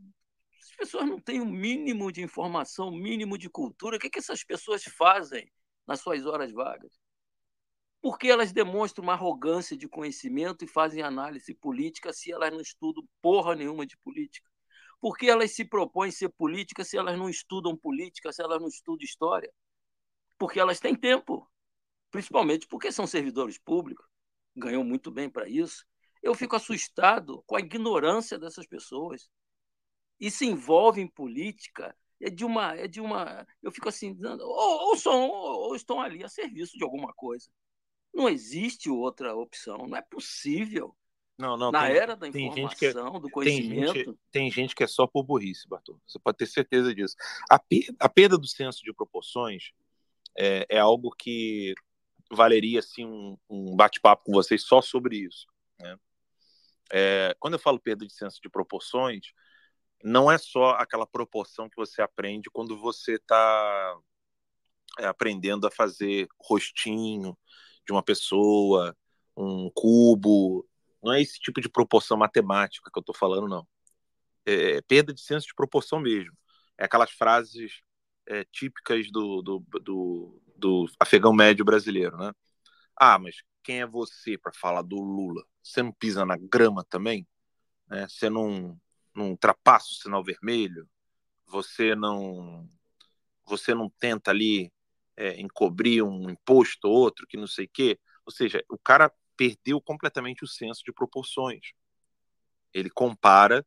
as 0.62 0.76
pessoas 0.76 1.06
não 1.08 1.20
têm 1.20 1.42
o 1.42 1.44
um 1.44 1.52
mínimo 1.52 2.12
de 2.12 2.22
informação, 2.22 2.90
o 2.90 2.92
um 2.92 2.98
mínimo 2.98 3.38
de 3.38 3.50
cultura. 3.50 3.98
O 3.98 4.00
que, 4.00 4.10
que 4.10 4.20
essas 4.20 4.44
pessoas 4.44 4.84
fazem 4.84 5.52
nas 5.88 6.02
suas 6.02 6.26
horas 6.26 6.52
vagas? 6.52 6.92
Porque 8.02 8.28
elas 8.28 8.52
demonstram 8.52 9.04
uma 9.04 9.14
arrogância 9.14 9.76
de 9.76 9.88
conhecimento 9.88 10.64
e 10.64 10.68
fazem 10.68 11.02
análise 11.02 11.54
política 11.54 12.14
se 12.14 12.32
elas 12.32 12.52
não 12.52 12.62
estudam 12.62 13.04
porra 13.22 13.56
nenhuma 13.56 13.86
de 13.86 13.98
política? 13.98 14.50
Por 15.00 15.18
que 15.18 15.30
elas 15.30 15.52
se 15.52 15.66
propõem 15.66 16.12
ser 16.12 16.30
políticas 16.30 16.90
se 16.90 16.98
elas 16.98 17.18
não 17.18 17.30
estudam 17.30 17.76
política, 17.76 18.32
se 18.32 18.42
elas 18.42 18.60
não 18.60 18.68
estudam 18.68 19.04
história? 19.04 19.52
Porque 20.38 20.60
elas 20.60 20.80
têm 20.80 20.96
tempo, 20.96 21.50
principalmente 22.12 22.68
porque 22.68 22.92
são 22.92 23.08
servidores 23.08 23.58
públicos, 23.58 24.06
ganham 24.56 24.84
muito 24.84 25.12
bem 25.12 25.30
para 25.30 25.48
isso. 25.48 25.86
Eu 26.22 26.34
fico 26.34 26.56
assustado 26.56 27.44
com 27.46 27.56
a 27.56 27.60
ignorância 27.60 28.40
dessas 28.40 28.66
pessoas 28.68 29.30
e 30.20 30.32
se 30.32 30.46
envolvem 30.46 31.06
em 31.06 31.08
política 31.08 31.96
é 32.20 32.30
de 32.30 32.44
uma 32.44 32.76
é 32.76 32.88
de 32.88 33.00
uma 33.00 33.46
eu 33.62 33.72
fico 33.72 33.88
assim 33.88 34.18
ou, 34.24 34.90
ou 34.90 34.98
são 34.98 35.30
ou 35.30 35.76
estão 35.76 36.02
ali 36.02 36.24
a 36.24 36.30
serviço 36.30 36.76
de 36.76 36.84
alguma 36.84 37.14
coisa 37.14 37.48
não 38.14 38.28
existe 38.30 38.90
outra 38.90 39.36
opção 39.36 39.88
não 39.88 39.96
é 39.98 40.02
possível 40.02 40.96
Não, 41.38 41.56
não. 41.58 41.72
na 41.72 41.88
tem, 41.88 41.96
era 41.96 42.16
da 42.16 42.30
tem 42.32 42.48
informação 42.48 42.70
gente 42.70 42.80
que 42.80 42.86
é- 42.88 42.94
do 42.94 43.22
tem 43.22 43.32
conhecimento 43.32 43.94
gente, 43.94 44.20
tem 44.32 44.52
gente 44.52 44.76
que 44.76 44.84
é 44.84 44.88
só 44.88 45.06
por 45.06 45.24
burrice, 45.24 45.68
Bartô. 45.68 46.00
Você 46.08 46.18
pode 46.20 46.38
ter 46.38 46.48
certeza 46.48 46.94
disso. 46.96 47.16
A, 47.50 47.60
pe- 47.60 47.94
a 48.00 48.10
perda 48.10 48.38
do 48.38 48.48
senso 48.48 48.82
de 48.84 48.92
proporções 48.94 49.72
é, 50.38 50.66
é 50.70 50.80
algo 50.80 51.12
que 51.12 51.74
valeria 52.32 52.80
assim, 52.80 53.06
um, 53.06 53.38
um 53.50 53.76
bate-papo 53.76 54.24
com 54.26 54.32
vocês 54.34 54.64
só 54.64 54.82
sobre 54.82 55.18
isso. 55.18 55.46
né? 55.80 55.98
É, 56.92 57.36
quando 57.40 57.54
eu 57.54 57.60
falo 57.60 57.80
perda 57.80 58.06
de 58.06 58.14
senso 58.14 58.40
de 58.42 58.50
proporções, 58.50 59.28
não 60.04 60.32
é 60.32 60.38
só 60.38 60.72
aquela 60.72 61.06
proporção 61.06 61.70
que 61.70 61.76
você 61.76 62.02
aprende 62.02 62.50
quando 62.50 62.78
você 62.80 63.14
está 63.16 63.98
aprendendo 65.00 65.68
a 65.68 65.72
fazer 65.72 66.28
rostinho 66.40 67.38
de 67.88 67.94
uma 67.94 68.04
pessoa, 68.04 68.96
um 69.36 69.72
cubo. 69.74 70.68
Não 71.02 71.14
é 71.14 71.22
esse 71.22 71.40
tipo 71.40 71.62
de 71.62 71.70
proporção 71.70 72.18
matemática 72.18 72.92
que 72.92 73.00
eu 73.00 73.02
estou 73.02 73.16
falando, 73.16 73.48
não. 73.48 73.68
É 74.46 74.82
perda 74.82 75.14
de 75.14 75.22
senso 75.22 75.48
de 75.48 75.56
proporção 75.56 76.00
mesmo. 76.00 76.34
É 76.78 76.86
aquelas 76.86 77.12
frases 77.12 77.82
é, 78.28 78.46
típicas 78.46 79.10
do, 79.12 79.42
do, 79.42 79.66
do, 79.82 80.42
do 80.56 80.86
afegão 81.00 81.34
médio 81.34 81.66
brasileiro, 81.66 82.18
né? 82.18 82.32
Ah, 82.96 83.18
mas 83.20 83.38
quem 83.64 83.82
é 83.82 83.88
você 83.88 84.38
para 84.38 84.52
falar 84.54 84.82
do 84.82 84.98
Lula? 84.98 85.44
Você 85.64 85.82
não 85.84 85.92
pisa 85.92 86.26
na 86.26 86.38
grama 86.38 86.86
também? 86.90 87.28
Né? 87.88 88.08
Você 88.08 88.30
não, 88.30 88.80
não 89.16 89.32
ultrapassa 89.32 89.88
o 89.92 89.96
sinal 89.96 90.24
vermelho? 90.24 90.88
Você 91.48 91.96
não 91.96 92.70
você 93.46 93.74
não 93.74 93.90
tenta 93.90 94.32
ali 94.32 94.72
é, 95.18 95.42
encobrir 95.42 96.04
um 96.04 96.30
imposto 96.30 96.88
ou 96.88 96.96
outro 96.96 97.26
que 97.28 97.36
não 97.36 97.48
sei 97.48 97.66
o 97.66 97.70
quê? 97.74 98.00
Ou 98.26 98.32
seja, 98.32 98.64
o 98.70 98.78
cara 98.78 99.12
perdeu 99.36 99.82
completamente 99.82 100.44
o 100.44 100.48
senso 100.48 100.84
de 100.86 100.94
proporções. 100.94 101.72
Ele 102.74 102.90
compara 102.90 103.66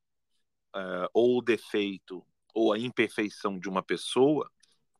uh, 0.74 1.08
ou 1.12 1.38
o 1.38 1.42
defeito 1.42 2.24
ou 2.54 2.72
a 2.72 2.78
imperfeição 2.78 3.58
de 3.58 3.68
uma 3.68 3.82
pessoa 3.82 4.50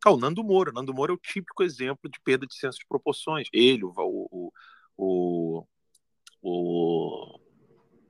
ao 0.05 0.17
Nando 0.17 0.43
Moura. 0.43 0.73
Nando 0.73 0.95
Moura 0.95 1.13
é 1.13 1.15
o 1.15 1.19
típico 1.19 1.63
exemplo 1.63 2.11
de 2.11 2.21
perda 2.21 2.47
de 2.47 2.55
senso 2.55 2.79
de 2.79 2.87
proporções. 2.87 3.49
Ele, 3.53 3.85
o, 3.85 3.93
o, 3.97 4.53
o, 4.97 5.67
o 6.43 7.41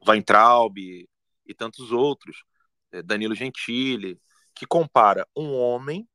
Weintraub 0.06 0.78
e 0.78 1.54
tantos 1.54 1.90
outros, 1.90 2.44
é, 2.92 3.02
Danilo 3.02 3.34
Gentili, 3.34 4.20
que 4.54 4.66
compara 4.66 5.26
um 5.36 5.52
homem, 5.52 6.08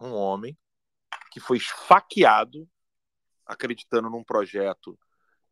um 0.00 0.12
homem 0.12 0.56
que 1.30 1.40
foi 1.40 1.56
esfaqueado 1.56 2.68
acreditando 3.46 4.08
num 4.08 4.24
projeto 4.24 4.98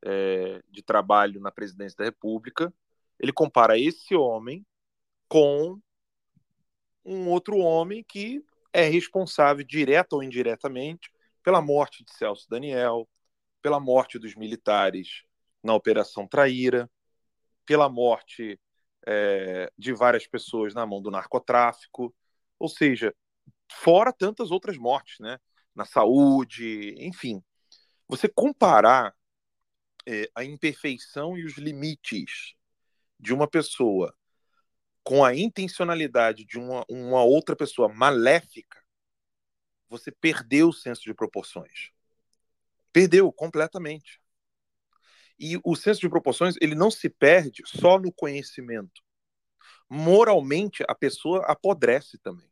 é, 0.04 0.62
de 0.68 0.82
trabalho 0.82 1.40
na 1.40 1.50
presidência 1.50 1.96
da 1.98 2.04
República, 2.04 2.72
ele 3.18 3.32
compara 3.32 3.78
esse 3.78 4.14
homem 4.14 4.64
com 5.28 5.78
um 7.04 7.28
outro 7.28 7.58
homem 7.58 8.04
que 8.06 8.42
é 8.72 8.84
responsável, 8.84 9.64
direta 9.64 10.16
ou 10.16 10.22
indiretamente, 10.22 11.10
pela 11.42 11.60
morte 11.60 12.04
de 12.04 12.12
Celso 12.12 12.48
Daniel, 12.48 13.08
pela 13.62 13.80
morte 13.80 14.18
dos 14.18 14.34
militares 14.34 15.24
na 15.62 15.74
Operação 15.74 16.26
Traíra, 16.26 16.90
pela 17.66 17.88
morte 17.88 18.58
é, 19.06 19.70
de 19.76 19.92
várias 19.92 20.26
pessoas 20.26 20.74
na 20.74 20.86
mão 20.86 21.02
do 21.02 21.10
narcotráfico, 21.10 22.14
ou 22.58 22.68
seja, 22.68 23.14
fora 23.70 24.12
tantas 24.12 24.50
outras 24.50 24.76
mortes, 24.76 25.18
né? 25.20 25.38
Na 25.80 25.86
saúde, 25.86 26.94
enfim. 26.98 27.42
Você 28.06 28.28
comparar 28.28 29.16
é, 30.06 30.30
a 30.34 30.44
imperfeição 30.44 31.38
e 31.38 31.44
os 31.46 31.56
limites 31.56 32.54
de 33.18 33.32
uma 33.32 33.48
pessoa 33.48 34.14
com 35.02 35.24
a 35.24 35.34
intencionalidade 35.34 36.44
de 36.44 36.58
uma, 36.58 36.84
uma 36.86 37.24
outra 37.24 37.56
pessoa 37.56 37.88
maléfica, 37.88 38.78
você 39.88 40.12
perdeu 40.12 40.68
o 40.68 40.72
senso 40.74 41.00
de 41.00 41.14
proporções. 41.14 41.92
Perdeu 42.92 43.32
completamente. 43.32 44.20
E 45.38 45.58
o 45.64 45.74
senso 45.74 46.02
de 46.02 46.10
proporções, 46.10 46.56
ele 46.60 46.74
não 46.74 46.90
se 46.90 47.08
perde 47.08 47.62
só 47.64 47.98
no 47.98 48.12
conhecimento. 48.12 49.02
Moralmente, 49.88 50.84
a 50.86 50.94
pessoa 50.94 51.46
apodrece 51.46 52.18
também. 52.18 52.49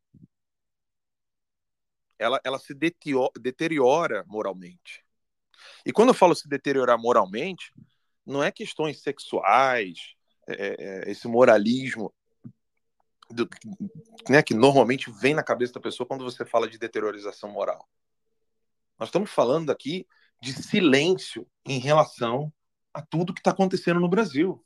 Ela, 2.18 2.40
ela 2.42 2.58
se 2.58 2.74
deteriora 3.40 4.24
moralmente. 4.26 5.04
E 5.84 5.92
quando 5.92 6.08
eu 6.08 6.14
falo 6.14 6.34
se 6.34 6.48
deteriorar 6.48 6.98
moralmente, 6.98 7.72
não 8.26 8.42
é 8.42 8.50
questões 8.50 9.00
sexuais, 9.00 10.14
é, 10.46 10.76
é, 10.78 11.10
esse 11.10 11.28
moralismo 11.28 12.12
do, 13.30 13.48
né, 14.28 14.42
que 14.42 14.54
normalmente 14.54 15.10
vem 15.10 15.34
na 15.34 15.42
cabeça 15.42 15.74
da 15.74 15.80
pessoa 15.80 16.06
quando 16.06 16.24
você 16.24 16.44
fala 16.44 16.68
de 16.68 16.78
deteriorização 16.78 17.50
moral. 17.50 17.88
Nós 18.98 19.08
estamos 19.08 19.30
falando 19.30 19.70
aqui 19.70 20.06
de 20.40 20.52
silêncio 20.52 21.46
em 21.64 21.78
relação 21.78 22.52
a 22.92 23.02
tudo 23.02 23.34
que 23.34 23.40
está 23.40 23.50
acontecendo 23.50 24.00
no 24.00 24.08
Brasil. 24.08 24.64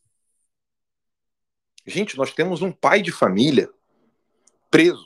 Gente, 1.86 2.16
nós 2.16 2.32
temos 2.32 2.62
um 2.62 2.70
pai 2.70 3.02
de 3.02 3.10
família 3.10 3.68
preso, 4.70 5.04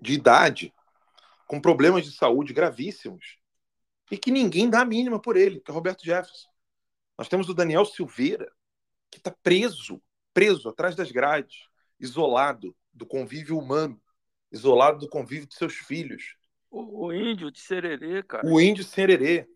de 0.00 0.14
idade, 0.14 0.74
com 1.46 1.60
problemas 1.60 2.04
de 2.04 2.12
saúde 2.12 2.52
gravíssimos, 2.52 3.38
e 4.10 4.18
que 4.18 4.30
ninguém 4.30 4.68
dá 4.68 4.80
a 4.80 4.84
mínima 4.84 5.20
por 5.20 5.36
ele, 5.36 5.60
que 5.60 5.70
é 5.70 5.74
Roberto 5.74 6.04
Jefferson. 6.04 6.48
Nós 7.18 7.28
temos 7.28 7.48
o 7.48 7.54
Daniel 7.54 7.84
Silveira, 7.84 8.50
que 9.10 9.18
está 9.18 9.30
preso, 9.42 10.02
preso 10.34 10.68
atrás 10.68 10.94
das 10.94 11.10
grades, 11.10 11.56
isolado 11.98 12.76
do 12.92 13.06
convívio 13.06 13.58
humano, 13.58 14.00
isolado 14.52 14.98
do 14.98 15.08
convívio 15.08 15.46
de 15.46 15.54
seus 15.54 15.74
filhos. 15.74 16.36
O, 16.70 17.06
o 17.06 17.12
índio 17.12 17.50
de 17.50 17.60
Sererê, 17.60 18.22
cara. 18.22 18.46
O 18.46 18.60
índio 18.60 18.84
de 18.84 18.90
Sererê. 18.90 19.48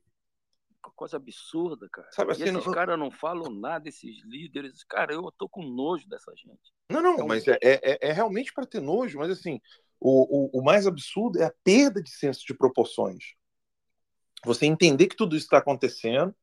Coisa 0.97 1.17
absurda, 1.17 1.89
cara. 1.91 2.09
Sabe 2.11 2.33
assim, 2.33 2.45
e 2.45 2.49
esses 2.49 2.67
não... 2.67 2.73
caras 2.73 2.99
não 2.99 3.11
falam 3.11 3.51
nada, 3.51 3.89
esses 3.89 4.23
líderes. 4.25 4.83
Cara, 4.85 5.13
eu 5.13 5.31
tô 5.37 5.49
com 5.49 5.63
nojo 5.63 6.09
dessa 6.09 6.33
gente. 6.35 6.73
Não, 6.91 7.03
não, 7.03 7.27
mas 7.27 7.47
é, 7.47 7.59
é, 7.63 8.09
é 8.09 8.13
realmente 8.13 8.53
para 8.53 8.67
ter 8.67 8.81
nojo, 8.81 9.19
mas 9.19 9.31
assim, 9.31 9.61
o, 10.01 10.59
o, 10.59 10.61
o 10.61 10.65
mais 10.65 10.87
absurdo 10.87 11.41
é 11.41 11.45
a 11.45 11.55
perda 11.63 12.03
de 12.03 12.11
senso 12.11 12.45
de 12.47 12.55
proporções. 12.55 13.35
Você 14.45 14.65
entender 14.67 15.07
que 15.07 15.17
tudo 15.17 15.37
isso 15.37 15.45
está 15.45 15.59
acontecendo. 15.59 16.35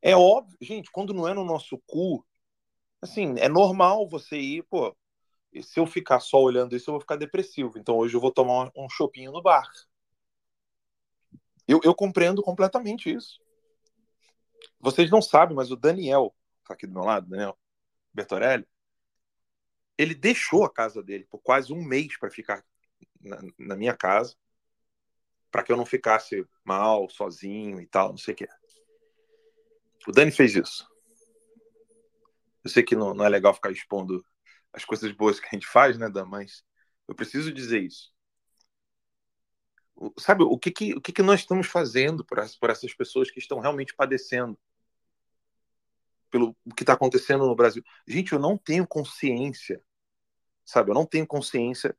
É 0.00 0.16
óbvio, 0.16 0.56
gente, 0.60 0.90
quando 0.92 1.12
não 1.12 1.26
é 1.26 1.34
no 1.34 1.44
nosso 1.44 1.82
cu, 1.86 2.24
assim, 3.02 3.34
é 3.38 3.48
normal 3.48 4.08
você 4.08 4.38
ir, 4.38 4.62
pô, 4.64 4.96
se 5.62 5.80
eu 5.80 5.86
ficar 5.86 6.20
só 6.20 6.38
olhando 6.38 6.76
isso, 6.76 6.90
eu 6.90 6.92
vou 6.92 7.00
ficar 7.00 7.16
depressivo. 7.16 7.76
Então 7.76 7.96
hoje 7.96 8.14
eu 8.14 8.20
vou 8.20 8.30
tomar 8.30 8.70
um 8.76 8.88
chopinho 8.88 9.32
no 9.32 9.42
bar. 9.42 9.68
Eu, 11.66 11.80
eu 11.82 11.94
compreendo 11.94 12.42
completamente 12.42 13.12
isso. 13.12 13.40
Vocês 14.78 15.10
não 15.10 15.20
sabem, 15.20 15.56
mas 15.56 15.72
o 15.72 15.76
Daniel, 15.76 16.32
tá 16.64 16.74
aqui 16.74 16.86
do 16.86 16.92
meu 16.92 17.02
lado, 17.02 17.28
Daniel 17.28 17.58
Bertorelli, 18.12 18.66
ele 19.98 20.14
deixou 20.14 20.64
a 20.64 20.72
casa 20.72 21.02
dele 21.02 21.26
por 21.28 21.40
quase 21.40 21.72
um 21.72 21.82
mês 21.82 22.16
para 22.18 22.30
ficar 22.30 22.64
na, 23.20 23.38
na, 23.58 23.76
minha 23.76 23.96
casa, 23.96 24.34
para 25.50 25.62
que 25.62 25.72
eu 25.72 25.76
não 25.76 25.86
ficasse 25.86 26.46
mal, 26.64 27.08
sozinho 27.08 27.80
e 27.80 27.86
tal, 27.86 28.10
não 28.10 28.18
sei 28.18 28.34
o 28.34 28.36
que. 28.36 28.48
O 30.06 30.12
Dani 30.12 30.30
fez 30.30 30.54
isso. 30.54 30.88
Eu 32.62 32.70
sei 32.70 32.82
que 32.82 32.96
não, 32.96 33.14
não 33.14 33.24
é 33.24 33.28
legal 33.28 33.54
ficar 33.54 33.70
expondo 33.70 34.24
as 34.72 34.84
coisas 34.84 35.10
boas 35.12 35.40
que 35.40 35.46
a 35.46 35.50
gente 35.50 35.66
faz, 35.66 35.96
né, 35.98 36.08
Dan? 36.08 36.26
Mas 36.26 36.64
eu 37.08 37.14
preciso 37.14 37.52
dizer 37.52 37.82
isso. 37.82 38.12
Sabe, 40.18 40.44
o 40.44 40.58
que, 40.58 40.70
que, 40.70 40.94
o 40.94 41.00
que, 41.00 41.12
que 41.12 41.22
nós 41.22 41.40
estamos 41.40 41.66
fazendo 41.66 42.24
por, 42.24 42.38
por 42.60 42.70
essas 42.70 42.92
pessoas 42.92 43.30
que 43.30 43.38
estão 43.38 43.58
realmente 43.60 43.94
padecendo? 43.94 44.58
Pelo 46.30 46.54
o 46.66 46.74
que 46.74 46.82
está 46.82 46.92
acontecendo 46.92 47.46
no 47.46 47.56
Brasil. 47.56 47.82
Gente, 48.06 48.32
eu 48.32 48.38
não 48.38 48.58
tenho 48.58 48.86
consciência, 48.86 49.82
sabe? 50.64 50.90
Eu 50.90 50.94
não 50.94 51.06
tenho 51.06 51.26
consciência, 51.26 51.96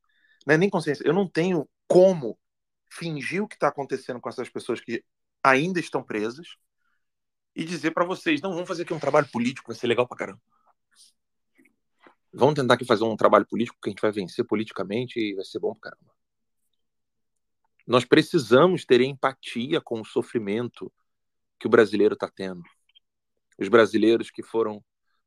é 0.54 0.58
nem 0.58 0.70
consciência, 0.70 1.06
eu 1.06 1.14
não 1.14 1.28
tenho 1.28 1.68
como 1.88 2.38
fingir 2.90 3.44
o 3.44 3.48
que 3.48 3.56
está 3.56 3.68
acontecendo 3.68 4.20
com 4.20 4.30
essas 4.30 4.50
pessoas 4.50 4.80
que 4.80 5.04
ainda 5.44 5.80
estão 5.80 6.04
presas 6.04 6.56
e 7.56 7.64
dizer 7.64 7.92
para 7.92 8.06
vocês: 8.06 8.42
não, 8.42 8.54
vamos 8.54 8.68
fazer 8.68 8.84
aqui 8.84 8.94
um 8.94 9.00
trabalho 9.00 9.28
político, 9.32 9.68
vai 9.68 9.76
ser 9.76 9.88
legal 9.88 10.08
para 10.08 10.18
caramba. 10.18 10.42
Vamos 12.34 12.56
tentar 12.56 12.76
aqui 12.76 12.86
fazer 12.86 13.04
um 13.04 13.16
trabalho 13.16 13.48
político 13.48 13.78
que 13.82 13.90
a 13.90 13.92
gente 13.92 14.02
vai 14.02 14.12
vencer 14.12 14.46
politicamente 14.46 15.20
e 15.20 15.34
vai 15.34 15.44
ser 15.44 15.60
bom 15.60 15.74
pra 15.74 15.92
caramba. 15.92 16.14
Nós 17.88 18.06
precisamos 18.06 18.86
ter 18.86 19.02
empatia 19.02 19.82
com 19.82 20.02
o 20.02 20.06
sofrimento 20.06 20.92
que 21.58 21.68
o 21.68 21.70
brasileiro 21.70 22.14
está 22.14 22.30
tendo. 22.30 22.62
Os 23.58 23.70
brasileiros 23.70 24.30
que 24.30 24.44
foram 24.44 24.84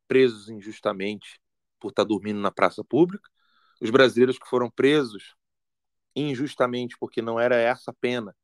presos 0.07 0.49
injustamente 0.49 1.41
por 1.81 1.89
estar 1.89 2.05
tá 2.05 2.09
dormindo 2.09 2.39
na 2.39 2.51
praça 2.51 2.85
pública, 2.85 3.29
os 3.81 3.90
brasileiros 3.90 4.39
que 4.39 4.48
foram 4.48 4.70
presos 4.70 5.35
injustamente 6.15 6.97
porque 6.98 7.23
não 7.23 7.39
era 7.39 7.57
essa 7.57 7.90
a 7.90 7.94
pena, 7.94 8.36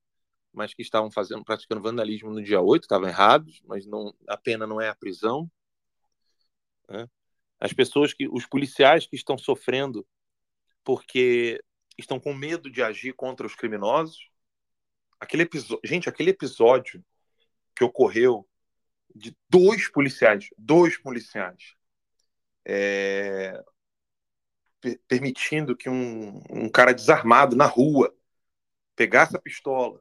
mas 0.53 0.73
que 0.73 0.83
estavam 0.83 1.11
fazendo, 1.11 1.45
praticando 1.45 1.83
vandalismo 1.83 2.31
no 2.31 2.43
dia 2.43 2.61
8, 2.61 2.85
estavam 2.85 3.09
errados, 3.09 3.61
mas 3.65 3.87
não, 3.87 4.15
a 4.29 4.37
pena 4.37 4.67
não 4.67 4.81
é 4.81 4.89
a 4.89 4.95
prisão. 4.95 5.51
Né? 6.89 7.09
as 7.61 7.73
pessoas 7.73 8.13
que, 8.13 8.29
os 8.29 8.47
policiais 8.47 9.07
que 9.07 9.17
estão 9.17 9.37
sofrendo 9.37 10.07
porque 10.85 11.63
estão 11.99 12.21
com 12.21 12.35
medo 12.35 12.71
de 12.71 12.83
agir 12.83 13.13
contra 13.15 13.47
os 13.47 13.55
criminosos. 13.55 14.29
Aquele 15.19 15.45
episódio, 15.45 15.81
gente, 15.83 16.09
aquele 16.09 16.31
episódio 16.31 17.05
que 17.75 17.83
ocorreu 17.83 18.47
de 19.15 19.35
dois 19.49 19.89
policiais, 19.91 20.49
dois 20.59 20.99
policiais, 20.99 21.75
é, 22.65 23.63
permitindo 25.09 25.77
que 25.77 25.89
um, 25.89 26.43
um 26.51 26.69
cara 26.69 26.93
desarmado 26.95 27.57
na 27.57 27.67
rua 27.67 28.15
pegasse 28.97 29.37
a 29.37 29.41
pistola, 29.41 30.01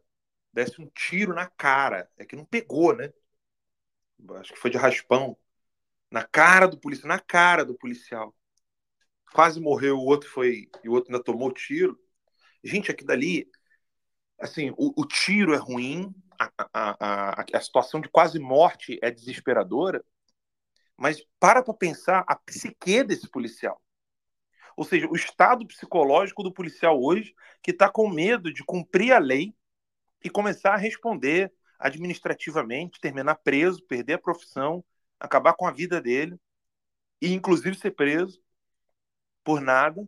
desse 0.54 0.82
um 0.82 0.90
tiro 0.96 1.34
na 1.34 1.48
cara, 1.48 2.10
é 2.18 2.26
que 2.26 2.36
não 2.36 2.46
pegou, 2.46 2.96
né? 2.96 3.12
Acho 4.40 4.54
que 4.54 4.60
foi 4.60 4.72
de 4.72 4.78
raspão 4.78 5.38
na 6.10 6.24
cara 6.24 6.68
do 6.68 6.80
policial, 6.80 7.08
na 7.10 7.20
cara 7.20 7.66
do 7.66 7.76
policial. 7.76 8.34
Quase 9.34 9.60
morreu, 9.60 9.98
o 9.98 10.06
outro 10.06 10.30
foi 10.30 10.70
e 10.84 10.90
o 10.90 10.94
outro 10.94 11.12
ainda 11.12 11.24
tomou 11.24 11.52
tiro. 11.52 12.00
Gente, 12.64 12.90
aqui 12.90 13.04
dali, 13.04 13.50
assim, 14.40 14.72
o, 14.78 14.94
o 15.02 15.06
tiro 15.06 15.54
é 15.54 15.58
ruim, 15.58 16.14
a, 16.40 16.52
a, 16.74 17.42
a, 17.42 17.46
a 17.54 17.62
situação 17.62 18.00
de 18.00 18.10
quase 18.10 18.40
morte 18.40 18.98
é 19.02 19.12
desesperadora, 19.12 20.04
mas 20.98 21.22
para 21.40 21.62
para 21.62 21.74
pensar 21.74 22.24
a 22.28 22.36
psique 22.36 23.04
desse 23.04 23.30
policial. 23.30 23.82
Ou 24.76 24.84
seja, 24.84 25.08
o 25.08 25.16
estado 25.16 25.66
psicológico 25.66 26.44
do 26.44 26.52
policial 26.52 27.02
hoje 27.02 27.34
que 27.62 27.72
está 27.72 27.90
com 27.90 28.10
medo 28.10 28.54
de 28.54 28.64
cumprir 28.64 29.14
a 29.14 29.20
lei 29.20 29.54
e 30.24 30.30
começar 30.30 30.74
a 30.74 30.78
responder 30.78 31.54
administrativamente, 31.80 33.00
terminar 33.00 33.36
preso, 33.36 33.86
perder 33.86 34.14
a 34.14 34.20
profissão, 34.20 34.84
acabar 35.20 35.54
com 35.54 35.68
a 35.68 35.72
vida 35.72 36.02
dele 36.02 36.40
e 37.22 37.34
inclusive 37.34 37.76
ser 37.78 37.92
preso 37.92 38.42
por 39.44 39.62
nada. 39.62 40.08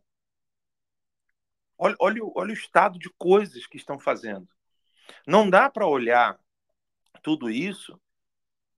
Olha, 1.78 1.96
olha, 2.00 2.22
olha 2.36 2.50
o 2.50 2.54
estado 2.54 2.98
de 2.98 3.10
coisas 3.18 3.68
que 3.68 3.78
estão 3.78 4.00
fazendo. 4.00 4.48
Não 5.26 5.50
dá 5.50 5.70
para 5.70 5.88
olhar 5.88 6.40
tudo 7.22 7.50
isso 7.50 8.00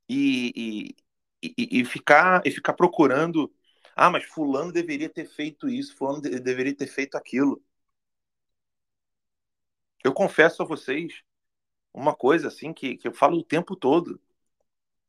e, 0.08 0.96
e, 1.42 1.54
e, 1.58 1.80
e, 1.82 1.86
ficar, 1.86 2.42
e 2.46 2.52
ficar 2.52 2.74
procurando. 2.74 3.52
Ah, 4.02 4.10
mas 4.10 4.24
Fulano 4.24 4.72
deveria 4.72 5.10
ter 5.10 5.26
feito 5.26 5.68
isso, 5.68 5.94
Fulano 5.98 6.22
de, 6.22 6.40
deveria 6.40 6.74
ter 6.74 6.88
feito 6.88 7.18
aquilo. 7.18 7.62
Eu 10.02 10.14
confesso 10.14 10.64
a 10.64 10.66
vocês 10.66 11.22
uma 11.94 12.16
coisa 12.16 12.48
assim 12.48 12.74
que, 12.74 12.96
que 12.96 13.10
eu 13.10 13.14
falo 13.14 13.40
o 13.40 13.44
tempo 13.44 13.76
todo. 13.76 14.22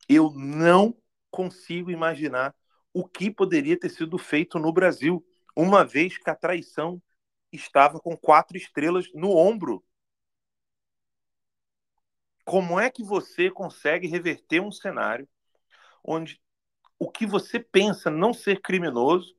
Eu 0.09 0.33
não 0.33 1.01
consigo 1.31 1.89
imaginar 1.93 2.53
o 2.93 3.07
que 3.07 3.31
poderia 3.31 3.79
ter 3.79 3.91
sido 3.91 4.19
feito 4.19 4.59
no 4.59 4.73
Brasil, 4.73 5.25
uma 5.57 5.85
vez 5.85 6.19
que 6.19 6.29
a 6.29 6.35
traição 6.35 7.01
estava 7.53 8.01
com 8.01 8.17
quatro 8.17 8.57
estrelas 8.57 9.07
no 9.15 9.37
ombro. 9.37 9.85
Como 12.45 12.81
é 12.81 12.91
que 12.91 13.05
você 13.05 13.53
consegue 13.53 14.09
reverter 14.09 14.61
um 14.61 14.73
cenário 14.73 15.29
onde 16.03 16.41
o 17.01 17.11
que 17.11 17.27
você 17.27 17.59
pensa 17.59 18.11
não 18.11 18.35
ser 18.35 18.61
criminoso 18.61 19.35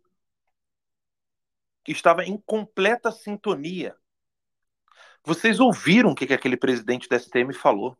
estava 1.87 2.25
em 2.25 2.35
completa 2.37 3.11
sintonia? 3.11 3.95
Vocês 5.23 5.59
ouviram 5.59 6.11
o 6.11 6.15
que, 6.15 6.25
que 6.25 6.33
aquele 6.33 6.57
presidente 6.57 7.07
da 7.07 7.15
STM 7.15 7.53
falou? 7.53 7.95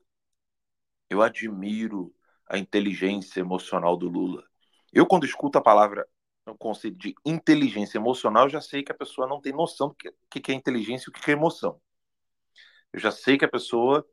Eu 1.08 1.22
admiro 1.22 2.14
a 2.48 2.58
inteligência 2.58 3.40
emocional 3.40 3.96
do 3.96 4.08
Lula. 4.10 4.44
Eu, 4.92 5.06
quando 5.06 5.26
escuto 5.26 5.60
a 5.60 5.62
palavra, 5.62 6.08
o 6.48 6.58
conceito 6.58 6.98
de 6.98 7.14
inteligência 7.24 8.00
emocional, 8.00 8.50
já 8.50 8.60
sei 8.60 8.82
que 8.82 8.92
a 8.92 8.98
pessoa 8.98 9.28
não 9.28 9.40
tem 9.40 9.54
noção 9.54 9.90
do 9.90 9.96
que, 9.96 10.40
que 10.40 10.52
é 10.52 10.56
inteligência 10.56 11.06
e 11.08 11.12
o 11.12 11.14
que 11.14 11.30
é 11.30 11.34
emoção. 11.34 11.80
Eu 12.92 13.00
já 13.00 13.12
sei 13.12 13.38
que 13.38 13.46
a 13.46 13.50
pessoa, 13.50 14.06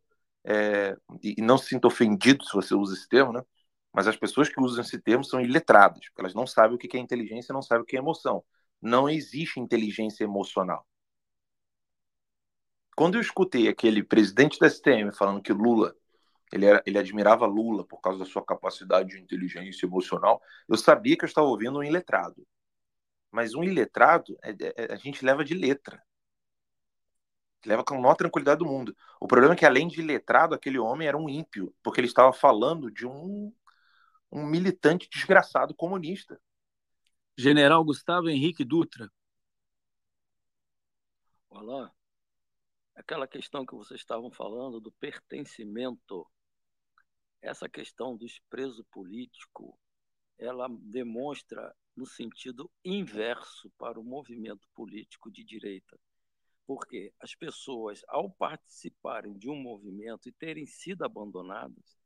é, 0.45 0.95
e 1.23 1.41
não 1.41 1.57
se 1.57 1.69
sinta 1.69 1.87
ofendido 1.87 2.45
se 2.45 2.53
você 2.53 2.75
usa 2.75 2.95
esse 2.95 3.09
termo, 3.09 3.33
né? 3.33 3.43
Mas 3.93 4.06
as 4.06 4.16
pessoas 4.16 4.48
que 4.48 4.60
usam 4.60 4.82
esse 4.82 4.98
termo 4.98 5.24
são 5.24 5.40
iletradas, 5.40 6.06
porque 6.09 6.20
elas 6.20 6.35
não 6.35 6.47
sabem 6.47 6.77
o 6.77 6.78
que 6.78 6.97
é 6.97 7.01
inteligência 7.01 7.52
não 7.52 7.62
sabem 7.62 7.82
o 7.82 7.86
que 7.86 7.97
é 7.97 7.98
emoção. 7.98 8.44
Não 8.81 9.09
existe 9.09 9.59
inteligência 9.59 10.24
emocional. 10.24 10.86
Quando 12.97 13.16
eu 13.16 13.20
escutei 13.20 13.69
aquele 13.69 14.02
presidente 14.02 14.59
da 14.59 14.69
STM 14.69 15.12
falando 15.12 15.43
que 15.43 15.52
Lula 15.52 15.94
ele, 16.52 16.66
era, 16.66 16.82
ele 16.86 16.98
admirava 16.98 17.47
Lula 17.47 17.85
por 17.85 18.01
causa 18.01 18.19
da 18.19 18.24
sua 18.24 18.44
capacidade 18.44 19.10
de 19.10 19.20
inteligência 19.20 19.86
emocional. 19.86 20.40
Eu 20.69 20.77
sabia 20.77 21.16
que 21.16 21.24
eu 21.24 21.28
estava 21.28 21.47
ouvindo 21.47 21.78
um 21.78 21.82
iletrado. 21.82 22.47
Mas 23.31 23.55
um 23.55 23.62
iletrado, 23.62 24.36
é, 24.43 24.51
é, 24.51 24.74
é, 24.77 24.93
a 24.93 24.97
gente 24.97 25.24
leva 25.24 25.44
de 25.44 25.55
letra. 25.55 26.02
Leva 27.66 27.85
com 27.85 27.94
a 27.94 28.01
maior 28.01 28.15
tranquilidade 28.15 28.60
do 28.60 28.66
mundo. 28.66 28.97
O 29.20 29.27
problema 29.27 29.55
é 29.55 29.56
que, 29.56 29.66
além 29.66 29.89
de 29.89 30.01
letrado, 30.01 30.55
aquele 30.55 30.78
homem 30.78 31.06
era 31.06 31.19
um 31.19 31.28
ímpio, 31.28 31.74
porque 31.82 32.01
ele 32.01 32.06
estava 32.06 32.32
falando 32.32 32.90
de 32.90 33.06
um, 33.06 33.52
um 34.31 34.47
militante 34.47 35.09
desgraçado 35.09 35.75
comunista. 35.75 36.41
General 37.37 37.83
Gustavo 37.85 38.29
Henrique 38.29 38.65
Dutra. 38.65 39.11
Olá. 41.49 41.93
aquela 42.95 43.27
questão 43.27 43.65
que 43.65 43.75
vocês 43.75 44.01
estavam 44.01 44.31
falando 44.31 44.81
do 44.81 44.93
pertencimento, 44.93 46.27
essa 47.41 47.69
questão 47.69 48.17
do 48.17 48.27
desprezo 48.27 48.85
político, 48.91 49.79
ela 50.37 50.69
demonstra 50.69 51.75
no 51.97 52.05
sentido 52.05 52.71
inverso 52.85 53.71
para 53.79 53.99
o 53.99 54.05
movimento 54.05 54.69
político 54.75 55.31
de 55.31 55.43
direita. 55.43 55.99
Porque 56.67 57.13
as 57.19 57.35
pessoas, 57.35 58.03
ao 58.09 58.31
participarem 58.31 59.37
de 59.39 59.49
um 59.49 59.57
movimento 59.57 60.29
e 60.29 60.33
terem 60.33 60.67
sido 60.67 61.03
abandonadas, 61.03 61.99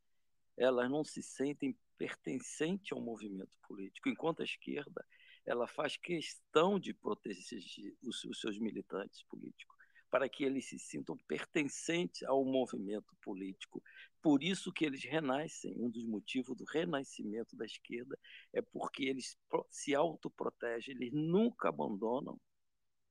elas 0.56 0.90
não 0.90 1.04
se 1.04 1.22
sentem 1.22 1.76
pertencentes 1.96 2.92
ao 2.92 3.00
movimento 3.00 3.56
político, 3.66 4.08
enquanto 4.08 4.40
a 4.40 4.44
esquerda 4.44 5.04
ela 5.44 5.66
faz 5.66 5.96
questão 5.96 6.78
de 6.78 6.94
proteger 6.94 7.60
os, 8.02 8.40
seus 8.40 8.58
militantes 8.58 9.22
políticos 9.24 9.76
para 10.12 10.28
que 10.28 10.44
eles 10.44 10.68
se 10.68 10.78
sintam 10.78 11.16
pertencentes 11.26 12.22
ao 12.24 12.44
movimento 12.44 13.16
político. 13.22 13.82
Por 14.20 14.44
isso 14.44 14.70
que 14.70 14.84
eles 14.84 15.02
renascem. 15.02 15.74
Um 15.78 15.88
dos 15.88 16.04
motivos 16.04 16.54
do 16.54 16.64
renascimento 16.64 17.56
da 17.56 17.64
esquerda 17.64 18.18
é 18.52 18.60
porque 18.60 19.04
eles 19.04 19.38
se 19.70 19.94
autoprotegem, 19.94 20.94
eles 20.94 21.10
nunca 21.14 21.70
abandonam 21.70 22.38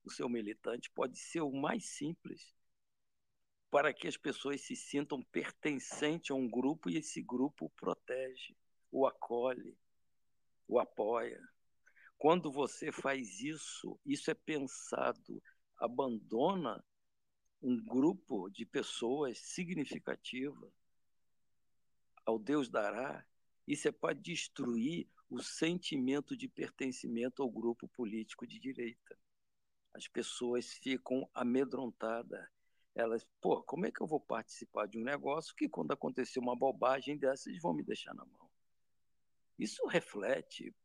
o 0.03 0.11
seu 0.11 0.29
militante. 0.29 0.91
Pode 0.91 1.17
ser 1.17 1.41
o 1.41 1.51
mais 1.51 1.85
simples, 1.85 2.53
para 3.71 3.93
que 3.93 4.07
as 4.07 4.17
pessoas 4.17 4.61
se 4.61 4.75
sintam 4.75 5.23
pertencentes 5.23 6.29
a 6.29 6.35
um 6.35 6.47
grupo 6.47 6.89
e 6.89 6.97
esse 6.97 7.21
grupo 7.21 7.65
o 7.65 7.69
protege, 7.69 8.55
o 8.91 9.07
acolhe, 9.07 9.75
o 10.67 10.77
apoia. 10.77 11.41
Quando 12.17 12.51
você 12.51 12.91
faz 12.91 13.39
isso, 13.39 13.99
isso 14.05 14.29
é 14.29 14.35
pensado, 14.35 15.41
abandona 15.77 16.83
um 17.61 17.83
grupo 17.83 18.49
de 18.49 18.65
pessoas 18.65 19.39
significativa 19.39 20.71
ao 22.25 22.37
Deus 22.37 22.69
dará, 22.69 23.25
isso 23.67 23.87
é 23.87 23.91
para 23.91 24.13
destruir 24.13 25.07
o 25.29 25.41
sentimento 25.41 26.35
de 26.35 26.47
pertencimento 26.47 27.41
ao 27.41 27.49
grupo 27.49 27.87
político 27.87 28.45
de 28.45 28.59
direita. 28.59 29.17
As 29.93 30.07
pessoas 30.07 30.73
ficam 30.73 31.29
amedrontadas. 31.33 32.47
Elas, 32.93 33.25
pô, 33.39 33.61
como 33.63 33.85
é 33.85 33.91
que 33.91 34.01
eu 34.01 34.07
vou 34.07 34.19
participar 34.19 34.87
de 34.87 34.97
um 34.97 35.03
negócio 35.03 35.55
que 35.55 35.69
quando 35.69 35.91
acontecer 35.91 36.39
uma 36.39 36.55
bobagem 36.55 37.17
dessas, 37.17 37.47
eles 37.47 37.61
vão 37.61 37.73
me 37.73 37.83
deixar 37.83 38.13
na 38.13 38.25
mão? 38.25 38.49
Isso 39.57 39.85
reflete, 39.85 40.75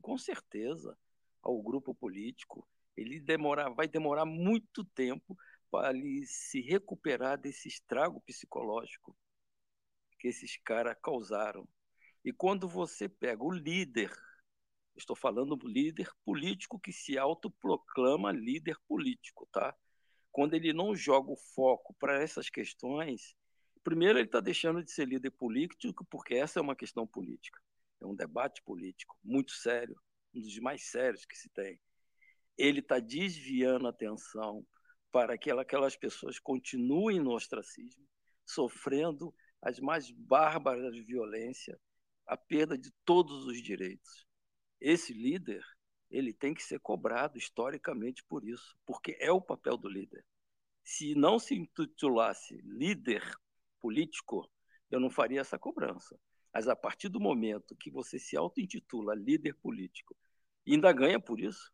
com 0.00 0.16
certeza, 0.16 0.96
ao 1.42 1.60
grupo 1.60 1.94
político. 1.94 2.66
Ele 2.96 3.20
demorar, 3.20 3.68
vai 3.70 3.88
demorar 3.88 4.24
muito 4.24 4.84
tempo 4.84 5.36
para 5.70 5.92
se 6.24 6.60
recuperar 6.60 7.38
desse 7.38 7.68
estrago 7.68 8.20
psicológico 8.20 9.16
que 10.18 10.28
esses 10.28 10.56
caras 10.58 10.96
causaram. 11.02 11.68
E 12.24 12.32
quando 12.32 12.68
você 12.68 13.08
pega 13.08 13.42
o 13.42 13.50
líder, 13.50 14.12
estou 14.94 15.16
falando 15.16 15.56
do 15.56 15.66
líder 15.66 16.08
político 16.24 16.78
que 16.78 16.92
se 16.92 17.18
autoproclama 17.18 18.30
líder 18.30 18.78
político, 18.86 19.48
tá? 19.50 19.76
Quando 20.32 20.54
ele 20.54 20.72
não 20.72 20.94
joga 20.96 21.30
o 21.30 21.36
foco 21.36 21.94
para 21.98 22.20
essas 22.20 22.48
questões, 22.48 23.36
primeiro 23.84 24.18
ele 24.18 24.26
está 24.26 24.40
deixando 24.40 24.82
de 24.82 24.90
ser 24.90 25.06
líder 25.06 25.30
político, 25.30 26.04
porque 26.06 26.34
essa 26.34 26.58
é 26.58 26.62
uma 26.62 26.74
questão 26.74 27.06
política, 27.06 27.60
é 28.00 28.06
um 28.06 28.14
debate 28.14 28.62
político 28.62 29.16
muito 29.22 29.52
sério, 29.52 29.94
um 30.34 30.40
dos 30.40 30.58
mais 30.58 30.84
sérios 30.84 31.26
que 31.26 31.36
se 31.36 31.50
tem. 31.50 31.78
Ele 32.56 32.80
está 32.80 32.98
desviando 32.98 33.86
a 33.86 33.90
atenção 33.90 34.66
para 35.10 35.36
que 35.36 35.50
aquelas 35.50 35.96
pessoas 35.96 36.38
continuem 36.38 37.20
no 37.20 37.32
ostracismo, 37.32 38.08
sofrendo 38.46 39.34
as 39.60 39.78
mais 39.78 40.10
bárbaras 40.10 40.96
violências, 41.04 41.78
a 42.26 42.36
perda 42.36 42.78
de 42.78 42.90
todos 43.04 43.44
os 43.46 43.62
direitos. 43.62 44.26
Esse 44.80 45.12
líder, 45.12 45.62
ele 46.12 46.32
tem 46.32 46.52
que 46.52 46.62
ser 46.62 46.78
cobrado 46.78 47.38
historicamente 47.38 48.22
por 48.24 48.44
isso, 48.44 48.76
porque 48.86 49.16
é 49.18 49.32
o 49.32 49.40
papel 49.40 49.76
do 49.76 49.88
líder. 49.88 50.24
Se 50.84 51.14
não 51.14 51.38
se 51.38 51.54
intitulasse 51.54 52.56
líder 52.62 53.22
político, 53.80 54.48
eu 54.90 55.00
não 55.00 55.10
faria 55.10 55.40
essa 55.40 55.58
cobrança. 55.58 56.18
Mas 56.52 56.68
a 56.68 56.76
partir 56.76 57.08
do 57.08 57.18
momento 57.18 57.74
que 57.74 57.90
você 57.90 58.18
se 58.18 58.36
auto-intitula 58.36 59.14
líder 59.14 59.54
político 59.54 60.14
ainda 60.66 60.92
ganha 60.92 61.18
por 61.18 61.40
isso, 61.40 61.72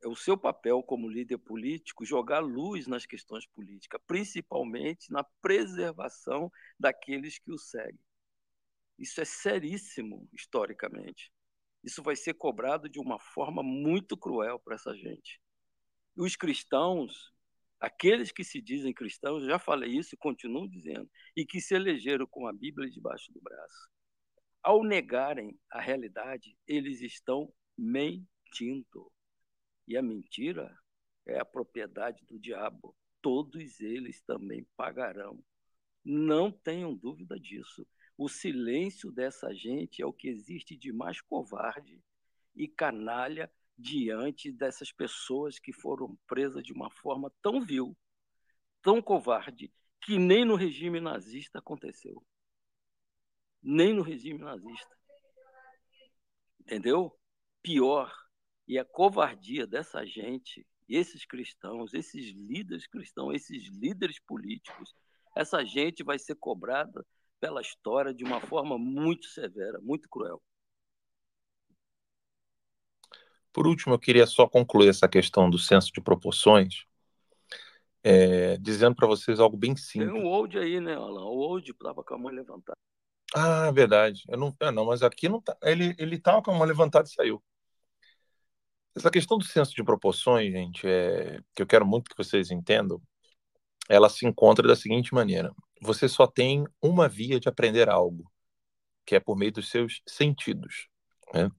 é 0.00 0.06
o 0.06 0.14
seu 0.14 0.38
papel 0.38 0.80
como 0.82 1.08
líder 1.08 1.38
político 1.38 2.04
jogar 2.04 2.38
luz 2.38 2.86
nas 2.86 3.04
questões 3.04 3.44
políticas, 3.46 4.00
principalmente 4.06 5.10
na 5.10 5.24
preservação 5.42 6.50
daqueles 6.78 7.38
que 7.40 7.50
o 7.50 7.58
seguem. 7.58 7.98
Isso 8.96 9.20
é 9.20 9.24
seríssimo 9.24 10.28
historicamente. 10.32 11.32
Isso 11.82 12.02
vai 12.02 12.16
ser 12.16 12.34
cobrado 12.34 12.88
de 12.88 12.98
uma 12.98 13.18
forma 13.18 13.62
muito 13.62 14.16
cruel 14.16 14.58
para 14.58 14.74
essa 14.74 14.94
gente. 14.96 15.40
Os 16.16 16.34
cristãos, 16.36 17.32
aqueles 17.80 18.32
que 18.32 18.42
se 18.42 18.60
dizem 18.60 18.92
cristãos, 18.92 19.44
já 19.44 19.58
falei 19.58 19.90
isso 19.90 20.14
e 20.14 20.18
continuo 20.18 20.68
dizendo, 20.68 21.08
e 21.36 21.46
que 21.46 21.60
se 21.60 21.74
elegeram 21.74 22.26
com 22.26 22.46
a 22.46 22.52
Bíblia 22.52 22.90
debaixo 22.90 23.32
do 23.32 23.40
braço, 23.40 23.88
ao 24.62 24.82
negarem 24.82 25.58
a 25.70 25.80
realidade, 25.80 26.56
eles 26.66 27.00
estão 27.00 27.52
mentindo. 27.76 29.10
E 29.86 29.96
a 29.96 30.02
mentira 30.02 30.76
é 31.26 31.38
a 31.38 31.44
propriedade 31.44 32.24
do 32.26 32.38
diabo. 32.38 32.94
Todos 33.22 33.80
eles 33.80 34.20
também 34.22 34.66
pagarão. 34.76 35.42
Não 36.04 36.50
tenham 36.50 36.94
dúvida 36.94 37.38
disso. 37.38 37.86
O 38.18 38.28
silêncio 38.28 39.12
dessa 39.12 39.54
gente 39.54 40.02
é 40.02 40.06
o 40.06 40.12
que 40.12 40.26
existe 40.26 40.76
de 40.76 40.92
mais 40.92 41.20
covarde 41.20 42.02
e 42.52 42.66
canalha 42.66 43.48
diante 43.78 44.50
dessas 44.50 44.90
pessoas 44.90 45.60
que 45.60 45.72
foram 45.72 46.18
presas 46.26 46.64
de 46.64 46.72
uma 46.72 46.90
forma 46.90 47.32
tão 47.40 47.60
vil, 47.60 47.96
tão 48.82 49.00
covarde, 49.00 49.72
que 50.02 50.18
nem 50.18 50.44
no 50.44 50.56
regime 50.56 50.98
nazista 50.98 51.60
aconteceu. 51.60 52.20
Nem 53.62 53.92
no 53.92 54.02
regime 54.02 54.40
nazista. 54.40 54.98
Entendeu? 56.58 57.16
Pior 57.62 58.12
e 58.66 58.80
a 58.80 58.84
covardia 58.84 59.64
dessa 59.64 60.04
gente, 60.04 60.66
esses 60.88 61.24
cristãos, 61.24 61.94
esses 61.94 62.32
líderes 62.34 62.88
cristãos, 62.88 63.36
esses 63.36 63.68
líderes 63.68 64.18
políticos, 64.18 64.92
essa 65.36 65.64
gente 65.64 66.02
vai 66.02 66.18
ser 66.18 66.34
cobrada 66.34 67.06
pela 67.40 67.60
história 67.60 68.12
de 68.12 68.24
uma 68.24 68.40
forma 68.40 68.78
muito 68.78 69.26
severa, 69.26 69.80
muito 69.80 70.08
cruel. 70.08 70.42
Por 73.52 73.66
último, 73.66 73.94
eu 73.94 73.98
queria 73.98 74.26
só 74.26 74.46
concluir 74.46 74.88
essa 74.88 75.08
questão 75.08 75.48
do 75.50 75.58
senso 75.58 75.92
de 75.92 76.00
proporções, 76.00 76.84
é, 78.04 78.56
dizendo 78.58 78.94
para 78.94 79.06
vocês 79.06 79.40
algo 79.40 79.56
bem 79.56 79.74
simples. 79.76 80.12
Tem 80.12 80.22
um 80.22 80.26
old 80.26 80.58
aí, 80.58 80.80
né, 80.80 80.94
Alan? 80.94 81.24
O 81.24 81.38
old 81.38 81.70
estava 81.70 82.04
com 82.04 82.14
a 82.14 82.18
mão 82.18 82.30
levantada. 82.30 82.78
Ah, 83.34 83.70
verdade. 83.70 84.22
Eu 84.28 84.38
não, 84.38 84.54
ah, 84.60 84.72
não, 84.72 84.86
mas 84.86 85.02
aqui 85.02 85.28
não 85.28 85.40
tá. 85.40 85.56
Ele 85.62 85.94
ele 85.98 86.16
estava 86.16 86.42
com 86.42 86.50
a 86.50 86.54
mão 86.54 86.66
levantada 86.66 87.06
e 87.06 87.12
saiu. 87.12 87.42
Essa 88.96 89.10
questão 89.10 89.38
do 89.38 89.44
senso 89.44 89.74
de 89.74 89.84
proporções, 89.84 90.50
gente, 90.50 90.86
é, 90.86 91.40
que 91.54 91.62
eu 91.62 91.66
quero 91.66 91.86
muito 91.86 92.10
que 92.10 92.16
vocês 92.16 92.50
entendam, 92.50 93.00
ela 93.88 94.08
se 94.08 94.26
encontra 94.26 94.66
da 94.66 94.74
seguinte 94.74 95.14
maneira: 95.14 95.52
você 95.80 96.08
só 96.08 96.26
tem 96.26 96.64
uma 96.82 97.08
via 97.08 97.38
de 97.40 97.48
aprender 97.48 97.88
algo, 97.88 98.30
que 99.06 99.14
é 99.14 99.20
por 99.20 99.36
meio 99.36 99.52
dos 99.52 99.70
seus 99.70 100.02
sentidos. 100.06 100.88
Né? 101.32 101.50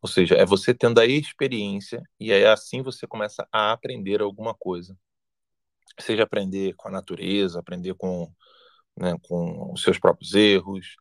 Ou 0.00 0.08
seja, 0.08 0.34
é 0.36 0.44
você 0.44 0.74
tendo 0.74 1.00
a 1.00 1.06
experiência 1.06 2.02
e 2.20 2.32
aí 2.32 2.44
assim 2.46 2.82
você 2.82 3.06
começa 3.06 3.46
a 3.52 3.72
aprender 3.72 4.20
alguma 4.20 4.54
coisa. 4.54 4.96
Seja 5.98 6.22
aprender 6.22 6.74
com 6.74 6.88
a 6.88 6.90
natureza, 6.90 7.58
aprender 7.58 7.94
com, 7.94 8.32
né, 8.96 9.16
com 9.22 9.72
os 9.72 9.82
seus 9.82 9.98
próprios 9.98 10.34
erros 10.34 10.96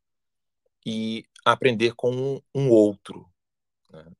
e 0.86 1.26
aprender 1.46 1.94
com 1.96 2.42
um 2.56 2.70
outro. 2.70 3.30
Né? 3.92 4.12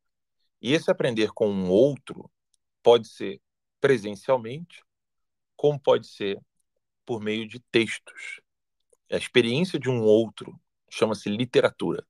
E 0.62 0.74
esse 0.74 0.92
aprender 0.92 1.32
com 1.32 1.50
um 1.50 1.70
outro 1.70 2.30
pode 2.84 3.08
ser 3.08 3.42
presencialmente, 3.80 4.84
como 5.56 5.80
pode 5.80 6.08
ser 6.08 6.40
por 7.08 7.22
meio 7.22 7.48
de 7.48 7.62
textos. 7.72 8.42
A 9.10 9.16
experiência 9.16 9.80
de 9.80 9.90
um 9.90 10.04
outro 10.04 10.60
chama-se 10.92 11.30
literatura. 11.30 12.06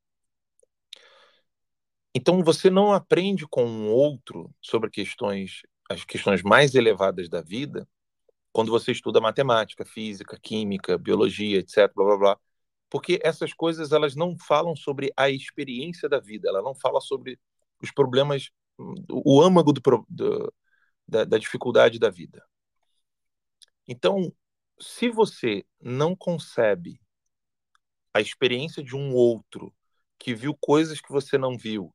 Então 2.15 2.43
você 2.43 2.71
não 2.71 2.91
aprende 2.91 3.47
com 3.47 3.63
um 3.63 3.91
outro 3.91 4.51
sobre 4.59 4.89
questões 4.89 5.61
as 5.89 6.03
questões 6.03 6.41
mais 6.43 6.75
elevadas 6.75 7.29
da 7.29 7.41
vida 7.41 7.87
quando 8.51 8.71
você 8.71 8.91
estuda 8.91 9.21
matemática, 9.21 9.85
física, 9.85 10.37
química, 10.41 10.97
biologia, 10.97 11.59
etc, 11.59 11.93
blá 11.95 12.05
blá 12.05 12.17
blá. 12.17 12.39
Porque 12.89 13.19
essas 13.23 13.53
coisas 13.53 13.91
elas 13.91 14.15
não 14.15 14.35
falam 14.37 14.75
sobre 14.75 15.13
a 15.15 15.29
experiência 15.29 16.09
da 16.09 16.19
vida, 16.19 16.49
ela 16.49 16.61
não 16.61 16.73
fala 16.73 16.99
sobre 16.99 17.39
os 17.81 17.91
problemas, 17.91 18.49
o 19.11 19.41
âmago 19.41 19.71
do, 19.71 19.81
do, 20.09 20.53
da, 21.07 21.23
da 21.23 21.37
dificuldade 21.37 21.99
da 21.99 22.09
vida. 22.09 22.43
Então, 23.87 24.33
se 24.79 25.09
você 25.09 25.65
não 25.81 26.15
concebe 26.15 26.99
a 28.13 28.21
experiência 28.21 28.83
de 28.83 28.95
um 28.95 29.13
outro 29.13 29.73
que 30.17 30.33
viu 30.33 30.55
coisas 30.59 30.99
que 30.99 31.11
você 31.11 31.37
não 31.37 31.57
viu, 31.57 31.93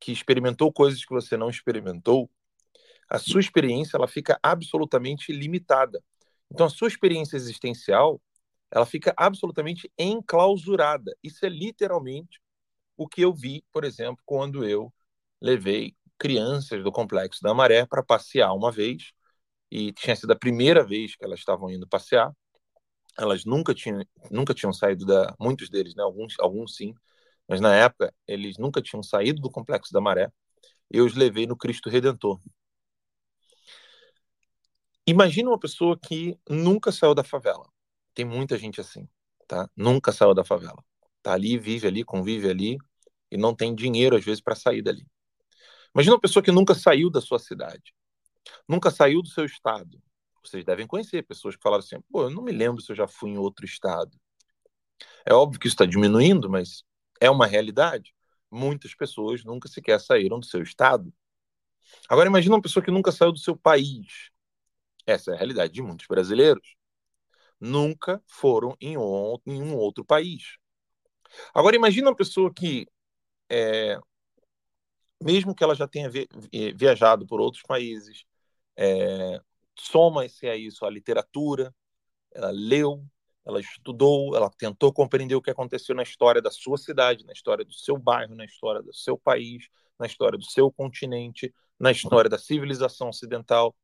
que 0.00 0.12
experimentou 0.12 0.72
coisas 0.72 1.04
que 1.04 1.12
você 1.12 1.36
não 1.36 1.48
experimentou, 1.48 2.30
a 3.08 3.18
sua 3.18 3.40
experiência 3.40 3.96
ela 3.96 4.08
fica 4.08 4.38
absolutamente 4.42 5.32
limitada. 5.32 6.02
Então, 6.50 6.66
a 6.66 6.70
sua 6.70 6.88
experiência 6.88 7.36
existencial 7.36 8.20
ela 8.70 8.86
fica 8.86 9.14
absolutamente 9.16 9.90
enclausurada. 9.96 11.16
Isso 11.22 11.46
é 11.46 11.48
literalmente 11.48 12.40
o 12.96 13.08
que 13.08 13.20
eu 13.20 13.32
vi, 13.32 13.64
por 13.72 13.84
exemplo, 13.84 14.22
quando 14.26 14.64
eu 14.64 14.92
levei 15.40 15.94
crianças 16.18 16.82
do 16.82 16.90
Complexo 16.90 17.40
da 17.42 17.54
Maré 17.54 17.86
para 17.86 18.02
passear 18.02 18.52
uma 18.52 18.72
vez, 18.72 19.12
e 19.74 19.92
tinha 19.92 20.14
sido 20.14 20.30
a 20.32 20.36
primeira 20.36 20.84
vez 20.84 21.16
que 21.16 21.24
elas 21.24 21.40
estavam 21.40 21.68
indo 21.68 21.88
passear. 21.88 22.32
Elas 23.18 23.44
nunca 23.44 23.74
tinham, 23.74 24.04
nunca 24.30 24.54
tinham 24.54 24.72
saído 24.72 25.04
da, 25.04 25.34
muitos 25.40 25.68
deles, 25.68 25.96
né? 25.96 26.02
Alguns, 26.04 26.36
alguns 26.38 26.76
sim, 26.76 26.94
mas 27.48 27.60
na 27.60 27.74
época 27.74 28.14
eles 28.26 28.56
nunca 28.56 28.80
tinham 28.80 29.02
saído 29.02 29.42
do 29.42 29.50
Complexo 29.50 29.92
da 29.92 30.00
Maré. 30.00 30.30
Eu 30.88 31.04
os 31.04 31.14
levei 31.14 31.44
no 31.44 31.56
Cristo 31.56 31.90
Redentor. 31.90 32.40
Imagina 35.06 35.50
uma 35.50 35.58
pessoa 35.58 35.98
que 35.98 36.38
nunca 36.48 36.92
saiu 36.92 37.14
da 37.14 37.24
favela. 37.24 37.68
Tem 38.14 38.24
muita 38.24 38.56
gente 38.56 38.80
assim, 38.80 39.08
tá? 39.48 39.68
Nunca 39.76 40.12
saiu 40.12 40.34
da 40.34 40.44
favela. 40.44 40.84
Tá 41.20 41.32
ali, 41.32 41.58
vive 41.58 41.88
ali, 41.88 42.04
convive 42.04 42.48
ali 42.48 42.78
e 43.28 43.36
não 43.36 43.52
tem 43.56 43.74
dinheiro 43.74 44.16
às 44.16 44.24
vezes 44.24 44.40
para 44.40 44.54
sair 44.54 44.82
dali. 44.82 45.04
Imagina 45.92 46.14
uma 46.14 46.20
pessoa 46.20 46.42
que 46.44 46.52
nunca 46.52 46.74
saiu 46.76 47.10
da 47.10 47.20
sua 47.20 47.40
cidade, 47.40 47.92
nunca 48.68 48.90
saiu 48.90 49.22
do 49.22 49.28
seu 49.28 49.44
estado. 49.44 50.00
Vocês 50.42 50.64
devem 50.64 50.86
conhecer 50.86 51.22
pessoas 51.22 51.56
que 51.56 51.62
falaram 51.62 51.82
assim: 51.82 52.00
pô, 52.10 52.24
eu 52.24 52.30
não 52.30 52.42
me 52.42 52.52
lembro 52.52 52.80
se 52.82 52.92
eu 52.92 52.96
já 52.96 53.06
fui 53.08 53.30
em 53.30 53.38
outro 53.38 53.64
estado. 53.64 54.18
É 55.24 55.32
óbvio 55.32 55.58
que 55.58 55.66
isso 55.66 55.74
está 55.74 55.86
diminuindo, 55.86 56.50
mas 56.50 56.84
é 57.20 57.30
uma 57.30 57.46
realidade. 57.46 58.14
Muitas 58.50 58.94
pessoas 58.94 59.44
nunca 59.44 59.68
sequer 59.68 60.00
saíram 60.00 60.38
do 60.38 60.46
seu 60.46 60.62
estado. 60.62 61.12
Agora, 62.08 62.28
imagina 62.28 62.54
uma 62.54 62.62
pessoa 62.62 62.84
que 62.84 62.90
nunca 62.90 63.10
saiu 63.10 63.32
do 63.32 63.38
seu 63.38 63.56
país. 63.56 64.30
Essa 65.06 65.32
é 65.32 65.34
a 65.34 65.36
realidade 65.36 65.72
de 65.72 65.82
muitos 65.82 66.06
brasileiros. 66.06 66.74
Nunca 67.60 68.22
foram 68.26 68.76
em 68.80 68.96
um, 68.96 69.38
em 69.46 69.62
um 69.62 69.76
outro 69.76 70.04
país. 70.04 70.58
Agora, 71.54 71.76
imagina 71.76 72.10
uma 72.10 72.16
pessoa 72.16 72.52
que 72.52 72.86
é, 73.50 73.98
mesmo 75.22 75.54
que 75.54 75.64
ela 75.64 75.74
já 75.74 75.88
tenha 75.88 76.10
viajado 76.74 77.26
por 77.26 77.40
outros 77.40 77.62
países, 77.62 78.24
é, 78.76 79.40
soma-se 79.78 80.48
a 80.48 80.56
isso 80.56 80.84
a 80.84 80.90
literatura, 80.90 81.74
ela 82.32 82.50
leu, 82.50 83.04
ela 83.44 83.60
estudou, 83.60 84.34
ela 84.34 84.50
tentou 84.50 84.92
compreender 84.92 85.34
o 85.34 85.42
que 85.42 85.50
aconteceu 85.50 85.94
na 85.94 86.02
história 86.02 86.40
da 86.40 86.50
sua 86.50 86.78
cidade, 86.78 87.24
na 87.24 87.32
história 87.32 87.64
do 87.64 87.72
seu 87.72 87.96
bairro, 87.98 88.34
na 88.34 88.44
história 88.44 88.82
do 88.82 88.94
seu 88.94 89.18
país, 89.18 89.68
na 89.98 90.06
história 90.06 90.38
do 90.38 90.44
seu 90.44 90.72
continente, 90.72 91.54
na 91.78 91.90
história 91.90 92.28
da 92.28 92.38
civilização 92.38 93.08
ocidental. 93.08 93.76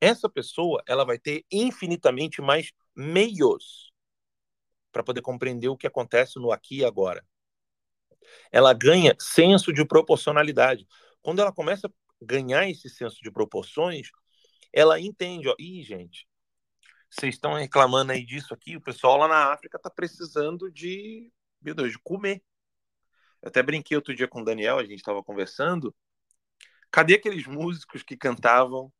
Essa 0.00 0.28
pessoa, 0.28 0.82
ela 0.86 1.04
vai 1.04 1.18
ter 1.18 1.44
infinitamente 1.50 2.42
mais 2.42 2.70
meios 2.94 3.92
para 4.92 5.02
poder 5.02 5.22
compreender 5.22 5.68
o 5.68 5.76
que 5.76 5.86
acontece 5.86 6.38
no 6.38 6.52
aqui 6.52 6.78
e 6.78 6.84
agora 6.84 7.24
ela 8.50 8.72
ganha 8.72 9.14
senso 9.18 9.72
de 9.72 9.84
proporcionalidade. 9.84 10.86
Quando 11.22 11.40
ela 11.40 11.52
começa 11.52 11.88
a 11.88 11.90
ganhar 12.20 12.68
esse 12.68 12.88
senso 12.88 13.20
de 13.22 13.30
proporções, 13.30 14.10
ela 14.72 15.00
entende, 15.00 15.48
ó, 15.48 15.54
ih, 15.58 15.82
gente, 15.82 16.28
vocês 17.10 17.34
estão 17.34 17.54
reclamando 17.54 18.12
aí 18.12 18.24
disso 18.24 18.52
aqui, 18.54 18.76
o 18.76 18.80
pessoal 18.80 19.16
lá 19.18 19.28
na 19.28 19.52
África 19.52 19.76
está 19.76 19.90
precisando 19.90 20.70
de, 20.70 21.32
meu 21.60 21.74
Deus, 21.74 21.92
de 21.92 21.98
comer. 21.98 22.42
Eu 23.42 23.48
até 23.48 23.62
brinquei 23.62 23.96
outro 23.96 24.14
dia 24.14 24.28
com 24.28 24.40
o 24.40 24.44
Daniel, 24.44 24.78
a 24.78 24.84
gente 24.84 24.96
estava 24.96 25.22
conversando. 25.22 25.94
Cadê 26.90 27.14
aqueles 27.14 27.46
músicos 27.46 28.02
que 28.02 28.16
cantavam 28.16 28.92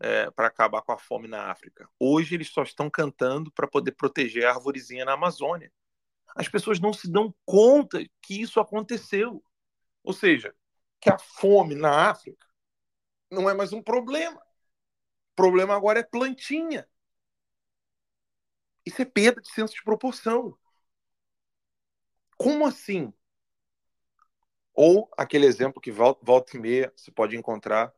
é, 0.00 0.30
para 0.30 0.48
acabar 0.48 0.82
com 0.82 0.92
a 0.92 0.98
fome 0.98 1.28
na 1.28 1.50
África? 1.50 1.88
Hoje 1.98 2.34
eles 2.34 2.48
só 2.48 2.62
estão 2.62 2.90
cantando 2.90 3.52
para 3.52 3.68
poder 3.68 3.92
proteger 3.92 4.46
a 4.46 4.50
arvorezinha 4.50 5.04
na 5.04 5.12
Amazônia 5.12 5.70
as 6.34 6.48
pessoas 6.48 6.80
não 6.80 6.92
se 6.92 7.10
dão 7.10 7.34
conta 7.44 8.04
que 8.20 8.40
isso 8.40 8.58
aconteceu. 8.60 9.42
Ou 10.02 10.12
seja, 10.12 10.54
que 11.00 11.10
a 11.10 11.18
fome 11.18 11.74
na 11.74 12.10
África 12.10 12.46
não 13.30 13.48
é 13.48 13.54
mais 13.54 13.72
um 13.72 13.82
problema. 13.82 14.40
O 15.32 15.36
problema 15.36 15.74
agora 15.76 16.00
é 16.00 16.02
plantinha. 16.02 16.88
Isso 18.86 19.02
é 19.02 19.04
perda 19.04 19.40
de 19.40 19.50
senso 19.50 19.74
de 19.74 19.82
proporção. 19.82 20.56
Como 22.36 22.66
assim? 22.66 23.10
Ou 24.74 25.08
aquele 25.16 25.46
exemplo 25.46 25.80
que 25.80 25.90
volta 25.90 26.56
e 26.56 26.60
meia 26.60 26.92
você 26.96 27.10
pode 27.10 27.36
encontrar 27.36 27.92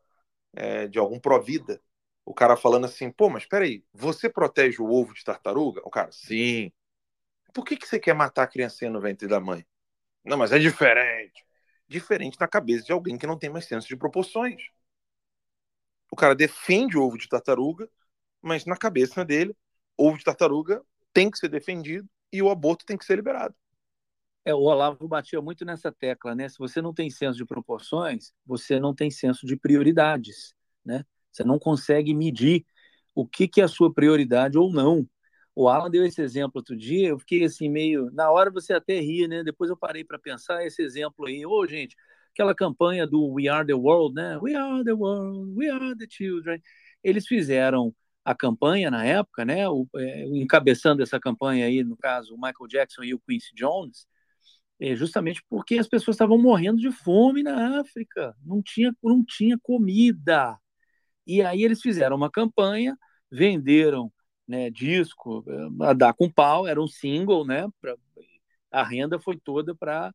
é, 0.54 0.88
de 0.88 0.98
algum 0.98 1.20
pró-vida. 1.20 1.82
O 2.24 2.34
cara 2.34 2.56
falando 2.56 2.86
assim, 2.86 3.10
pô, 3.10 3.30
mas 3.30 3.46
peraí, 3.46 3.84
você 3.92 4.30
protege 4.30 4.82
o 4.82 4.90
ovo 4.90 5.14
de 5.14 5.24
tartaruga? 5.24 5.82
O 5.84 5.90
cara, 5.90 6.12
sim. 6.12 6.72
Por 7.54 7.64
que, 7.64 7.76
que 7.76 7.86
você 7.88 8.00
quer 8.00 8.14
matar 8.14 8.44
a 8.44 8.48
criancinha 8.48 8.90
no 8.90 9.00
ventre 9.00 9.28
da 9.28 9.40
mãe? 9.40 9.66
Não, 10.24 10.38
mas 10.38 10.52
é 10.52 10.58
diferente. 10.58 11.44
Diferente 11.88 12.38
na 12.40 12.48
cabeça 12.48 12.84
de 12.86 12.92
alguém 12.92 13.18
que 13.18 13.26
não 13.26 13.38
tem 13.38 13.50
mais 13.50 13.66
senso 13.66 13.88
de 13.88 13.96
proporções. 13.96 14.62
O 16.14 16.16
cara 16.16 16.32
defende 16.32 16.96
o 16.96 17.02
ovo 17.02 17.18
de 17.18 17.28
tartaruga, 17.28 17.90
mas 18.40 18.64
na 18.64 18.76
cabeça 18.76 19.24
dele, 19.24 19.52
ovo 19.98 20.16
de 20.16 20.22
tartaruga 20.22 20.80
tem 21.12 21.28
que 21.28 21.36
ser 21.36 21.48
defendido 21.48 22.08
e 22.32 22.40
o 22.40 22.48
aborto 22.50 22.86
tem 22.86 22.96
que 22.96 23.04
ser 23.04 23.16
liberado. 23.16 23.52
É, 24.44 24.54
o 24.54 24.60
Olavo 24.60 25.08
batia 25.08 25.42
muito 25.42 25.64
nessa 25.64 25.90
tecla, 25.90 26.32
né? 26.32 26.48
Se 26.48 26.56
você 26.56 26.80
não 26.80 26.94
tem 26.94 27.10
senso 27.10 27.36
de 27.36 27.44
proporções, 27.44 28.32
você 28.46 28.78
não 28.78 28.94
tem 28.94 29.10
senso 29.10 29.44
de 29.44 29.56
prioridades, 29.56 30.54
né? 30.84 31.04
Você 31.32 31.42
não 31.42 31.58
consegue 31.58 32.14
medir 32.14 32.64
o 33.12 33.26
que, 33.26 33.48
que 33.48 33.60
é 33.60 33.64
a 33.64 33.68
sua 33.68 33.92
prioridade 33.92 34.56
ou 34.56 34.72
não. 34.72 35.04
O 35.52 35.68
Alan 35.68 35.90
deu 35.90 36.06
esse 36.06 36.22
exemplo 36.22 36.60
outro 36.60 36.76
dia, 36.76 37.08
eu 37.08 37.18
fiquei 37.18 37.42
assim 37.42 37.68
meio. 37.68 38.08
Na 38.12 38.30
hora 38.30 38.52
você 38.52 38.72
até 38.72 39.00
ri, 39.00 39.26
né? 39.26 39.42
Depois 39.42 39.68
eu 39.68 39.76
parei 39.76 40.04
para 40.04 40.16
pensar 40.16 40.64
esse 40.64 40.80
exemplo 40.80 41.26
aí. 41.26 41.44
Ô, 41.44 41.66
gente, 41.66 41.96
aquela 42.34 42.54
campanha 42.54 43.06
do 43.06 43.32
We 43.32 43.48
Are 43.48 43.64
the 43.64 43.74
World, 43.74 44.14
né? 44.14 44.36
We 44.42 44.54
are 44.56 44.84
the 44.84 44.92
world, 44.92 45.52
we 45.56 45.70
are 45.70 45.96
the 45.96 46.06
children. 46.10 46.60
Eles 47.02 47.26
fizeram 47.26 47.94
a 48.24 48.34
campanha 48.34 48.90
na 48.90 49.04
época, 49.04 49.44
né? 49.44 49.68
O, 49.68 49.86
é, 49.96 50.24
encabeçando 50.26 51.02
essa 51.02 51.20
campanha 51.20 51.66
aí, 51.66 51.84
no 51.84 51.96
caso, 51.96 52.34
o 52.34 52.36
Michael 52.36 52.68
Jackson 52.68 53.04
e 53.04 53.14
o 53.14 53.20
Quincy 53.20 53.54
Jones, 53.54 54.06
é, 54.80 54.96
justamente 54.96 55.42
porque 55.48 55.78
as 55.78 55.86
pessoas 55.86 56.16
estavam 56.16 56.36
morrendo 56.36 56.78
de 56.78 56.90
fome 56.90 57.42
na 57.42 57.80
África, 57.80 58.34
não 58.44 58.60
tinha, 58.60 58.92
não 59.02 59.24
tinha 59.24 59.58
comida. 59.62 60.58
E 61.26 61.40
aí 61.42 61.62
eles 61.62 61.80
fizeram 61.80 62.16
uma 62.16 62.30
campanha, 62.30 62.96
venderam 63.30 64.12
né, 64.46 64.70
disco, 64.70 65.44
a 65.82 65.92
dar 65.92 66.12
com 66.14 66.30
pau, 66.30 66.66
era 66.66 66.82
um 66.82 66.88
single, 66.88 67.46
né? 67.46 67.66
Pra, 67.80 67.96
a 68.72 68.82
renda 68.82 69.18
foi 69.20 69.38
toda 69.38 69.74
para 69.74 70.12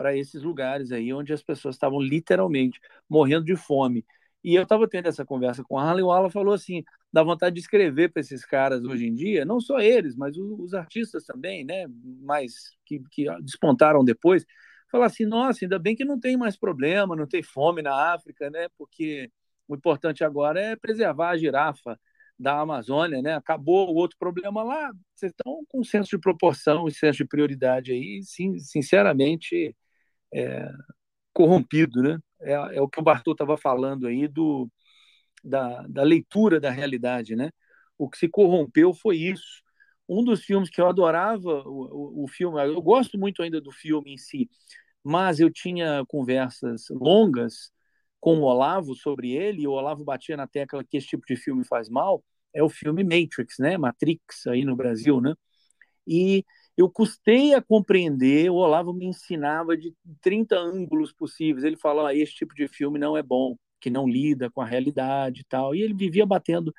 para 0.00 0.16
esses 0.16 0.42
lugares 0.42 0.92
aí 0.92 1.12
onde 1.12 1.30
as 1.30 1.42
pessoas 1.42 1.74
estavam 1.74 2.00
literalmente 2.00 2.80
morrendo 3.06 3.44
de 3.44 3.54
fome. 3.54 4.02
E 4.42 4.54
eu 4.54 4.62
estava 4.62 4.88
tendo 4.88 5.08
essa 5.08 5.26
conversa 5.26 5.62
com 5.62 5.78
a 5.78 5.94
e 5.98 6.02
o 6.02 6.10
Alan 6.10 6.30
falou 6.30 6.54
assim, 6.54 6.82
dá 7.12 7.22
vontade 7.22 7.56
de 7.56 7.60
escrever 7.60 8.10
para 8.10 8.20
esses 8.20 8.42
caras 8.46 8.82
hoje 8.82 9.04
em 9.06 9.14
dia, 9.14 9.44
não 9.44 9.60
só 9.60 9.78
eles, 9.78 10.16
mas 10.16 10.38
os, 10.38 10.72
artistas 10.72 11.24
também, 11.26 11.66
né, 11.66 11.84
mais 12.22 12.74
que, 12.86 13.02
que 13.10 13.26
despontaram 13.42 14.02
depois, 14.02 14.46
falar 14.90 15.04
assim, 15.04 15.26
nossa, 15.26 15.66
ainda 15.66 15.78
bem 15.78 15.94
que 15.94 16.04
não 16.06 16.18
tem 16.18 16.34
mais 16.34 16.56
problema, 16.56 17.14
não 17.14 17.26
tem 17.26 17.42
fome 17.42 17.82
na 17.82 18.14
África, 18.14 18.48
né, 18.48 18.68
porque 18.78 19.30
o 19.68 19.74
importante 19.76 20.24
agora 20.24 20.58
é 20.58 20.76
preservar 20.76 21.28
a 21.32 21.36
girafa, 21.36 22.00
da 22.38 22.58
Amazônia, 22.58 23.20
né? 23.20 23.34
Acabou 23.34 23.90
o 23.90 23.94
outro 23.94 24.16
problema 24.18 24.62
lá. 24.62 24.90
Vocês 25.14 25.30
estão 25.30 25.62
com 25.68 25.84
senso 25.84 26.08
de 26.08 26.18
proporção 26.18 26.88
e 26.88 26.90
senso 26.90 27.18
de 27.18 27.26
prioridade 27.26 27.92
aí, 27.92 28.22
sim, 28.24 28.58
sinceramente, 28.58 29.76
é, 30.34 30.70
corrompido, 31.32 32.02
né? 32.02 32.18
É, 32.40 32.52
é, 32.52 32.80
o 32.82 32.88
que 32.88 33.00
o 33.00 33.02
Bartô 33.02 33.32
estava 33.32 33.56
falando 33.56 34.06
aí 34.06 34.28
do, 34.28 34.70
da, 35.44 35.82
da 35.88 36.02
leitura 36.02 36.60
da 36.60 36.70
realidade, 36.70 37.36
né? 37.36 37.50
O 37.98 38.08
que 38.08 38.18
se 38.18 38.28
corrompeu 38.28 38.94
foi 38.94 39.16
isso. 39.18 39.62
Um 40.08 40.24
dos 40.24 40.44
filmes 40.44 40.70
que 40.70 40.80
eu 40.80 40.88
adorava, 40.88 41.62
o, 41.66 42.22
o, 42.22 42.24
o 42.24 42.28
filme, 42.28 42.62
eu 42.66 42.82
gosto 42.82 43.18
muito 43.18 43.42
ainda 43.42 43.60
do 43.60 43.72
filme 43.72 44.14
em 44.14 44.18
si, 44.18 44.50
mas 45.04 45.40
eu 45.40 45.50
tinha 45.50 46.04
conversas 46.08 46.86
longas 46.90 47.72
com 48.20 48.38
o 48.38 48.42
Olavo 48.42 48.94
sobre 48.94 49.32
ele, 49.32 49.62
e 49.62 49.66
o 49.68 49.72
Olavo 49.72 50.04
batia 50.04 50.36
na 50.36 50.46
tecla 50.46 50.84
que 50.84 50.96
esse 50.96 51.06
tipo 51.08 51.24
de 51.26 51.36
filme 51.36 51.64
faz 51.64 51.88
mal, 51.88 52.22
é 52.54 52.62
o 52.62 52.68
filme 52.68 53.02
Matrix, 53.04 53.56
né? 53.58 53.78
Matrix 53.78 54.46
aí 54.46 54.64
no 54.64 54.76
Brasil, 54.76 55.20
né? 55.20 55.34
E 56.06 56.44
eu 56.76 56.90
custei 56.90 57.54
a 57.54 57.62
compreender, 57.62 58.50
o 58.50 58.54
Olavo 58.56 58.92
me 58.92 59.06
ensinava 59.06 59.76
de 59.76 59.94
30 60.20 60.56
ângulos 60.58 61.12
possíveis. 61.12 61.64
Ele 61.64 61.76
falou: 61.76 62.06
ah, 62.06 62.14
esse 62.14 62.34
tipo 62.34 62.54
de 62.54 62.68
filme 62.68 62.98
não 62.98 63.16
é 63.16 63.22
bom, 63.22 63.56
que 63.80 63.90
não 63.90 64.08
lida 64.08 64.50
com 64.50 64.60
a 64.60 64.66
realidade 64.66 65.42
e 65.42 65.44
tal. 65.44 65.74
E 65.74 65.82
ele 65.82 65.94
vivia 65.94 66.26
batendo 66.26 66.72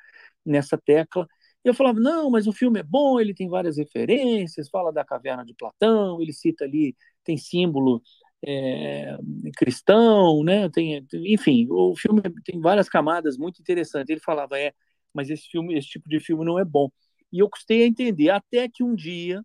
nessa 0.44 0.78
tecla. 0.78 1.26
eu 1.64 1.74
falava, 1.74 2.00
não, 2.00 2.30
mas 2.30 2.46
o 2.46 2.52
filme 2.52 2.80
é 2.80 2.82
bom, 2.82 3.20
ele 3.20 3.34
tem 3.34 3.48
várias 3.48 3.76
referências, 3.78 4.68
fala 4.68 4.92
da 4.92 5.04
caverna 5.04 5.44
de 5.44 5.54
Platão, 5.54 6.20
ele 6.20 6.32
cita 6.32 6.64
ali, 6.64 6.96
tem 7.24 7.36
símbolo 7.36 8.02
é, 8.44 9.16
cristão, 9.56 10.42
né? 10.44 10.68
Tem, 10.70 11.06
enfim, 11.14 11.66
o 11.70 11.94
filme 11.96 12.22
tem 12.44 12.60
várias 12.60 12.88
camadas 12.88 13.36
muito 13.38 13.60
interessantes. 13.60 14.10
Ele 14.10 14.20
falava, 14.20 14.58
é, 14.58 14.72
mas 15.14 15.30
esse 15.30 15.48
filme, 15.48 15.76
esse 15.78 15.88
tipo 15.88 16.08
de 16.08 16.20
filme 16.20 16.44
não 16.44 16.58
é 16.58 16.64
bom. 16.64 16.90
E 17.32 17.38
eu 17.40 17.48
custei 17.48 17.82
a 17.84 17.86
entender, 17.86 18.30
até 18.30 18.68
que 18.68 18.82
um 18.84 18.94
dia, 18.94 19.42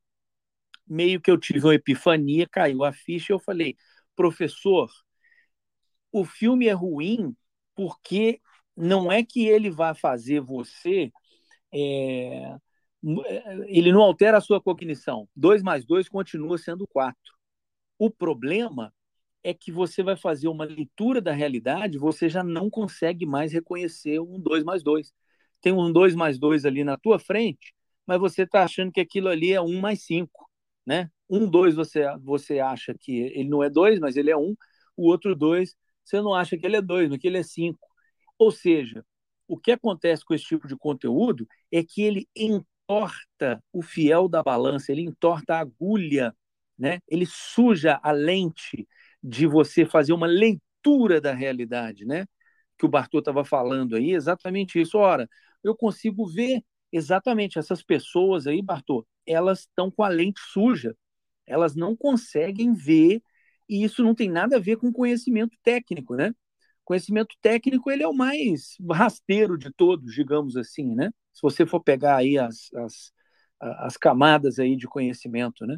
meio 0.88 1.22
que 1.22 1.32
eu 1.32 1.38
tive 1.38 1.66
uma 1.66 1.76
epifania, 1.76 2.48
caiu 2.50 2.84
a 2.84 2.94
ficha 2.94 3.34
e 3.34 3.36
eu 3.36 3.40
falei, 3.40 3.76
professor, 4.16 4.90
o 6.12 6.26
filme 6.26 6.68
é 6.68 6.74
ruim 6.74 7.36
porque 7.76 8.42
não 8.76 9.12
é 9.12 9.24
que 9.24 9.48
ele 9.48 9.70
vai 9.70 9.94
fazer 9.96 10.42
você 10.42 11.12
é, 11.74 12.58
ele 13.68 13.92
não 13.92 14.02
altera 14.02 14.38
a 14.38 14.42
sua 14.42 14.62
cognição. 14.62 15.28
2 15.36 15.62
mais 15.62 15.86
2 15.86 16.10
continua 16.10 16.58
sendo 16.58 16.88
4. 16.88 17.18
O 18.00 18.10
problema 18.10 18.94
é 19.44 19.54
que 19.54 19.72
você 19.72 20.04
vai 20.04 20.18
fazer 20.18 20.48
uma 20.48 20.66
leitura 20.66 21.22
da 21.22 21.32
realidade, 21.32 21.98
você 21.98 22.30
já 22.30 22.44
não 22.44 22.70
consegue 22.70 23.26
mais 23.26 23.54
reconhecer 23.54 24.20
um 24.20 24.40
2 24.40 24.64
mais 24.64 24.84
2. 24.84 25.14
Tem 25.62 25.74
um 25.74 25.92
2 25.92 26.16
mais 26.16 26.38
2 26.40 26.66
ali 26.66 26.84
na 26.84 26.98
tua 26.98 27.20
frente, 27.20 27.74
mas 28.06 28.20
você 28.20 28.44
está 28.44 28.64
achando 28.64 28.92
que 28.92 29.02
aquilo 29.02 29.30
ali 29.30 29.54
é 29.54 29.62
1 29.62 29.80
mais 29.80 30.04
5. 30.04 30.47
Né? 30.88 31.12
Um 31.30 31.50
2 31.50 31.76
você, 31.76 32.06
você 32.22 32.60
acha 32.60 32.96
que 33.00 33.20
ele 33.20 33.50
não 33.50 33.64
é 33.64 33.70
2, 33.70 34.00
mas 34.00 34.18
ele 34.18 34.32
é 34.32 34.38
1. 34.38 34.56
O 34.98 35.08
outro 35.10 35.36
2 35.36 35.76
você 36.06 36.22
não 36.22 36.34
acha 36.34 36.58
que 36.58 36.66
ele 36.66 36.78
é 36.78 36.82
2, 36.82 37.10
mas 37.10 37.20
que 37.20 37.28
ele 37.28 37.40
é 37.40 37.44
5. 37.44 37.80
Ou 38.40 38.52
seja, 38.52 39.06
o 39.48 39.58
que 39.58 39.72
acontece 39.74 40.24
com 40.26 40.34
esse 40.34 40.46
tipo 40.46 40.68
de 40.68 40.78
conteúdo 40.78 41.48
é 41.72 41.84
que 41.84 42.02
ele 42.04 42.28
entorta 42.36 43.64
o 43.74 43.82
fiel 43.82 44.30
da 44.30 44.44
balança, 44.44 44.92
ele 44.92 45.02
entorta 45.02 45.56
a 45.56 45.60
agulha, 45.60 46.36
né? 46.80 47.00
ele 47.10 47.26
suja 47.26 48.00
a 48.02 48.12
lente 48.12 48.88
de 49.22 49.48
você 49.48 49.86
fazer 49.86 50.14
uma 50.14 50.28
leitura 50.28 51.20
da 51.20 51.34
realidade, 51.34 52.06
né? 52.06 52.26
que 52.78 52.86
o 52.86 52.90
Bartô 52.90 53.20
estava 53.20 53.44
falando 53.44 53.96
aí, 53.96 54.12
exatamente 54.12 54.80
isso. 54.80 54.98
Ora, 54.98 55.28
eu 55.64 55.76
consigo 55.76 56.26
ver 56.28 56.62
exatamente 56.92 57.60
essas 57.60 57.84
pessoas 57.84 58.48
aí, 58.48 58.62
Bartô, 58.62 59.06
elas 59.28 59.62
estão 59.62 59.92
com 59.92 60.04
a 60.04 60.10
lente 60.10 60.40
suja, 60.42 60.96
elas 61.46 61.76
não 61.76 61.96
conseguem 61.96 62.74
ver, 62.74 63.22
e 63.70 63.84
isso 63.84 64.04
não 64.04 64.16
tem 64.16 64.30
nada 64.30 64.58
a 64.58 64.60
ver 64.60 64.78
com 64.78 64.92
conhecimento 64.92 65.58
técnico, 65.64 66.16
né? 66.16 66.34
conhecimento 66.88 67.36
técnico 67.42 67.92
ele 67.92 68.02
é 68.02 68.08
o 68.08 68.14
mais 68.14 68.78
rasteiro 68.90 69.58
de 69.58 69.70
todos, 69.74 70.14
digamos 70.14 70.56
assim, 70.56 70.96
né? 70.96 71.12
Se 71.34 71.42
você 71.42 71.66
for 71.66 71.82
pegar 71.84 72.16
aí 72.16 72.38
as, 72.38 72.74
as, 72.76 73.12
as 73.60 73.98
camadas 73.98 74.58
aí 74.58 74.78
de 74.78 74.88
conhecimento, 74.88 75.66
né? 75.66 75.78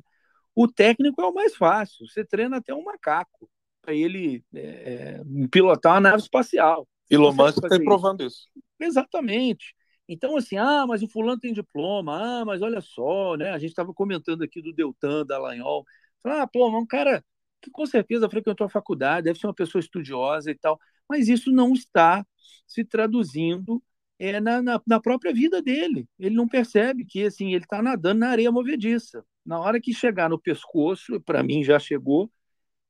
O 0.53 0.67
técnico 0.67 1.19
é 1.19 1.26
o 1.26 1.34
mais 1.34 1.55
fácil. 1.55 2.07
Você 2.07 2.23
treina 2.23 2.57
até 2.57 2.76
um 2.76 2.84
macaco 2.84 3.49
para 3.81 3.95
ele 3.95 4.43
é, 4.53 4.61
é, 4.61 5.21
pilotar 5.51 5.93
uma 5.93 6.01
nave 6.01 6.21
espacial. 6.21 6.88
Elon 7.09 7.34
Musk 7.34 7.57
está 7.57 7.80
provando 7.80 8.23
isso. 8.23 8.47
Exatamente. 8.80 9.73
Então, 10.10 10.36
assim, 10.38 10.57
ah, 10.57 10.86
mas 10.88 11.03
o 11.03 11.07
fulano 11.07 11.40
tem 11.40 11.53
diploma, 11.53 12.41
ah, 12.41 12.45
mas 12.45 12.61
olha 12.61 12.81
só, 12.81 13.36
né? 13.38 13.52
A 13.52 13.60
gente 13.60 13.69
estava 13.72 13.94
comentando 13.94 14.44
aqui 14.44 14.61
do 14.61 14.73
Deltan, 14.73 15.26
da 15.26 15.38
Lanhol. 15.38 15.86
Ah, 16.23 16.48
pô, 16.48 16.68
um 16.77 16.86
cara 16.86 17.23
que 17.61 17.72
com 17.72 17.86
certeza 17.86 18.30
frequentou 18.30 18.65
a 18.65 18.69
faculdade, 18.69 19.26
deve 19.26 19.40
ser 19.40 19.48
uma 19.48 19.53
pessoa 19.53 19.80
estudiosa 19.81 20.52
e 20.52 20.56
tal 20.56 20.80
mas 21.10 21.27
isso 21.27 21.52
não 21.52 21.73
está 21.73 22.26
se 22.68 22.86
traduzindo 22.86 23.84
é, 24.19 24.40
na, 24.40 24.61
na, 24.61 24.81
na, 24.86 24.99
própria 25.02 25.34
vida 25.34 25.61
dele. 25.61 26.07
Ele 26.19 26.36
não 26.36 26.48
percebe 26.48 27.03
que 27.06 27.26
assim 27.26 27.53
ele 27.53 27.64
está 27.64 27.81
nadando 27.81 28.19
na 28.19 28.30
areia 28.30 28.52
movediça. 28.52 29.26
Na 29.45 29.60
hora 29.60 29.81
que 29.81 29.94
chegar 29.94 30.30
no 30.30 30.40
pescoço, 30.40 31.19
para 31.22 31.41
mim 31.41 31.64
já 31.64 31.80
chegou, 31.80 32.31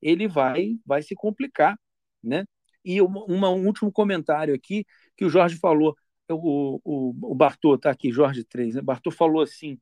ele 0.02 0.28
vai 0.28 0.78
vai 0.84 1.02
se 1.02 1.14
complicar, 1.14 1.78
né? 2.22 2.44
E 2.84 3.00
um 3.02 3.66
último 3.66 3.92
comentário 3.92 4.54
aqui 4.54 4.84
que 5.16 5.24
o 5.24 5.30
Jorge 5.30 5.56
falou, 5.58 5.96
o, 6.32 6.80
o, 6.84 7.14
o 7.32 7.34
Bartô 7.34 7.74
está 7.74 7.90
aqui, 7.90 8.10
Jorge 8.10 8.44
3, 8.44 8.76
né? 8.76 8.82
Bartô 8.82 9.10
falou 9.10 9.42
assim, 9.42 9.78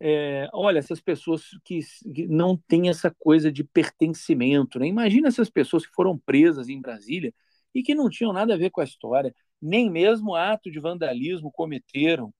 é, 0.00 0.48
olha, 0.52 0.78
essas 0.78 1.00
pessoas 1.00 1.44
que, 1.64 1.80
que, 2.14 2.26
não 2.26 2.56
têm 2.56 2.88
essa 2.88 3.14
coisa 3.18 3.52
de 3.52 3.64
pertencimento, 3.64 4.78
né? 4.78 4.86
Imagina 4.86 5.28
essas 5.28 5.50
pessoas 5.50 5.86
que 5.86 5.94
foram 5.94 6.18
presas 6.18 6.68
em 6.68 6.80
Brasília, 6.80 7.34
e 7.74 7.82
que 7.82 7.94
não 7.94 8.08
tinham 8.08 8.32
nada 8.32 8.54
a 8.54 8.56
ver 8.56 8.70
com 8.70 8.80
a 8.80 8.84
história, 8.84 9.34
nem 9.60 9.90
mesmo 9.90 10.34
ato 10.34 10.70
de 10.70 10.80
vandalismo 10.80 11.50
cometeram. 11.52 12.32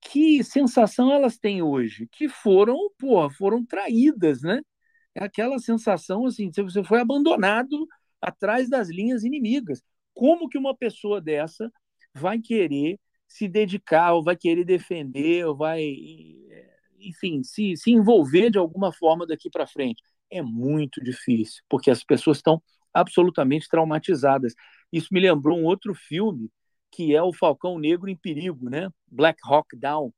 Que 0.00 0.42
sensação 0.44 1.12
elas 1.12 1.38
têm 1.38 1.62
hoje? 1.62 2.08
Que 2.10 2.28
foram, 2.28 2.76
porra, 2.98 3.30
foram 3.30 3.64
traídas, 3.64 4.42
né? 4.42 4.60
É 5.14 5.24
aquela 5.24 5.58
sensação 5.58 6.26
assim, 6.26 6.50
você 6.54 6.82
foi 6.84 7.00
abandonado 7.00 7.86
atrás 8.20 8.68
das 8.68 8.88
linhas 8.88 9.24
inimigas. 9.24 9.82
Como 10.14 10.48
que 10.48 10.58
uma 10.58 10.76
pessoa 10.76 11.20
dessa 11.20 11.72
vai 12.14 12.40
querer 12.40 12.98
se 13.28 13.48
dedicar, 13.48 14.12
ou 14.12 14.22
vai 14.22 14.36
querer 14.36 14.64
defender, 14.64 15.46
ou 15.46 15.56
vai, 15.56 15.82
enfim, 16.98 17.42
se, 17.42 17.76
se 17.76 17.90
envolver 17.90 18.50
de 18.50 18.58
alguma 18.58 18.92
forma 18.92 19.26
daqui 19.26 19.50
para 19.50 19.66
frente? 19.66 20.02
É 20.30 20.42
muito 20.42 21.02
difícil, 21.02 21.62
porque 21.68 21.90
as 21.90 22.04
pessoas 22.04 22.38
estão 22.38 22.62
absolutamente 22.92 23.68
traumatizadas. 23.68 24.54
Isso 24.92 25.08
me 25.12 25.20
lembrou 25.20 25.58
um 25.58 25.64
outro 25.64 25.94
filme, 25.94 26.50
que 26.90 27.14
é 27.14 27.22
o 27.22 27.32
Falcão 27.32 27.78
Negro 27.78 28.08
em 28.08 28.16
Perigo, 28.16 28.68
né? 28.68 28.88
Black 29.10 29.38
Hawk 29.44 29.76
Down. 29.76 30.12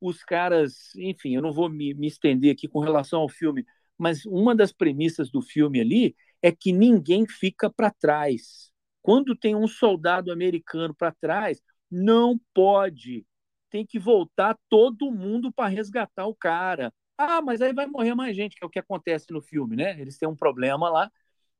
Os 0.00 0.22
caras, 0.22 0.94
enfim, 0.96 1.34
eu 1.34 1.42
não 1.42 1.52
vou 1.52 1.68
me, 1.68 1.94
me 1.94 2.06
estender 2.06 2.52
aqui 2.52 2.68
com 2.68 2.80
relação 2.80 3.20
ao 3.20 3.28
filme, 3.28 3.64
mas 3.98 4.24
uma 4.26 4.54
das 4.54 4.72
premissas 4.72 5.30
do 5.30 5.40
filme 5.42 5.80
ali 5.80 6.16
é 6.42 6.52
que 6.52 6.72
ninguém 6.72 7.26
fica 7.26 7.70
para 7.70 7.90
trás. 7.90 8.70
Quando 9.04 9.36
tem 9.36 9.54
um 9.54 9.68
soldado 9.68 10.32
americano 10.32 10.94
para 10.94 11.12
trás, 11.12 11.60
não 11.90 12.40
pode. 12.54 13.26
Tem 13.70 13.84
que 13.84 13.98
voltar 13.98 14.58
todo 14.70 15.12
mundo 15.12 15.52
para 15.52 15.68
resgatar 15.68 16.26
o 16.26 16.34
cara. 16.34 16.90
Ah, 17.18 17.42
mas 17.42 17.60
aí 17.60 17.74
vai 17.74 17.86
morrer 17.86 18.14
mais 18.14 18.34
gente, 18.34 18.56
que 18.56 18.64
é 18.64 18.66
o 18.66 18.70
que 18.70 18.78
acontece 18.78 19.26
no 19.30 19.42
filme, 19.42 19.76
né? 19.76 20.00
Eles 20.00 20.16
têm 20.16 20.26
um 20.28 20.34
problema 20.34 20.88
lá 20.88 21.12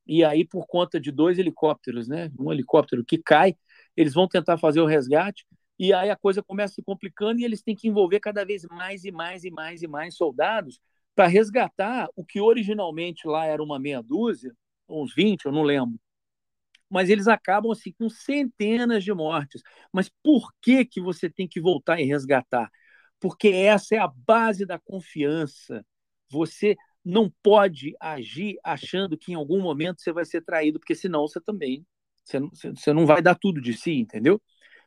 e 0.07 0.25
aí, 0.25 0.47
por 0.47 0.67
conta 0.67 1.01
de 1.01 1.13
dois 1.13 1.39
helicópteros, 1.39 2.09
né? 2.09 2.31
Um 2.39 2.53
helicóptero 2.53 3.05
que 3.05 3.19
cai, 3.19 3.57
eles 3.97 4.15
vão 4.15 4.29
tentar 4.29 4.59
fazer 4.59 4.81
o 4.81 4.87
resgate, 4.87 5.47
e 5.79 5.93
aí 5.93 6.11
a 6.11 6.17
coisa 6.17 6.43
começa 6.43 6.75
se 6.75 6.83
complicando 6.83 7.41
e 7.41 7.45
eles 7.45 7.63
têm 7.63 7.75
que 7.77 7.89
envolver 7.89 8.21
cada 8.21 8.45
vez 8.45 8.65
mais 8.71 9.05
e 9.05 9.13
mais 9.13 9.45
e 9.45 9.51
mais 9.51 9.83
e 9.83 9.89
mais 9.89 10.17
soldados 10.17 10.81
para 11.15 11.27
resgatar 11.27 12.09
o 12.17 12.25
que 12.25 12.41
originalmente 12.41 13.27
lá 13.27 13.47
era 13.47 13.63
uma 13.63 13.79
meia 13.79 14.03
dúzia, 14.03 14.55
uns 14.89 15.15
20, 15.15 15.47
eu 15.47 15.53
não 15.53 15.63
lembro. 15.63 15.99
Mas 16.95 17.11
eles 17.11 17.29
acabam 17.29 17.73
assim 17.73 17.93
com 17.93 18.09
centenas 18.09 19.05
de 19.05 19.13
mortes. 19.13 19.63
Mas 19.93 20.11
por 20.23 20.53
que 20.63 20.85
que 20.85 21.01
você 21.01 21.29
tem 21.29 21.49
que 21.49 21.61
voltar 21.61 22.01
e 22.01 22.05
resgatar? 22.05 22.71
Porque 23.21 23.49
essa 23.49 23.97
é 23.97 23.99
a 23.99 24.09
base 24.09 24.65
da 24.65 24.79
confiança. 24.79 25.85
Você 26.31 26.77
não 27.05 27.31
pode 27.43 27.95
agir 28.01 28.59
achando 28.65 29.19
que 29.19 29.33
em 29.33 29.35
algum 29.35 29.61
momento 29.61 30.01
você 30.01 30.13
vai 30.13 30.25
ser 30.25 30.43
traído, 30.43 30.79
porque 30.79 30.95
senão 30.95 31.27
você 31.29 31.41
também 31.41 31.85
você, 32.25 32.41
você 32.71 32.93
não 32.93 33.07
vai 33.07 33.21
dar 33.21 33.35
tudo 33.35 33.61
de 33.61 33.75
si, 33.75 33.93
entendeu? 33.93 34.41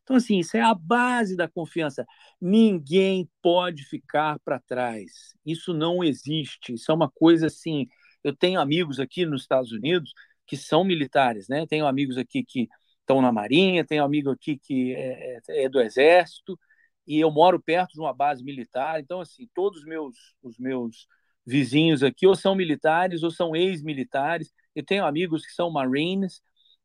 Então, 0.03 0.15
assim, 0.15 0.39
isso 0.39 0.55
é 0.55 0.61
a 0.61 0.73
base 0.73 1.35
da 1.35 1.47
confiança. 1.47 2.05
Ninguém 2.39 3.29
pode 3.41 3.84
ficar 3.84 4.39
para 4.39 4.59
trás. 4.59 5.35
Isso 5.45 5.73
não 5.73 6.03
existe. 6.03 6.73
Isso 6.73 6.91
é 6.91 6.95
uma 6.95 7.11
coisa 7.11 7.47
assim. 7.47 7.88
Eu 8.23 8.35
tenho 8.35 8.59
amigos 8.59 8.99
aqui 8.99 9.25
nos 9.25 9.41
Estados 9.41 9.71
Unidos 9.71 10.13
que 10.47 10.57
são 10.57 10.83
militares, 10.83 11.47
né? 11.47 11.65
Tenho 11.67 11.85
amigos 11.85 12.17
aqui 12.17 12.43
que 12.43 12.67
estão 13.01 13.21
na 13.21 13.31
Marinha, 13.31 13.85
tenho 13.85 14.03
amigo 14.03 14.31
aqui 14.31 14.57
que 14.57 14.93
é, 14.95 15.39
é, 15.49 15.65
é 15.65 15.69
do 15.69 15.79
Exército, 15.81 16.59
e 17.05 17.19
eu 17.19 17.31
moro 17.31 17.61
perto 17.61 17.93
de 17.93 17.99
uma 17.99 18.13
base 18.13 18.43
militar. 18.43 18.99
Então, 18.99 19.21
assim, 19.21 19.47
todos 19.53 19.79
os 19.79 19.85
meus, 19.85 20.15
os 20.43 20.57
meus 20.57 21.07
vizinhos 21.45 22.03
aqui 22.03 22.27
ou 22.27 22.35
são 22.35 22.53
militares 22.53 23.23
ou 23.23 23.31
são 23.31 23.55
ex-militares. 23.55 24.53
Eu 24.75 24.83
tenho 24.83 25.05
amigos 25.05 25.45
que 25.45 25.53
são 25.53 25.71
marines 25.71 26.41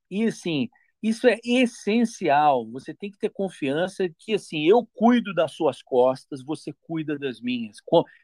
e 0.08 0.24
assim, 0.24 0.68
isso 1.02 1.26
é 1.26 1.38
essencial. 1.44 2.70
Você 2.70 2.94
tem 2.94 3.10
que 3.10 3.18
ter 3.18 3.30
confiança 3.30 4.08
que 4.18 4.34
assim, 4.34 4.64
eu 4.64 4.86
cuido 4.94 5.34
das 5.34 5.52
suas 5.52 5.82
costas, 5.82 6.44
você 6.44 6.72
cuida 6.82 7.18
das 7.18 7.40
minhas. 7.40 7.78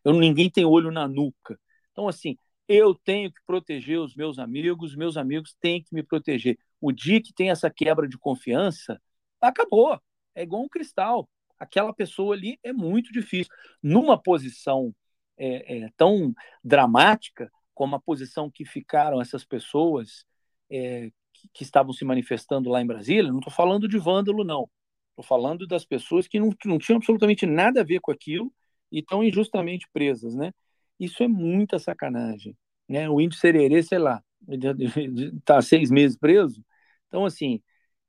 Eu 0.04 0.12
ninguém 0.14 0.48
tem 0.48 0.64
olho 0.64 0.92
na 0.92 1.08
nuca. 1.08 1.58
Então 1.90 2.06
assim, 2.08 2.36
eu 2.68 2.94
tenho 2.94 3.32
que 3.32 3.40
proteger 3.46 3.98
os 3.98 4.14
meus 4.14 4.38
amigos, 4.38 4.94
meus 4.94 5.16
amigos 5.16 5.56
têm 5.60 5.82
que 5.82 5.94
me 5.94 6.02
proteger. 6.02 6.58
O 6.80 6.92
dia 6.92 7.20
que 7.20 7.32
tem 7.32 7.50
essa 7.50 7.70
quebra 7.70 8.06
de 8.06 8.18
confiança, 8.18 9.00
acabou. 9.40 9.98
É 10.34 10.42
igual 10.42 10.62
um 10.62 10.68
cristal. 10.68 11.28
Aquela 11.58 11.92
pessoa 11.92 12.34
ali 12.34 12.58
é 12.62 12.72
muito 12.72 13.12
difícil. 13.12 13.52
Numa 13.82 14.20
posição 14.20 14.94
é, 15.36 15.84
é, 15.84 15.90
tão 15.96 16.34
dramática 16.62 17.50
como 17.74 17.96
a 17.96 18.00
posição 18.00 18.50
que 18.50 18.64
ficaram 18.64 19.20
essas 19.20 19.44
pessoas 19.44 20.24
é, 20.70 21.10
que, 21.32 21.48
que, 21.52 21.62
estavam 21.62 21.92
se 21.92 22.04
manifestando 22.04 22.68
lá 22.68 22.82
em 22.82 22.86
Brasília. 22.86 23.30
Não 23.30 23.38
estou 23.38 23.52
falando 23.52 23.88
de 23.88 23.98
vândalo, 23.98 24.44
não. 24.44 24.68
Estou 25.10 25.24
falando 25.24 25.66
das 25.66 25.84
pessoas 25.84 26.28
que 26.28 26.38
não, 26.38 26.50
não 26.64 26.78
tinham 26.78 26.98
absolutamente 26.98 27.46
nada 27.46 27.80
a 27.80 27.84
ver 27.84 28.00
com 28.00 28.12
aquilo 28.12 28.52
e 28.92 29.00
estão 29.00 29.24
injustamente 29.24 29.88
presas, 29.92 30.34
né? 30.34 30.52
Isso 30.98 31.22
é 31.22 31.28
muita 31.28 31.78
sacanagem, 31.78 32.56
né? 32.88 33.08
O 33.08 33.20
índio 33.20 33.38
sererê, 33.38 33.82
sei 33.82 33.98
lá, 33.98 34.22
está 34.48 35.60
seis 35.62 35.90
meses 35.90 36.16
preso. 36.16 36.64
Então, 37.08 37.24
assim, 37.24 37.62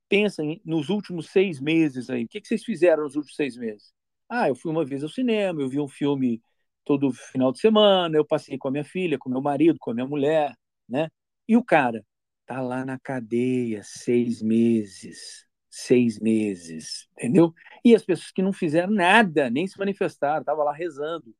pensa 0.08 0.42
nos 0.64 0.88
últimos 0.90 1.28
seis 1.30 1.60
meses 1.60 2.10
aí. 2.10 2.24
O 2.24 2.28
que, 2.28 2.40
que 2.40 2.48
vocês 2.48 2.64
fizeram 2.64 3.04
nos 3.04 3.16
últimos 3.16 3.36
seis 3.36 3.56
meses? 3.56 3.92
Ah, 4.28 4.48
eu 4.48 4.54
fui 4.54 4.70
uma 4.72 4.84
vez 4.84 5.02
ao 5.02 5.08
cinema, 5.08 5.60
eu 5.62 5.68
vi 5.68 5.80
um 5.80 5.88
filme 5.88 6.42
todo 6.84 7.12
final 7.12 7.52
de 7.52 7.60
semana, 7.60 8.16
eu 8.16 8.24
passei 8.26 8.58
com 8.58 8.68
a 8.68 8.70
minha 8.70 8.84
filha, 8.84 9.18
com 9.18 9.30
meu 9.30 9.40
marido, 9.42 9.78
com 9.80 9.90
a 9.90 9.94
minha 9.94 10.06
mulher, 10.06 10.54
né? 10.88 11.08
E 11.48 11.56
o 11.56 11.64
cara 11.64 12.04
tá 12.46 12.60
lá 12.60 12.84
na 12.84 12.98
cadeia 12.98 13.82
seis 13.84 14.42
meses, 14.42 15.46
seis 15.68 16.18
meses, 16.18 17.08
entendeu? 17.12 17.54
E 17.84 17.94
as 17.94 18.04
pessoas 18.04 18.32
que 18.32 18.42
não 18.42 18.52
fizeram 18.52 18.92
nada, 18.92 19.50
nem 19.50 19.66
se 19.66 19.78
manifestaram, 19.78 20.44
tava 20.44 20.64
lá 20.64 20.72
rezando. 20.72 21.34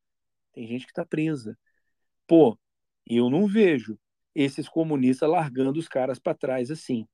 Tem 0.53 0.67
gente 0.67 0.85
que 0.87 0.93
tá 0.93 1.05
presa. 1.05 1.57
Pô, 2.27 2.57
eu 3.05 3.29
não 3.29 3.47
vejo 3.47 3.99
esses 4.33 4.67
comunistas 4.69 5.29
largando 5.29 5.79
os 5.79 5.87
caras 5.87 6.19
para 6.19 6.37
trás 6.37 6.71
assim. 6.71 7.07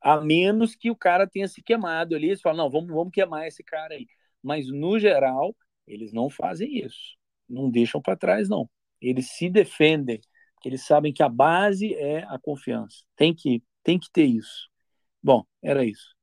A 0.00 0.20
menos 0.20 0.74
que 0.74 0.90
o 0.90 0.96
cara 0.96 1.26
tenha 1.26 1.46
se 1.46 1.62
queimado 1.62 2.14
ali, 2.14 2.28
eles 2.28 2.40
falam, 2.40 2.64
não, 2.64 2.70
vamos, 2.70 2.88
vamos 2.90 3.12
queimar 3.12 3.46
esse 3.46 3.62
cara 3.62 3.94
aí. 3.94 4.06
Mas, 4.42 4.68
no 4.68 4.98
geral, 4.98 5.54
eles 5.86 6.12
não 6.12 6.30
fazem 6.30 6.78
isso. 6.78 7.16
Não 7.48 7.70
deixam 7.70 8.00
para 8.00 8.16
trás, 8.16 8.48
não. 8.48 8.68
Eles 9.00 9.30
se 9.32 9.50
defendem, 9.50 10.20
eles 10.64 10.84
sabem 10.84 11.12
que 11.12 11.22
a 11.22 11.28
base 11.28 11.94
é 11.94 12.22
a 12.24 12.38
confiança. 12.40 13.04
Tem 13.16 13.34
que, 13.34 13.62
tem 13.82 13.98
que 13.98 14.10
ter 14.10 14.24
isso. 14.24 14.70
Bom, 15.22 15.44
era 15.62 15.84
isso. 15.84 16.14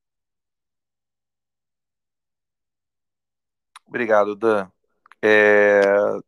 Obrigado, 3.85 4.35
Dan. 4.35 4.71
É, 5.21 5.81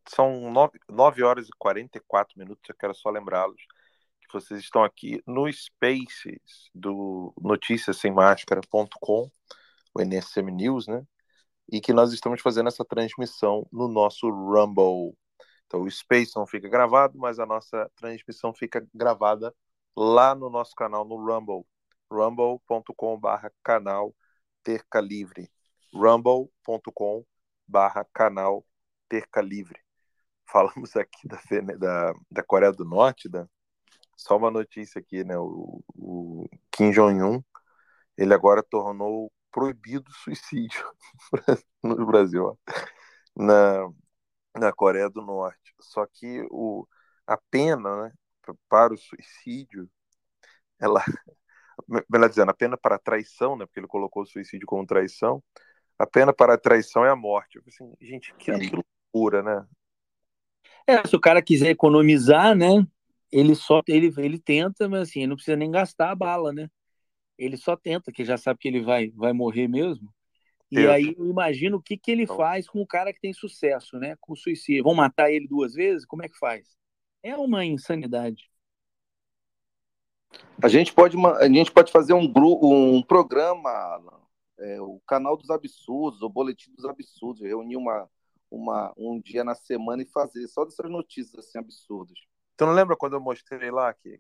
são 0.08 0.52
9, 0.90 1.24
horas 1.24 1.48
e 1.48 1.52
44 1.58 2.38
minutos. 2.38 2.70
Eu 2.70 2.76
quero 2.76 2.94
só 2.96 3.10
lembrá-los 3.10 3.62
que 4.22 4.34
vocês 4.34 4.60
estão 4.62 4.84
aqui 4.84 5.22
no 5.26 5.52
Spaces 5.52 6.70
do 6.74 7.34
noticiasemmascara.com, 7.42 9.32
o 9.94 10.02
NSM 10.02 10.52
News, 10.52 10.88
né? 10.88 11.04
E 11.72 11.82
que 11.82 11.94
nós 11.94 12.14
estamos 12.14 12.42
fazendo 12.42 12.68
essa 12.68 12.86
transmissão 12.86 13.68
no 13.72 13.88
nosso 13.88 14.30
Rumble. 14.30 15.16
Então, 15.68 15.82
o 15.82 15.92
Space 15.92 16.36
não 16.36 16.48
fica 16.48 16.68
gravado, 16.70 17.18
mas 17.18 17.40
a 17.40 17.46
nossa 17.46 17.90
transmissão 17.96 18.54
fica 18.54 18.86
gravada 18.94 19.54
lá 19.96 20.36
no 20.36 20.50
nosso 20.50 20.76
canal 20.76 21.06
no 21.06 21.16
Rumble, 21.18 21.66
rumble.com/barra 22.12 23.52
canal 23.64 24.16
Terca 24.64 25.00
Livre, 25.00 25.50
rumble.com/barra 25.94 28.06
canal 28.14 28.66
Terca 29.10 29.42
Livre. 29.42 29.80
Falamos 30.50 30.96
aqui 30.96 31.28
da, 31.28 31.40
da, 31.78 32.14
da 32.32 32.44
Coreia 32.44 32.72
do 32.72 32.86
Norte, 32.86 33.28
da, 33.28 33.48
só 34.16 34.38
uma 34.38 34.52
notícia 34.52 35.00
aqui, 35.00 35.24
né? 35.24 35.38
O, 35.38 35.84
o 35.96 36.50
Kim 36.72 36.92
Jong-un, 36.92 37.42
ele 38.18 38.34
agora 38.34 38.62
tornou 38.62 39.32
proibido 39.52 40.10
o 40.10 40.14
suicídio 40.14 40.86
no 41.84 42.06
Brasil, 42.06 42.46
ó. 42.46 42.56
na, 43.36 43.90
na 44.60 44.74
Coreia 44.74 45.10
do 45.10 45.22
Norte. 45.22 45.74
Só 45.80 46.06
que 46.06 46.46
o, 46.52 46.88
a 47.26 47.38
pena 47.50 48.04
né, 48.04 48.12
para 48.68 48.94
o 48.94 48.98
suicídio, 48.98 49.90
ela, 50.80 51.04
melhor 52.10 52.30
dizendo, 52.30 52.52
a 52.52 52.54
pena 52.54 52.78
para 52.78 52.96
a 52.96 53.00
traição, 53.00 53.56
né, 53.56 53.66
porque 53.66 53.80
ele 53.80 53.88
colocou 53.88 54.24
o 54.24 54.28
suicídio 54.28 54.68
como 54.68 54.86
traição, 54.86 55.44
a 55.98 56.06
pena 56.06 56.34
para 56.34 56.54
a 56.54 56.58
traição 56.58 57.06
é 57.06 57.10
a 57.10 57.16
morte. 57.16 57.60
Assim, 57.68 57.94
gente, 58.02 58.34
que, 58.36 58.52
que 58.52 58.84
loucura, 59.14 59.44
né? 59.44 59.68
É, 60.88 61.08
se 61.08 61.16
o 61.16 61.20
cara 61.20 61.42
quiser 61.42 61.70
economizar, 61.70 62.56
né? 62.56 62.86
ele 63.32 63.56
só 63.56 63.82
ele, 63.88 64.12
ele 64.18 64.40
tenta, 64.40 64.90
mas 64.90 65.10
assim, 65.10 65.28
não 65.28 65.36
precisa 65.36 65.58
nem 65.58 65.72
gastar 65.72 66.12
a 66.12 66.16
bala, 66.16 66.52
né? 66.52 66.70
Ele 67.38 67.56
só 67.56 67.76
tenta, 67.76 68.12
que 68.12 68.26
já 68.26 68.38
sabe 68.38 68.60
que 68.60 68.68
ele 68.68 68.82
vai, 68.82 69.12
vai 69.12 69.34
morrer 69.34 69.68
mesmo. 69.68 70.14
E 70.72 70.86
aí 70.86 71.16
eu 71.18 71.26
imagino 71.26 71.78
o 71.78 71.82
que, 71.82 71.98
que 71.98 72.12
ele 72.12 72.24
então. 72.24 72.36
faz 72.36 72.68
com 72.68 72.82
o 72.82 72.88
cara 72.88 73.14
que 73.14 73.20
tem 73.20 73.34
sucesso, 73.34 73.98
né? 73.98 74.16
Com 74.20 74.34
o 74.34 74.36
suicídio. 74.36 74.84
Vão 74.84 74.94
matar 74.94 75.32
ele 75.32 75.48
duas 75.48 75.74
vezes? 75.74 76.06
Como 76.06 76.24
é 76.24 76.30
que 76.30 76.38
faz? 76.38 76.78
É 77.24 77.36
uma 77.36 77.66
insanidade. 77.66 78.52
A 80.62 80.68
gente 80.68 80.94
pode, 80.94 81.18
a 81.18 81.48
gente 81.48 81.72
pode 81.72 81.92
fazer 81.92 82.14
um, 82.14 82.32
grupo, 82.32 82.72
um 82.72 83.02
programa, 83.02 83.72
é, 84.60 84.80
o 84.80 85.02
canal 85.08 85.36
dos 85.36 85.50
absurdos, 85.50 86.22
o 86.22 86.30
boletim 86.30 86.72
dos 86.74 86.86
absurdos, 86.86 87.42
reunir 87.42 87.78
uma, 87.78 88.08
uma, 88.50 88.94
um 88.98 89.20
dia 89.20 89.44
na 89.44 89.56
semana 89.56 90.02
e 90.02 90.06
fazer 90.06 90.48
só 90.48 90.66
dessas 90.66 90.90
notícias 90.90 91.46
assim 91.46 91.60
absurdas. 91.60 92.18
Tu 92.58 92.66
não 92.66 92.74
lembra 92.74 92.96
quando 92.98 93.14
eu 93.14 93.22
mostrei 93.22 93.72
lá 93.72 93.94
que 93.94 94.20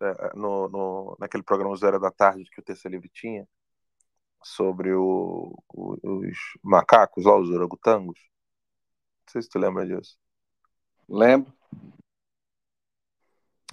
é, 0.00 0.34
no, 0.34 0.68
no, 0.68 1.16
naquele 1.20 1.42
programa 1.42 1.76
Zero 1.76 2.00
da 2.00 2.10
Tarde 2.10 2.48
que 2.50 2.60
o 2.60 2.64
Terça 2.64 2.88
Livre 2.88 3.08
tinha 3.08 3.46
sobre 4.42 4.92
o, 4.94 5.54
o, 5.68 5.96
os 6.02 6.38
macacos 6.62 7.24
lá, 7.24 7.36
os 7.36 7.50
orangotangos? 7.50 8.18
Não 9.26 9.32
sei 9.32 9.42
se 9.42 9.48
tu 9.48 9.58
lembra 9.58 9.86
disso. 9.86 10.16
Lembro. 11.08 11.52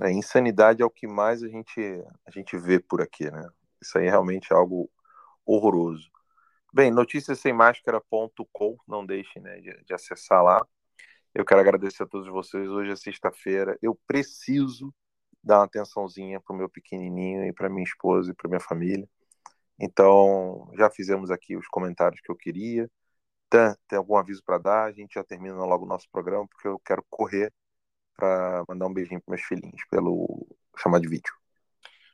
É, 0.01 0.11
insanidade 0.11 0.81
é 0.81 0.85
o 0.85 0.89
que 0.89 1.07
mais 1.07 1.43
a 1.43 1.47
gente, 1.47 1.79
a 2.25 2.31
gente 2.31 2.57
vê 2.57 2.79
por 2.79 3.01
aqui, 3.01 3.29
né? 3.29 3.47
Isso 3.81 3.97
aí 3.97 4.07
é 4.07 4.09
realmente 4.09 4.53
algo 4.53 4.89
horroroso. 5.45 6.09
Bem, 6.73 6.89
noticiassemmáscara.com, 6.89 8.77
não 8.87 9.05
deixe 9.05 9.39
né, 9.41 9.59
de, 9.59 9.83
de 9.83 9.93
acessar 9.93 10.41
lá. 10.41 10.65
Eu 11.35 11.43
quero 11.45 11.59
agradecer 11.59 12.03
a 12.03 12.07
todos 12.07 12.27
vocês. 12.29 12.69
Hoje 12.69 12.91
é 12.91 12.95
sexta-feira. 12.95 13.77
Eu 13.81 13.99
preciso 14.07 14.93
dar 15.43 15.59
uma 15.59 15.65
atençãozinha 15.65 16.39
para 16.39 16.53
o 16.55 16.57
meu 16.57 16.69
pequenininho 16.69 17.45
e 17.45 17.53
para 17.53 17.69
minha 17.69 17.83
esposa 17.83 18.31
e 18.31 18.33
para 18.33 18.47
minha 18.47 18.59
família. 18.61 19.07
Então, 19.79 20.71
já 20.77 20.89
fizemos 20.89 21.31
aqui 21.31 21.57
os 21.57 21.67
comentários 21.67 22.21
que 22.21 22.31
eu 22.31 22.37
queria. 22.37 22.89
Tem, 23.49 23.75
tem 23.87 23.97
algum 23.97 24.15
aviso 24.17 24.43
para 24.45 24.57
dar? 24.59 24.85
A 24.85 24.93
gente 24.93 25.15
já 25.15 25.23
termina 25.25 25.55
logo 25.65 25.85
o 25.85 25.87
nosso 25.89 26.09
programa, 26.11 26.47
porque 26.47 26.67
eu 26.69 26.79
quero 26.79 27.03
correr 27.09 27.53
para 28.15 28.63
mandar 28.69 28.87
um 28.87 28.93
beijinho 28.93 29.21
para 29.21 29.35
meus 29.35 29.45
filhinhos 29.45 29.83
pelo 29.89 30.47
chamar 30.77 30.99
de 31.01 31.09
vídeo. 31.09 31.40